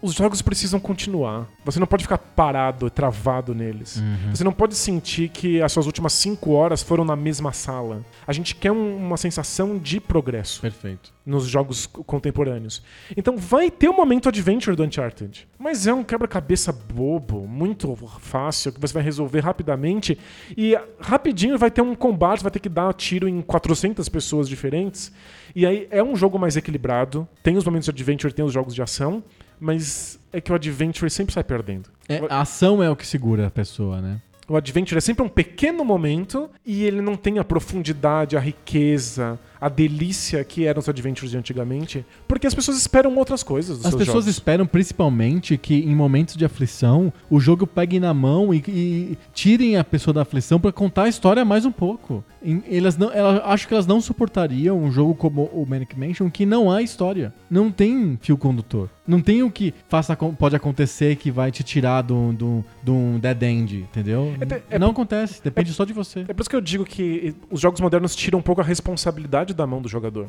Os 0.00 0.14
jogos 0.14 0.40
precisam 0.42 0.78
continuar. 0.78 1.48
Você 1.64 1.80
não 1.80 1.86
pode 1.86 2.04
ficar 2.04 2.18
parado, 2.18 2.88
travado 2.88 3.54
neles. 3.54 4.02
Você 4.30 4.44
não 4.44 4.52
pode 4.52 4.74
sentir 4.74 5.28
que 5.28 5.60
as 5.60 5.72
suas 5.72 5.86
últimas 5.86 6.12
cinco 6.12 6.52
horas 6.52 6.82
foram 6.82 7.04
na 7.04 7.16
mesma 7.16 7.52
sala. 7.52 8.04
A 8.26 8.32
gente 8.32 8.54
quer 8.54 8.70
um- 8.70 8.96
uma 8.96 9.16
sensação 9.16 9.76
de 9.76 9.98
progresso 10.00 10.60
Perfeito. 10.60 11.12
nos 11.26 11.46
jogos 11.46 11.86
contemporâneos. 11.86 12.82
Então 13.16 13.36
vai 13.36 13.70
ter 13.70 13.88
o 13.88 13.92
momento 13.96 14.28
adventure 14.28 14.76
do 14.76 14.84
Uncharted. 14.84 15.48
Mas 15.58 15.86
é 15.86 15.92
um 15.92 16.04
quebra-cabeça 16.04 16.72
bobo, 16.72 17.46
muito 17.48 17.94
fácil, 18.20 18.72
que 18.72 18.80
você 18.80 18.94
vai 18.94 19.02
resolver 19.02 19.40
rapidamente. 19.40 20.16
E 20.56 20.78
rapidinho 21.00 21.58
vai 21.58 21.70
ter 21.70 21.82
um 21.82 21.94
combate, 21.94 22.42
vai 22.42 22.52
ter 22.52 22.60
que 22.60 22.68
dar 22.68 22.92
tiro 22.94 23.28
em 23.28 23.42
400 23.42 24.08
pessoas 24.08 24.48
diferentes. 24.48 25.12
E 25.56 25.66
aí 25.66 25.88
é 25.90 26.02
um 26.04 26.14
jogo 26.14 26.38
mais 26.38 26.56
equilibrado. 26.56 27.26
Tem 27.42 27.56
os 27.56 27.64
momentos 27.64 27.86
de 27.86 27.90
adventure, 27.90 28.32
tem 28.32 28.44
os 28.44 28.52
jogos 28.52 28.74
de 28.74 28.82
ação. 28.82 29.22
Mas 29.60 30.18
é 30.32 30.40
que 30.40 30.52
o 30.52 30.54
adventure 30.54 31.10
sempre 31.10 31.34
sai 31.34 31.44
perdendo. 31.44 31.90
É, 32.08 32.22
a 32.28 32.40
ação 32.40 32.82
é 32.82 32.90
o 32.90 32.96
que 32.96 33.06
segura 33.06 33.46
a 33.46 33.50
pessoa, 33.50 34.00
né? 34.00 34.20
O 34.48 34.56
Adventure 34.56 34.96
é 34.96 35.00
sempre 35.00 35.22
um 35.22 35.28
pequeno 35.28 35.84
momento 35.84 36.48
e 36.64 36.82
ele 36.84 37.02
não 37.02 37.16
tem 37.16 37.38
a 37.38 37.44
profundidade, 37.44 38.34
a 38.34 38.40
riqueza, 38.40 39.38
a 39.60 39.68
delícia 39.68 40.42
que 40.44 40.64
eram 40.66 40.78
os 40.80 40.88
Adventures 40.88 41.30
de 41.30 41.36
antigamente, 41.38 42.04
porque 42.26 42.46
as 42.46 42.54
pessoas 42.54 42.76
esperam 42.78 43.16
outras 43.16 43.42
coisas 43.42 43.78
dos 43.78 43.86
As 43.86 43.92
pessoas 43.94 44.06
jogos. 44.24 44.26
esperam 44.28 44.66
principalmente 44.66 45.56
que 45.58 45.74
em 45.74 45.94
momentos 45.94 46.36
de 46.36 46.44
aflição 46.44 47.12
o 47.30 47.38
jogo 47.40 47.66
pegue 47.66 47.98
na 48.00 48.12
mão 48.14 48.52
e, 48.54 48.62
e 48.66 49.18
tirem 49.34 49.76
a 49.76 49.84
pessoa 49.84 50.14
da 50.14 50.22
aflição 50.22 50.58
pra 50.60 50.72
contar 50.72 51.04
a 51.04 51.08
história 51.08 51.44
mais 51.44 51.64
um 51.64 51.72
pouco. 51.72 52.24
Em- 52.42 52.62
Elas 52.70 52.96
não, 52.96 53.12
ela, 53.12 53.42
acho 53.46 53.66
que 53.66 53.74
elas 53.74 53.86
não 53.86 54.00
suportariam 54.00 54.78
um 54.78 54.90
jogo 54.90 55.14
como 55.14 55.44
o 55.52 55.66
Manic 55.66 55.98
Mansion 55.98 56.30
que 56.30 56.46
não 56.46 56.70
há 56.70 56.82
história, 56.82 57.32
não 57.50 57.70
tem 57.70 58.18
fio 58.20 58.36
condutor, 58.36 58.88
não 59.06 59.20
tem 59.20 59.42
o 59.42 59.50
que 59.50 59.74
faça 59.88 60.16
pode 60.16 60.54
acontecer 60.56 61.16
que 61.16 61.30
vai 61.30 61.50
te 61.50 61.62
tirar 61.62 62.02
de 62.02 62.12
um 62.12 62.32
do, 62.32 62.64
do, 62.82 63.18
dead 63.18 63.42
end, 63.42 63.76
entendeu? 63.78 64.34
É 64.40 64.76
é 64.76 64.78
não 64.78 64.90
acontece, 64.90 65.42
depende 65.42 65.72
só 65.72 65.84
de 65.84 65.92
você. 65.92 66.20
É 66.28 66.32
por 66.34 66.40
isso 66.42 66.50
que 66.50 66.56
eu 66.56 66.60
digo 66.60 66.84
que 66.84 67.34
os 67.50 67.60
jogos 67.60 67.80
modernos 67.80 68.14
tiram 68.14 68.38
um 68.38 68.42
pouco 68.42 68.60
a 68.60 68.64
responsabilidade 68.64 69.47
da 69.54 69.66
mão 69.66 69.80
do 69.80 69.88
jogador. 69.88 70.28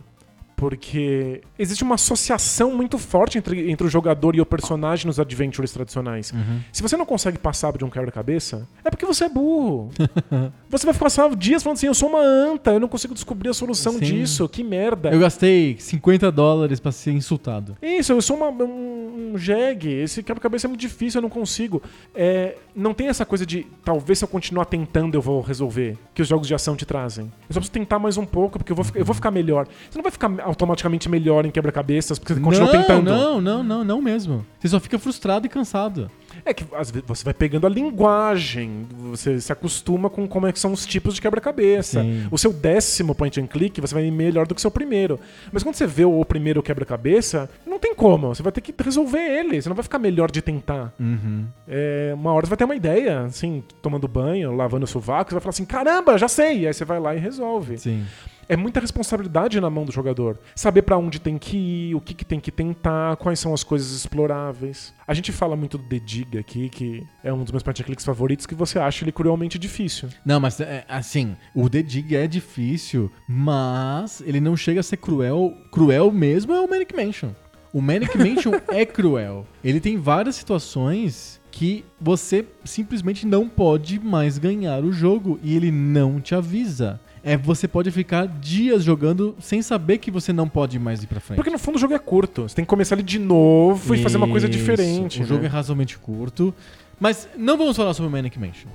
Porque 0.55 1.41
existe 1.57 1.83
uma 1.83 1.95
associação 1.95 2.75
muito 2.75 2.97
forte 2.97 3.37
entre, 3.37 3.71
entre 3.71 3.87
o 3.87 3.89
jogador 3.89 4.35
e 4.35 4.41
o 4.41 4.45
personagem 4.45 5.07
nos 5.07 5.17
adventures 5.17 5.71
tradicionais. 5.71 6.33
Uhum. 6.33 6.59
Se 6.73 6.81
você 6.81 6.97
não 6.97 7.05
consegue 7.05 7.37
passar 7.37 7.77
de 7.77 7.85
um 7.85 7.89
quebra-cabeça, 7.89 8.67
é 8.83 8.89
porque 8.89 9.05
você 9.05 9.23
é 9.23 9.29
burro. 9.29 9.89
você 10.69 10.85
vai 10.85 10.93
ficar 10.93 11.09
só 11.09 11.27
dias 11.29 11.63
falando 11.63 11.77
assim: 11.77 11.87
eu 11.87 11.93
sou 11.93 12.09
uma 12.09 12.21
anta, 12.21 12.71
eu 12.71 12.79
não 12.79 12.87
consigo 12.87 13.13
descobrir 13.13 13.49
a 13.49 13.53
solução 13.53 13.93
Sim. 13.93 13.99
disso, 13.99 14.47
que 14.47 14.63
merda. 14.63 15.09
Eu 15.09 15.19
gastei 15.19 15.75
50 15.79 16.31
dólares 16.31 16.79
pra 16.79 16.91
ser 16.91 17.11
insultado. 17.11 17.75
Isso, 17.81 18.11
eu 18.11 18.21
sou 18.21 18.37
uma- 18.37 18.49
um, 18.49 19.31
um 19.33 19.37
jegue. 19.37 19.89
Esse 19.91 20.21
quebra-cabeça 20.23 20.67
é 20.67 20.69
muito 20.69 20.81
difícil, 20.81 21.19
eu 21.19 21.21
não 21.23 21.29
consigo. 21.29 21.81
É, 22.15 22.55
não 22.75 22.93
tem 22.93 23.07
essa 23.07 23.25
coisa 23.25 23.45
de 23.45 23.65
talvez 23.83 24.19
se 24.19 24.25
eu 24.25 24.29
continuar 24.29 24.65
tentando 24.65 25.15
eu 25.15 25.21
vou 25.21 25.41
resolver, 25.41 25.97
que 26.13 26.21
os 26.21 26.27
jogos 26.27 26.47
de 26.47 26.53
ação 26.53 26.75
te 26.75 26.85
trazem. 26.85 27.25
Eu 27.25 27.53
só 27.53 27.59
preciso 27.59 27.71
tentar 27.71 27.99
mais 27.99 28.17
um 28.17 28.25
pouco, 28.25 28.57
porque 28.59 28.71
eu 28.71 28.75
vou, 28.75 28.85
eu 28.95 29.05
vou 29.05 29.15
ficar 29.15 29.31
melhor. 29.31 29.67
Você 29.89 29.97
não 29.97 30.03
vai 30.03 30.11
ficar 30.11 30.31
automaticamente 30.43 31.09
melhor 31.09 31.45
em 31.45 31.51
quebra-cabeças, 31.51 32.19
porque 32.19 32.33
você 32.33 32.39
continua 32.39 32.71
não, 32.71 32.81
tentando. 32.81 33.05
Não, 33.11 33.41
não, 33.41 33.63
não, 33.63 33.83
não 33.83 34.01
mesmo. 34.01 34.45
Você 34.59 34.67
só 34.69 34.79
fica 34.79 34.99
frustrado 34.99 35.45
e 35.45 35.49
cansado. 35.49 36.09
É 36.45 36.53
que 36.53 36.65
às 36.73 36.91
vezes 36.91 37.07
você 37.07 37.23
vai 37.23 37.33
pegando 37.33 37.67
a 37.67 37.69
linguagem, 37.69 38.87
você 38.97 39.39
se 39.39 39.51
acostuma 39.51 40.09
com 40.09 40.27
como 40.27 40.47
é 40.47 40.51
que 40.51 40.59
são 40.59 40.71
os 40.71 40.85
tipos 40.85 41.15
de 41.15 41.21
quebra-cabeça. 41.21 42.05
O 42.31 42.37
seu 42.37 42.51
décimo 42.53 43.15
point 43.15 43.39
and 43.39 43.47
click 43.47 43.79
você 43.79 43.93
vai 43.93 44.09
melhor 44.11 44.47
do 44.47 44.55
que 44.55 44.59
o 44.59 44.61
seu 44.61 44.71
primeiro. 44.71 45.19
Mas 45.51 45.63
quando 45.63 45.75
você 45.75 45.87
vê 45.87 46.05
o 46.05 46.23
primeiro 46.25 46.61
quebra-cabeça, 46.63 47.49
não 47.65 47.79
tem 47.79 47.93
como. 47.93 48.29
Você 48.29 48.43
vai 48.43 48.51
ter 48.51 48.61
que 48.61 48.73
resolver 48.83 49.19
ele. 49.19 49.61
Você 49.61 49.69
não 49.69 49.75
vai 49.75 49.83
ficar 49.83 49.99
melhor 49.99 50.31
de 50.31 50.41
tentar. 50.41 50.93
Uhum. 50.99 51.45
É, 51.67 52.11
uma 52.15 52.33
hora 52.33 52.45
você 52.45 52.49
vai 52.49 52.57
ter 52.57 52.65
uma 52.65 52.75
ideia, 52.75 53.21
assim, 53.21 53.63
tomando 53.81 54.07
banho, 54.07 54.55
lavando 54.55 54.85
o 54.85 54.87
sovaco, 54.87 55.29
você 55.29 55.35
vai 55.35 55.41
falar 55.41 55.51
assim: 55.51 55.65
caramba, 55.65 56.17
já 56.17 56.27
sei! 56.27 56.67
Aí 56.67 56.73
você 56.73 56.85
vai 56.85 56.99
lá 56.99 57.15
e 57.15 57.19
resolve. 57.19 57.77
Sim. 57.77 58.05
É 58.49 58.57
muita 58.57 58.79
responsabilidade 58.79 59.61
na 59.61 59.69
mão 59.69 59.85
do 59.85 59.91
jogador. 59.91 60.39
Saber 60.55 60.81
pra 60.81 60.97
onde 60.97 61.19
tem 61.19 61.37
que 61.37 61.55
ir, 61.55 61.95
o 61.95 62.01
que, 62.01 62.15
que 62.15 62.25
tem 62.25 62.39
que 62.39 62.51
tentar, 62.51 63.15
quais 63.17 63.39
são 63.39 63.53
as 63.53 63.63
coisas 63.63 63.91
exploráveis. 63.91 64.91
A 65.07 65.13
gente 65.13 65.31
fala 65.31 65.55
muito 65.55 65.77
do 65.77 65.83
The 65.83 65.99
Dig 65.99 66.37
aqui, 66.39 66.67
que 66.67 67.05
é 67.23 67.31
um 67.31 67.43
dos 67.43 67.51
meus 67.51 67.61
clicks 67.61 68.03
favoritos, 68.03 68.47
que 68.47 68.55
você 68.55 68.79
acha 68.79 69.03
ele 69.03 69.11
cruelmente 69.11 69.59
difícil. 69.59 70.09
Não, 70.25 70.39
mas 70.39 70.59
é, 70.59 70.83
assim, 70.89 71.37
o 71.53 71.69
The 71.69 71.83
Dig 71.83 72.15
é 72.15 72.25
difícil, 72.25 73.11
mas 73.27 74.19
ele 74.25 74.41
não 74.41 74.57
chega 74.57 74.79
a 74.79 74.83
ser 74.83 74.97
cruel. 74.97 75.55
Cruel 75.71 76.11
mesmo 76.11 76.51
é 76.51 76.59
o 76.59 76.67
Manic 76.67 76.95
Mansion. 76.95 77.29
O 77.71 77.81
Manic 77.81 78.17
Mansion 78.17 78.53
é 78.73 78.83
cruel. 78.83 79.45
Ele 79.63 79.79
tem 79.79 79.95
várias 79.95 80.35
situações 80.35 81.39
que 81.51 81.85
você 81.99 82.45
simplesmente 82.63 83.25
não 83.27 83.47
pode 83.47 83.99
mais 83.99 84.37
ganhar 84.37 84.83
o 84.83 84.91
jogo 84.91 85.39
e 85.43 85.55
ele 85.55 85.71
não 85.71 86.19
te 86.19 86.33
avisa. 86.33 86.99
É, 87.23 87.35
você 87.35 87.67
pode 87.67 87.91
ficar 87.91 88.27
dias 88.27 88.83
jogando 88.83 89.35
sem 89.39 89.61
saber 89.61 89.97
que 89.97 90.09
você 90.09 90.31
não 90.31 90.47
pode 90.47 90.79
mais 90.79 91.03
ir 91.03 91.07
pra 91.07 91.19
frente. 91.19 91.37
Porque 91.37 91.49
no 91.49 91.59
fundo 91.59 91.75
o 91.75 91.79
jogo 91.79 91.93
é 91.93 91.99
curto. 91.99 92.43
Você 92.43 92.55
tem 92.55 92.65
que 92.65 92.69
começar 92.69 92.95
ele 92.95 93.03
de 93.03 93.19
novo 93.19 93.93
e 93.93 94.01
fazer 94.01 94.17
uma 94.17 94.27
coisa 94.27 94.49
Isso. 94.49 94.57
diferente. 94.57 95.21
O 95.21 95.25
jogo 95.25 95.41
né? 95.41 95.47
é 95.47 95.49
razoavelmente 95.49 95.97
curto. 95.97 96.53
Mas 96.99 97.27
não 97.37 97.57
vamos 97.57 97.75
falar 97.77 97.93
sobre 97.93 98.11
Manic 98.11 98.37
Mansion. 98.37 98.69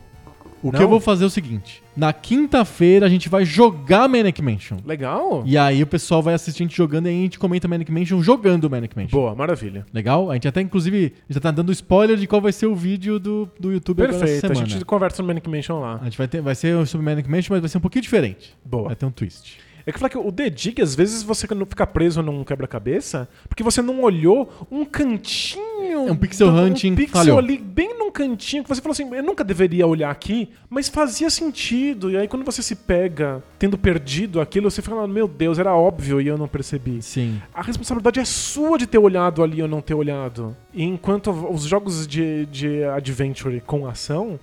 O 0.65 0.71
que 0.71 0.79
Não? 0.79 0.85
eu 0.85 0.89
vou 0.89 0.99
fazer 0.99 1.25
é 1.25 1.27
o 1.27 1.31
seguinte: 1.31 1.83
na 1.95 2.11
quinta-feira 2.11 3.05
a 3.05 3.09
gente 3.11 3.29
vai 3.29 3.45
jogar 3.45 4.09
Manic 4.09 4.41
Mansion. 4.41 4.79
Legal. 4.83 5.43
E 5.45 5.59
aí 5.59 5.83
o 5.83 5.87
pessoal 5.87 6.23
vai 6.23 6.33
assistir 6.33 6.63
a 6.63 6.65
gente 6.65 6.75
jogando 6.75 7.05
e 7.07 7.11
aí 7.11 7.19
a 7.19 7.23
gente 7.23 7.39
comenta 7.39 7.69
Manic 7.69 7.93
Mansion 7.93 8.23
jogando 8.23 8.71
Manic 8.71 8.97
Mansion. 8.97 9.11
Boa, 9.11 9.35
maravilha. 9.35 9.85
Legal? 9.93 10.31
A 10.31 10.35
gente 10.35 10.49
até, 10.49 10.63
inclusive, 10.63 11.13
já 11.29 11.39
tá 11.39 11.51
dando 11.51 11.71
spoiler 11.71 12.17
de 12.17 12.27
qual 12.27 12.41
vai 12.41 12.51
ser 12.51 12.65
o 12.65 12.75
vídeo 12.75 13.19
do, 13.19 13.47
do 13.61 13.71
YouTube 13.71 14.03
agora 14.03 14.17
essa 14.17 14.25
Perfeito. 14.25 14.53
A 14.53 14.55
gente 14.55 14.85
conversa 14.87 15.21
no 15.23 15.29
Manic 15.29 15.47
Mansion 15.51 15.81
lá. 15.81 15.99
A 16.01 16.05
gente 16.05 16.17
vai 16.17 16.27
ter, 16.27 16.41
vai 16.41 16.55
ser 16.55 16.87
sobre 16.87 17.05
Manic 17.05 17.29
Mansion, 17.31 17.55
mas 17.55 17.61
vai 17.61 17.69
ser 17.69 17.77
um 17.77 17.83
pouquinho 17.83 18.03
diferente. 18.03 18.57
Boa. 18.65 18.87
Vai 18.87 18.97
ter 18.97 19.05
um 19.05 19.11
twist. 19.11 19.59
É 19.87 19.93
que 19.93 19.99
falei 19.99 20.11
que 20.11 20.17
o 20.19 20.33
The 20.33 20.49
Dig, 20.49 20.81
às 20.81 20.95
vezes 20.95 21.23
você 21.23 21.47
não 21.55 21.67
fica 21.67 21.87
preso 21.87 22.23
num 22.23 22.43
quebra-cabeça 22.43 23.29
porque 23.49 23.63
você 23.63 23.83
não 23.83 24.01
olhou 24.03 24.51
um 24.71 24.85
cantinho. 24.85 26.09
É 26.09 26.11
um 26.13 26.17
pixel 26.17 26.51
do- 26.51 26.59
hunting 26.59 26.93
Um 26.93 26.97
pixel 26.97 27.19
falhou. 27.21 27.39
ali, 27.39 27.59
bem 27.59 27.99
num 27.99 28.11
cantinho, 28.11 28.63
que 28.63 28.69
você 28.69 28.81
falou 28.81 28.93
assim: 28.93 29.15
eu 29.15 29.23
nunca 29.23 29.45
deveria 29.45 29.87
olhar 29.87 30.11
aqui, 30.11 30.49
mas 30.71 30.89
fazia 30.89 31.29
sentido. 31.29 32.11
E 32.11 32.17
aí 32.17 32.27
quando 32.27 32.45
você 32.45 32.63
se 32.63 32.75
pega 32.75 33.43
tendo 33.59 33.77
perdido 33.77 34.41
aquilo, 34.41 34.71
você 34.71 34.81
fica, 34.81 35.07
meu 35.07 35.29
Deus, 35.29 35.59
era 35.59 35.75
óbvio 35.75 36.21
e 36.21 36.27
eu 36.27 36.39
não 36.39 36.49
percebi. 36.49 37.03
Sim. 37.03 37.41
A 37.53 37.61
responsabilidade 37.63 38.19
é 38.21 38.25
sua 38.25 38.79
de 38.79 38.87
ter 38.87 38.99
olhado 38.99 39.43
ali 39.43 39.61
ou 39.61 39.69
não 39.69 39.83
ter 39.83 39.95
olhado. 39.95 40.57
E 40.73 40.83
enquanto 40.83 41.31
os 41.31 41.65
jogos 41.65 42.07
de, 42.07 42.47
de 42.47 42.83
adventure 42.85 43.61
com 43.61 43.87
ação, 43.87 44.41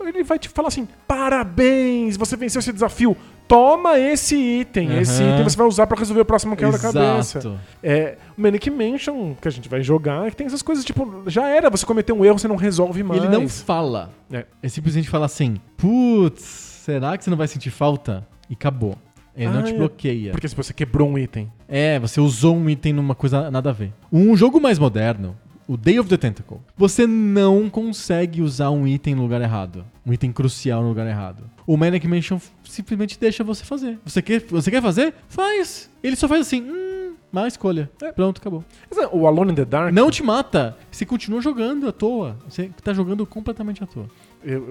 ele 0.00 0.22
vai 0.22 0.38
te 0.38 0.48
falar 0.48 0.68
assim: 0.68 0.86
parabéns, 1.08 2.16
você 2.16 2.36
venceu 2.36 2.60
esse 2.60 2.72
desafio. 2.72 3.16
Toma 3.48 3.98
esse 3.98 4.34
item. 4.36 4.98
Esse 4.98 5.22
Aham. 5.22 5.34
item 5.34 5.44
você 5.44 5.56
vai 5.56 5.66
usar 5.66 5.86
pra 5.86 5.98
resolver 5.98 6.20
o 6.22 6.24
próximo 6.24 6.56
quebra-cabeça. 6.56 7.38
Exato. 7.38 7.58
É, 7.82 8.16
o 8.36 8.40
Manic 8.40 8.68
Mansion, 8.70 9.34
que 9.40 9.46
a 9.46 9.50
gente 9.50 9.68
vai 9.68 9.82
jogar, 9.82 10.28
que 10.30 10.36
tem 10.36 10.46
essas 10.46 10.62
coisas 10.62 10.84
tipo, 10.84 11.22
já 11.26 11.46
era, 11.48 11.70
você 11.70 11.86
cometeu 11.86 12.16
um 12.18 12.24
erro, 12.24 12.38
você 12.38 12.48
não 12.48 12.56
resolve 12.56 13.02
mais. 13.02 13.22
ele 13.22 13.32
não 13.32 13.48
fala. 13.48 14.10
É. 14.32 14.44
É 14.62 14.68
simplesmente 14.68 15.08
fala 15.08 15.26
assim: 15.26 15.56
putz, 15.76 16.42
será 16.42 17.16
que 17.16 17.22
você 17.24 17.30
não 17.30 17.36
vai 17.36 17.46
sentir 17.48 17.70
falta? 17.70 18.26
E 18.50 18.54
acabou. 18.54 18.96
Ele 19.36 19.50
não 19.50 19.60
Ah, 19.60 19.62
te 19.64 19.74
é. 19.74 19.76
bloqueia. 19.76 20.30
Porque 20.32 20.48
se 20.48 20.56
você 20.56 20.72
quebrou 20.72 21.08
um 21.08 21.18
item. 21.18 21.52
É, 21.68 21.98
você 21.98 22.20
usou 22.20 22.56
um 22.56 22.70
item 22.70 22.94
numa 22.94 23.14
coisa 23.14 23.50
nada 23.50 23.68
a 23.70 23.72
ver. 23.72 23.92
Um 24.10 24.34
jogo 24.34 24.58
mais 24.60 24.78
moderno, 24.78 25.36
o 25.68 25.76
Day 25.76 25.98
of 25.98 26.08
the 26.08 26.16
Tentacle, 26.16 26.58
você 26.76 27.06
não 27.06 27.68
consegue 27.68 28.40
usar 28.40 28.70
um 28.70 28.86
item 28.86 29.14
no 29.14 29.22
lugar 29.22 29.40
errado. 29.40 29.84
Um 30.04 30.12
item 30.12 30.32
crucial 30.32 30.82
no 30.82 30.88
lugar 30.88 31.06
errado. 31.06 31.44
O 31.66 31.76
Manic 31.76 32.06
Mansion 32.06 32.38
simplesmente 32.64 33.18
deixa 33.18 33.42
você 33.42 33.64
fazer. 33.64 33.98
Você 34.04 34.22
quer, 34.22 34.44
você 34.48 34.70
quer 34.70 34.80
fazer? 34.80 35.14
Faz. 35.28 35.90
Ele 36.02 36.14
só 36.14 36.28
faz 36.28 36.42
assim, 36.42 36.62
hum, 36.62 37.14
má 37.32 37.48
escolha. 37.48 37.90
É. 38.00 38.12
Pronto, 38.12 38.38
acabou. 38.40 38.64
É, 38.96 39.06
O 39.12 39.26
Alone 39.26 39.52
in 39.52 39.54
the 39.56 39.64
Dark. 39.64 39.92
Não 39.92 40.10
te 40.10 40.22
mata. 40.22 40.76
Você 40.90 41.04
continua 41.04 41.40
jogando 41.40 41.88
à 41.88 41.92
toa. 41.92 42.36
Você 42.48 42.70
tá 42.84 42.92
jogando 42.94 43.26
completamente 43.26 43.82
à 43.82 43.86
toa. 43.86 44.06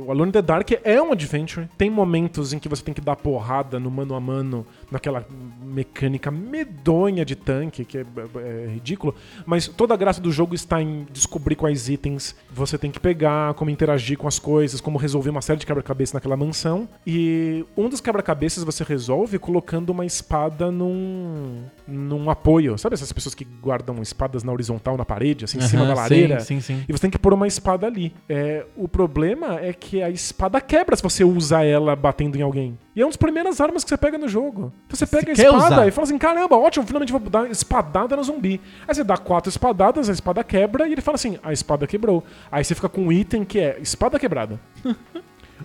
O 0.05 0.09
Alone 0.09 0.29
in 0.29 0.31
the 0.31 0.41
Dark 0.41 0.71
é 0.85 1.01
um 1.01 1.11
adventure. 1.11 1.67
Tem 1.77 1.89
momentos 1.89 2.53
em 2.53 2.59
que 2.59 2.69
você 2.69 2.81
tem 2.81 2.93
que 2.93 3.01
dar 3.01 3.17
porrada 3.17 3.77
no 3.77 3.91
mano 3.91 4.15
a 4.15 4.21
mano, 4.21 4.65
naquela 4.91 5.25
mecânica 5.61 6.31
medonha 6.31 7.25
de 7.25 7.35
tanque, 7.35 7.83
que 7.85 7.97
é, 7.97 8.05
é 8.37 8.67
ridículo. 8.73 9.15
Mas 9.45 9.67
toda 9.67 9.93
a 9.93 9.97
graça 9.97 10.21
do 10.21 10.31
jogo 10.31 10.55
está 10.55 10.81
em 10.81 11.05
descobrir 11.11 11.55
quais 11.55 11.89
itens 11.89 12.35
você 12.51 12.77
tem 12.77 12.91
que 12.91 12.99
pegar, 12.99 13.53
como 13.55 13.69
interagir 13.69 14.17
com 14.17 14.27
as 14.27 14.39
coisas, 14.39 14.79
como 14.79 14.97
resolver 14.97 15.29
uma 15.29 15.41
série 15.41 15.59
de 15.59 15.65
quebra-cabeças 15.65 16.13
naquela 16.13 16.37
mansão. 16.37 16.87
E 17.05 17.65
um 17.75 17.89
dos 17.89 18.01
quebra-cabeças 18.01 18.63
você 18.63 18.83
resolve 18.83 19.39
colocando 19.39 19.89
uma 19.89 20.05
espada 20.05 20.71
num, 20.71 21.63
num 21.87 22.29
apoio. 22.29 22.77
Sabe 22.77 22.93
essas 22.93 23.11
pessoas 23.11 23.35
que 23.35 23.45
guardam 23.45 24.01
espadas 24.01 24.43
na 24.43 24.51
horizontal 24.51 24.97
na 24.97 25.05
parede, 25.05 25.45
assim, 25.45 25.57
em 25.57 25.61
cima 25.61 25.85
da 25.85 25.93
lareira? 25.93 26.39
Sim, 26.39 26.59
sim, 26.59 26.75
sim. 26.75 26.85
E 26.87 26.91
você 26.91 27.01
tem 27.01 27.11
que 27.11 27.19
pôr 27.19 27.33
uma 27.33 27.47
espada 27.47 27.87
ali. 27.87 28.13
É, 28.29 28.65
o 28.75 28.87
problema 28.87 29.59
é 29.59 29.73
que 29.73 30.01
a 30.01 30.09
espada 30.09 30.59
quebra 30.61 30.95
se 30.95 31.03
você 31.03 31.23
usa 31.23 31.63
ela 31.63 31.95
batendo 31.95 32.37
em 32.37 32.41
alguém. 32.41 32.77
E 32.95 33.01
é 33.01 33.05
uma 33.05 33.09
das 33.09 33.17
primeiras 33.17 33.59
armas 33.59 33.83
que 33.83 33.89
você 33.89 33.97
pega 33.97 34.17
no 34.17 34.27
jogo. 34.27 34.71
Então 34.85 34.95
você 34.97 35.05
pega 35.05 35.33
a 35.33 35.35
quer 35.35 35.45
espada 35.47 35.75
usar. 35.75 35.87
e 35.87 35.91
fala 35.91 36.05
assim: 36.05 36.17
caramba, 36.17 36.55
ótimo, 36.55 36.85
finalmente 36.85 37.11
vou 37.11 37.19
dar 37.19 37.49
espadada 37.51 38.15
no 38.15 38.23
zumbi. 38.23 38.61
Aí 38.87 38.95
você 38.95 39.03
dá 39.03 39.17
quatro 39.17 39.49
espadadas, 39.49 40.09
a 40.09 40.13
espada 40.13 40.43
quebra 40.43 40.87
e 40.87 40.93
ele 40.93 41.01
fala 41.01 41.15
assim: 41.15 41.37
a 41.43 41.51
espada 41.51 41.85
quebrou. 41.85 42.23
Aí 42.49 42.63
você 42.63 42.73
fica 42.73 42.87
com 42.87 43.01
um 43.01 43.11
item 43.11 43.43
que 43.43 43.59
é 43.59 43.77
espada 43.81 44.17
quebrada. 44.17 44.59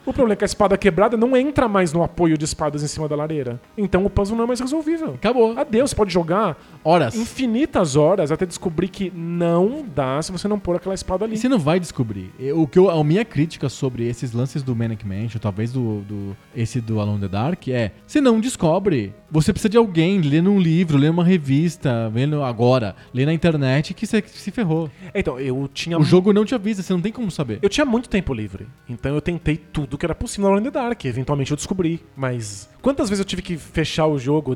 O 0.06 0.12
problema 0.12 0.32
é 0.32 0.36
que 0.36 0.44
a 0.44 0.46
espada 0.46 0.78
quebrada 0.78 1.16
não 1.16 1.36
entra 1.36 1.68
mais 1.68 1.92
no 1.92 2.02
apoio 2.02 2.36
de 2.38 2.44
espadas 2.44 2.82
em 2.82 2.86
cima 2.86 3.06
da 3.06 3.14
lareira. 3.14 3.60
Então 3.76 4.04
o 4.04 4.10
puzzle 4.10 4.36
não 4.36 4.44
é 4.44 4.46
mais 4.46 4.58
resolvível. 4.60 5.14
Acabou. 5.14 5.56
Adeus, 5.58 5.90
você 5.90 5.96
pode 5.96 6.12
jogar 6.12 6.56
Horas. 6.82 7.14
infinitas 7.14 7.96
horas 7.96 8.32
até 8.32 8.46
descobrir 8.46 8.88
que 8.88 9.12
não 9.14 9.84
dá 9.94 10.20
se 10.22 10.32
você 10.32 10.48
não 10.48 10.58
pôr 10.58 10.76
aquela 10.76 10.94
espada 10.94 11.24
ali. 11.24 11.34
E 11.34 11.38
você 11.38 11.48
não 11.48 11.58
vai 11.58 11.78
descobrir. 11.78 12.32
Eu- 12.38 12.60
O 12.62 12.66
que 12.66 12.78
eu, 12.78 12.88
a 12.90 13.04
minha 13.04 13.24
crítica 13.24 13.68
sobre 13.68 14.08
esses 14.08 14.32
lances 14.32 14.62
do 14.62 14.74
Manic 14.74 15.06
Mansion, 15.06 15.38
talvez 15.40 15.72
do, 15.72 16.00
do 16.00 16.36
esse 16.56 16.80
do 16.80 16.98
Alone 17.00 17.18
in 17.18 17.20
the 17.20 17.28
Dark, 17.28 17.68
é: 17.68 17.92
você 18.06 18.20
não 18.20 18.40
descobre. 18.40 19.12
Você 19.30 19.52
precisa 19.52 19.68
de 19.68 19.76
alguém 19.76 20.20
lendo 20.20 20.50
um 20.50 20.58
livro, 20.58 20.98
lendo 20.98 21.12
uma 21.12 21.24
revista, 21.24 22.10
vendo 22.10 22.42
agora, 22.42 22.96
lendo 23.14 23.28
na 23.28 23.34
internet 23.34 23.94
que 23.94 24.06
você 24.06 24.22
se 24.26 24.50
ferrou. 24.50 24.90
Então, 25.14 25.38
eu 25.38 25.68
tinha 25.72 25.96
O 25.98 26.02
jogo 26.02 26.32
não 26.32 26.44
te 26.44 26.54
avisa, 26.54 26.82
você 26.82 26.92
não 26.92 27.00
tem 27.00 27.12
como 27.12 27.30
saber. 27.30 27.60
Eu 27.62 27.68
tinha 27.68 27.84
muito 27.84 28.08
tempo 28.08 28.34
livre, 28.34 28.66
então 28.88 29.14
eu 29.14 29.20
tentei 29.20 29.56
tudo 29.56 29.96
que 29.96 30.04
era 30.04 30.14
possível 30.14 30.44
no 30.44 30.48
Alone 30.48 30.66
in 30.66 30.70
the 30.70 30.78
Dark. 30.78 31.04
Eventualmente 31.04 31.50
eu 31.52 31.56
descobri, 31.56 32.00
mas 32.16 32.68
quantas 32.82 33.08
vezes 33.08 33.20
eu 33.20 33.24
tive 33.24 33.42
que 33.42 33.56
fechar 33.56 34.06
o 34.06 34.18
jogo, 34.18 34.54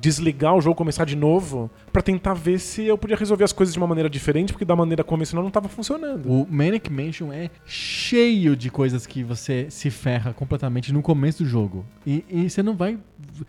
desligar 0.00 0.54
o 0.54 0.60
jogo, 0.60 0.74
começar 0.74 1.04
de 1.04 1.16
novo, 1.16 1.70
pra 1.92 2.02
tentar 2.02 2.34
ver 2.34 2.58
se 2.58 2.84
eu 2.84 2.98
podia 2.98 3.16
resolver 3.16 3.44
as 3.44 3.52
coisas 3.52 3.72
de 3.72 3.78
uma 3.78 3.86
maneira 3.86 4.08
diferente, 4.08 4.52
porque 4.52 4.64
da 4.64 4.76
maneira 4.76 5.02
convencional 5.02 5.42
não 5.42 5.50
tava 5.50 5.68
funcionando. 5.68 6.30
O 6.30 6.46
Manic 6.50 6.90
Mansion 6.90 7.32
é 7.32 7.50
cheio 7.64 8.56
de 8.56 8.70
coisas 8.70 9.06
que 9.06 9.22
você 9.22 9.66
se 9.70 9.90
ferra 9.90 10.32
completamente 10.32 10.92
no 10.92 11.02
começo 11.02 11.42
do 11.42 11.48
jogo. 11.48 11.84
E, 12.06 12.24
e 12.28 12.48
você 12.48 12.62
não 12.62 12.76
vai. 12.76 12.98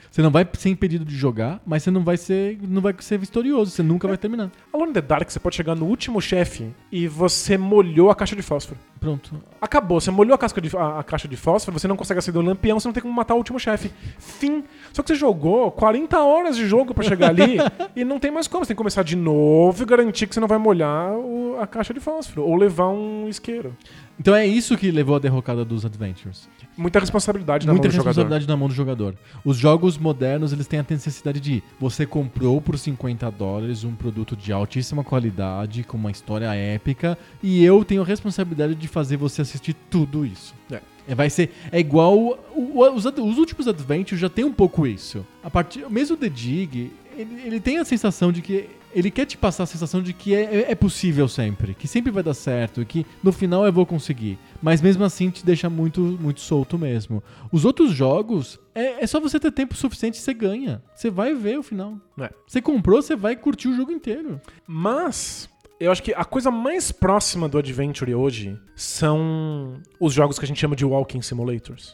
Você 0.09 0.21
não 0.21 0.31
vai 0.31 0.47
ser 0.53 0.69
impedido 0.69 1.05
de 1.05 1.15
jogar, 1.15 1.61
mas 1.65 1.83
você 1.83 1.91
não 1.91 2.03
vai 2.03 2.17
ser. 2.17 2.57
não 2.67 2.81
vai 2.81 2.95
ser 2.99 3.17
vitorioso, 3.17 3.71
você 3.71 3.83
nunca 3.83 4.07
vai 4.07 4.17
terminar. 4.17 4.51
Alone 4.73 4.91
in 4.91 4.93
the 4.93 5.01
Dark 5.01 5.29
você 5.29 5.39
pode 5.39 5.55
chegar 5.55 5.75
no 5.75 5.85
último 5.85 6.21
chefe 6.21 6.71
e 6.91 7.07
você 7.07 7.57
molhou 7.57 8.09
a 8.09 8.15
caixa 8.15 8.35
de 8.35 8.41
fósforo. 8.41 8.79
Pronto. 8.99 9.41
Acabou, 9.61 9.99
você 10.01 10.09
molhou 10.11 10.33
a, 10.33 10.37
casca 10.37 10.59
de- 10.59 10.75
a- 10.75 10.99
a 10.99 11.03
caixa 11.03 11.27
de 11.27 11.35
fósforo, 11.37 11.77
você 11.77 11.87
não 11.87 11.95
consegue 11.95 12.17
acender 12.19 12.41
o 12.41 12.45
lampião, 12.45 12.79
você 12.79 12.87
não 12.87 12.93
tem 12.93 13.01
como 13.01 13.13
matar 13.13 13.33
o 13.35 13.37
último 13.37 13.59
chefe. 13.59 13.91
Fim. 14.17 14.63
Só 14.93 15.01
que 15.03 15.09
você 15.09 15.15
jogou 15.15 15.71
40 15.71 16.19
horas 16.21 16.55
de 16.57 16.65
jogo 16.67 16.93
pra 16.93 17.03
chegar 17.03 17.29
ali 17.29 17.57
e 17.95 18.03
não 18.03 18.19
tem 18.19 18.31
mais 18.31 18.47
como. 18.47 18.63
Você 18.65 18.69
tem 18.69 18.75
que 18.75 18.79
começar 18.79 19.03
de 19.03 19.15
novo 19.15 19.83
e 19.83 19.85
garantir 19.85 20.27
que 20.27 20.33
você 20.33 20.39
não 20.39 20.47
vai 20.47 20.57
molhar 20.57 21.11
o- 21.13 21.57
a 21.59 21.67
caixa 21.67 21.93
de 21.93 21.99
fósforo 21.99 22.43
ou 22.45 22.55
levar 22.55 22.87
um 22.89 23.27
isqueiro. 23.27 23.75
Então 24.19 24.33
é 24.33 24.45
isso 24.45 24.75
que 24.77 24.89
levou 24.89 25.15
a 25.15 25.19
derrocada 25.19 25.63
dos 25.63 25.85
Adventures. 25.85 26.49
Muita 26.75 26.99
responsabilidade 26.99 27.65
na 27.65 27.73
Muita 27.73 27.87
mão 27.87 27.91
do 27.91 27.95
jogador. 27.95 28.09
responsabilidade 28.09 28.47
na 28.47 28.57
mão 28.57 28.67
do 28.67 28.73
jogador. 28.73 29.15
Os 29.43 29.57
jogos 29.57 29.97
modernos, 29.97 30.51
eles 30.51 30.67
têm 30.67 30.79
a 30.79 30.85
necessidade 30.89 31.39
de 31.39 31.63
você 31.79 32.05
comprou 32.05 32.61
por 32.61 32.77
50 32.77 33.29
dólares 33.31 33.83
um 33.83 33.93
produto 33.93 34.35
de 34.35 34.51
altíssima 34.51 35.03
qualidade, 35.03 35.83
com 35.83 35.97
uma 35.97 36.11
história 36.11 36.53
épica, 36.53 37.17
e 37.41 37.63
eu 37.63 37.83
tenho 37.85 38.01
a 38.01 38.05
responsabilidade 38.05 38.75
de 38.75 38.87
fazer 38.87 39.17
você 39.17 39.41
assistir 39.41 39.75
tudo 39.89 40.25
isso. 40.25 40.53
É. 40.71 40.81
É, 41.07 41.15
vai 41.15 41.29
ser 41.29 41.51
é 41.71 41.79
igual 41.79 42.37
os, 42.53 43.05
os 43.05 43.37
últimos 43.37 43.67
Adventures 43.67 44.19
já 44.19 44.29
tem 44.29 44.43
um 44.43 44.51
pouco 44.51 44.85
isso. 44.85 45.25
A 45.41 45.49
partir 45.49 45.89
mesmo 45.89 46.15
o 46.15 46.19
The 46.19 46.27
Dig, 46.27 46.91
ele, 47.17 47.41
ele 47.45 47.59
tem 47.59 47.77
a 47.77 47.85
sensação 47.85 48.31
de 48.31 48.41
que 48.41 48.69
ele 48.93 49.11
quer 49.11 49.25
te 49.25 49.37
passar 49.37 49.63
a 49.63 49.67
sensação 49.67 50.01
de 50.01 50.13
que 50.13 50.33
é, 50.33 50.43
é- 50.43 50.71
é 50.71 50.75
possível 50.75 51.27
sempre, 51.27 51.73
que 51.73 51.87
sempre 51.87 52.11
vai 52.11 52.23
dar 52.23 52.33
certo, 52.33 52.85
que 52.85 53.05
no 53.23 53.31
final 53.31 53.65
eu 53.65 53.73
vou 53.73 53.85
conseguir. 53.85 54.37
Mas 54.61 54.81
mesmo 54.81 55.03
assim 55.03 55.29
te 55.29 55.45
deixa 55.45 55.69
muito 55.69 56.01
muito 56.19 56.39
solto 56.41 56.77
mesmo. 56.77 57.23
Os 57.51 57.65
outros 57.65 57.91
jogos 57.91 58.59
é, 58.73 59.03
é 59.03 59.07
só 59.07 59.19
você 59.19 59.39
ter 59.39 59.51
tempo 59.51 59.75
suficiente 59.75 60.15
e 60.15 60.21
você 60.21 60.33
ganha. 60.33 60.81
Você 60.95 61.09
vai 61.09 61.33
ver 61.33 61.57
o 61.59 61.63
final. 61.63 61.97
É. 62.19 62.29
Você 62.47 62.61
comprou, 62.61 63.01
você 63.01 63.15
vai 63.15 63.35
curtir 63.35 63.67
o 63.67 63.75
jogo 63.75 63.91
inteiro. 63.91 64.39
Mas 64.67 65.49
eu 65.79 65.91
acho 65.91 66.01
que 66.01 66.13
a 66.13 66.25
coisa 66.25 66.49
mais 66.49 66.91
próxima 66.91 67.47
do 67.47 67.57
Adventure 67.57 68.13
hoje 68.15 68.59
são 68.75 69.79
os 69.99 70.13
jogos 70.13 70.39
que 70.39 70.45
a 70.45 70.47
gente 70.47 70.59
chama 70.59 70.75
de 70.75 70.83
Walking 70.83 71.21
Simulators. 71.21 71.93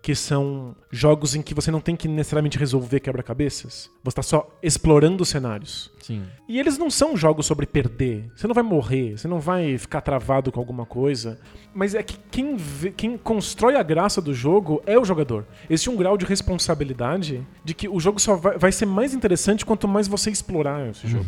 Que 0.00 0.14
são 0.14 0.76
jogos 0.90 1.34
em 1.34 1.42
que 1.42 1.54
você 1.54 1.70
não 1.70 1.80
tem 1.80 1.96
que 1.96 2.06
necessariamente 2.06 2.58
resolver 2.58 3.00
quebra-cabeças. 3.00 3.90
Você 4.04 4.16
tá 4.16 4.22
só 4.22 4.48
explorando 4.62 5.22
os 5.22 5.28
cenários. 5.28 5.90
Sim. 6.00 6.22
E 6.48 6.60
eles 6.60 6.78
não 6.78 6.90
são 6.90 7.16
jogos 7.16 7.46
sobre 7.46 7.66
perder. 7.66 8.30
Você 8.36 8.46
não 8.46 8.54
vai 8.54 8.62
morrer, 8.62 9.18
você 9.18 9.26
não 9.26 9.40
vai 9.40 9.76
ficar 9.78 10.00
travado 10.00 10.52
com 10.52 10.60
alguma 10.60 10.86
coisa. 10.86 11.40
Mas 11.74 11.94
é 11.94 12.02
que 12.02 12.16
quem, 12.30 12.56
vê- 12.56 12.92
quem 12.92 13.16
constrói 13.18 13.76
a 13.76 13.82
graça 13.82 14.20
do 14.22 14.32
jogo 14.32 14.80
é 14.86 14.98
o 14.98 15.04
jogador. 15.04 15.44
Existe 15.68 15.90
um 15.90 15.96
grau 15.96 16.16
de 16.16 16.24
responsabilidade 16.24 17.42
de 17.64 17.74
que 17.74 17.88
o 17.88 17.98
jogo 17.98 18.20
só 18.20 18.36
vai, 18.36 18.56
vai 18.58 18.72
ser 18.72 18.86
mais 18.86 19.12
interessante 19.14 19.64
quanto 19.66 19.88
mais 19.88 20.06
você 20.08 20.30
explorar 20.30 20.88
esse 20.88 21.06
jogo. 21.08 21.26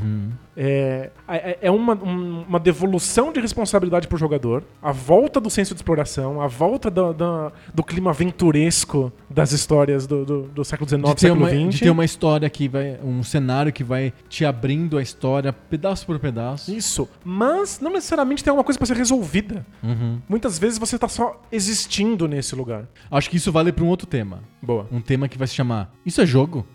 É, 0.57 1.11
é, 1.29 1.59
é 1.63 1.71
uma, 1.71 1.95
um- 1.95 2.43
uma 2.49 2.61
devolução 2.61 3.33
de 3.33 3.41
responsabilidade 3.41 4.07
pro 4.09 4.17
jogador, 4.17 4.63
a 4.83 4.93
volta 4.93 5.41
do 5.41 5.51
senso 5.51 5.75
de 5.75 5.79
exploração, 5.81 6.41
a 6.41 6.47
volta 6.47 6.91
do, 6.91 7.13
do, 7.13 7.53
do 7.75 7.83
clima 7.85 8.11
aventuresco 8.11 9.13
das 9.29 9.53
histórias 9.53 10.07
do, 10.07 10.25
do, 10.25 10.43
do 10.43 10.65
século 10.65 10.89
XIX, 10.89 11.15
De 11.15 11.21
século 11.21 11.41
uma, 11.43 11.51
XX. 11.51 11.69
de 11.75 11.81
ter 11.81 11.91
uma 11.91 12.05
história 12.05 12.49
que 12.49 12.69
vai. 12.69 12.99
Um 13.03 13.23
cenário 13.23 13.73
que 13.73 13.83
vai 13.85 14.13
te 14.29 14.45
abrindo 14.45 14.97
a 14.99 15.03
história 15.03 15.53
pedaço 15.53 16.07
por 16.07 16.19
pedaço. 16.19 16.73
Isso. 16.73 17.09
Mas 17.25 17.81
não 17.81 17.93
necessariamente 17.93 18.43
tem 18.45 18.51
alguma 18.51 18.65
coisa 18.65 18.79
pra 18.79 18.87
ser 18.87 18.97
resolvida. 18.97 19.67
Uhum. 19.83 20.19
Muitas 20.37 20.59
vezes 20.59 20.77
você 20.77 20.99
tá 20.99 21.09
só 21.09 21.41
existindo 21.51 22.29
nesse 22.29 22.55
lugar. 22.55 22.87
Acho 23.11 23.31
que 23.31 23.39
isso 23.39 23.51
vale 23.51 23.73
pra 23.73 23.83
um 23.83 23.89
outro 23.89 24.07
tema. 24.07 24.43
Boa. 24.61 24.87
Um 24.93 25.01
tema 25.01 25.31
que 25.31 25.39
vai 25.39 25.49
se 25.49 25.55
chamar 25.55 25.91
Isso 26.05 26.21
é 26.21 26.27
jogo? 26.27 26.67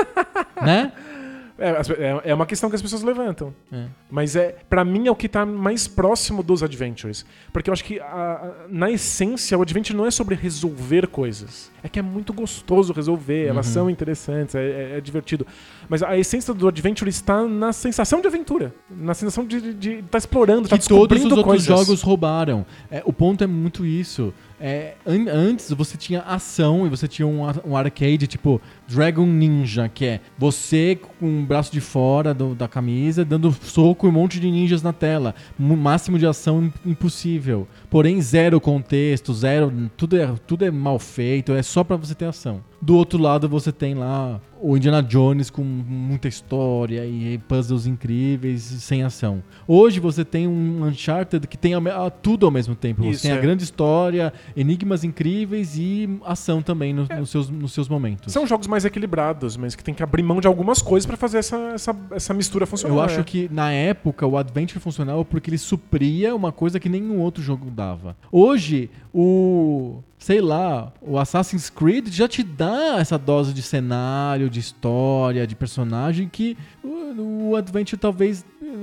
né? 0.64 0.90
É, 1.56 1.70
é- 1.70 2.30
é 2.30 2.34
uma 2.34 2.46
questão 2.46 2.68
que 2.68 2.74
as 2.74 2.82
pessoas 2.82 3.02
levantam. 3.02 3.54
É. 3.72 3.84
Mas 4.10 4.34
é, 4.34 4.56
para 4.68 4.84
mim 4.84 5.06
é 5.06 5.10
o 5.10 5.14
que 5.14 5.28
tá 5.28 5.46
mais 5.46 5.86
próximo 5.86 6.42
dos 6.42 6.62
adventures. 6.64 7.24
Porque 7.52 7.70
eu 7.70 7.72
acho 7.72 7.84
que 7.84 8.00
a- 8.00 8.04
a- 8.04 8.52
na 8.68 8.90
essência 8.90 9.56
o 9.56 9.62
adventure 9.62 9.96
não 9.96 10.04
é 10.06 10.10
sobre 10.10 10.34
resolver 10.34 11.06
coisas. 11.06 11.70
É 11.82 11.88
que 11.88 11.98
é 11.98 12.02
muito 12.02 12.32
gostoso 12.32 12.92
resolver, 12.92 13.46
elas 13.46 13.66
Uhum. 13.68 13.72
são 13.72 13.90
interessantes, 13.90 14.54
é, 14.54 14.64
é- 14.94 14.98
é 14.98 15.00
divertido. 15.00 15.46
Mas 15.88 16.02
a 16.02 16.16
essência 16.18 16.52
do 16.52 16.66
adventure 16.66 17.08
está 17.08 17.44
na 17.46 17.72
sensação 17.72 18.20
de 18.20 18.26
aventura. 18.26 18.74
Na 18.90 19.14
sensação 19.14 19.46
de 19.46 19.58
estar 20.00 20.18
explorando, 20.18 20.62
estar 20.62 20.78
que 20.78 20.88
todos 20.88 21.18
os 21.18 21.24
outros 21.26 21.44
coisas. 21.44 21.66
jogos 21.66 22.02
roubaram. 22.02 22.66
É, 22.90 23.02
o 23.04 23.12
ponto 23.12 23.44
é 23.44 23.46
muito 23.46 23.84
isso. 23.86 24.32
É, 24.60 24.94
an- 25.06 25.28
antes 25.30 25.70
você 25.72 25.96
tinha 25.96 26.20
ação 26.20 26.86
e 26.86 26.88
você 26.88 27.08
tinha 27.08 27.26
um, 27.26 27.40
um 27.66 27.76
arcade 27.76 28.26
tipo 28.26 28.60
Dragon 28.88 29.26
Ninja, 29.26 29.88
que 29.88 30.04
é 30.04 30.20
você 30.38 30.96
com 31.18 31.40
o 31.40 31.44
braço 31.44 31.72
de 31.72 31.80
fora 31.80 32.32
do- 32.32 32.54
da 32.54 32.68
camisa 32.68 33.24
dando 33.24 33.52
soco 33.52 34.06
e 34.06 34.08
um 34.08 34.12
monte 34.12 34.38
de 34.38 34.50
ninjas 34.50 34.82
na 34.82 34.92
tela. 34.92 35.34
O 35.58 35.62
máximo 35.76 36.18
de 36.18 36.26
ação 36.26 36.62
im- 36.64 36.90
impossível. 36.92 37.66
Porém, 37.90 38.20
zero 38.22 38.60
contexto, 38.60 39.34
zero. 39.34 39.72
Tudo 39.96 40.16
é, 40.16 40.32
tudo 40.46 40.64
é 40.64 40.70
mal 40.70 40.98
feito, 40.98 41.52
é 41.52 41.62
só 41.62 41.82
pra 41.82 41.96
você 41.96 42.14
ter 42.14 42.26
ação. 42.26 42.62
Do 42.84 42.96
outro 42.98 43.18
lado 43.18 43.48
você 43.48 43.72
tem 43.72 43.94
lá 43.94 44.38
o 44.60 44.76
Indiana 44.76 45.02
Jones 45.02 45.48
com 45.48 45.64
muita 45.64 46.28
história 46.28 47.06
e 47.06 47.38
puzzles 47.48 47.86
incríveis 47.86 48.60
sem 48.62 49.02
ação. 49.02 49.42
Hoje 49.66 50.00
você 50.00 50.22
tem 50.22 50.46
um 50.46 50.84
Uncharted 50.84 51.46
que 51.48 51.56
tem 51.56 51.72
a 51.72 51.78
a- 51.78 52.10
tudo 52.10 52.44
ao 52.44 52.52
mesmo 52.52 52.74
tempo. 52.74 53.02
Isso, 53.06 53.22
você 53.22 53.28
tem 53.28 53.36
é. 53.36 53.38
a 53.38 53.40
grande 53.40 53.64
história, 53.64 54.34
enigmas 54.54 55.02
incríveis 55.02 55.78
e 55.78 56.18
ação 56.26 56.60
também 56.60 56.92
no- 56.92 57.06
É. 57.08 57.16
nos, 57.20 57.30
seus, 57.30 57.48
nos 57.48 57.72
seus 57.72 57.88
momentos. 57.88 58.30
São 58.30 58.46
jogos 58.46 58.66
mais 58.66 58.84
equilibrados, 58.84 59.56
mas 59.56 59.74
que 59.74 59.82
tem 59.82 59.94
que 59.94 60.02
abrir 60.02 60.22
mão 60.22 60.38
de 60.38 60.46
algumas 60.46 60.82
coisas 60.82 61.06
pra 61.06 61.16
fazer 61.16 61.38
essa, 61.38 61.56
essa, 61.74 61.96
essa 62.10 62.34
mistura 62.34 62.66
funcionar. 62.66 62.94
Eu 62.94 63.00
acho 63.00 63.20
é. 63.20 63.24
que 63.24 63.48
na 63.50 63.72
época 63.72 64.26
o 64.26 64.36
Adventure 64.36 64.78
funcionava 64.78 65.24
porque 65.24 65.48
ele 65.48 65.58
supria 65.58 66.36
uma 66.36 66.52
coisa 66.52 66.78
que 66.78 66.90
nenhum 66.90 67.18
outro 67.18 67.42
jogo 67.42 67.70
dava. 67.70 68.14
Hoje, 68.30 68.90
o. 69.10 70.02
Sei 70.24 70.40
lá, 70.40 70.90
o 71.02 71.18
Assassin's 71.18 71.68
Creed 71.68 72.08
já 72.08 72.26
te 72.26 72.42
dá 72.42 72.96
essa 72.98 73.18
dose 73.18 73.52
de 73.52 73.60
cenário, 73.60 74.48
de 74.48 74.58
história, 74.58 75.46
de 75.46 75.54
personagem 75.54 76.30
que 76.32 76.56
o, 76.82 77.54
Adventure 77.54 78.00
talvez 78.00 78.42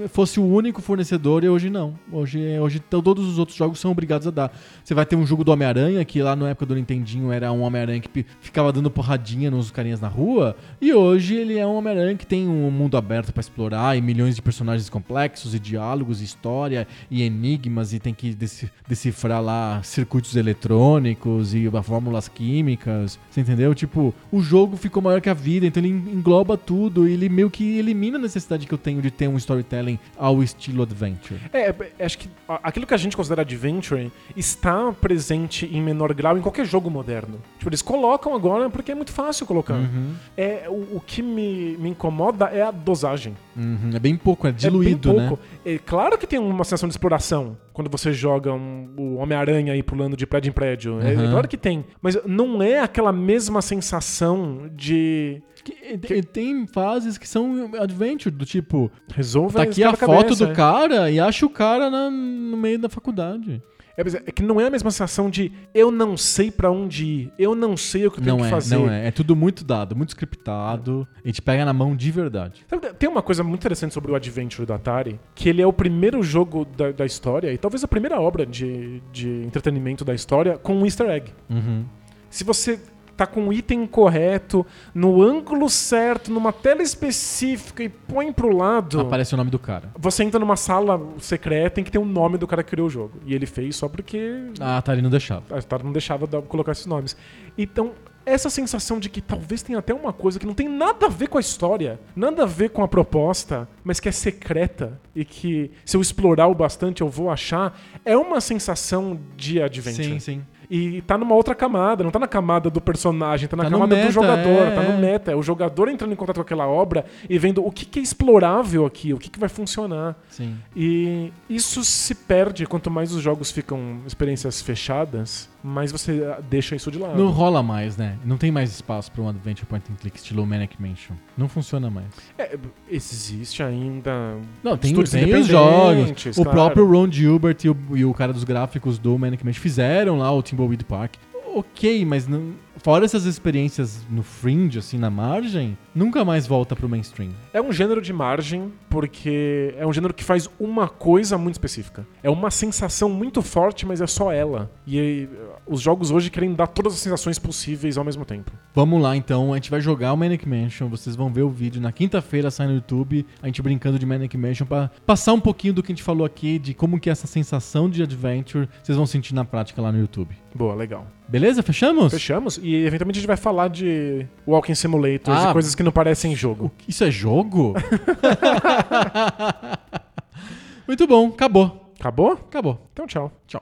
fosse 0.10 0.40
o 0.40 0.46
único 0.46 0.82
fornecedor 0.82 1.44
e 1.44 1.50
hoje 1.50 1.70
não. 1.70 1.96
Hoje, 2.12 2.40
hoje 2.60 2.80
to- 2.80 3.02
todos 3.02 3.28
os 3.28 3.38
outros 3.40 3.58
jogos 3.58 3.80
são 3.80 3.92
obrigados 3.92 4.28
a 4.28 4.32
dar. 4.32 4.56
Você 4.84 4.94
vai 4.94 5.06
ter 5.06 5.16
um 5.16 5.26
jogo 5.26 5.44
do 5.44 5.52
Homem-Aranha, 5.52 6.06
que 6.06 6.22
lá 6.22 6.36
na 6.36 6.50
época 6.50 6.68
do 6.68 6.76
Nintendinho 6.76 7.32
era 7.32 7.52
um 7.52 7.62
Homem-Aranha 7.62 8.00
que 8.00 8.26
ficava 8.40 8.72
dando 8.72 8.90
porradinha 8.90 9.50
nos 9.52 9.70
carinhas 9.72 10.00
na 10.00 10.08
rua, 10.08 10.56
e 10.80 10.94
hoje 10.94 11.36
ele 11.36 11.58
é 11.58 11.66
um 11.66 11.76
Homem-Aranha 11.76 12.16
que 12.16 12.26
tem 12.26 12.48
um 12.48 12.72
mundo 12.72 12.96
aberto 12.96 13.34
pra 13.34 13.42
explorar 13.42 13.98
e 13.98 14.02
milhões 14.02 14.36
de 14.36 14.42
personagens 14.42 14.90
complexos 14.90 15.54
e 15.56 15.60
diálogos, 15.60 16.22
e 16.22 16.24
história 16.24 16.88
e 17.10 17.24
enigmas 17.24 17.92
e 17.94 18.00
tem 18.00 18.14
que 18.14 18.34
deci- 18.34 18.72
decifrar 18.88 19.42
lá 19.42 19.82
circuitos 19.84 20.36
eletrônicos 20.36 21.31
e 21.54 21.70
fórmulas 21.84 22.28
químicas, 22.28 23.20
você 23.30 23.42
entendeu? 23.42 23.74
Tipo, 23.74 24.14
o 24.32 24.42
jogo 24.42 24.78
ficou 24.78 25.02
maior 25.02 25.22
que 25.22 25.30
a 25.30 25.34
vida, 25.34 25.66
então 25.66 25.82
ele 25.82 25.90
engloba 25.90 26.58
tudo 26.58 27.08
e 27.08 27.14
ele 27.14 27.30
meio 27.30 27.50
que 27.50 27.78
elimina 27.78 28.18
a 28.18 28.22
necessidade 28.22 28.68
que 28.68 28.74
eu 28.74 28.78
tenho 28.78 29.02
de 29.02 29.10
ter 29.10 29.28
um 29.28 29.38
storytelling 29.38 30.00
ao 30.18 30.44
estilo 30.44 30.84
adventure. 30.84 31.40
É, 31.54 31.74
é, 32.00 32.06
acho 32.06 32.18
que 32.18 32.30
aquilo 32.48 32.86
que 32.86 32.94
a 32.94 32.98
gente 32.98 33.16
considera 33.16 33.42
adventure 33.42 34.12
está 34.36 34.92
presente 34.92 35.66
em 35.66 35.82
menor 35.82 36.14
grau 36.14 36.38
em 36.38 36.42
qualquer 36.42 36.66
jogo 36.66 36.90
moderno. 36.90 37.40
Tipo, 37.58 37.70
eles 37.70 37.82
colocam 37.82 38.36
agora 38.36 38.70
porque 38.70 38.92
é 38.92 38.96
muito 38.96 39.12
fácil 39.12 39.46
colocar. 39.46 39.76
Uhum. 39.76 40.14
É, 40.36 40.66
o, 40.70 40.98
o 40.98 41.04
que 41.06 41.22
me, 41.22 41.78
me 41.78 41.90
incomoda 41.90 42.46
é 42.46 42.62
a 42.62 42.72
dosagem. 42.72 43.36
Uhum, 43.56 43.92
É 43.94 44.00
bem 44.00 44.16
pouco, 44.16 44.48
é 44.48 44.52
diluído, 44.52 45.10
é 45.10 45.14
bem 45.14 45.22
né? 45.24 45.28
pouco. 45.28 45.44
É 45.66 45.78
claro 45.78 46.18
que 46.18 46.26
tem 46.26 46.40
uma 46.40 46.64
sensação 46.64 46.88
de 46.88 46.94
exploração 46.94 47.58
quando 47.74 47.90
você 47.90 48.14
joga 48.14 48.54
um- 48.54 48.90
o 48.98 49.16
Homem-Aranha 49.16 49.74
aí 49.74 49.84
pulando 49.84 50.16
de 50.16 50.26
prédio 50.26 50.50
em 50.50 50.54
prédio. 50.54 51.00
É, 51.02 51.14
Uhum. 51.16 51.32
claro 51.32 51.48
que 51.48 51.58
tem. 51.58 51.84
Mas 52.02 52.18
não 52.26 52.62
é 52.64 52.80
aquela 52.80 53.12
mesma 53.12 53.62
sensação 53.62 54.70
de. 54.74 55.42
Que- 55.64 55.76
e- 56.16 56.24
Tem 56.24 56.66
fases 56.66 57.18
que 57.18 57.28
são 57.28 57.72
adventure, 57.80 58.34
do 58.34 58.46
tipo, 58.46 58.90
Resolve 59.14 59.56
tá 59.56 59.64
aqui 59.64 59.84
a 59.84 59.94
foto 59.96 60.36
do 60.36 60.46
é. 60.46 60.54
cara 60.54 61.12
e 61.12 61.20
acha 61.20 61.46
o 61.46 61.50
cara 61.50 61.90
na- 61.90 62.10
no 62.10 62.58
meio 62.58 62.80
da 62.80 62.90
faculdade. 62.90 63.62
É, 63.98 64.02
é 64.02 64.32
que 64.32 64.42
não 64.42 64.60
é 64.60 64.68
a 64.68 64.70
mesma 64.70 64.92
sensação 64.92 65.30
de 65.30 65.52
eu 65.74 65.92
não 65.92 66.16
sei 66.16 66.52
pra 66.52 66.72
onde 66.72 67.06
ir, 67.06 67.34
eu 67.38 67.56
não 67.56 67.76
sei 67.76 68.08
o 68.08 68.12
que 68.12 68.20
eu 68.20 68.24
tenho 68.24 68.36
Não 68.38 68.44
que 68.44 68.48
é, 68.48 68.52
fazer. 68.52 68.76
não 68.78 68.90
é. 68.90 69.08
É 69.08 69.12
tudo 69.12 69.36
muito 69.36 69.64
dado, 69.64 69.96
muito 69.96 70.10
scriptado. 70.10 71.08
A 71.24 71.28
gente 71.28 71.42
pega 71.42 71.66
na 71.66 71.74
mão 71.74 71.96
de 71.96 72.12
verdade. 72.12 72.66
Tem 72.98 73.10
uma 73.10 73.22
coisa 73.22 73.44
muito 73.44 73.62
interessante 73.62 73.94
sobre 73.94 74.12
o 74.12 74.16
Adventure 74.16 74.66
do 74.66 74.74
Atari, 74.74 75.20
que 75.36 75.50
ele 75.50 75.62
é 75.62 75.68
o 75.68 75.74
primeiro 75.74 76.22
jogo 76.24 76.66
da, 76.66 76.92
da 76.92 77.06
história, 77.06 77.52
e 77.54 77.58
talvez 77.58 77.84
a 77.84 77.88
primeira 77.88 78.20
obra 78.20 78.46
de, 78.46 79.02
de 79.12 79.30
entretenimento 79.46 80.06
da 80.06 80.14
história, 80.14 80.58
com 80.58 80.76
um 80.76 80.86
easter 80.86 81.10
egg. 81.10 81.32
Uhum. 81.50 81.86
Se 82.30 82.44
você 82.44 82.80
tá 83.22 83.28
com 83.28 83.48
o 83.48 83.54
item 83.54 83.86
correto, 83.86 84.66
no 84.96 85.22
ângulo 85.22 85.70
certo, 85.70 86.32
numa 86.32 86.52
tela 86.52 86.82
específica 86.82 87.84
e 87.84 87.90
põe 87.90 88.32
pro 88.32 88.56
lado, 88.56 89.00
Aparece 89.02 89.34
o 89.34 89.38
nome 89.38 89.52
do 89.52 89.60
cara. 89.60 89.90
você 89.98 90.24
entra 90.24 90.40
numa 90.40 90.56
sala 90.56 91.00
secreta 91.20 91.80
em 91.80 91.84
que 91.84 91.92
tem 91.92 92.02
o 92.02 92.06
nome 92.06 92.38
do 92.38 92.48
cara 92.48 92.64
que 92.64 92.72
criou 92.72 92.88
o 92.88 92.90
jogo. 92.90 93.20
E 93.26 93.34
ele 93.36 93.46
fez 93.46 93.76
só 93.76 93.88
porque 93.88 94.48
A 94.60 94.78
Atari 94.78 95.02
não 95.02 95.10
deixava. 95.10 95.44
a 95.52 95.60
Atari 95.60 95.84
não 95.84 95.92
deixava 95.92 96.26
de 96.26 96.42
colocar 96.44 96.72
esses 96.72 96.86
nomes. 96.86 97.16
Então, 97.58 97.92
essa 98.26 98.50
sensação 98.50 99.00
de 99.00 99.10
que 99.10 99.20
talvez 99.20 99.62
tenha 99.64 99.80
até 99.80 99.94
uma 99.94 100.14
coisa 100.14 100.40
que 100.40 100.46
não 100.46 100.54
tem 100.54 100.70
nada 100.70 101.08
a 101.08 101.10
ver 101.10 101.28
com 101.28 101.38
a 101.38 101.42
história, 101.42 102.00
nada 102.16 102.44
a 102.44 102.46
ver 102.46 102.70
com 102.70 102.84
a 102.84 102.88
proposta, 102.88 103.68
mas 103.84 104.00
que 104.00 104.08
é 104.08 104.12
secreta 104.12 105.00
e 105.16 105.26
que 105.26 105.72
se 105.86 105.98
eu 105.98 106.02
explorar 106.02 106.48
o 106.48 106.54
bastante 106.56 107.02
eu 107.02 107.10
vou 107.10 107.30
achar, 107.32 107.80
é 108.06 108.16
uma 108.16 108.40
sensação 108.40 109.20
de 109.36 109.62
adventure. 109.62 110.04
Sim, 110.06 110.20
sim. 110.20 110.42
E 110.74 111.02
tá 111.02 111.18
numa 111.18 111.36
outra 111.36 111.54
camada, 111.54 112.02
não 112.02 112.12
tá 112.12 112.18
na 112.18 112.30
camada 112.30 112.70
do 112.70 112.80
personagem, 112.80 113.46
tá 113.46 113.58
na 113.58 113.66
Tá 113.66 113.70
camada 113.70 113.94
meta, 113.94 114.08
do 114.08 114.14
jogador, 114.14 114.68
é, 114.68 114.72
tá 114.72 114.82
no 114.82 114.94
é. 114.94 114.98
meta. 114.98 115.32
É 115.34 115.36
o 115.36 115.44
jogador 115.44 115.90
entrando 115.90 116.14
em 116.14 116.16
contato 116.16 116.38
com 116.38 116.44
aquela 116.44 116.66
obra 116.66 117.04
e 117.30 117.38
vendo 117.38 117.62
o 117.62 117.70
que, 117.70 117.86
que 117.86 118.00
é 118.00 118.02
explorável 118.02 118.86
aqui, 118.86 119.14
o 119.14 119.18
que, 119.18 119.30
que 119.30 119.38
vai 119.38 119.50
funcionar. 119.50 120.16
Sim. 120.30 120.56
E 120.74 121.34
isso 121.50 121.84
se 121.84 122.16
perde 122.16 122.66
quanto 122.66 122.90
mais 122.90 123.14
os 123.14 123.22
jogos 123.22 123.52
ficam 123.52 123.98
experiências 124.08 124.62
fechadas, 124.62 125.50
mais 125.64 125.92
você 125.92 126.24
ah, 126.26 126.42
deixa 126.50 126.76
isso 126.76 126.92
de 126.92 126.98
lado. 126.98 127.18
Não 127.18 127.30
rola 127.30 127.62
mais, 127.62 127.98
né? 127.98 128.18
Não 128.26 128.38
tem 128.38 128.52
mais 128.52 128.72
espaço 128.72 129.12
pra 129.12 129.22
um 129.22 129.30
adventure 129.30 129.66
point 129.66 129.86
and 129.92 129.96
click 129.96 130.18
estilo 130.18 130.46
Manic 130.46 130.82
Mansion. 130.82 131.16
Não 131.38 131.48
funciona 131.48 131.90
mais. 131.90 132.08
É, 132.38 132.58
existe 132.90 133.62
ainda. 133.62 134.38
Não, 134.64 134.78
tem, 134.78 134.94
tem 134.94 135.04
os 135.04 135.48
jogos. 135.48 135.94
independentes, 135.98 136.38
O 136.38 136.44
claro. 136.44 136.58
próprio 136.58 136.90
Ron 136.90 137.12
Gilbert 137.12 137.58
e 137.64 137.70
o, 137.70 137.78
e 137.96 138.06
o 138.06 138.14
cara 138.14 138.34
dos 138.34 138.44
gráficos 138.44 138.98
do 138.98 139.18
Manic 139.18 139.46
Mansion 139.46 139.62
fizeram 139.62 140.18
lá 140.18 140.32
o 140.32 140.42
Timbleweed 140.42 140.84
Park. 140.86 141.16
Ok, 141.54 142.06
mas 142.06 142.28
não, 142.28 142.54
fora 142.78 143.06
essas 143.06 143.26
experiências 143.26 144.06
no 144.10 144.24
fringe, 144.24 144.80
assim, 144.80 144.98
na 144.98 145.10
margem, 145.10 145.78
nunca 145.94 146.24
mais 146.26 146.48
volta 146.48 146.76
pro 146.76 146.90
mainstream. 146.90 147.32
É 147.54 147.62
um 147.62 147.72
gênero 147.72 148.02
de 148.02 148.14
margem, 148.14 148.72
porque 148.90 149.74
é 149.78 149.86
um 149.86 149.94
gênero 149.94 150.14
que 150.14 150.24
faz 150.24 150.50
uma 150.60 150.88
coisa 150.88 151.38
muito 151.38 151.56
específica. 151.56 152.06
É 152.24 152.30
uma 152.30 152.52
sensação 152.52 153.10
muito 153.10 153.42
forte, 153.42 153.86
mas 153.86 154.02
é 154.02 154.08
só 154.08 154.32
ela. 154.32 154.72
E 154.86 155.00
aí, 155.00 155.30
os 155.66 155.82
jogos 155.82 156.12
hoje 156.12 156.30
querem 156.30 156.54
dar 156.54 156.68
todas 156.68 156.94
as 156.94 157.00
sensações 157.00 157.38
possíveis 157.38 157.98
ao 157.98 158.04
mesmo 158.04 158.26
tempo. 158.26 158.52
Vamos 158.74 159.02
lá, 159.02 159.16
então. 159.16 159.54
A 159.54 159.56
gente 159.56 159.70
vai 159.70 159.82
jogar 159.82 160.14
o 160.14 160.18
Manic 160.18 160.48
Mansion. 160.48 160.88
Vocês 160.88 161.16
vão 161.16 161.32
ver 161.32 161.44
o 161.44 161.50
vídeo 161.50 161.82
na 161.82 161.92
quinta-feira, 161.92 162.50
sai 162.50 162.68
no 162.68 162.74
YouTube. 162.74 163.26
A 163.42 163.48
gente 163.48 163.62
brincando 163.62 164.00
de 164.00 164.06
Manic 164.06 164.38
Mansion 164.38 164.66
pra 164.66 164.90
passar 165.06 165.34
um 165.34 165.40
pouquinho 165.40 165.74
do 165.74 165.84
que 165.84 165.92
a 165.92 165.96
gente 165.96 166.04
falou 166.04 166.26
aqui, 166.26 166.58
de 166.58 166.74
como 166.74 167.00
que 167.00 167.10
é 167.10 167.12
essa 167.12 167.28
sensação 167.28 167.90
de 167.90 168.02
adventure 168.02 168.68
vocês 168.84 168.98
vão 168.98 169.06
sentir 169.06 169.34
na 169.34 169.46
prática 169.46 169.82
lá 169.82 169.92
no 169.92 170.00
YouTube. 170.00 170.36
Boa, 170.54 170.76
legal. 170.76 171.08
Beleza? 171.28 171.64
Fechamos? 171.64 172.12
Fechamos 172.12 172.60
e 172.62 172.86
eventualmente 172.86 173.18
a 173.18 173.22
gente 173.22 173.28
vai 173.28 173.38
falar 173.38 173.68
de 173.70 174.26
Walking 174.48 174.76
Simulators 174.76 175.46
Ah. 175.46 175.50
e 175.50 175.54
coisas 175.54 175.74
que 175.76 175.84
não 175.84 175.92
parecem 175.92 176.36
jogo. 176.36 176.72
Isso 176.88 177.04
é 177.04 177.12
jogo? 177.12 177.74
Muito 180.88 181.08
bom. 181.08 181.28
Acabou. 181.30 181.92
Acabou? 182.00 182.32
Acabou. 182.34 182.88
Então 182.94 183.08
tchau. 183.08 183.32
Tchau. 183.48 183.62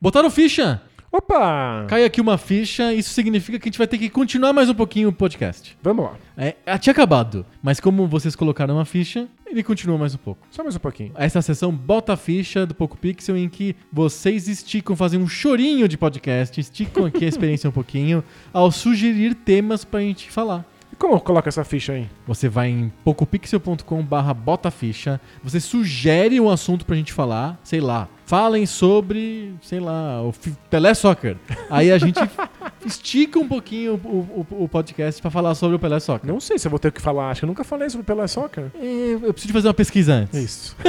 Botaram 0.00 0.30
ficha! 0.30 0.80
Opa! 1.14 1.84
Cai 1.88 2.06
aqui 2.06 2.22
uma 2.22 2.38
ficha, 2.38 2.90
isso 2.94 3.10
significa 3.10 3.58
que 3.58 3.68
a 3.68 3.70
gente 3.70 3.76
vai 3.76 3.86
ter 3.86 3.98
que 3.98 4.08
continuar 4.08 4.54
mais 4.54 4.70
um 4.70 4.74
pouquinho 4.74 5.10
o 5.10 5.12
podcast. 5.12 5.76
Vamos 5.82 6.06
lá. 6.06 6.16
É, 6.34 6.56
tinha 6.78 6.90
acabado, 6.90 7.44
mas 7.62 7.78
como 7.78 8.06
vocês 8.06 8.34
colocaram 8.34 8.76
uma 8.76 8.86
ficha, 8.86 9.28
ele 9.46 9.62
continua 9.62 9.98
mais 9.98 10.14
um 10.14 10.18
pouco. 10.18 10.46
Só 10.50 10.62
mais 10.62 10.74
um 10.74 10.78
pouquinho. 10.78 11.12
Essa 11.14 11.40
é 11.40 11.42
sessão 11.42 11.70
Bota 11.70 12.14
a 12.14 12.16
Ficha 12.16 12.64
do 12.64 12.74
Poco 12.74 12.96
Pixel, 12.96 13.36
em 13.36 13.46
que 13.46 13.76
vocês 13.92 14.48
esticam, 14.48 14.96
fazem 14.96 15.20
um 15.20 15.28
chorinho 15.28 15.86
de 15.86 15.98
podcast, 15.98 16.58
esticam 16.58 17.04
aqui 17.04 17.26
a 17.26 17.28
experiência 17.28 17.68
um 17.68 17.74
pouquinho, 17.74 18.24
ao 18.50 18.70
sugerir 18.72 19.34
temas 19.34 19.84
pra 19.84 20.00
gente 20.00 20.30
falar. 20.30 20.64
E 20.90 20.96
como 20.96 21.20
coloca 21.20 21.50
essa 21.50 21.62
ficha 21.62 21.92
aí? 21.92 22.08
Você 22.26 22.48
vai 22.48 22.70
em 22.70 22.90
pocopixel.com 23.04 24.02
barra 24.02 24.32
bota 24.32 24.70
ficha, 24.70 25.20
você 25.44 25.60
sugere 25.60 26.40
um 26.40 26.48
assunto 26.48 26.86
pra 26.86 26.96
gente 26.96 27.12
falar, 27.12 27.60
sei 27.62 27.82
lá, 27.82 28.08
falem 28.32 28.64
sobre, 28.64 29.52
sei 29.60 29.78
lá, 29.78 30.22
o 30.22 30.32
Pelé 30.70 30.94
Soccer. 30.94 31.36
Aí 31.68 31.92
a 31.92 31.98
gente 31.98 32.18
estica 32.86 33.38
um 33.38 33.46
pouquinho 33.46 34.00
o, 34.02 34.46
o- 34.50 34.64
o 34.64 34.68
podcast 34.70 35.20
pra 35.20 35.30
falar 35.30 35.54
sobre 35.54 35.76
o 35.76 35.78
Pelé 35.78 36.00
Soccer. 36.00 36.26
Não 36.32 36.40
sei 36.40 36.58
se 36.58 36.66
eu 36.66 36.70
vou 36.70 36.78
ter 36.78 36.88
o 36.88 36.92
que 36.92 37.02
falar. 37.02 37.28
Acho 37.30 37.40
que 37.40 37.44
eu 37.44 37.48
nunca 37.48 37.62
falei 37.62 37.90
sobre 37.90 38.06
Pelé 38.06 38.26
Soccer. 38.26 38.70
É, 38.74 39.18
eu 39.22 39.34
preciso 39.34 39.52
fazer 39.52 39.68
uma 39.68 39.74
pesquisa 39.74 40.14
antes. 40.14 40.38
Isso. 40.42 40.76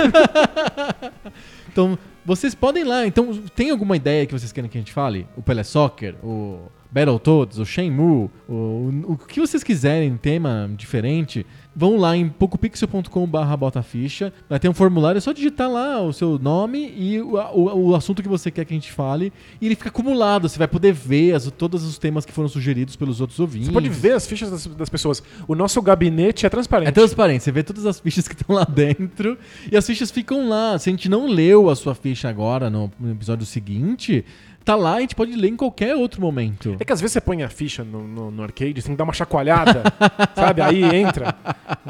Então, 1.71 1.97
vocês 2.23 2.53
podem 2.53 2.83
ir 2.83 2.85
lá. 2.85 3.07
Então, 3.07 3.33
tem 3.55 3.71
alguma 3.71 3.95
ideia 3.95 4.27
que 4.27 4.31
vocês 4.31 4.51
querem 4.51 4.69
que 4.69 4.77
a 4.77 4.81
gente 4.81 4.93
fale? 4.93 5.25
O 5.35 5.41
Pelé 5.41 5.63
Soccer, 5.63 6.13
o 6.23 6.59
Battletoads, 6.91 7.57
o 7.57 7.65
Shenmue, 7.65 8.29
o, 8.47 8.91
o 9.07 9.17
que 9.17 9.39
vocês 9.39 9.63
quiserem, 9.63 10.15
tema 10.15 10.69
diferente, 10.77 11.43
vão 11.75 11.97
lá 11.97 12.15
em 12.15 12.29
pocopixel.com 12.29 13.27
barra 13.27 13.55
botaficha. 13.57 14.33
Vai 14.49 14.59
ter 14.59 14.69
um 14.69 14.73
formulário, 14.73 15.17
é 15.17 15.21
só 15.21 15.31
digitar 15.31 15.69
lá 15.69 16.01
o 16.01 16.13
seu 16.13 16.37
nome 16.37 16.93
e 16.97 17.21
o, 17.21 17.35
o, 17.35 17.89
o 17.89 17.95
assunto 17.95 18.21
que 18.21 18.29
você 18.29 18.51
quer 18.51 18.65
que 18.65 18.73
a 18.73 18.77
gente 18.77 18.91
fale. 18.91 19.33
E 19.59 19.65
ele 19.65 19.75
fica 19.75 19.89
acumulado, 19.89 20.47
você 20.47 20.57
vai 20.57 20.67
poder 20.67 20.93
ver 20.93 21.35
as, 21.35 21.49
todos 21.51 21.83
os 21.83 21.97
temas 21.97 22.25
que 22.25 22.31
foram 22.31 22.47
sugeridos 22.47 22.95
pelos 22.95 23.21
outros 23.21 23.39
ouvintes. 23.39 23.67
Você 23.67 23.73
pode 23.73 23.89
ver 23.89 24.13
as 24.13 24.27
fichas 24.27 24.51
das, 24.51 24.67
das 24.67 24.89
pessoas. 24.89 25.23
O 25.47 25.55
nosso 25.55 25.81
gabinete 25.81 26.45
é 26.45 26.49
transparente. 26.49 26.89
É 26.89 26.91
transparente, 26.91 27.43
você 27.43 27.51
vê 27.51 27.63
todas 27.63 27.85
as 27.85 27.99
fichas 27.99 28.27
que 28.27 28.35
estão 28.39 28.55
lá 28.55 28.65
dentro 28.65 29.37
e 29.71 29.75
as 29.75 29.85
fichas 29.85 30.11
ficam 30.11 30.47
lá. 30.47 30.77
Se 30.77 30.89
a 30.89 30.91
gente 30.91 31.09
não 31.09 31.27
leu 31.27 31.69
a 31.69 31.75
sua 31.75 31.95
ficha 31.95 32.29
agora 32.29 32.69
no, 32.69 32.91
no 32.99 33.11
episódio 33.11 33.45
seguinte, 33.45 34.25
tá 34.63 34.75
lá, 34.75 34.95
a 34.95 35.01
gente 35.01 35.15
pode 35.15 35.33
ler 35.33 35.49
em 35.49 35.55
qualquer 35.55 35.95
outro 35.95 36.21
momento. 36.21 36.75
É 36.79 36.85
que 36.85 36.93
às 36.93 37.01
vezes 37.01 37.13
você 37.13 37.21
põe 37.21 37.43
a 37.43 37.49
ficha 37.49 37.83
no, 37.83 38.07
no, 38.07 38.31
no 38.31 38.43
arcade, 38.43 38.81
você 38.81 38.87
tem 38.87 38.95
que 38.95 38.97
dar 38.97 39.03
uma 39.03 39.13
chacoalhada, 39.13 39.83
sabe? 40.35 40.61
Aí 40.61 40.83
entra. 40.83 41.35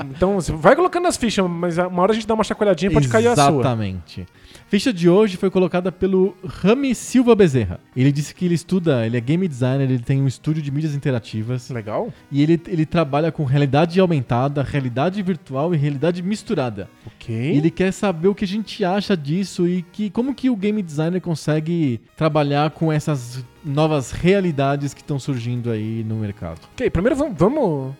Então, 0.09 0.35
você 0.35 0.51
vai 0.51 0.75
colocando 0.75 1.07
as 1.07 1.17
fichas, 1.17 1.45
mas 1.49 1.77
uma 1.77 2.01
hora 2.01 2.11
a 2.11 2.15
gente 2.15 2.27
dá 2.27 2.33
uma 2.33 2.43
chacoalhadinha 2.43 2.91
pode 2.91 3.07
cair 3.07 3.27
a 3.27 3.35
sua. 3.35 3.49
Exatamente. 3.49 4.25
Ficha 4.73 4.91
de 4.91 5.07
hoje 5.07 5.37
foi 5.37 5.51
colocada 5.51 5.91
pelo 5.91 6.35
Rami 6.43 6.95
Silva 6.95 7.35
Bezerra. 7.35 7.79
Ele 7.95 8.11
disse 8.11 8.33
que 8.33 8.43
ele 8.43 8.55
estuda, 8.55 9.05
ele 9.05 9.15
é 9.15 9.21
game 9.21 9.47
designer, 9.47 9.83
ele 9.83 9.99
tem 9.99 10.19
um 10.19 10.25
estúdio 10.25 10.63
de 10.63 10.71
mídias 10.71 10.95
interativas 10.95 11.69
Legal? 11.69 12.11
e 12.31 12.41
ele, 12.41 12.59
ele 12.67 12.83
trabalha 12.83 13.31
com 13.31 13.43
realidade 13.43 13.99
aumentada, 13.99 14.63
realidade 14.63 15.21
virtual 15.21 15.75
e 15.75 15.77
realidade 15.77 16.23
misturada. 16.23 16.89
Ok. 17.05 17.35
E 17.35 17.55
Ele 17.55 17.69
quer 17.69 17.93
saber 17.93 18.29
o 18.29 18.33
que 18.33 18.45
a 18.45 18.47
gente 18.47 18.83
acha 18.83 19.15
disso 19.15 19.67
e 19.67 19.83
que 19.83 20.09
como 20.09 20.33
que 20.33 20.49
o 20.49 20.55
game 20.55 20.81
designer 20.81 21.21
consegue 21.21 22.01
trabalhar 22.17 22.71
com 22.71 22.91
essas 22.91 23.45
novas 23.63 24.11
realidades 24.11 24.91
que 24.91 25.01
estão 25.01 25.19
surgindo 25.19 25.69
aí 25.69 26.03
no 26.03 26.15
mercado. 26.15 26.61
Ok, 26.73 26.89
primeiro 26.89 27.15
vamos, 27.15 27.37
vamos 27.37 27.93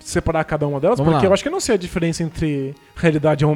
separar 0.00 0.44
cada 0.44 0.66
uma 0.66 0.80
delas, 0.80 0.98
Vamos 0.98 1.12
porque 1.14 1.26
lá. 1.26 1.30
eu 1.30 1.34
acho 1.34 1.42
que 1.42 1.48
eu 1.48 1.52
não 1.52 1.60
sei 1.60 1.74
a 1.74 1.78
diferença 1.78 2.22
entre 2.22 2.74
realidade 2.96 3.44
ah, 3.44 3.48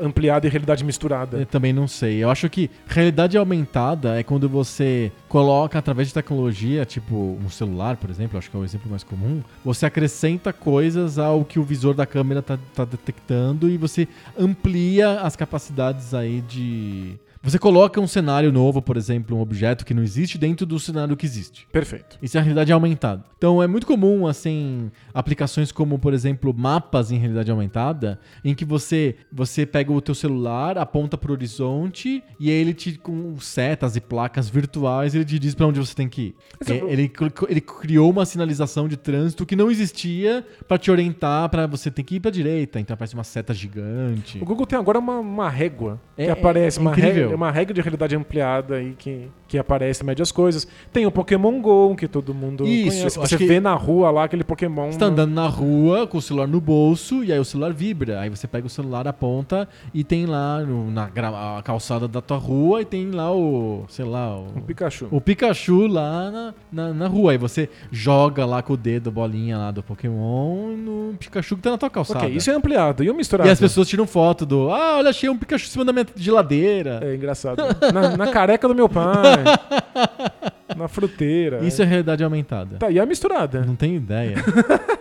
ampliada 0.00 0.46
e 0.46 0.50
realidade 0.50 0.84
misturada. 0.84 1.38
Eu 1.38 1.46
também 1.46 1.72
não 1.72 1.88
sei. 1.88 2.22
Eu 2.22 2.30
acho 2.30 2.48
que 2.48 2.70
realidade 2.86 3.36
aumentada 3.36 4.18
é 4.18 4.22
quando 4.22 4.48
você 4.48 5.10
coloca 5.28 5.78
através 5.78 6.08
de 6.08 6.14
tecnologia, 6.14 6.84
tipo 6.84 7.38
um 7.44 7.48
celular, 7.48 7.96
por 7.96 8.10
exemplo, 8.10 8.38
acho 8.38 8.50
que 8.50 8.56
é 8.56 8.60
o 8.60 8.64
exemplo 8.64 8.90
mais 8.90 9.02
comum, 9.02 9.42
você 9.64 9.86
acrescenta 9.86 10.52
coisas 10.52 11.18
ao 11.18 11.44
que 11.44 11.58
o 11.58 11.62
visor 11.62 11.94
da 11.94 12.06
câmera 12.06 12.42
tá, 12.42 12.58
tá 12.74 12.84
detectando 12.84 13.68
e 13.68 13.76
você 13.76 14.06
amplia 14.38 15.20
as 15.20 15.36
capacidades 15.36 16.14
aí 16.14 16.40
de. 16.42 17.14
Você 17.42 17.58
coloca 17.58 17.98
um 18.00 18.06
cenário 18.06 18.52
novo, 18.52 18.82
por 18.82 18.98
exemplo, 18.98 19.34
um 19.36 19.40
objeto 19.40 19.84
que 19.86 19.94
não 19.94 20.02
existe 20.02 20.36
dentro 20.36 20.66
do 20.66 20.78
cenário 20.78 21.16
que 21.16 21.24
existe. 21.24 21.66
Perfeito. 21.72 22.18
Isso 22.20 22.36
é 22.36 22.40
a 22.40 22.42
realidade 22.42 22.70
aumentada. 22.70 23.24
Então 23.38 23.62
é 23.62 23.66
muito 23.66 23.86
comum, 23.86 24.26
assim, 24.26 24.90
aplicações 25.14 25.72
como, 25.72 25.98
por 25.98 26.12
exemplo, 26.12 26.52
mapas 26.54 27.10
em 27.10 27.16
realidade 27.16 27.50
aumentada, 27.50 28.20
em 28.44 28.54
que 28.54 28.64
você 28.64 29.16
você 29.32 29.64
pega 29.64 29.90
o 29.90 30.00
teu 30.02 30.14
celular, 30.14 30.76
aponta 30.76 31.16
pro 31.16 31.32
horizonte 31.32 32.22
e 32.38 32.50
aí 32.50 32.56
ele 32.56 32.74
te 32.74 32.98
com 32.98 33.34
setas 33.40 33.96
e 33.96 34.00
placas 34.02 34.50
virtuais, 34.50 35.14
ele 35.14 35.24
te 35.24 35.38
diz 35.38 35.54
pra 35.54 35.66
onde 35.66 35.78
você 35.80 35.94
tem 35.94 36.08
que 36.10 36.20
ir. 36.22 36.34
É 36.66 36.72
o- 36.84 36.88
É, 36.88 36.92
Ele, 36.92 37.10
ele 37.48 37.60
criou 37.62 38.10
uma 38.10 38.26
sinalização 38.26 38.86
de 38.86 38.96
trânsito 38.98 39.46
que 39.46 39.56
não 39.56 39.70
existia 39.70 40.44
pra 40.68 40.76
te 40.76 40.90
orientar 40.90 41.48
pra 41.48 41.66
você 41.66 41.90
ter 41.90 42.02
que 42.02 42.16
ir 42.16 42.20
pra 42.20 42.30
direita, 42.30 42.78
então 42.78 42.92
aparece 42.92 43.14
uma 43.14 43.24
seta 43.24 43.54
gigante. 43.54 44.38
O 44.42 44.44
Google 44.44 44.66
tem 44.66 44.78
agora 44.78 44.98
uma, 44.98 45.18
uma 45.20 45.48
régua 45.48 45.98
É- 46.18 46.26
que 46.26 46.30
aparece, 46.30 46.78
é 46.78 46.82
uma, 46.82 46.90
incrível. 46.90 47.14
régua, 47.14 47.29
uma 47.34 47.50
régua 47.50 47.74
de 47.74 47.80
realidade 47.80 48.16
ampliada 48.16 48.76
aí 48.76 48.94
que, 48.98 49.30
que 49.50 49.58
aparece, 49.58 50.04
mede 50.04 50.22
as 50.22 50.30
coisas. 50.30 50.66
Tem 50.92 51.04
o 51.06 51.10
Pokémon 51.10 51.60
GO, 51.60 51.96
que 51.96 52.06
todo 52.06 52.32
mundo 52.32 52.64
Isso, 52.64 52.96
conhece. 52.98 53.18
Você 53.18 53.36
vê 53.36 53.58
na 53.58 53.74
rua 53.74 54.08
lá 54.12 54.22
aquele 54.24 54.44
Pokémon. 54.44 54.92
Você 54.92 54.98
tá 54.98 55.06
andando 55.06 55.32
na 55.34 55.48
rua 55.48 56.06
com 56.06 56.18
o 56.18 56.22
celular 56.22 56.46
no 56.46 56.60
bolso 56.60 57.24
e 57.24 57.32
aí 57.32 57.38
o 57.40 57.44
celular 57.44 57.72
vibra. 57.72 58.20
Aí 58.20 58.30
você 58.30 58.46
pega 58.46 58.64
o 58.68 58.70
celular, 58.70 59.08
aponta 59.08 59.68
e 59.92 60.04
tem 60.04 60.24
lá 60.24 60.60
no- 60.60 60.88
na 60.88 61.08
gra- 61.08 61.58
a 61.58 61.62
calçada 61.64 62.06
da 62.06 62.20
tua 62.20 62.36
rua 62.36 62.80
e 62.82 62.84
tem 62.84 63.10
lá 63.10 63.32
o, 63.34 63.84
sei 63.88 64.04
lá, 64.04 64.36
o, 64.36 64.46
Um 64.56 64.60
Pikachu. 64.60 65.08
o 65.10 65.20
Pikachu 65.20 65.88
lá 65.88 66.30
na, 66.30 66.54
na, 66.72 66.92
na 66.94 67.08
rua. 67.08 67.32
Aí 67.32 67.38
você 67.38 67.68
joga 67.90 68.46
lá 68.46 68.62
com 68.62 68.74
o 68.74 68.76
dedo 68.76 69.08
a 69.08 69.12
bolinha 69.12 69.58
lá 69.58 69.72
do 69.72 69.82
Pokémon 69.82 70.76
no 70.76 71.14
Pikachu 71.18 71.56
que 71.56 71.62
tá 71.62 71.70
na 71.72 71.78
tua 71.78 71.90
calçada. 71.90 72.20
Ok, 72.20 72.36
isso 72.36 72.48
é 72.48 72.54
ampliado. 72.54 73.02
E 73.02 73.10
o 73.10 73.14
misturado? 73.16 73.48
E 73.48 73.52
as 73.52 73.58
pessoas 73.58 73.88
tiram 73.88 74.06
foto 74.06 74.46
do, 74.46 74.70
ah, 74.70 74.98
olha, 74.98 75.10
achei 75.10 75.28
um 75.28 75.36
Pikachu 75.36 75.66
em 75.66 75.70
cima 75.70 75.84
da 75.84 75.92
minha 75.92 76.06
geladeira. 76.14 77.00
É 77.02 77.16
engraçado. 77.16 77.60
na, 77.92 78.16
na 78.16 78.28
careca 78.28 78.68
do 78.68 78.74
meu 78.76 78.88
pai. 78.88 79.39
na 80.76 80.88
fruteira. 80.88 81.64
Isso 81.64 81.82
é 81.82 81.84
realidade 81.84 82.22
aumentada. 82.24 82.76
Tá, 82.76 82.90
e 82.90 82.98
a 82.98 83.06
misturada. 83.06 83.64
Não 83.64 83.76
tenho 83.76 83.96
ideia. 83.96 84.36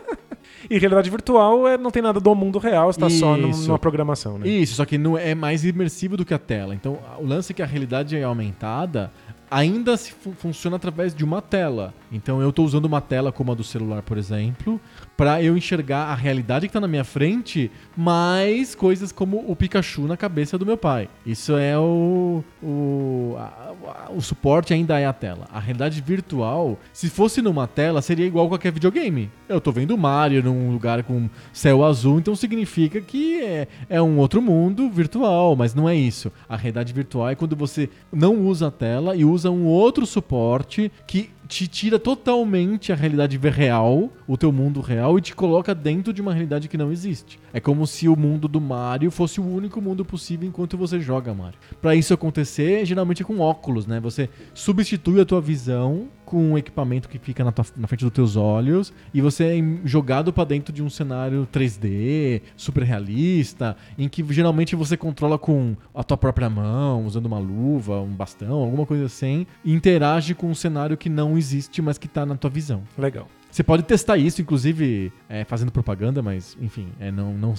E 0.69 0.77
realidade 0.77 1.09
virtual 1.09 1.67
é, 1.67 1.77
não 1.77 1.89
tem 1.89 2.01
nada 2.01 2.19
do 2.19 2.35
mundo 2.35 2.59
real, 2.59 2.89
está 2.89 3.09
só 3.09 3.35
num- 3.37 3.49
numa 3.65 3.79
programação, 3.79 4.37
né? 4.37 4.47
Isso, 4.47 4.75
só 4.75 4.85
que 4.85 4.97
não 4.97 5.17
é 5.17 5.33
mais 5.33 5.63
imersivo 5.65 6.15
do 6.17 6.23
que 6.25 6.33
a 6.33 6.37
tela. 6.37 6.75
Então, 6.75 6.99
o 7.17 7.25
lance 7.25 7.51
é 7.53 7.55
que 7.55 7.61
a 7.61 7.65
realidade 7.65 8.15
é 8.15 8.23
aumentada 8.23 9.09
ainda 9.49 9.95
se 9.97 10.11
fu- 10.11 10.33
funciona 10.37 10.75
através 10.75 11.15
de 11.15 11.23
uma 11.23 11.41
tela. 11.41 11.91
Então, 12.11 12.41
eu 12.41 12.49
estou 12.49 12.65
usando 12.65 12.85
uma 12.85 13.01
tela 13.01 13.31
como 13.31 13.51
a 13.51 13.55
do 13.55 13.63
celular, 13.63 14.01
por 14.01 14.17
exemplo, 14.17 14.79
para 15.15 15.41
eu 15.43 15.55
enxergar 15.55 16.05
a 16.05 16.15
realidade 16.15 16.67
que 16.67 16.69
está 16.69 16.79
na 16.79 16.87
minha 16.87 17.03
frente, 17.03 17.69
mais 17.95 18.73
coisas 18.73 19.11
como 19.11 19.43
o 19.47 19.55
Pikachu 19.55 20.01
na 20.07 20.17
cabeça 20.17 20.57
do 20.57 20.65
meu 20.65 20.77
pai. 20.77 21.07
Isso 21.25 21.55
é 21.57 21.77
o 21.77 22.43
o, 22.63 23.35
a- 23.37 24.09
o 24.15 24.21
suporte 24.21 24.73
ainda 24.73 24.99
é 24.99 25.05
a 25.05 25.13
tela. 25.13 25.47
A 25.51 25.59
realidade 25.59 26.01
virtual, 26.01 26.77
se 26.91 27.09
fosse 27.09 27.41
numa 27.41 27.67
tela, 27.67 28.01
seria 28.01 28.25
igual 28.25 28.47
qualquer 28.47 28.71
videogame. 28.71 29.29
Eu 29.47 29.61
tô 29.61 29.71
vendo 29.71 29.97
Mario 29.97 30.43
num 30.43 30.71
lugar 30.71 31.03
com 31.03 31.29
céu 31.53 31.83
azul, 31.85 32.19
então 32.19 32.35
significa 32.35 32.99
que 33.01 33.41
é, 33.41 33.67
é 33.89 34.01
um 34.01 34.17
outro 34.17 34.41
mundo 34.41 34.89
virtual, 34.89 35.55
mas 35.55 35.73
não 35.75 35.87
é 35.87 35.95
isso. 35.95 36.31
A 36.47 36.55
realidade 36.55 36.91
virtual 36.93 37.29
é 37.29 37.35
quando 37.35 37.55
você 37.55 37.89
não 38.11 38.35
usa 38.45 38.67
a 38.67 38.71
tela 38.71 39.15
e 39.15 39.23
usa 39.23 39.49
um 39.51 39.65
outro 39.65 40.05
suporte 40.05 40.91
que 41.07 41.29
te 41.49 41.67
tira 41.67 41.97
totalmente 41.97 42.93
a 42.93 42.95
realidade 42.95 43.35
real, 43.39 44.11
o 44.27 44.37
teu 44.37 44.51
mundo 44.51 44.81
real, 44.81 45.17
e 45.17 45.21
te 45.21 45.35
coloca 45.35 45.73
dentro 45.73 46.13
de 46.13 46.21
uma 46.21 46.31
realidade 46.31 46.67
que 46.67 46.77
não 46.77 46.91
existe. 46.91 47.39
É 47.51 47.59
como 47.59 47.87
se 47.87 48.07
o 48.07 48.15
mundo 48.15 48.47
do 48.47 48.61
Mario 48.61 49.09
fosse 49.09 49.41
o 49.41 49.45
único 49.45 49.81
mundo 49.81 50.05
possível 50.05 50.47
enquanto 50.47 50.77
você 50.77 51.01
joga 51.01 51.33
Mario. 51.33 51.57
Pra 51.81 51.95
isso 51.95 52.13
acontecer, 52.13 52.85
geralmente 52.85 53.23
é 53.23 53.25
com 53.25 53.39
óculos, 53.39 53.87
né? 53.87 53.99
Você 53.99 54.29
substitui 54.53 55.19
a 55.19 55.25
tua 55.25 55.41
visão 55.41 56.07
com 56.29 56.51
um 56.51 56.57
equipamento 56.57 57.09
que 57.09 57.17
fica 57.17 57.43
na, 57.43 57.51
tua- 57.51 57.65
na 57.75 57.87
frente 57.87 58.01
dos 58.05 58.13
teus 58.13 58.35
olhos 58.35 58.93
e 59.13 59.19
você 59.19 59.45
é 59.57 59.87
jogado 59.87 60.31
pra 60.31 60.43
dentro 60.43 60.71
de 60.71 60.83
um 60.83 60.89
cenário 60.89 61.47
3D, 61.51 62.41
super 62.55 62.83
realista, 62.83 63.75
em 63.97 64.07
que 64.07 64.23
geralmente 64.31 64.75
você 64.75 64.95
controla 64.95 65.37
com 65.39 65.75
a 65.93 66.03
tua 66.03 66.17
própria 66.17 66.49
mão, 66.49 67.05
usando 67.05 67.25
uma 67.25 67.39
luva, 67.39 67.99
um 67.99 68.13
bastão, 68.13 68.53
alguma 68.59 68.85
coisa 68.85 69.05
assim, 69.05 69.47
e 69.65 69.73
interage 69.73 70.35
com 70.35 70.47
um 70.51 70.55
cenário 70.55 70.95
que 70.95 71.09
não 71.09 71.37
existe, 71.37 71.81
mas 71.81 71.97
que 71.97 72.07
tá 72.07 72.25
na 72.25 72.35
tua 72.35 72.49
visão. 72.49 72.83
Legal. 72.97 73.27
Você 73.51 73.63
pode 73.63 73.81
testar 73.81 74.15
isso, 74.17 74.41
inclusive 74.43 75.11
é, 75.27 75.43
fazendo 75.43 75.71
propaganda, 75.71 76.21
mas 76.21 76.55
enfim, 76.61 76.87
é, 76.99 77.09
não, 77.11 77.33
não, 77.33 77.55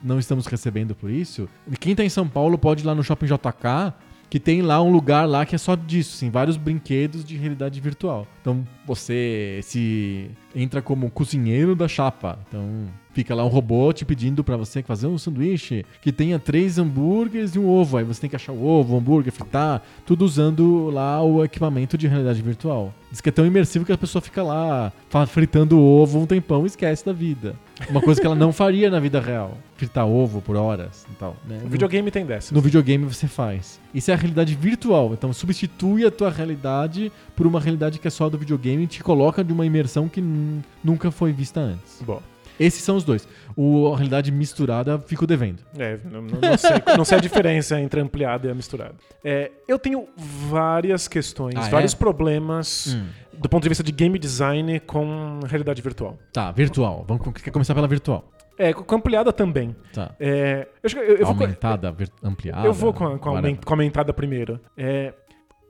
não 0.00 0.18
estamos 0.20 0.46
recebendo 0.46 0.94
por 0.94 1.10
isso. 1.10 1.48
Quem 1.80 1.96
tá 1.96 2.04
em 2.04 2.08
São 2.08 2.28
Paulo 2.28 2.56
pode 2.56 2.84
ir 2.84 2.86
lá 2.86 2.94
no 2.94 3.02
Shopping 3.02 3.26
JK, 3.26 3.92
que 4.34 4.40
tem 4.40 4.62
lá 4.62 4.82
um 4.82 4.90
lugar 4.90 5.28
lá 5.28 5.46
que 5.46 5.54
é 5.54 5.58
só 5.58 5.76
disso, 5.76 6.16
assim, 6.16 6.28
vários 6.28 6.56
brinquedos 6.56 7.24
de 7.24 7.36
realidade 7.36 7.80
virtual. 7.80 8.26
Então 8.40 8.66
você 8.84 9.60
se 9.62 10.28
entra 10.54 10.80
como 10.82 11.10
cozinheiro 11.10 11.74
da 11.74 11.88
chapa. 11.88 12.38
Então 12.48 12.64
fica 13.12 13.32
lá 13.34 13.44
um 13.44 13.48
robô 13.48 13.92
te 13.92 14.04
pedindo 14.04 14.42
pra 14.42 14.56
você 14.56 14.82
fazer 14.82 15.06
um 15.06 15.16
sanduíche 15.16 15.84
que 16.02 16.10
tenha 16.10 16.36
três 16.38 16.78
hambúrgueres 16.78 17.54
e 17.54 17.58
um 17.60 17.68
ovo. 17.68 17.96
Aí 17.96 18.04
você 18.04 18.20
tem 18.22 18.30
que 18.30 18.34
achar 18.36 18.52
o 18.52 18.64
ovo, 18.66 18.94
o 18.94 18.98
hambúrguer, 18.98 19.32
fritar, 19.32 19.82
tudo 20.04 20.24
usando 20.24 20.90
lá 20.90 21.22
o 21.22 21.44
equipamento 21.44 21.96
de 21.96 22.08
realidade 22.08 22.42
virtual. 22.42 22.92
Diz 23.10 23.20
que 23.20 23.28
é 23.28 23.32
tão 23.32 23.46
imersivo 23.46 23.84
que 23.84 23.92
a 23.92 23.98
pessoa 23.98 24.20
fica 24.20 24.42
lá 24.42 24.92
fritando 25.28 25.78
o 25.78 25.82
ovo 26.02 26.18
um 26.18 26.26
tempão 26.26 26.64
e 26.64 26.66
esquece 26.66 27.06
da 27.06 27.12
vida. 27.12 27.54
Uma 27.88 28.00
coisa 28.00 28.20
que 28.20 28.26
ela 28.26 28.34
não 28.36 28.52
faria 28.52 28.90
na 28.90 28.98
vida 28.98 29.20
real. 29.20 29.56
Fritar 29.76 30.06
ovo 30.06 30.40
por 30.40 30.56
horas 30.56 31.06
e 31.10 31.14
tal. 31.14 31.36
Né? 31.48 31.60
O 31.64 31.68
videogame 31.68 32.10
tem 32.10 32.24
dessas. 32.26 32.50
No 32.52 32.60
videogame 32.60 33.04
você 33.04 33.26
faz. 33.28 33.80
Isso 33.92 34.10
é 34.10 34.14
a 34.14 34.16
realidade 34.16 34.54
virtual. 34.54 35.12
Então 35.12 35.32
substitui 35.32 36.04
a 36.04 36.10
tua 36.10 36.30
realidade 36.30 37.12
por 37.36 37.46
uma 37.46 37.60
realidade 37.60 37.98
que 38.00 38.06
é 38.08 38.10
só 38.10 38.28
do 38.28 38.36
videogame 38.38 38.84
e 38.84 38.86
te 38.88 39.02
coloca 39.02 39.42
de 39.44 39.52
uma 39.52 39.64
imersão 39.66 40.08
que 40.08 40.20
nun- 40.20 40.43
nunca 40.82 41.10
foi 41.10 41.32
vista 41.32 41.60
antes. 41.60 42.00
Bom. 42.02 42.20
Esses 42.58 42.84
são 42.84 42.96
os 42.96 43.02
dois. 43.02 43.26
O 43.56 43.88
a 43.92 43.96
realidade 43.96 44.30
misturada 44.30 44.96
fico 45.00 45.26
devendo. 45.26 45.60
É, 45.76 45.98
não, 46.04 46.22
não- 46.22 46.56
sei, 46.56 46.70
não 46.96 47.04
sei 47.04 47.18
a 47.18 47.20
diferença 47.20 47.80
entre 47.80 48.00
ampliada 48.00 48.46
e 48.46 48.50
a 48.50 48.54
misturada. 48.54 48.94
É, 49.24 49.50
eu 49.66 49.76
tenho 49.76 50.06
várias 50.16 51.08
questões, 51.08 51.56
Ah, 51.56 51.66
é? 51.66 51.70
vários 51.70 51.94
problemas 51.94 52.96
do 53.32 53.48
ponto 53.48 53.62
de 53.64 53.68
vista 53.68 53.82
de 53.82 53.90
game 53.90 54.16
design 54.20 54.78
com 54.80 55.40
realidade 55.48 55.82
virtual. 55.82 56.16
Tá, 56.32 56.52
virtual. 56.52 57.04
Vamos 57.08 57.26
quer 57.42 57.50
começar 57.50 57.74
pela 57.74 57.88
virtual. 57.88 58.30
É, 58.56 58.72
com 58.72 58.82
acampliada 58.82 59.32
também. 59.32 59.74
Tá. 59.92 60.14
É, 60.20 60.68
eu, 60.80 60.90
eu, 61.02 61.16
eu 61.16 61.26
vou, 61.26 61.34
Aumentada, 61.34 61.90
vir- 61.90 62.08
ampliada. 62.22 62.64
eu 62.64 62.72
vou 62.72 62.92
com 62.92 63.04
a, 63.04 63.18
com 63.18 63.36
a 63.36 63.42
aumentada 63.72 64.12
primeiro. 64.14 64.60
É, 64.76 65.12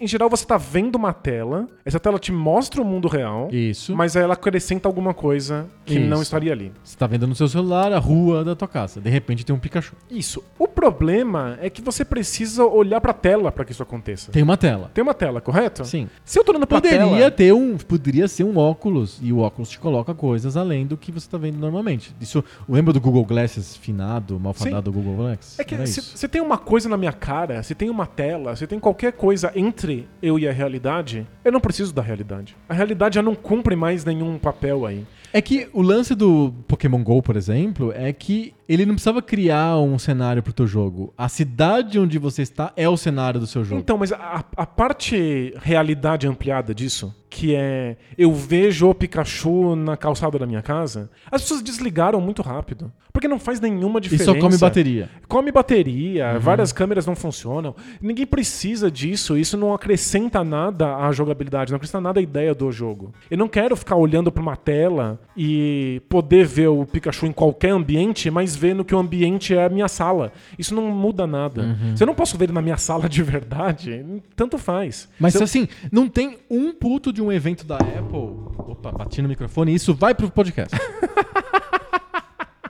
em 0.01 0.07
geral, 0.07 0.29
você 0.29 0.45
tá 0.45 0.57
vendo 0.57 0.97
uma 0.97 1.13
tela, 1.13 1.69
essa 1.85 2.01
tela 2.01 2.19
te 2.19 2.33
mostra 2.33 2.83
o 2.83 2.85
mundo 2.85 3.09
real, 3.09 3.49
Isso. 3.51 3.95
mas 3.95 4.17
ela 4.17 4.35
acrescenta 4.35 4.89
alguma 4.89 5.15
coisa 5.15 5.67
que 5.85 5.99
não 5.99 6.17
Isso. 6.17 6.25
estaria 6.25 6.53
ali. 6.53 6.73
Você 6.83 6.97
tá 6.97 7.07
vendo 7.07 7.27
no 7.27 7.35
seu 7.35 7.49
celular 7.49 7.93
a 7.93 7.99
rua 7.99 8.45
da 8.45 8.55
tua 8.57 8.69
casa. 8.69 9.01
De 9.01 9.09
repente 9.09 9.45
tem 9.45 9.55
um 9.55 9.59
Pikachu. 9.59 9.95
Isso. 10.11 10.43
O 10.59 10.67
problema 10.67 11.59
é 11.61 11.71
que 11.71 11.81
você 11.81 12.05
precisa 12.05 12.65
olhar 12.65 13.01
pra 13.01 13.13
tela 13.13 13.53
pra 13.53 13.65
que 13.65 13.73
isso 13.73 13.83
aconteça. 13.83 14.33
Tem 14.33 14.43
uma 14.43 14.57
tela. 14.57 14.91
Tem 14.93 15.03
uma 15.03 15.15
tela, 15.15 15.41
correto? 15.41 15.85
Sim. 15.85 16.09
Se 16.25 16.39
eu 16.39 16.45
tô 16.45 16.53
olhando 16.53 16.67
pra 16.67 16.81
Poderia 16.81 16.99
tela... 17.07 17.31
ter 17.31 17.53
um, 17.53 17.77
poderia 17.77 18.27
ser 18.27 18.45
um 18.45 18.57
óculos 18.59 19.19
e 19.23 19.33
o 19.33 19.39
óculos 19.39 19.71
te 19.71 19.79
coloca 19.79 20.15
coisas 20.15 20.57
além 20.57 20.87
do 20.87 20.97
que 20.97 21.13
você 21.13 21.29
tá 21.29 21.39
vendo 21.39 21.59
normalmente. 21.59 22.15
Isso, 22.21 22.45
lembra 22.69 22.93
do 22.93 23.01
Google 23.01 23.25
Glasses 23.25 23.77
finado, 23.77 24.39
malfadado 24.41 24.93
Google 24.93 25.17
Glass? 25.17 25.59
É 25.59 25.65
que 25.65 25.87
se, 25.87 26.03
se 26.03 26.29
tem 26.29 26.41
uma 26.41 26.59
coisa 26.59 26.89
na 26.89 26.97
minha 26.97 27.13
cara, 27.13 27.63
se 27.63 27.75
tem 27.75 27.89
uma 27.89 28.07
tela, 28.07 28.57
se 28.57 28.67
tem 28.67 28.81
qualquer 28.81 29.13
coisa 29.13 29.53
entre 29.55 29.84
eu 30.23 30.39
e 30.39 30.49
a 30.49 30.53
realidade, 30.53 31.27
eu 31.45 31.53
não 31.53 31.61
preciso 31.61 31.93
da 31.93 32.03
realidade. 32.03 32.57
A 32.69 32.75
realidade 32.75 33.17
já 33.17 33.23
não 33.23 33.35
cumpre 33.35 33.77
mais 33.77 34.05
nenhum 34.05 34.39
papel 34.39 34.87
aí. 34.87 35.07
É 35.33 35.43
que 35.43 35.69
o 35.73 35.83
lance 35.83 36.15
do 36.15 36.55
Pokémon 36.69 37.03
GO, 37.03 37.21
por 37.21 37.37
exemplo, 37.37 37.93
é 37.93 38.13
que 38.13 38.55
ele 38.69 38.87
não 38.87 38.95
precisava 38.95 39.21
criar 39.21 39.79
um 39.79 39.99
cenário 39.99 40.41
pro 40.43 40.53
teu 40.53 40.65
jogo. 40.65 41.13
A 41.19 41.29
cidade 41.29 41.99
onde 41.99 42.19
você 42.19 42.43
está 42.43 42.73
é 42.77 42.89
o 42.89 42.97
cenário 42.97 43.41
do 43.41 43.47
seu 43.47 43.65
jogo. 43.65 43.81
Então, 43.81 43.99
mas 43.99 44.13
a, 44.13 44.45
a 44.57 44.65
parte 44.65 45.53
realidade 45.61 46.29
ampliada 46.29 46.73
disso, 46.73 47.13
que 47.29 47.53
é 47.53 47.97
eu 48.17 48.33
vejo 48.33 48.89
o 48.89 48.95
Pikachu 48.95 49.75
na 49.75 49.97
calçada 49.97 50.39
da 50.39 50.47
minha 50.47 50.63
casa, 50.63 51.11
as 51.29 51.43
pessoas 51.43 51.63
desligaram 51.63 52.21
muito 52.21 52.41
rápido. 52.41 52.93
Porque 53.15 53.29
não 53.29 53.39
faz 53.39 53.61
nenhuma 53.61 54.01
e 54.01 54.03
diferença. 54.03 54.33
só 54.33 54.37
come 54.41 54.59
bateria. 54.59 55.09
Come 55.29 55.53
bateria, 55.53 56.33
Uhum. 56.33 56.41
várias 56.41 56.73
câmeras 56.73 57.07
não 57.07 57.15
funcionam. 57.15 57.73
Ninguém 58.03 58.27
precisa 58.27 58.91
disso. 58.91 59.37
Isso 59.39 59.57
não 59.57 59.73
acrescenta 59.73 60.43
nada 60.43 60.97
à 60.97 61.13
jogabilidade, 61.13 61.71
não 61.71 61.77
acrescenta 61.77 62.01
nada 62.01 62.19
à 62.19 62.23
ideia 62.23 62.53
do 62.53 62.73
jogo. 62.73 63.15
Eu 63.31 63.39
não 63.39 63.47
quero 63.47 63.77
ficar 63.77 63.95
olhando 63.95 64.33
pra 64.33 64.43
uma 64.43 64.57
tela 64.57 65.21
e 65.37 66.03
poder 66.09 66.45
ver 66.45 66.67
o 66.67 66.85
Pikachu 66.85 67.27
em 67.27 67.33
qualquer 67.33 67.71
ambiente, 67.71 68.29
mas 68.33 68.57
vendo 68.57 68.85
que 68.85 68.93
o 68.93 68.99
ambiente 68.99 69.55
é 69.55 69.65
a 69.65 69.69
minha 69.69 69.87
sala. 69.87 70.33
Isso 70.59 70.75
não 70.75 70.91
muda 70.91 71.25
nada. 71.25 71.63
Uhum. 71.63 71.97
Se 71.97 72.03
eu 72.03 72.07
não 72.09 72.17
posso 72.17 72.37
ver 72.37 72.47
ele 72.47 72.53
na 72.53 72.61
minha 72.63 72.77
sala 72.77 73.09
de 73.09 73.23
verdade, 73.23 74.05
tanto 74.35 74.59
faz. 74.59 75.09
Mas 75.21 75.35
Se 75.35 75.39
eu- 75.39 75.45
assim, 75.45 75.69
não 75.93 76.09
tem 76.09 76.37
um 76.51 76.73
puto 76.73 77.13
de 77.13 77.23
um 77.23 77.31
evento 77.31 77.65
da 77.65 77.77
Apple. 77.77 78.43
Opa, 78.59 78.91
bati 78.91 79.23
no 79.23 79.29
microfone 79.29 79.71
e 79.71 79.77
isso 79.77 79.95
vai 79.95 80.17
pro 80.17 80.29
podcast. 80.29 80.75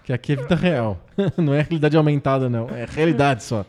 que 0.05 0.13
aqui 0.13 0.35
é 0.35 0.37
vida 0.37 0.55
real. 0.55 1.01
não 1.37 1.55
é 1.55 1.63
realidade 1.63 1.97
aumentada, 1.97 2.49
não. 2.49 2.69
É 2.69 2.87
realidade 2.89 3.43
só. 3.43 3.65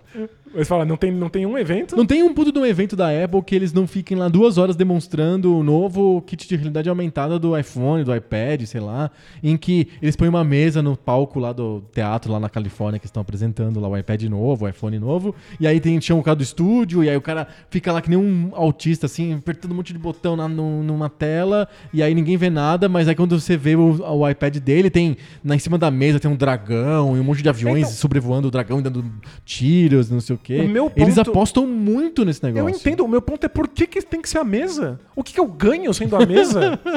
Eles 0.55 0.67
falam, 0.67 0.85
não 0.85 0.95
tem, 0.97 1.11
não 1.11 1.29
tem 1.29 1.45
um 1.45 1.57
evento? 1.57 1.95
Não 1.95 2.05
tem 2.05 2.23
um 2.23 2.33
puto 2.33 2.51
de 2.51 2.57
um 2.57 2.65
evento 2.65 2.95
da 2.95 3.09
Apple 3.23 3.41
que 3.43 3.53
eles 3.55 3.73
não 3.73 3.85
fiquem 3.85 4.17
lá 4.17 4.27
duas 4.29 4.57
horas 4.57 4.75
demonstrando 4.75 5.55
o 5.55 5.63
novo 5.63 6.21
kit 6.21 6.47
de 6.47 6.55
realidade 6.55 6.87
aumentada 6.89 7.37
do 7.37 7.57
iPhone, 7.57 8.03
do 8.03 8.15
iPad, 8.15 8.63
sei 8.63 8.79
lá, 8.81 9.11
em 9.43 9.57
que 9.57 9.87
eles 10.01 10.15
põem 10.15 10.29
uma 10.29 10.43
mesa 10.43 10.81
no 10.81 10.95
palco 10.95 11.39
lá 11.39 11.51
do 11.51 11.83
teatro 11.93 12.31
lá 12.31 12.39
na 12.39 12.49
Califórnia 12.49 12.99
que 12.99 13.05
estão 13.05 13.21
apresentando 13.21 13.79
lá 13.79 13.87
o 13.89 13.97
iPad 13.97 14.23
novo, 14.23 14.65
o 14.65 14.69
iPhone 14.69 14.97
novo, 14.97 15.35
e 15.59 15.67
aí 15.67 15.79
tem 15.79 15.99
chama 15.99 16.21
o 16.21 16.23
cara 16.23 16.35
do 16.35 16.43
estúdio, 16.43 17.03
e 17.03 17.09
aí 17.09 17.17
o 17.17 17.21
cara 17.21 17.47
fica 17.69 17.91
lá 17.91 18.01
que 18.01 18.09
nem 18.09 18.17
um 18.17 18.51
autista, 18.53 19.05
assim, 19.07 19.33
apertando 19.33 19.71
um 19.71 19.75
monte 19.75 19.91
de 19.91 19.99
botão 19.99 20.35
na, 20.35 20.47
no- 20.47 20.81
numa 20.83 21.09
tela, 21.09 21.67
e 21.93 22.01
aí 22.01 22.15
ninguém 22.15 22.37
vê 22.37 22.49
nada, 22.49 22.87
mas 22.87 23.07
aí 23.07 23.15
quando 23.15 23.37
você 23.39 23.57
vê 23.57 23.75
o, 23.75 24.01
o 24.01 24.29
iPad 24.29 24.57
dele, 24.57 24.89
tem 24.89 25.17
na 25.43 25.55
em 25.55 25.59
cima 25.59 25.77
da 25.77 25.91
mesa 25.91 26.19
tem 26.19 26.29
um 26.31 26.35
dragão 26.35 27.15
e 27.17 27.19
um 27.19 27.23
monte 27.23 27.43
de 27.43 27.49
aviões 27.49 27.83
Então- 27.87 27.91
sobrevoando 27.95 28.47
o 28.47 28.51
dragão 28.51 28.79
e 28.79 28.81
dando 28.83 29.03
tiros, 29.43 30.09
não 30.09 30.19
sei 30.21 30.35
o 30.35 30.39
quê. 30.45 30.61
O 30.61 30.69
meu 30.69 30.91
Eles 30.95 31.15
ponto- 31.15 31.31
apostam 31.31 31.67
muito 31.67 32.23
nesse 32.23 32.43
negócio. 32.43 32.67
Eu 32.67 32.69
entendo, 32.69 33.03
o 33.03 33.07
meu 33.07 33.21
ponto 33.21 33.43
é 33.45 33.47
por 33.49 33.67
que, 33.67 33.85
que 33.87 34.01
tem 34.01 34.21
que 34.21 34.29
ser 34.29 34.37
a 34.39 34.43
mesa? 34.43 34.99
O 35.15 35.23
que, 35.23 35.33
que 35.33 35.39
eu 35.39 35.47
ganho 35.47 35.93
sendo 35.93 36.15
a 36.15 36.25
mesa? 36.25 36.79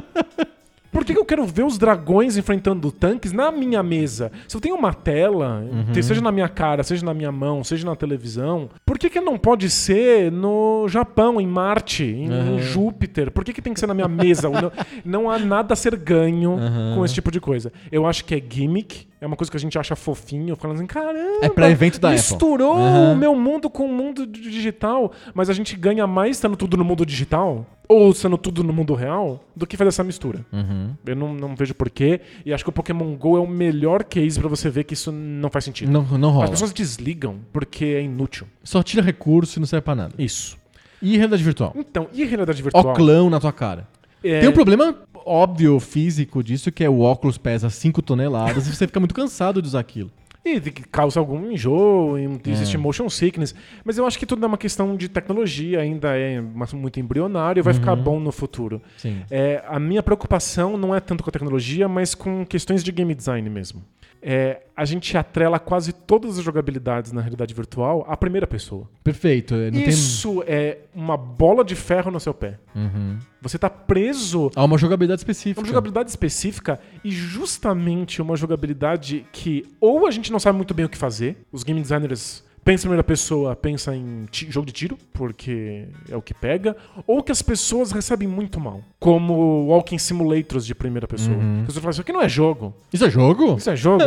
Por 0.90 1.04
que, 1.04 1.12
que 1.12 1.18
eu 1.20 1.24
quero 1.24 1.44
ver 1.44 1.64
os 1.64 1.76
dragões 1.76 2.38
enfrentando 2.38 2.90
tanques 2.90 3.30
na 3.30 3.52
minha 3.52 3.82
mesa? 3.82 4.32
Se 4.48 4.56
eu 4.56 4.60
tenho 4.60 4.74
uma 4.74 4.92
tela, 4.92 5.62
te- 5.92 6.02
seja 6.02 6.20
na 6.22 6.32
minha 6.32 6.48
cara, 6.48 6.82
seja 6.82 7.04
na 7.04 7.12
minha 7.12 7.30
mão, 7.30 7.62
seja 7.62 7.86
na 7.86 7.94
televisão, 7.94 8.70
por 8.86 8.98
que, 8.98 9.10
que 9.10 9.20
não 9.20 9.36
pode 9.38 9.68
ser 9.68 10.32
no 10.32 10.86
Japão, 10.88 11.38
em 11.38 11.46
Marte, 11.46 12.04
em, 12.04 12.32
em 12.56 12.58
Júpiter? 12.62 13.30
Por 13.30 13.44
que, 13.44 13.52
que 13.52 13.60
tem 13.60 13.74
que 13.74 13.78
ser 13.80 13.86
na 13.86 13.92
minha 13.94 14.08
mesa? 14.08 14.48
não, 14.48 14.72
não 15.04 15.30
há 15.30 15.38
nada 15.38 15.74
a 15.74 15.76
ser 15.76 15.94
ganho 15.94 16.56
com 16.96 17.04
esse 17.04 17.14
tipo 17.14 17.30
de 17.30 17.38
coisa. 17.38 17.70
Eu 17.92 18.06
acho 18.06 18.24
que 18.24 18.34
é 18.34 18.42
gimmick, 18.48 19.06
é 19.20 19.26
uma 19.26 19.36
coisa 19.36 19.50
que 19.50 19.56
a 19.56 19.60
gente 19.60 19.78
acha 19.78 19.96
fofinho, 19.96 20.54
falando 20.56 20.76
assim, 20.78 20.86
caramba, 20.86 21.38
É 21.44 21.48
pra 21.48 21.70
evento 21.70 21.98
da 22.00 22.08
Apple. 22.08 22.20
misturou 22.20 22.74
Aham. 22.76 23.12
o 23.12 23.16
meu 23.16 23.34
mundo 23.34 23.68
com 23.68 23.84
o 23.84 23.92
mundo 23.92 24.26
digital, 24.26 25.12
mas 25.34 25.50
a 25.50 25.52
gente 25.52 25.76
ganha 25.76 26.06
mais 26.06 26.36
estando 26.36 26.56
tudo 26.56 26.76
no 26.76 26.84
mundo 26.84 27.04
digital 27.04 27.66
ou 27.88 28.10
estando 28.10 28.36
tudo 28.38 28.62
no 28.62 28.72
mundo 28.72 28.94
real 28.94 29.42
do 29.56 29.66
que 29.66 29.76
fazer 29.76 29.88
essa 29.88 30.04
mistura. 30.04 30.44
Uhum. 30.52 30.90
Eu 31.06 31.16
não, 31.16 31.34
não 31.34 31.56
vejo 31.56 31.74
porquê 31.74 32.20
e 32.44 32.52
acho 32.52 32.62
que 32.62 32.70
o 32.70 32.72
Pokémon 32.72 33.14
GO 33.16 33.36
é 33.36 33.40
o 33.40 33.46
melhor 33.46 34.04
case 34.04 34.38
pra 34.38 34.48
você 34.48 34.68
ver 34.70 34.84
que 34.84 34.94
isso 34.94 35.10
não 35.10 35.50
faz 35.50 35.64
sentido. 35.64 35.90
Não, 35.90 36.02
não 36.18 36.28
As 36.28 36.34
rola. 36.34 36.50
pessoas 36.50 36.72
desligam 36.72 37.36
porque 37.52 37.84
é 37.86 38.02
inútil. 38.02 38.46
Só 38.62 38.82
tira 38.82 39.02
recurso 39.02 39.58
e 39.58 39.60
não 39.60 39.66
serve 39.66 39.82
pra 39.84 39.94
nada. 39.94 40.14
Isso. 40.18 40.56
E 41.00 41.16
realidade 41.16 41.42
virtual? 41.42 41.72
Então, 41.76 42.08
e 42.12 42.24
realidade 42.24 42.60
virtual? 42.62 42.88
Oclão 42.92 43.30
na 43.30 43.38
tua 43.40 43.52
cara. 43.52 43.86
É, 44.22 44.40
Tem 44.40 44.48
um 44.48 44.52
problema 44.52 44.94
óbvio 45.24 45.78
físico 45.78 46.42
disso, 46.42 46.72
que 46.72 46.82
é 46.82 46.88
o 46.88 47.00
óculos 47.00 47.36
pesa 47.38 47.68
5 47.70 48.00
toneladas 48.02 48.66
e 48.66 48.74
você 48.74 48.86
fica 48.86 48.98
muito 49.00 49.14
cansado 49.14 49.60
de 49.62 49.68
usar 49.68 49.80
aquilo. 49.80 50.10
E 50.44 50.58
causa 50.90 51.20
algum 51.20 51.50
enjoo, 51.50 52.18
e 52.18 52.24
É. 52.24 52.50
existe 52.52 52.78
motion 52.78 53.10
sickness. 53.10 53.54
Mas 53.84 53.98
eu 53.98 54.06
acho 54.06 54.18
que 54.18 54.24
tudo 54.24 54.42
é 54.42 54.46
uma 54.46 54.56
questão 54.56 54.96
de 54.96 55.06
tecnologia, 55.08 55.80
ainda 55.80 56.16
é 56.16 56.40
muito 56.72 56.98
embrionário 56.98 57.60
e 57.60 57.62
vai 57.62 57.74
Uhum. 57.74 57.78
ficar 57.80 57.94
bom 57.96 58.18
no 58.18 58.32
futuro. 58.32 58.80
Sim. 58.96 59.18
É, 59.30 59.62
a 59.68 59.78
minha 59.78 60.02
preocupação 60.02 60.78
não 60.78 60.94
é 60.94 61.00
tanto 61.00 61.22
com 61.22 61.28
a 61.28 61.32
tecnologia, 61.32 61.86
mas 61.86 62.14
com 62.14 62.46
questões 62.46 62.82
de 62.82 62.90
game 62.90 63.14
design 63.14 63.50
mesmo. 63.50 63.82
É, 64.20 64.62
a 64.76 64.84
gente 64.84 65.16
atrela 65.16 65.58
quase 65.58 65.92
todas 65.92 66.38
as 66.38 66.44
jogabilidades 66.44 67.12
na 67.12 67.20
realidade 67.20 67.54
virtual 67.54 68.04
à 68.08 68.16
primeira 68.16 68.46
pessoa. 68.46 68.88
Perfeito. 69.02 69.54
Não 69.54 69.80
Isso 69.80 70.42
é 70.46 70.78
uma 70.94 71.16
bola 71.16 71.64
de 71.64 71.74
ferro 71.74 72.10
no 72.10 72.20
seu 72.20 72.34
pé. 72.34 72.58
tem... 72.72 72.82
Uhum. 72.82 73.18
Você 73.40 73.56
tá 73.58 73.70
preso 73.70 74.50
Há 74.56 74.64
uma 74.64 74.76
jogabilidade 74.76 75.20
é 75.20 75.22
específica. 75.22 75.60
uma 75.60 75.66
jogabilidade 75.66 76.10
específica 76.10 76.80
e 77.04 77.10
justamente 77.10 78.20
uma 78.20 78.36
jogabilidade 78.36 79.24
que 79.32 79.64
ou 79.80 80.06
a 80.06 80.10
gente 80.10 80.32
não 80.32 80.40
sabe 80.40 80.56
muito 80.56 80.74
bem 80.74 80.86
o 80.86 80.88
que 80.88 80.98
fazer, 80.98 81.36
os 81.52 81.62
game 81.62 81.80
designers 81.80 82.42
pensam 82.68 82.80
em 82.88 82.88
primeira 82.90 83.04
pessoa, 83.04 83.56
pensam 83.56 83.94
em 83.94 84.26
jogo 84.50 84.66
de 84.66 84.72
tiro, 84.72 84.98
porque 85.12 85.86
é 86.10 86.14
o 86.16 86.20
que 86.20 86.34
pega, 86.34 86.76
ou 87.06 87.22
que 87.22 87.32
as 87.32 87.40
pessoas 87.40 87.92
recebem 87.92 88.28
muito 88.28 88.60
mal, 88.60 88.82
como 89.00 89.66
walking 89.68 89.96
simulators 89.96 90.66
de 90.66 90.74
primeira 90.74 91.08
pessoa. 91.08 91.34
Uhum. 91.36 91.60
As 91.60 91.66
pessoas 91.68 91.82
falam, 91.82 91.90
isso 91.92 92.00
aqui 92.02 92.12
não 92.12 92.20
é 92.20 92.28
jogo, 92.28 92.74
Isso 92.92 93.04
é 93.06 93.10
jogo? 93.10 93.56
isso 93.56 93.70
é 93.70 93.76
jogo. 93.76 94.04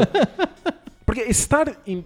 porque 1.05 1.21
estar 1.21 1.75
im- 1.87 2.03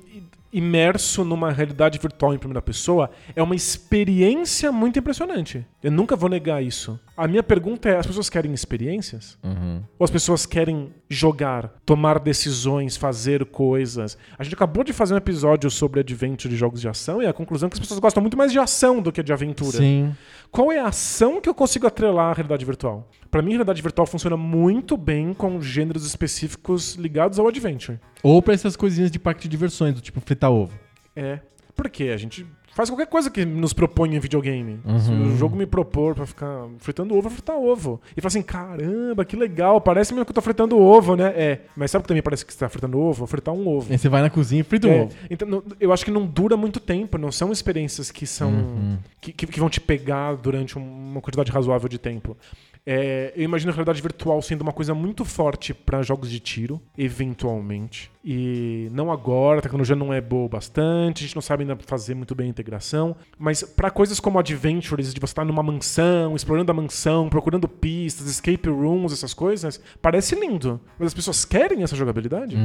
imerso 0.53 1.26
numa 1.26 1.52
realidade 1.52 1.99
virtual 1.99 2.34
em 2.34 2.38
primeira 2.38 2.61
pessoa 2.61 3.10
é 3.36 3.44
uma 3.44 3.56
experiência 3.56 4.72
muito 4.72 4.98
impressionante. 4.98 5.65
Eu 5.84 5.91
nunca 5.91 6.15
vou 6.15 6.30
negar 6.30 6.64
isso. 6.64 6.98
A 7.18 7.28
minha 7.28 7.44
pergunta 7.44 7.90
é: 7.90 7.98
as 7.98 8.06
pessoas 8.06 8.30
querem 8.30 8.54
experiências? 8.54 9.38
Uhum. 9.44 9.82
Ou 9.98 10.04
as 10.04 10.12
pessoas 10.12 10.46
querem 10.46 10.94
jogar, 11.10 11.74
tomar 11.86 12.20
decisões, 12.20 12.98
fazer 12.98 13.46
coisas? 13.46 14.18
A 14.38 14.44
gente 14.44 14.54
acabou 14.54 14.84
de 14.84 14.92
fazer 14.92 15.14
um 15.14 15.18
episódio 15.18 15.70
sobre 15.70 16.02
adventure 16.02 16.54
de 16.54 16.58
jogos 16.58 16.82
de 16.82 16.90
ação 16.90 17.22
e 17.22 17.26
a 17.26 17.34
conclusão 17.34 17.68
é 17.68 17.70
que 17.70 17.76
as 17.76 17.80
pessoas 17.80 18.00
gostam 18.00 18.22
muito 18.22 18.38
mais 18.38 18.52
de 18.52 18.60
ação 18.60 19.02
do 19.02 19.12
que 19.12 19.24
de 19.24 19.32
aventura. 19.32 19.78
Sim. 19.78 20.14
Qual 20.52 20.72
é 20.72 20.80
a 20.80 20.88
ação 20.88 21.40
que 21.40 21.48
eu 21.48 21.56
consigo 21.56 21.88
atrelar 21.88 22.32
à 22.32 22.34
realidade 22.34 22.66
virtual? 22.66 23.10
Pra 23.32 23.42
mim, 23.42 23.50
a 23.50 23.56
realidade 23.56 23.82
virtual 23.82 24.06
funciona 24.06 24.38
muito 24.38 24.98
bem 24.98 25.34
com 25.34 25.62
gêneros 25.62 26.06
específicos 26.06 26.96
ligados 26.96 27.40
ao 27.40 27.48
adventure. 27.48 28.00
Ou 28.24 28.42
pra 28.42 28.54
essas 28.54 28.76
coisinhas 28.76 29.12
de 29.12 29.20
parque 29.20 29.44
de 29.44 29.50
diversões, 29.50 29.94
do 29.94 30.02
tipo 30.02 30.20
fritar 30.22 30.52
ovo. 30.52 30.78
É. 31.16 31.40
Porque 31.76 32.06
a 32.06 32.18
gente 32.18 32.46
faz 32.76 32.90
qualquer 32.90 33.08
coisa 33.08 33.32
que 33.32 33.44
nos 33.46 33.74
propõe 33.74 34.16
em 34.16 34.20
videogame. 34.20 34.80
Uhum. 34.86 35.00
Se 35.00 35.12
o 35.12 35.38
jogo 35.38 35.56
me 35.56 35.66
propor 35.66 36.14
pra 36.14 36.26
ficar 36.28 36.68
fritando 36.78 37.16
ovo, 37.18 37.28
eu 37.28 37.32
fritar 37.32 37.56
ovo. 37.56 38.00
E 38.16 38.22
fala 38.22 38.28
assim, 38.28 38.42
caramba, 38.44 39.26
que 39.26 39.36
legal, 39.36 39.80
parece 39.82 40.14
mesmo 40.14 40.26
que 40.26 40.32
eu 40.32 40.36
tô 40.36 40.42
fritando 40.42 40.78
ovo, 40.78 41.16
né? 41.16 41.34
É. 41.36 41.62
Mas 41.76 41.90
sabe 41.90 42.02
o 42.02 42.04
que 42.04 42.10
também 42.10 42.22
parece 42.22 42.46
que 42.46 42.54
você 42.54 42.60
tá 42.60 42.70
fritando 42.70 43.00
ovo? 43.00 43.26
Fritar 43.26 43.54
um 43.54 43.68
ovo. 43.68 43.88
Aí 43.92 43.98
você 43.98 44.10
vai 44.10 44.22
na 44.22 44.30
cozinha 44.30 44.60
e 44.62 44.64
frita 44.64 44.88
um 44.88 44.92
É, 44.92 45.02
ovo. 45.04 45.16
Então, 45.30 45.64
eu 45.80 45.92
acho 45.94 46.04
que 46.06 46.12
não 46.12 46.26
dura 46.28 46.56
muito 46.58 46.80
tempo, 46.80 47.18
não 47.18 47.32
são 47.32 47.52
experiências 47.52 48.12
que 48.12 48.28
são. 48.28 48.50
Uhum. 48.52 48.98
que, 49.22 49.32
que- 49.32 49.48
que 49.48 49.60
vão 49.60 49.70
te 49.70 49.82
pegar 49.82 50.36
durante 50.36 50.78
um- 50.78 51.12
uma 51.12 51.22
quantidade 51.22 51.52
razoável 51.52 51.90
de 51.90 51.98
tempo. 51.98 52.38
É, 52.88 53.34
eu 53.36 53.44
imagino 53.44 53.72
a 53.72 53.74
realidade 53.74 54.02
virtual 54.02 54.40
sendo 54.41 54.62
uma 54.62 54.72
coisa 54.72 54.94
muito 54.94 55.26
forte 55.26 55.74
para 55.74 56.03
jogos 56.03 56.30
de 56.30 56.40
tiro, 56.40 56.80
eventualmente. 56.98 58.12
E 58.24 58.88
não 58.91 59.12
agora, 59.12 59.60
a 59.60 59.62
tecnologia 59.62 59.95
não 59.95 60.14
é 60.14 60.20
boa 60.20 60.45
o 60.45 60.49
bastante, 60.49 61.24
a 61.24 61.28
gente 61.28 61.36
não 61.36 61.41
sabe 61.41 61.64
ainda 61.64 61.78
fazer 61.86 62.16
muito 62.16 62.34
bem 62.36 62.48
a 62.48 62.49
integração. 62.49 63.16
Mas 63.38 63.64
para 63.64 63.90
coisas 63.91 64.20
como 64.20 64.40
Adventures, 64.40 65.14
de 65.14 65.20
você 65.20 65.32
estar 65.32 65.45
numa 65.45 65.62
mansão, 65.64 66.36
explorando 66.36 66.72
a 66.72 66.76
mansão, 66.76 67.30
procurando 67.30 67.68
pistas, 67.68 68.28
escape 68.28 68.70
rooms, 68.70 69.14
essas 69.14 69.34
coisas, 69.34 69.80
parece 70.02 70.36
lindo. 70.36 70.80
Mas 70.98 71.07
as 71.07 71.14
pessoas 71.14 71.45
querem 71.45 71.84
essa 71.84 71.95
jogabilidade? 71.95 72.56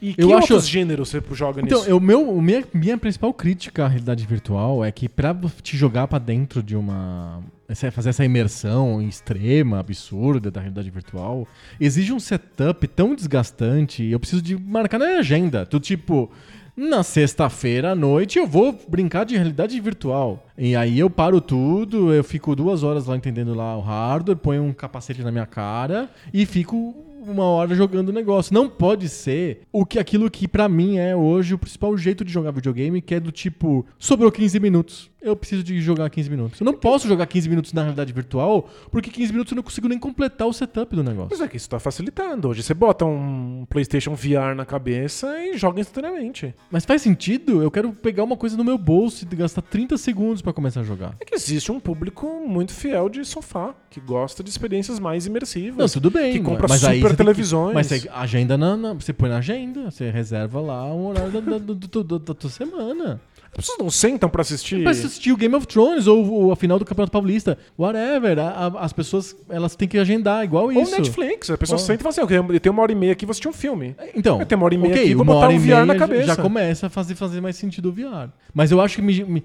E 0.00 0.14
que 0.14 0.22
Uhum. 0.24 0.30
Eu 0.30 0.38
acho- 0.38 0.52
outros 0.54 0.68
gêneros 0.68 1.08
você 1.08 1.22
joga 1.32 1.60
Então, 1.62 1.78
nisso? 1.78 1.90
eu, 1.90 1.98
meu, 2.00 2.28
o 2.30 2.40
minha, 2.42 2.64
minha 2.74 2.98
principal 2.98 3.32
crítica 3.32 3.84
à 3.84 3.88
realidade 3.88 4.24
virtual 4.26 4.84
é 4.84 4.92
que 4.92 5.08
pra 5.08 5.34
te 5.62 5.76
jogar 5.76 6.06
pra 6.08 6.18
dentro 6.18 6.62
de 6.62 6.76
uma. 6.76 7.42
Essa- 7.68 7.90
fazer 7.90 8.10
essa 8.10 8.24
imersão 8.24 9.00
extrema, 9.02 9.78
absurda 9.80 10.50
da 10.50 10.60
realidade 10.60 10.90
virtual, 10.90 11.46
exige 11.80 12.12
um 12.12 12.20
setup 12.20 12.86
tão 12.88 13.14
desgastante. 13.14 14.04
Eu 14.04 14.20
preciso 14.20 14.42
de 14.42 14.56
marcar 14.56 14.98
na 14.98 15.18
agenda. 15.18 15.64
Do 15.64 15.80
tipo. 15.80 16.30
Na 16.78 17.02
sexta-feira 17.02 17.92
à 17.92 17.94
noite 17.94 18.38
eu 18.38 18.46
vou 18.46 18.78
brincar 18.86 19.24
de 19.24 19.34
realidade 19.34 19.80
virtual. 19.80 20.46
E 20.58 20.76
aí 20.76 20.98
eu 20.98 21.08
paro 21.08 21.40
tudo, 21.40 22.12
eu 22.12 22.22
fico 22.22 22.54
duas 22.54 22.82
horas 22.82 23.06
lá 23.06 23.16
entendendo 23.16 23.54
lá 23.54 23.74
o 23.78 23.80
hardware, 23.80 24.36
ponho 24.36 24.62
um 24.62 24.74
capacete 24.74 25.22
na 25.22 25.32
minha 25.32 25.46
cara 25.46 26.10
e 26.34 26.44
fico 26.44 26.94
uma 27.26 27.44
hora 27.44 27.74
jogando 27.74 28.10
o 28.10 28.12
negócio. 28.12 28.52
Não 28.52 28.68
pode 28.68 29.08
ser 29.08 29.62
o 29.72 29.86
que 29.86 29.98
aquilo 29.98 30.30
que 30.30 30.46
pra 30.46 30.68
mim 30.68 30.98
é 30.98 31.16
hoje 31.16 31.54
o 31.54 31.58
principal 31.58 31.96
jeito 31.96 32.22
de 32.22 32.30
jogar 32.30 32.50
videogame, 32.50 33.00
que 33.00 33.14
é 33.14 33.20
do 33.20 33.32
tipo, 33.32 33.86
sobrou 33.98 34.30
15 34.30 34.60
minutos. 34.60 35.10
Eu 35.26 35.34
preciso 35.34 35.62
de 35.64 35.80
jogar 35.80 36.08
15 36.08 36.30
minutos. 36.30 36.60
Eu 36.60 36.64
não 36.64 36.72
posso 36.74 37.08
jogar 37.08 37.26
15 37.26 37.48
minutos 37.48 37.72
na 37.72 37.82
realidade 37.82 38.12
virtual, 38.12 38.68
porque 38.90 39.10
15 39.10 39.32
minutos 39.32 39.50
eu 39.52 39.56
não 39.56 39.62
consigo 39.62 39.88
nem 39.88 39.98
completar 39.98 40.46
o 40.46 40.52
setup 40.52 40.94
do 40.94 41.02
negócio. 41.02 41.30
Mas 41.32 41.40
é 41.40 41.48
que 41.48 41.56
isso 41.56 41.68
tá 41.68 41.78
facilitando. 41.80 42.48
Hoje 42.48 42.62
você 42.62 42.72
bota 42.74 43.04
um 43.04 43.66
PlayStation 43.68 44.14
VR 44.14 44.54
na 44.56 44.64
cabeça 44.64 45.36
e 45.42 45.58
joga 45.58 45.80
instantaneamente. 45.80 46.54
Mas 46.70 46.84
faz 46.84 47.02
sentido? 47.02 47.62
Eu 47.62 47.70
quero 47.70 47.92
pegar 47.92 48.22
uma 48.24 48.36
coisa 48.36 48.56
no 48.56 48.62
meu 48.64 48.78
bolso 48.78 49.26
e 49.30 49.36
gastar 49.36 49.62
30 49.62 49.98
segundos 49.98 50.40
pra 50.42 50.52
começar 50.52 50.80
a 50.80 50.84
jogar. 50.84 51.16
É 51.20 51.24
que 51.24 51.34
existe 51.34 51.72
um 51.72 51.80
público 51.80 52.26
muito 52.46 52.72
fiel 52.72 53.08
de 53.08 53.24
sofá, 53.24 53.74
que 53.90 53.98
gosta 54.00 54.44
de 54.44 54.50
experiências 54.50 54.98
mais 55.00 55.26
imersivas. 55.26 55.76
Não, 55.78 55.88
tudo 55.88 56.10
bem. 56.10 56.32
Que 56.34 56.40
compra 56.40 56.66
mas 56.68 56.80
super 56.80 56.92
tem 57.00 57.02
que- 57.10 57.16
televisões. 57.16 57.74
mas 57.74 57.86
você 57.88 58.08
agenda 58.14 58.56
na, 58.56 58.76
na- 58.76 58.92
você 58.92 59.12
põe 59.12 59.28
na 59.28 59.38
agenda, 59.38 59.90
você 59.90 60.10
reserva 60.10 60.60
lá 60.60 60.84
um 60.94 61.08
horário 61.08 61.32
da, 61.32 61.40
da, 61.40 61.58
do- 61.58 61.74
do- 61.74 62.04
do- 62.04 62.18
da 62.20 62.34
tua 62.34 62.50
semana. 62.50 63.20
As 63.58 63.64
pessoas 63.64 63.78
não 63.78 63.90
sentam 63.90 64.28
pra 64.28 64.42
assistir. 64.42 64.82
Pra 64.82 64.90
assistir 64.90 65.32
o 65.32 65.36
Game 65.36 65.54
of 65.54 65.66
Thrones 65.66 66.06
ou, 66.06 66.30
ou 66.30 66.52
a 66.52 66.56
final 66.56 66.78
do 66.78 66.84
Campeonato 66.84 67.10
Paulista. 67.10 67.56
Whatever. 67.78 68.38
A- 68.38 68.66
a- 68.66 68.84
as 68.84 68.92
pessoas, 68.92 69.34
elas 69.48 69.74
têm 69.74 69.88
que 69.88 69.96
agendar, 69.98 70.44
igual 70.44 70.64
Ou 70.66 70.72
isso. 70.72 70.90
Netflix. 70.94 71.48
A 71.48 71.56
pessoa 71.56 71.76
Ó. 71.76 71.82
senta 71.82 71.94
e 71.94 72.02
fala 72.02 72.10
assim: 72.10 72.20
"Ok, 72.20 72.36
eu 72.54 72.60
tenho 72.60 72.72
uma 72.74 72.82
hora 72.82 72.92
e 72.92 72.94
meia 72.94 73.12
aqui, 73.12 73.24
vou 73.24 73.30
assistir 73.30 73.48
um 73.48 73.54
filme. 73.54 73.96
Então, 74.14 74.38
Eu 74.40 74.44
tenho 74.46 74.60
uma 74.60 74.66
hora 74.66 74.74
e 74.74 74.78
meia 74.78 74.92
ok, 74.92 75.04
aqui, 75.04 75.14
vou 75.14 75.24
botar 75.24 75.48
um 75.48 75.58
VR 75.58 75.86
na 75.86 75.94
cabeça. 75.96 76.26
Já 76.26 76.36
começa 76.36 76.88
a 76.88 76.90
fazer, 76.90 77.14
fazer 77.14 77.40
mais 77.40 77.56
sentido 77.56 77.88
o 77.88 77.92
VR. 77.92 78.28
Mas 78.52 78.70
eu 78.70 78.80
acho 78.80 78.96
que 78.96 79.02
me- 79.02 79.24
me- 79.24 79.42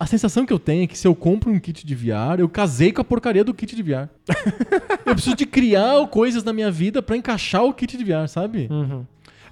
a 0.00 0.06
sensação 0.06 0.44
que 0.44 0.52
eu 0.52 0.58
tenho 0.58 0.82
é 0.82 0.86
que 0.88 0.98
se 0.98 1.06
eu 1.06 1.14
compro 1.14 1.52
um 1.52 1.58
kit 1.60 1.86
de 1.86 1.94
VR, 1.94 2.38
eu 2.40 2.48
casei 2.48 2.90
com 2.92 3.00
a 3.02 3.04
porcaria 3.04 3.44
do 3.44 3.54
kit 3.54 3.76
de 3.76 3.82
VR. 3.84 4.08
eu 5.06 5.14
preciso 5.14 5.36
de 5.36 5.46
criar 5.46 6.04
coisas 6.08 6.42
na 6.42 6.52
minha 6.52 6.70
vida 6.72 7.00
pra 7.00 7.16
encaixar 7.16 7.62
o 7.64 7.72
kit 7.72 7.96
de 7.96 8.02
VR, 8.04 8.26
sabe? 8.28 8.68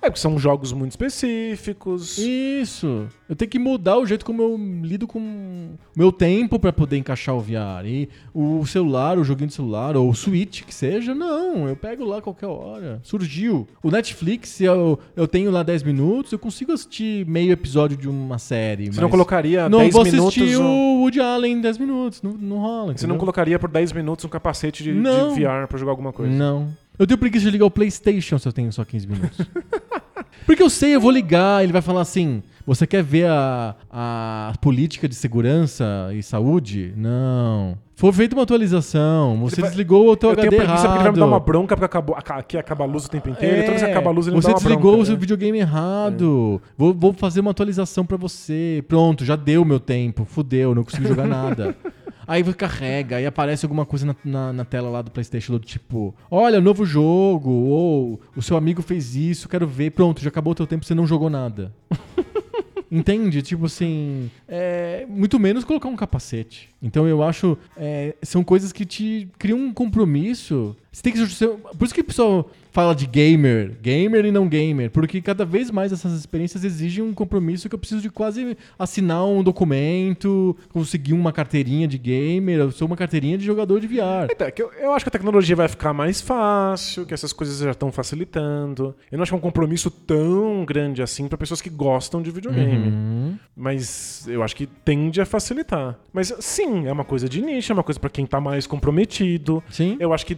É, 0.03 0.07
porque 0.11 0.19
são 0.20 0.37
jogos 0.37 0.73
muito 0.73 0.91
específicos. 0.91 2.19
Isso. 2.19 3.07
Eu 3.29 3.37
tenho 3.37 3.49
que 3.51 3.59
mudar 3.59 3.99
o 3.99 4.05
jeito 4.07 4.24
como 4.27 4.43
eu 4.43 4.57
lido 4.83 5.07
com 5.07 5.19
o 5.20 5.79
meu 5.97 6.11
tempo 6.11 6.59
pra 6.59 6.73
poder 6.73 6.97
encaixar 6.99 7.35
o 7.37 7.41
VR. 7.41 7.87
E 7.87 8.09
o 8.35 8.66
celular, 8.66 9.16
o 9.16 9.24
joguinho 9.24 9.47
de 9.49 9.55
celular, 9.55 9.97
ou 9.97 10.11
o 10.11 10.15
Switch, 10.15 10.62
que 10.65 10.74
seja, 10.74 11.15
não. 11.15 11.69
Eu 11.69 11.77
pego 11.77 12.05
lá 12.05 12.20
qualquer 12.20 12.47
hora. 12.47 13.01
Surgiu. 13.05 13.66
O 13.83 13.91
Netflix, 13.91 14.61
eu, 14.61 14.99
eu 15.15 15.29
tenho 15.29 15.51
lá 15.51 15.62
10 15.62 15.83
minutos, 15.85 16.33
eu 16.33 16.39
consigo 16.39 16.73
assistir 16.73 17.24
meio 17.27 17.53
episódio 17.53 17.97
de 17.97 18.09
uma 18.09 18.39
série. 18.39 18.93
Você 18.93 19.01
não 19.01 19.09
colocaria 19.09 19.69
Não 19.69 19.79
10 19.79 19.93
vou 19.95 20.05
minutos. 20.05 20.37
assistir 20.37 20.57
um- 20.59 20.99
o 20.99 21.01
Woody 21.03 21.20
Allen 21.20 21.53
em 21.55 21.61
10 21.61 21.79
minutos. 21.79 22.20
Não, 22.23 22.33
não 22.33 22.59
rola. 22.59 22.73
Você 22.87 22.87
não 22.87 22.93
entendeu? 22.95 23.16
colocaria 23.19 23.59
por 23.59 23.70
10 23.70 23.93
minutos 23.93 24.24
um 24.24 24.29
capacete 24.29 24.83
de, 24.83 24.93
de 24.93 24.99
Não. 24.99 25.35
VR 25.35 25.66
pra 25.69 25.79
jogar 25.79 25.93
alguma 25.93 26.12
coisa. 26.12 26.33
Não. 26.33 26.69
Eu 26.98 27.06
tenho 27.06 27.19
preguiça 27.19 27.44
de 27.47 27.51
ligar 27.51 27.66
o 27.66 27.70
PlayStation 27.70 28.39
se 28.39 28.47
eu 28.47 28.52
tenho 28.52 28.73
só 28.73 28.85
15 28.85 29.06
minutos. 29.09 29.39
Porque 30.47 30.62
eu 30.62 30.70
sei, 30.70 30.94
eu 30.94 31.01
vou 31.01 31.10
ligar, 31.10 31.62
ele 31.62 31.73
vai 31.73 31.82
falar 31.82 32.01
assim: 32.01 32.43
você 32.66 32.86
quer 32.86 33.02
ver 33.02 33.27
a, 33.28 33.74
a 33.90 34.52
política 34.60 35.09
de 35.09 35.14
segurança 35.14 35.85
e 36.14 36.23
saúde? 36.23 36.93
Não. 36.97 37.77
Foi 37.94 38.12
feita 38.12 38.35
uma 38.35 38.43
atualização, 38.43 39.36
você 39.39 39.60
vai- 39.60 39.70
desligou 39.70 40.10
o 40.10 40.16
teu 40.16 40.31
Eu 40.31 40.35
tenho 40.36 40.48
HD 40.48 40.56
preguiça 40.64 40.82
porque 40.89 40.97
ele 40.97 41.02
vai 41.05 41.12
me 41.12 41.16
dar 41.19 41.20
errado. 41.27 41.32
uma 41.32 41.39
bronca 41.40 41.77
porque 41.77 41.85
acabou, 41.85 42.16
aca- 42.16 42.35
aqui 42.36 42.59
acaba 42.59 42.82
a 42.82 42.86
luz 42.86 43.05
o 43.06 43.10
tempo 43.10 43.28
inteiro. 43.28 43.56
Toda 43.59 43.69
vez 43.69 43.82
que 43.82 43.89
É, 43.89 43.93
acaba 43.93 44.10
a 44.10 44.12
luz 44.12 44.27
ele 44.27 44.35
me 44.36 44.43
você 44.43 44.48
dá 44.48 44.55
uma 44.55 44.59
desligou 44.59 44.90
bronca. 44.93 45.02
o 45.02 45.06
seu 45.06 45.14
né? 45.14 45.20
videogame 45.20 45.59
errado. 45.59 46.60
Vou, 46.77 46.93
vou 46.93 47.12
fazer 47.12 47.40
uma 47.40 47.52
atualização 47.52 48.05
pra 48.05 48.16
você. 48.16 48.82
Pronto, 48.89 49.24
já 49.24 49.36
deu 49.36 49.64
meu 49.64 49.78
tempo. 49.78 50.24
Fudeu, 50.24 50.74
não 50.74 50.82
consigo 50.82 51.06
jogar 51.06 51.27
nada. 51.28 51.77
Aí 52.27 52.43
você 52.43 52.55
carrega, 52.55 53.16
aí 53.16 53.27
aparece 53.27 53.65
alguma 53.65 53.85
coisa 53.85 54.07
na, 54.07 54.16
na, 54.24 54.53
na 54.53 54.65
tela 54.65 54.89
lá 54.89 55.03
do 55.03 55.11
PlayStation, 55.11 55.53
do 55.53 55.61
tipo: 55.61 56.15
Olha, 56.31 56.61
novo 56.61 56.85
jogo, 56.85 57.51
ou 57.51 58.20
o 58.36 58.43
seu 58.43 58.57
amigo 58.57 58.82
fez 58.82 59.15
isso, 59.15 59.49
quero 59.49 59.66
ver. 59.66 59.90
Pronto, 59.90 60.23
já 60.23 60.28
acabou 60.28 60.53
o 60.53 60.57
teu 60.57 60.66
tempo, 60.66 60.85
você 60.85 60.94
não 60.94 61.07
jogou 61.07 61.28
nada. 61.28 61.74
Entende? 62.90 63.40
Tipo 63.40 63.66
assim, 63.66 64.31
é, 64.47 65.07
muito 65.09 65.39
menos 65.39 65.65
colocar 65.65 65.89
um 65.89 65.97
capacete. 65.97 66.72
Então 66.83 67.07
eu 67.07 67.23
acho, 67.23 67.57
é, 67.77 68.15
são 68.23 68.43
coisas 68.43 68.73
que 68.73 68.85
te 68.85 69.29
criam 69.39 69.59
um 69.59 69.73
compromisso. 69.73 70.77
Você 70.91 71.03
tem 71.03 71.13
que 71.13 71.27
ser, 71.27 71.49
por 71.49 71.85
isso 71.85 71.95
que 71.95 72.01
o 72.01 72.05
pessoal 72.05 72.51
fala 72.73 72.95
de 72.95 73.07
gamer, 73.07 73.77
gamer 73.83 74.25
e 74.25 74.33
não 74.33 74.49
gamer, 74.49 74.91
porque 74.91 75.21
cada 75.21 75.45
vez 75.45 75.71
mais 75.71 75.93
essas 75.93 76.13
experiências 76.15 76.65
exigem 76.65 77.05
um 77.05 77.13
compromisso 77.13 77.69
que 77.69 77.75
eu 77.75 77.79
preciso 77.79 78.01
de 78.01 78.09
quase 78.11 78.57
assinar 78.79 79.27
um 79.27 79.43
documento, 79.43 80.57
conseguir 80.73 81.13
uma 81.13 81.33
carteirinha 81.33 81.87
de 81.87 81.99
gamer, 81.99 82.59
eu 82.59 82.73
sou 82.73 82.87
uma 82.87 82.97
carteirinha 82.97 83.37
de 83.37 83.45
jogador 83.45 83.79
de 83.79 83.87
VR. 83.87 84.29
Então, 84.31 84.47
é 84.47 84.53
eu, 84.59 84.73
eu 84.81 84.93
acho 84.93 85.05
que 85.05 85.09
a 85.11 85.13
tecnologia 85.13 85.55
vai 85.55 85.69
ficar 85.69 85.93
mais 85.93 86.23
fácil, 86.23 87.05
que 87.05 87.13
essas 87.13 87.33
coisas 87.33 87.59
já 87.59 87.73
estão 87.73 87.93
facilitando. 87.93 88.95
Eu 89.11 89.19
não 89.19 89.23
acho 89.23 89.33
que 89.33 89.35
é 89.35 89.39
um 89.39 89.43
compromisso 89.43 89.91
tão 89.91 90.65
grande 90.65 91.03
assim 91.03 91.29
pra 91.29 91.37
pessoas 91.37 91.61
que 91.61 91.69
gostam 91.69 92.23
de 92.23 92.31
videogame. 92.31 92.89
Uhum. 92.89 93.39
Mas 93.55 94.27
eu 94.27 94.43
acho 94.43 94.57
que 94.57 94.67
tende 94.67 95.21
a 95.21 95.27
facilitar. 95.27 95.99
Mas 96.13 96.35
sim, 96.41 96.72
é 96.86 96.93
uma 96.93 97.05
coisa 97.05 97.28
de 97.28 97.40
nicho, 97.43 97.73
é 97.73 97.74
uma 97.74 97.82
coisa 97.82 98.01
pra 98.01 98.11
quem 98.11 98.27
tá 98.27 98.40
mais 98.40 98.66
comprometido. 98.66 99.62
Sim. 99.70 99.97
Eu 100.01 100.12
acho 100.12 100.27
que 100.27 100.36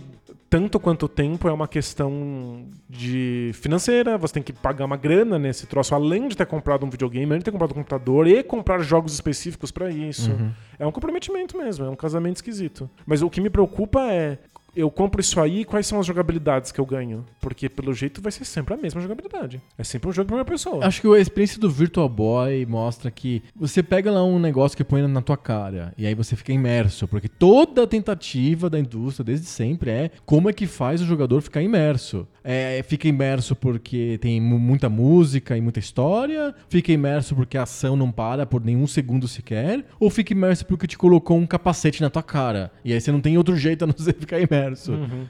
tanto 0.49 0.79
quanto 0.79 1.09
tempo 1.09 1.49
é 1.49 1.53
uma 1.53 1.67
questão 1.67 2.67
de 2.89 3.51
financeira, 3.55 4.17
você 4.17 4.35
tem 4.35 4.43
que 4.43 4.53
pagar 4.53 4.85
uma 4.85 4.97
grana 4.97 5.37
nesse 5.37 5.67
troço, 5.67 5.95
além 5.95 6.29
de 6.29 6.37
ter 6.37 6.47
comprado 6.47 6.87
um 6.87 6.91
videogame, 6.91 7.27
além 7.27 7.39
de 7.39 7.45
ter 7.45 7.51
comprado 7.51 7.73
um 7.73 7.75
computador 7.75 8.29
e 8.29 8.41
comprar 8.43 8.79
jogos 8.81 9.13
específicos 9.15 9.73
pra 9.73 9.91
isso. 9.91 10.31
É 10.79 10.87
um 10.87 10.93
comprometimento 10.93 11.59
mesmo, 11.59 11.85
é 11.85 11.91
um 11.91 11.97
casamento 11.97 12.37
esquisito. 12.37 12.89
Mas 13.05 13.21
o 13.21 13.29
que 13.29 13.41
me 13.41 13.51
preocupa 13.51 14.01
é 14.13 14.39
eu 14.77 14.91
compro 14.91 15.21
isso 15.21 15.41
aí 15.41 15.65
quais 15.65 15.87
são 15.87 16.01
as 16.01 16.07
jogabilidades 16.07 16.71
que 16.73 16.81
eu 16.81 16.87
ganho? 16.87 17.25
Porque 17.41 17.69
pelo 17.69 17.93
jeito 17.95 18.21
vai 18.23 18.33
ser 18.33 18.45
sempre 18.45 18.75
a 18.75 18.77
mesma 18.77 19.01
jogabilidade. 19.01 19.61
É 19.79 19.85
sempre 19.85 20.09
um 20.09 20.13
jogo 20.13 20.29
pra 20.29 20.37
uma 20.37 20.45
pessoa. 20.45 20.85
Acho 20.85 21.01
que 21.01 21.09
a 21.09 21.19
experiência 21.19 21.61
do 21.61 21.71
Virtual 21.71 22.09
Boy 22.09 22.65
mostra 22.67 23.11
que 23.11 23.43
você 23.55 23.83
pega 23.83 24.11
lá 24.11 24.25
um 24.25 24.39
negócio 24.39 24.77
que 24.77 24.85
põe 24.85 25.03
na 25.07 25.21
tua 25.23 25.37
cara 25.37 25.93
e 25.99 26.07
aí 26.07 26.15
você 26.15 26.35
fica 26.37 26.53
imerso, 26.53 27.07
porque 27.09 27.29
toda 27.29 27.83
a 27.83 27.87
tentativa 27.87 28.69
da 28.71 28.79
indústria 28.79 29.25
desde 29.25 29.47
sempre 29.47 29.91
é 29.91 30.11
como 30.25 30.49
é 30.49 30.53
que 30.53 30.67
faz 30.67 31.01
o 31.01 31.07
jogador 31.07 31.41
ficar 31.41 31.63
imerso. 31.63 32.27
É, 32.43 32.83
fica 32.87 33.09
imerso 33.09 33.57
porque 33.57 34.19
tem 34.21 34.41
mu- 34.41 34.59
muita 34.59 34.89
música 34.89 35.57
e 35.57 35.61
muita 35.61 35.79
história, 35.79 36.55
fica 36.69 36.93
imerso 36.93 37.35
porque 37.35 37.57
a 37.57 37.63
ação 37.63 37.97
não 37.97 38.11
para 38.11 38.45
por 38.45 38.63
nenhum 38.65 38.87
segundo 38.87 39.27
sequer, 39.27 39.85
ou 39.99 40.11
fica 40.11 40.33
imerso 40.33 40.67
porque 40.67 40.87
te 40.87 40.99
colocou 40.99 41.39
um 41.39 41.47
capacete 41.47 42.03
na 42.03 42.11
tua 42.11 42.23
cara 42.23 42.71
e 42.85 42.93
aí 42.93 43.01
você 43.01 43.11
não 43.11 43.21
tem 43.21 43.39
outro 43.39 43.57
jeito 43.57 43.85
a 43.85 43.87
não 43.87 43.95
ser 43.97 44.15
ficar 44.15 44.39
imerso 44.41 44.64
universo. 44.65 44.93
Uhum. 44.93 45.29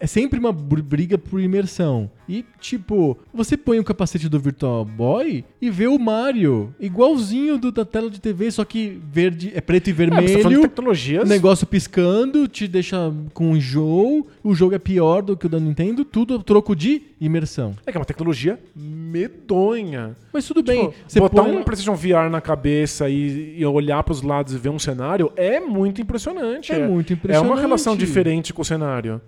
É 0.00 0.06
sempre 0.06 0.38
uma 0.38 0.52
br- 0.52 0.82
briga 0.82 1.16
por 1.16 1.40
imersão. 1.40 2.10
E, 2.28 2.44
tipo, 2.60 3.18
você 3.32 3.56
põe 3.56 3.78
o 3.78 3.84
capacete 3.84 4.28
do 4.28 4.38
Virtual 4.40 4.84
Boy 4.84 5.44
e 5.60 5.70
vê 5.70 5.86
o 5.86 5.98
Mario 5.98 6.74
igualzinho 6.80 7.58
do 7.58 7.70
da 7.70 7.84
tela 7.84 8.08
de 8.10 8.18
TV, 8.20 8.50
só 8.50 8.64
que 8.64 8.98
verde, 9.12 9.52
é 9.54 9.60
preto 9.60 9.88
e 9.88 9.90
É, 9.90 9.94
você 9.94 10.06
tá 10.06 10.18
vermelho. 10.48 10.62
tecnologias. 10.62 11.22
o 11.24 11.26
negócio 11.28 11.66
piscando, 11.66 12.48
te 12.48 12.66
deixa 12.66 13.12
com 13.34 13.54
enjoo, 13.56 14.26
o 14.42 14.54
jogo 14.54 14.74
é 14.74 14.78
pior 14.78 15.22
do 15.22 15.36
que 15.36 15.46
o 15.46 15.48
da 15.48 15.60
Nintendo, 15.60 16.04
tudo 16.04 16.34
a 16.36 16.42
troco 16.42 16.74
de 16.74 17.02
imersão. 17.20 17.74
É 17.86 17.90
que 17.92 17.96
é 17.98 18.00
uma 18.00 18.06
tecnologia 18.06 18.58
medonha. 18.74 20.16
Mas 20.32 20.46
tudo 20.46 20.62
bem, 20.62 20.88
Tipo, 20.88 20.94
você 21.06 21.20
botar 21.20 21.42
põe 21.42 21.56
um 21.56 21.62
PlayStation 21.62 21.94
VR 21.94 22.28
na 22.30 22.40
cabeça 22.40 23.08
e, 23.08 23.56
e 23.58 23.64
olhar 23.66 24.02
pros 24.02 24.22
lados 24.22 24.52
e 24.54 24.58
ver 24.58 24.70
um 24.70 24.78
cenário 24.78 25.30
é 25.36 25.60
muito 25.60 26.00
impressionante. 26.02 26.72
É 26.72 26.86
muito 26.86 27.12
É 27.12 27.16
impressionante. 27.16 27.52
uma 27.52 27.60
relação 27.60 27.96
diferente 27.96 28.52
com 28.52 28.62
o 28.62 28.64
cenário. 28.64 29.20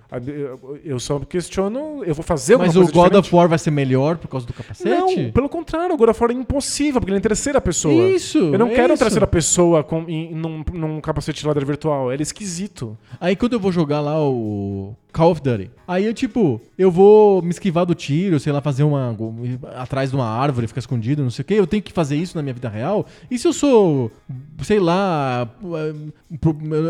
Eu, 0.84 0.98
só 1.00 1.18
questiono, 1.20 2.02
eu 2.04 2.14
vou 2.14 2.22
fazer 2.22 2.54
alguma 2.54 2.66
Mas 2.68 2.76
o 2.76 2.80
God 2.80 2.90
diferente. 3.04 3.16
of 3.26 3.34
War 3.34 3.48
vai 3.48 3.58
ser 3.58 3.70
melhor 3.70 4.16
por 4.18 4.28
causa 4.28 4.46
do 4.46 4.52
capacete? 4.52 4.88
Não, 4.88 5.30
pelo 5.32 5.48
contrário, 5.48 5.94
o 5.94 5.98
God 5.98 6.10
of 6.10 6.20
War 6.22 6.30
é 6.30 6.34
impossível, 6.34 7.00
porque 7.00 7.10
ele 7.10 7.16
é 7.16 7.20
em 7.20 7.22
terceira 7.22 7.60
pessoa. 7.60 8.08
Isso, 8.08 8.38
Eu 8.38 8.58
não 8.58 8.68
é 8.68 8.74
quero 8.74 8.94
isso. 8.94 9.02
terceira 9.02 9.26
pessoa 9.26 9.82
com, 9.84 10.04
em, 10.08 10.34
num, 10.34 10.64
num 10.72 11.00
capacete 11.00 11.40
de 11.40 11.46
laser 11.46 11.64
virtual. 11.66 12.12
Ele 12.12 12.22
é 12.22 12.24
esquisito. 12.24 12.96
Aí 13.20 13.36
quando 13.36 13.54
eu 13.54 13.60
vou 13.60 13.70
jogar 13.72 14.00
lá 14.00 14.20
o 14.20 14.94
Call 15.16 15.30
of 15.30 15.40
Duty, 15.40 15.70
aí 15.88 16.04
eu 16.04 16.12
tipo, 16.12 16.60
eu 16.76 16.90
vou 16.90 17.40
me 17.40 17.48
esquivar 17.48 17.86
do 17.86 17.94
tiro, 17.94 18.38
sei 18.38 18.52
lá, 18.52 18.60
fazer 18.60 18.82
uma. 18.82 19.16
atrás 19.74 20.10
de 20.10 20.16
uma 20.16 20.28
árvore, 20.28 20.66
ficar 20.66 20.80
escondido, 20.80 21.22
não 21.22 21.30
sei 21.30 21.42
o 21.42 21.46
quê. 21.46 21.54
Eu 21.54 21.66
tenho 21.66 21.82
que 21.82 21.90
fazer 21.90 22.16
isso 22.16 22.36
na 22.36 22.42
minha 22.42 22.52
vida 22.52 22.68
real. 22.68 23.06
E 23.30 23.38
se 23.38 23.48
eu 23.48 23.52
sou, 23.54 24.10
sei 24.62 24.78
lá, 24.78 25.48
eh, 25.74 25.94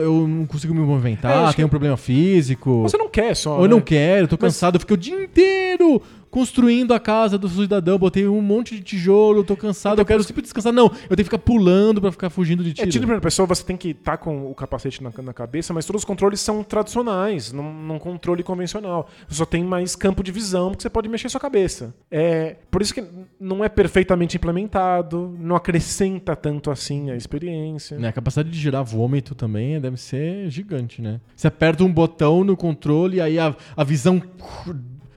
eu 0.03 0.27
não 0.27 0.45
consigo 0.45 0.75
me 0.75 0.81
É, 0.81 0.85
movimentar, 0.85 1.45
acho 1.45 1.55
tenho 1.55 1.67
um 1.67 1.71
problema 1.71 1.97
físico. 1.97 2.83
Você 2.83 2.97
não 2.97 3.09
quer 3.09 3.37
só. 3.37 3.59
Eu 3.59 3.63
né? 3.63 3.69
não 3.69 3.81
quero, 3.81 4.27
tô 4.27 4.37
Mas- 4.41 4.55
cansado, 4.55 4.75
eu 4.75 4.81
fiquei 4.81 4.95
o 4.95 4.99
dia 4.99 5.23
inteiro 5.23 6.03
construindo 6.31 6.93
a 6.93 7.01
casa 7.01 7.39
do 7.39 7.49
cidadão, 7.49 7.99
botei 7.99 8.27
um 8.27 8.41
monte 8.41 8.77
de 8.77 8.83
tijolo, 8.83 9.45
tô 9.45 9.57
cansado, 9.57 9.95
Então, 9.95 10.03
eu 10.03 10.07
quero 10.07 10.23
sempre 10.23 10.43
descansar. 10.43 10.73
Não, 10.73 10.87
eu 10.87 10.91
tenho 11.17 11.17
que 11.17 11.25
ficar 11.25 11.39
pulando 11.39 12.01
pra 12.01 12.13
ficar 12.13 12.31
fugindo 12.31 12.63
de 12.63 12.71
É 12.71 12.75
tiro. 12.75 12.91
tiro 12.91 13.03
em 13.03 13.07
primeira 13.07 13.21
pessoa, 13.23 13.47
você 13.47 13.65
tem 13.65 13.77
que 13.77 13.91
estar 13.91 14.17
com 14.19 14.51
o 14.51 14.55
capacete 14.55 15.03
na, 15.03 15.11
na 15.23 15.33
cabeça, 15.33 15.73
mas 15.73 15.85
todos 15.87 16.03
os 16.03 16.05
controles 16.05 16.41
são 16.41 16.63
tradicionais, 16.63 17.53
num, 17.53 17.73
num 17.73 17.99
controle 17.99 18.43
convencional. 18.43 19.09
Você 19.29 19.37
só 19.37 19.47
tem 19.47 19.65
mais 19.65 19.97
campo 19.97 20.23
de 20.23 20.31
visão, 20.33 20.71
porque 20.71 20.83
você 20.83 20.91
pode 20.91 21.09
mexer 21.09 21.29
sua 21.29 21.41
cabeça. 21.41 21.95
É 22.11 22.57
por 22.71 22.83
isso 22.83 22.93
que 22.95 23.05
não 23.41 23.65
é 23.65 23.69
perfeitamente 23.69 24.37
implementado, 24.37 25.35
não 25.39 25.57
acrescenta 25.57 26.37
tanto 26.37 26.71
assim 26.71 27.11
a 27.11 27.17
experiência. 27.17 27.99
Né, 27.99 28.09
a 28.09 28.13
capacidade 28.13 28.51
de 28.51 28.59
gerar 28.59 28.83
vômito 28.83 29.35
também 29.35 29.81
deve 29.81 29.97
ser 29.97 30.49
gigante, 30.51 31.01
né? 31.01 31.21
Você 31.35 31.47
aperta 31.47 31.85
um 31.85 31.93
botão 31.93 32.45
no 32.45 32.57
controle 32.57 33.17
e 33.17 33.21
aí 33.21 33.39
a, 33.39 33.55
a 33.77 33.85
visão 33.85 34.23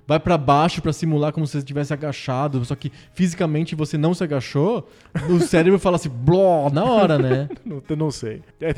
vai 0.09 0.19
pra 0.19 0.39
baixo 0.39 0.81
pra 0.81 0.91
simular 0.91 1.31
como 1.31 1.45
se 1.45 1.51
você 1.51 1.57
estivesse 1.59 1.93
agachado, 1.93 2.65
só 2.65 2.73
que 2.75 2.91
fisicamente 3.13 3.75
você 3.75 3.95
não 3.95 4.11
se 4.15 4.23
agachou, 4.23 4.89
o 5.29 5.37
cérebro 5.45 5.77
fala 5.77 5.97
assim, 5.97 6.09
bló, 6.09 6.67
na 6.71 6.83
hora, 6.83 7.19
né? 7.19 7.47
Não, 7.63 7.83
não 7.95 8.09
sei. 8.09 8.41
É, 8.59 8.73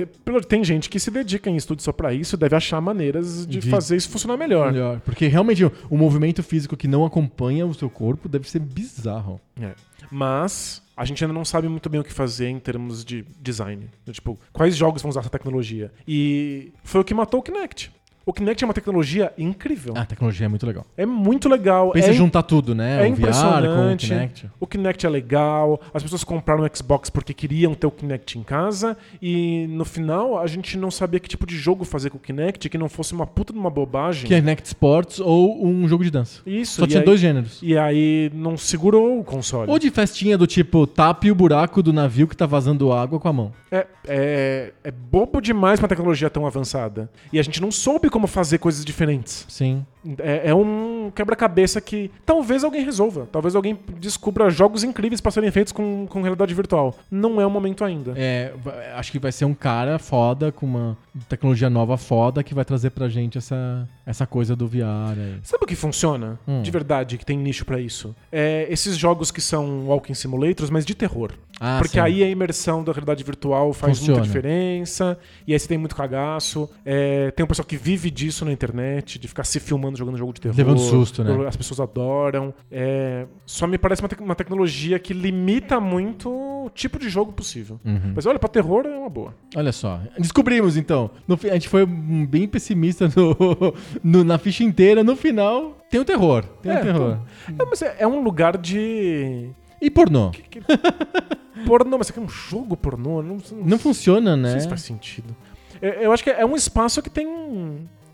tem, 0.50 0.62
gente 0.66 0.90
que 0.90 1.00
se 1.00 1.10
dedica 1.10 1.50
em 1.50 1.56
estudo 1.56 1.82
só 1.82 1.94
pra 1.94 2.14
isso, 2.14 2.36
deve 2.36 2.54
achar 2.58 2.82
maneiras 2.82 3.48
de 3.48 3.60
De- 3.60 3.70
fazer 3.70 3.96
isso 3.96 4.10
funcionar 4.10 4.36
melhor. 4.36 4.74
Melhor. 4.74 5.00
Porque 5.00 5.28
realmente 5.28 5.64
o, 5.64 5.72
o 5.90 5.98
movimento 5.98 6.44
físico 6.44 6.76
que 6.76 6.88
não 6.90 7.06
acompanha 7.06 7.66
o 7.66 7.74
seu 7.74 7.90
corpo 7.90 8.28
deve 8.28 8.50
ser 8.50 8.60
bizarro. 8.60 9.40
É. 9.62 9.72
Mas 10.12 10.82
a 10.98 11.06
gente 11.06 11.24
ainda 11.24 11.34
não 11.34 11.46
sabe 11.46 11.70
muito 11.70 11.90
bem 11.90 12.02
o 12.02 12.04
que 12.04 12.12
fazer 12.12 12.50
em 12.50 12.60
termos 12.60 13.06
de 13.06 13.24
design. 13.40 13.90
Tipo, 14.12 14.38
quais 14.52 14.76
jogos 14.76 15.02
vão 15.02 15.10
usar 15.10 15.22
essa 15.22 15.30
tecnologia? 15.30 15.92
E 16.06 16.74
foi 16.84 17.00
o 17.00 17.04
que 17.06 17.14
matou 17.14 17.40
o 17.40 17.44
Kinect. 17.44 17.90
O 18.32 18.34
Kinect 18.34 18.64
é 18.64 18.66
uma 18.66 18.74
tecnologia 18.74 19.34
incrível. 19.38 19.94
A 19.98 20.06
tecnologia 20.06 20.46
é 20.46 20.48
muito 20.48 20.66
legal. 20.66 20.86
É 20.96 21.06
muito 21.06 21.50
legal. 21.50 21.92
Pensa 21.92 22.08
é 22.08 22.12
em 22.12 22.14
juntar 22.14 22.44
tudo, 22.44 22.74
né? 22.74 23.06
é 23.06 23.12
o 23.12 23.14
VR 23.14 23.18
com 23.18 23.20
o 23.20 23.92
impressionante. 23.92 24.08
Kinect. 24.08 24.50
O 24.58 24.66
Kinect 24.66 25.06
é 25.06 25.10
legal, 25.10 25.82
as 25.94 26.02
pessoas 26.02 26.24
compraram 26.24 26.64
o 26.64 26.70
Xbox 26.74 27.10
porque 27.10 27.34
queriam 27.34 27.74
ter 27.74 27.88
o 27.88 27.92
Kinect 27.92 28.40
em 28.40 28.44
casa 28.44 28.96
e 29.22 29.68
no 29.68 29.84
final 29.84 30.40
a 30.40 30.48
gente 30.48 30.78
não 30.78 30.90
sabia 30.90 31.20
que 31.20 31.28
tipo 31.28 31.46
de 31.46 31.58
jogo 31.58 31.84
fazer 31.84 32.10
com 32.10 32.16
o 32.16 32.22
Kinect, 32.22 32.70
que 32.70 32.78
não 32.78 32.88
fosse 32.88 33.12
uma 33.12 33.28
puta 33.28 33.52
de 33.52 33.60
uma 33.60 33.70
bobagem. 33.70 34.30
Kinect 34.30 34.66
Sports 34.66 35.20
ou 35.20 35.68
um 35.68 35.86
jogo 35.86 36.06
de 36.06 36.10
dança. 36.10 36.40
Isso, 36.46 36.80
Só 36.80 36.88
tinha 36.88 37.02
aí, 37.02 37.06
dois 37.06 37.20
gêneros. 37.20 37.60
E 37.62 37.78
aí 37.78 38.32
não 38.34 38.56
segurou 38.56 39.20
o 39.20 39.26
console. 39.26 39.70
Ou 39.70 39.78
de 39.78 39.92
festinha 39.92 40.38
do 40.38 40.48
tipo, 40.48 40.88
tape 40.88 41.30
o 41.30 41.36
buraco 41.36 41.84
do 41.84 41.92
navio 41.92 42.30
que 42.30 42.38
tá 42.38 42.46
vazando 42.46 42.94
água 42.94 43.20
com 43.20 43.28
a 43.28 43.34
mão. 43.34 43.52
É, 43.70 43.88
é, 44.08 44.74
é 44.86 44.92
bobo 44.92 45.42
demais 45.42 45.80
uma 45.80 45.88
tecnologia 45.90 46.30
tão 46.30 46.46
avançada. 46.46 47.10
E 47.34 47.38
a 47.38 47.44
gente 47.44 47.60
não 47.60 47.72
soube 47.72 48.10
como 48.10 48.21
fazer 48.28 48.58
coisas 48.58 48.84
diferentes. 48.86 49.46
Sim. 49.48 49.86
É, 50.20 50.50
é 50.50 50.56
um 50.56 51.12
quebra-cabeça 51.14 51.80
que 51.80 52.10
talvez 52.26 52.64
alguém 52.64 52.84
resolva. 52.84 53.28
Talvez 53.32 53.56
alguém 53.56 53.78
descubra 54.00 54.50
jogos 54.50 54.84
incríveis 54.84 55.22
para 55.22 55.32
serem 55.32 55.52
feitos 55.52 55.72
com, 55.72 56.08
com 56.08 56.22
realidade 56.22 56.54
virtual. 56.54 56.96
Não 57.10 57.40
é 57.40 57.46
o 57.46 57.50
momento 57.52 57.84
ainda. 57.84 58.14
É, 58.16 58.52
acho 58.96 59.12
que 59.12 59.20
vai 59.20 59.32
ser 59.32 59.46
um 59.46 59.54
cara 59.54 60.00
foda 60.00 60.52
com 60.52 60.66
uma 60.66 60.98
tecnologia 61.30 61.70
nova 61.70 61.98
foda 61.98 62.44
que 62.44 62.54
vai 62.54 62.66
trazer 62.66 62.90
pra 62.92 63.10
gente 63.10 63.38
essa, 63.38 63.88
essa 64.06 64.26
coisa 64.26 64.56
do 64.56 64.68
VR 64.68 65.18
aí. 65.18 65.40
Sabe 65.44 65.64
o 65.64 65.68
que 65.68 65.76
funciona 65.76 66.40
Hum. 66.48 66.62
de 66.62 66.72
verdade, 66.72 67.18
que 67.18 67.26
tem 67.26 67.38
nicho 67.38 67.66
pra 67.66 67.80
isso? 67.80 68.16
É 68.32 68.66
esses 68.70 68.98
jogos 68.98 69.32
que 69.32 69.42
são 69.42 69.86
walking 69.88 70.14
simulators, 70.14 70.70
mas 70.70 70.86
de 70.86 70.96
terror. 70.96 71.32
Ah, 71.60 71.78
Porque 71.80 71.94
sim. 71.98 72.00
aí 72.00 72.24
a 72.24 72.28
imersão 72.28 72.84
da 72.84 72.92
realidade 72.92 73.24
virtual 73.24 73.72
faz 73.72 74.00
Funciona. 74.00 74.20
muita 74.20 74.28
diferença. 74.28 75.16
E 75.46 75.54
aí 75.54 75.60
você 75.60 75.68
tem 75.68 75.78
muito 75.78 75.96
cagaço. 75.96 76.68
É, 76.84 77.30
tem 77.32 77.44
um 77.44 77.48
pessoal 77.48 77.66
que 77.68 77.78
vive 77.78 78.10
disso 78.10 78.44
na 78.44 78.52
internet, 78.52 79.20
de 79.20 79.28
ficar 79.28 79.44
se 79.44 79.60
filmando 79.60 79.91
jogando 79.98 80.18
jogo 80.18 80.34
de 80.34 80.42
terror. 80.42 80.58
Levando 80.58 80.80
susto, 80.80 81.24
né? 81.24 81.48
As 81.48 81.56
pessoas 81.56 81.80
adoram. 81.80 82.54
É, 82.72 83.26
só 83.46 83.66
me 83.68 83.78
parece 83.78 84.02
uma, 84.02 84.10
tec- 84.10 84.22
uma 84.22 84.36
tecnologia 84.36 84.98
que 85.00 85.14
limita 85.14 85.80
muito 85.80 86.30
o 86.30 86.70
tipo 86.74 87.00
de 87.00 87.10
jogo 87.10 87.32
possível. 87.32 87.80
Uhum. 87.86 88.14
Mas 88.16 88.26
olha, 88.26 88.38
pra 88.40 88.48
terror 88.50 88.86
é 88.86 88.98
uma 88.98 89.10
boa. 89.10 89.34
Olha 89.56 89.72
só. 89.72 90.00
Descobrimos 90.18 90.78
então. 90.78 91.10
No 91.28 91.38
a 91.44 91.54
gente 91.54 91.68
foi 91.70 91.86
bem 91.86 92.48
pessimista 92.48 93.08
no- 93.16 93.74
no- 94.04 94.24
na 94.24 94.38
ficha 94.38 94.64
inteira. 94.64 95.04
No 95.04 95.16
final, 95.16 95.78
tem 95.90 96.00
o 96.00 96.06
terror. 96.06 96.44
Tem 96.62 96.72
o 96.72 96.76
É, 96.76 96.82
terror. 96.82 97.18
É, 97.48 97.66
mas 97.66 97.82
é, 97.82 97.96
é 98.00 98.08
um 98.08 98.22
lugar 98.24 98.58
de. 98.58 99.50
E 99.82 99.90
pornô? 99.90 100.30
que- 100.32 100.44
que- 100.44 100.62
pornô, 101.66 101.98
mas 101.98 102.08
isso 102.08 102.12
aqui 102.12 102.20
é 102.20 102.24
um 102.24 102.30
jogo 102.30 102.78
pornô? 102.78 103.22
Não, 103.22 103.38
não, 103.52 103.66
Não 103.66 103.80
funciona, 103.80 104.36
Não 104.36 104.44
né? 104.44 104.52
sei 104.52 104.60
se 104.62 104.70
faz 104.70 104.82
sentido. 104.82 105.36
É, 105.82 106.06
Eu 106.06 106.12
acho 106.12 106.24
que 106.24 106.30
é 106.30 106.46
um 106.46 106.56
espaço 106.56 107.02
que 107.02 107.10
tem, 107.10 107.28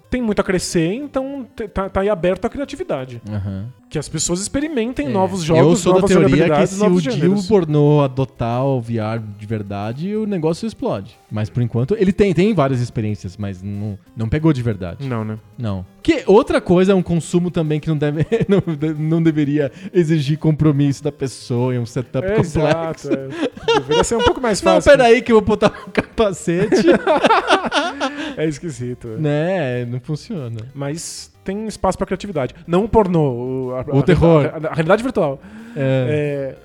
tem 0.09 0.21
muito 0.21 0.39
a 0.39 0.43
crescer, 0.43 0.93
então 0.93 1.45
tá, 1.73 1.89
tá 1.89 2.01
aí 2.01 2.09
aberto 2.09 2.45
à 2.45 2.49
criatividade. 2.49 3.21
Aham. 3.29 3.65
Que 3.89 3.97
as 3.97 4.09
pessoas 4.09 4.41
experimentem 4.41 5.07
É. 5.07 5.09
novos 5.09 5.41
Eu 5.41 5.55
jogos, 5.55 5.79
sou 5.79 5.93
da 5.93 6.01
novas 6.01 6.15
teoria 6.15 6.49
que 6.49 6.67
se 6.67 6.83
o 6.85 6.99
gêneros. 6.99 7.47
pornô 7.47 8.01
adotar 8.01 8.65
o 8.65 8.81
VR 8.81 9.19
de 9.39 9.45
verdade, 9.45 10.13
o 10.15 10.25
negócio 10.25 10.67
explode. 10.67 11.17
Mas 11.31 11.49
por 11.49 11.63
enquanto, 11.63 11.95
ele 11.97 12.11
tem, 12.11 12.33
tem 12.33 12.53
várias 12.53 12.81
experiências, 12.81 13.37
mas 13.37 13.61
não, 13.63 13.97
não 14.15 14.27
pegou 14.27 14.51
de 14.51 14.61
verdade. 14.61 15.07
Não, 15.07 15.23
né? 15.23 15.37
Não. 15.57 15.85
Que 16.07 16.23
outra 16.25 16.61
coisa 16.61 16.93
é 16.93 16.95
um 16.95 17.01
consumo 17.03 17.51
também 17.51 17.81
que 17.81 17.89
não, 17.89 17.97
deve, 17.97 18.25
não, 18.47 18.63
não 18.97 19.21
deveria 19.21 19.69
exigir 19.93 20.37
compromisso 20.39 21.03
da 21.03 21.11
pessoa 21.11 21.75
e 21.75 21.77
um 21.79 21.85
setup 21.85 22.25
É, 22.25 22.29
complexo. 22.35 22.59
exato. 22.59 23.09
É. 23.13 23.73
Deveria 23.79 24.03
ser 24.05 24.15
um 24.15 24.23
pouco 24.23 24.39
mais 24.39 24.61
Não, 24.63 24.75
fácil. 24.75 24.91
peraí 24.91 25.21
que 25.21 25.33
eu 25.33 25.35
vou 25.35 25.45
botar 25.45 25.67
um 25.85 25.91
capacete. 25.91 26.87
É 28.37 28.45
esquisito. 28.45 29.07
é. 29.15 29.17
né, 29.19 29.85
não 29.85 29.99
funciona. 29.99 30.59
Mas 30.73 31.31
tem 31.43 31.67
espaço 31.67 31.97
pra 31.97 32.05
criatividade. 32.07 32.53
Não 32.67 32.83
o 32.85 32.89
pornô, 32.89 33.19
o, 33.31 33.71
a- 33.75 33.85
O 33.95 33.99
a- 33.99 34.03
terror. 34.03 34.45
A, 34.45 34.67
a 34.67 34.73
realidade 34.73 35.01
virtual. 35.03 35.41
É. 35.75 36.55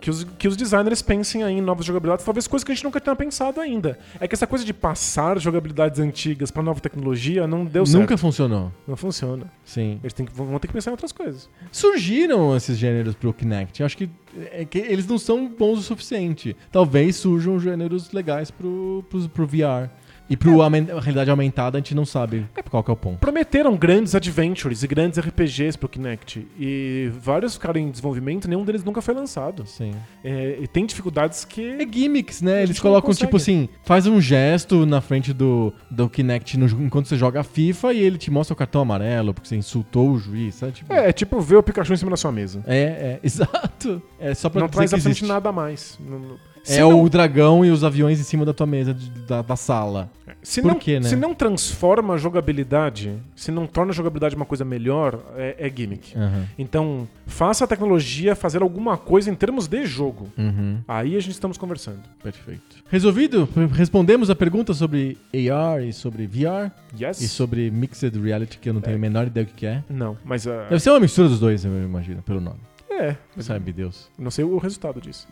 Que, 0.00 0.10
os, 0.10 0.24
que 0.24 0.48
os 0.48 0.56
designers 0.56 1.02
pensem 1.02 1.42
aí 1.42 1.54
em 1.54 1.60
novas 1.60 1.84
jogabilidades, 1.84 2.24
talvez 2.24 2.46
coisas 2.46 2.64
que 2.64 2.72
a 2.72 2.74
gente 2.74 2.84
nunca 2.84 3.00
tenha 3.00 3.16
pensado 3.16 3.60
ainda. 3.60 3.98
É 4.20 4.28
que 4.28 4.34
essa 4.34 4.46
coisa 4.46 4.64
de 4.64 4.72
passar 4.72 5.38
jogabilidades 5.38 6.00
antigas 6.00 6.50
pra 6.50 6.62
nova 6.62 6.80
tecnologia 6.80 7.46
não 7.46 7.64
deu 7.64 7.84
certo. 7.84 8.00
Nunca 8.00 8.16
funcionou. 8.16 8.72
Não 8.86 8.96
funciona. 8.96 9.50
Sim. 9.64 9.98
Eles 10.02 10.12
têm 10.12 10.26
que, 10.26 10.32
vão 10.32 10.58
ter 10.58 10.68
que 10.68 10.72
pensar 10.72 10.90
em 10.90 10.92
outras 10.92 11.12
coisas. 11.12 11.48
Surgiram 11.72 12.56
esses 12.56 12.78
gêneros 12.78 13.14
pro 13.14 13.32
Kinect. 13.32 13.80
Eu 13.80 13.86
acho 13.86 13.96
que, 13.96 14.08
é 14.52 14.64
que 14.64 14.78
eles 14.78 15.06
não 15.06 15.18
são 15.18 15.48
bons 15.48 15.78
o 15.78 15.82
suficiente. 15.82 16.56
Talvez 16.70 17.16
surjam 17.16 17.58
gêneros 17.58 18.12
legais 18.12 18.50
pro, 18.50 19.04
pro, 19.08 19.28
pro 19.28 19.46
VR. 19.46 19.90
E 20.30 20.36
pro 20.36 20.60
aumen- 20.62 20.84
realidade 21.00 21.30
aumentada 21.30 21.78
a 21.78 21.80
gente 21.80 21.94
não 21.94 22.04
sabe 22.04 22.46
qual 22.70 22.82
que 22.84 22.90
é 22.90 22.92
o 22.92 22.96
ponto. 22.96 23.18
Prometeram 23.18 23.74
grandes 23.76 24.14
adventures 24.14 24.82
e 24.82 24.86
grandes 24.86 25.18
RPGs 25.18 25.76
pro 25.78 25.88
Kinect. 25.88 26.46
E 26.58 27.10
vários 27.20 27.54
ficaram 27.54 27.80
em 27.80 27.90
desenvolvimento, 27.90 28.46
nenhum 28.48 28.64
deles 28.64 28.84
nunca 28.84 29.00
foi 29.00 29.14
lançado. 29.14 29.64
Sim. 29.66 29.92
É, 30.22 30.58
e 30.60 30.66
tem 30.66 30.84
dificuldades 30.84 31.44
É 31.44 31.46
que. 31.46 31.88
gimmicks, 31.90 32.42
né? 32.42 32.62
Eles 32.62 32.78
colocam, 32.78 33.12
tipo 33.14 33.36
assim, 33.38 33.68
faz 33.84 34.06
um 34.06 34.20
gesto 34.20 34.84
na 34.84 35.00
frente 35.00 35.32
do, 35.32 35.72
do 35.90 36.08
Kinect 36.10 36.58
no- 36.58 36.66
enquanto 36.84 37.06
você 37.08 37.16
joga 37.16 37.42
FIFA 37.42 37.92
e 37.94 38.00
ele 38.00 38.18
te 38.18 38.30
mostra 38.30 38.52
o 38.52 38.56
cartão 38.56 38.82
amarelo 38.82 39.32
porque 39.32 39.48
você 39.48 39.56
insultou 39.56 40.10
o 40.10 40.18
juiz, 40.18 40.56
sabe? 40.56 40.72
Tipo, 40.72 40.92
É, 40.92 41.08
é 41.08 41.12
tipo 41.12 41.40
ver 41.40 41.56
o 41.56 41.62
Pikachu 41.62 41.94
em 41.94 41.96
cima 41.96 42.10
da 42.10 42.16
sua 42.18 42.30
mesa. 42.32 42.62
é, 42.66 42.76
é, 42.78 43.20
exato. 43.24 44.02
É 44.20 44.34
só 44.34 44.48
pra 44.50 44.60
Não 44.60 44.68
traz 44.68 44.90
que 44.90 44.96
absolutamente 44.96 45.26
nada 45.26 45.48
a 45.48 45.52
mais. 45.52 45.98
Não- 46.00 46.18
não- 46.18 46.47
É 46.66 46.72
Se 46.74 46.80
não- 46.80 47.02
o 47.02 47.08
dragão 47.08 47.64
e 47.64 47.70
os 47.70 47.82
aviões 47.84 48.20
em 48.20 48.24
cima 48.24 48.44
da 48.44 48.52
tua 48.52 48.66
mesa 48.66 48.92
de- 48.94 49.08
da, 49.26 49.42
da 49.42 49.56
sala. 49.56 50.10
Se 50.42 50.62
Por 50.62 50.68
não, 50.68 50.78
quê, 50.78 51.00
né? 51.00 51.08
se 51.08 51.16
não 51.16 51.34
transforma 51.34 52.14
a 52.14 52.16
jogabilidade, 52.16 53.12
se 53.34 53.50
não 53.50 53.66
torna 53.66 53.90
a 53.90 53.94
jogabilidade 53.94 54.36
uma 54.36 54.44
coisa 54.44 54.64
melhor, 54.64 55.18
é, 55.36 55.56
é 55.58 55.72
gimmick. 55.74 56.16
Aham. 56.16 56.46
Então, 56.58 57.08
faça 57.26 57.64
a 57.64 57.66
tecnologia 57.68 58.36
fazer 58.36 58.62
alguma 58.62 58.96
coisa 58.96 59.30
em 59.30 59.34
termos 59.34 59.66
de 59.66 59.84
jogo. 59.84 60.28
Uhum. 60.38 60.78
Aí 60.86 61.16
a 61.16 61.20
gente 61.20 61.32
estamos 61.32 61.56
conversando. 61.58 62.00
Perfeito. 62.22 62.76
Resolvido? 62.90 63.48
Respondemos 63.72 64.30
a 64.30 64.34
pergunta 64.36 64.72
sobre 64.74 65.18
AR 65.50 65.82
e 65.82 65.92
sobre 65.92 66.26
VR 66.26 66.70
Yes? 66.98 67.20
e 67.20 67.28
sobre 67.28 67.70
Mixed 67.70 68.16
Reality, 68.20 68.58
que 68.58 68.68
eu 68.68 68.74
não 68.74 68.80
tenho 68.80 68.96
a 68.96 69.00
menor 69.00 69.26
ideia 69.26 69.44
do 69.46 69.52
que 69.52 69.66
é. 69.66 69.82
Não, 69.90 70.16
mas. 70.24 70.46
ah, 70.46 70.66
Deve 70.68 70.80
ser 70.80 70.90
uma 70.90 71.00
mistura 71.00 71.28
dos 71.28 71.40
dois, 71.40 71.64
eu 71.64 71.82
imagino, 71.82 72.22
pelo 72.22 72.40
nome. 72.40 72.58
É. 72.90 73.16
Sabe 73.40 73.72
Deus. 73.72 74.10
Não 74.18 74.30
sei 74.30 74.44
o 74.44 74.56
resultado 74.58 75.00
disso. 75.00 75.28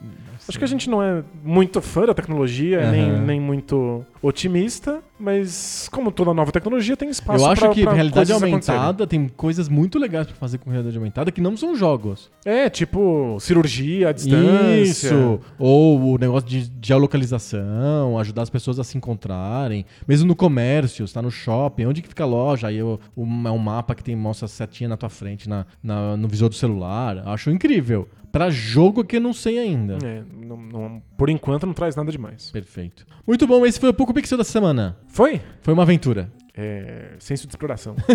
Acho 0.49 0.59
que 0.59 0.65
a 0.65 0.69
gente 0.69 0.89
não 0.89 1.03
é 1.03 1.23
muito 1.43 1.81
fã 1.81 2.07
da 2.07 2.15
tecnologia, 2.15 2.91
nem, 2.91 3.11
Aham. 3.11 3.25
nem 3.25 3.41
muito 3.41 4.05
otimista, 4.23 5.03
mas 5.19 5.89
como 5.91 6.11
toda 6.13 6.33
nova 6.35 6.53
tecnologia 6.53 6.97
tem 6.97 7.09
espaço 7.09 7.45
Eu 7.45 7.51
acho 7.51 7.61
pra- 7.63 7.71
que 7.75 7.83
pra 7.83 7.93
realidade 7.93 8.31
aumentada 8.33 9.07
tem 9.07 9.29
coisas 9.29 9.69
muito 9.69 9.99
legais 9.99 10.27
pra 10.27 10.37
fazer 10.37 10.59
com 10.59 10.71
realidade 10.71 10.97
aumentada 10.97 11.31
que 11.33 11.41
não 11.41 11.57
são 11.57 11.75
jogos. 11.77 12.31
É, 12.45 12.69
tipo 12.71 13.37
cirurgia 13.41 14.11
à 14.11 14.13
distância. 14.13 14.83
Isso. 14.83 15.41
Ou 15.59 16.15
o 16.15 16.19
negócio 16.19 16.49
de 16.49 16.71
geolocalização, 16.83 18.19
ajudar 18.19 18.43
as 18.43 18.51
pessoas 18.51 18.79
a 18.79 18.85
se 18.85 18.97
encontrarem. 18.97 19.85
Mesmo 20.07 20.27
no 20.29 20.37
comércio, 20.37 21.05
está 21.05 21.21
no 21.23 21.31
shopping, 21.31 21.87
onde 21.87 22.03
que 22.03 22.09
fica 22.09 22.25
a 22.25 22.27
loja? 22.27 22.69
Aí 22.69 22.83
o- 22.83 22.99
o- 23.15 23.25
é 23.47 23.51
um 23.51 23.59
mapa 23.59 23.95
que 23.95 24.03
tem 24.05 24.15
mostra 24.17 24.47
a 24.47 24.49
setinha 24.49 24.89
na 24.89 24.97
tua 24.97 25.09
frente, 25.09 25.49
na, 25.49 25.67
na- 25.83 26.17
no 26.17 26.29
visor 26.29 26.49
do 26.49 26.55
celular. 26.55 27.23
Acho 27.27 27.51
incrível. 27.51 28.09
Pra 28.39 28.51
jogo 28.51 29.03
que 29.05 29.17
eu 29.17 29.21
não 29.21 29.33
sei 29.33 29.59
ainda. 29.59 29.99
É, 30.05 30.23
não- 30.47 30.57
não- 30.57 31.03
por 31.17 31.29
enquanto 31.31 31.67
não 31.67 31.73
traz 31.75 31.97
nada 31.97 32.11
demais. 32.13 32.51
Perfeito. 32.51 33.07
Muito 33.27 33.47
bom, 33.47 33.65
esse 33.65 33.81
foi 33.81 33.89
o 33.91 33.95
Pouco 33.95 34.13
Pixel 34.13 34.37
da 34.39 34.45
semana. 34.45 34.97
Foi? 35.09 35.41
Foi 35.63 35.73
uma 35.75 35.83
aventura. 35.85 36.31
É, 36.57 37.13
senso 37.19 37.47
de 37.47 37.53
exploração. 37.53 37.97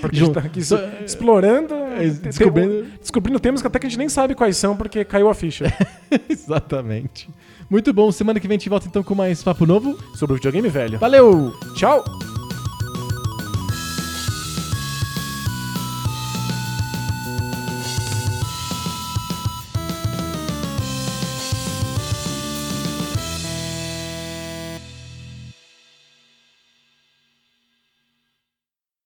Porque 0.00 0.16
a 0.16 0.18
Jun- 0.18 0.26
gente 0.26 0.34
tá 0.34 0.40
aqui 0.40 0.64
so- 0.64 0.78
explorando, 1.04 1.74
É, 1.74 2.08
descobrindo- 2.08 2.86
descobrindo 2.98 3.38
temas 3.38 3.60
que 3.60 3.66
até 3.66 3.78
que 3.78 3.86
a 3.86 3.90
gente 3.90 3.98
nem 3.98 4.08
sabe 4.08 4.34
quais 4.34 4.56
são 4.56 4.74
porque 4.76 5.04
caiu 5.04 5.28
a 5.28 5.34
ficha. 5.34 5.66
Exatamente. 6.28 7.28
Muito 7.68 7.92
bom. 7.92 8.10
Semana 8.10 8.40
que 8.40 8.48
vem 8.48 8.56
a 8.56 8.58
gente 8.58 8.68
volta 8.70 8.86
então 8.88 9.02
com 9.02 9.14
mais 9.14 9.42
papo 9.42 9.66
novo. 9.66 9.98
Sobre 10.16 10.32
o 10.34 10.36
videogame 10.36 10.68
velho. 10.68 10.98
Valeu! 10.98 11.52
Tchau! 11.74 12.02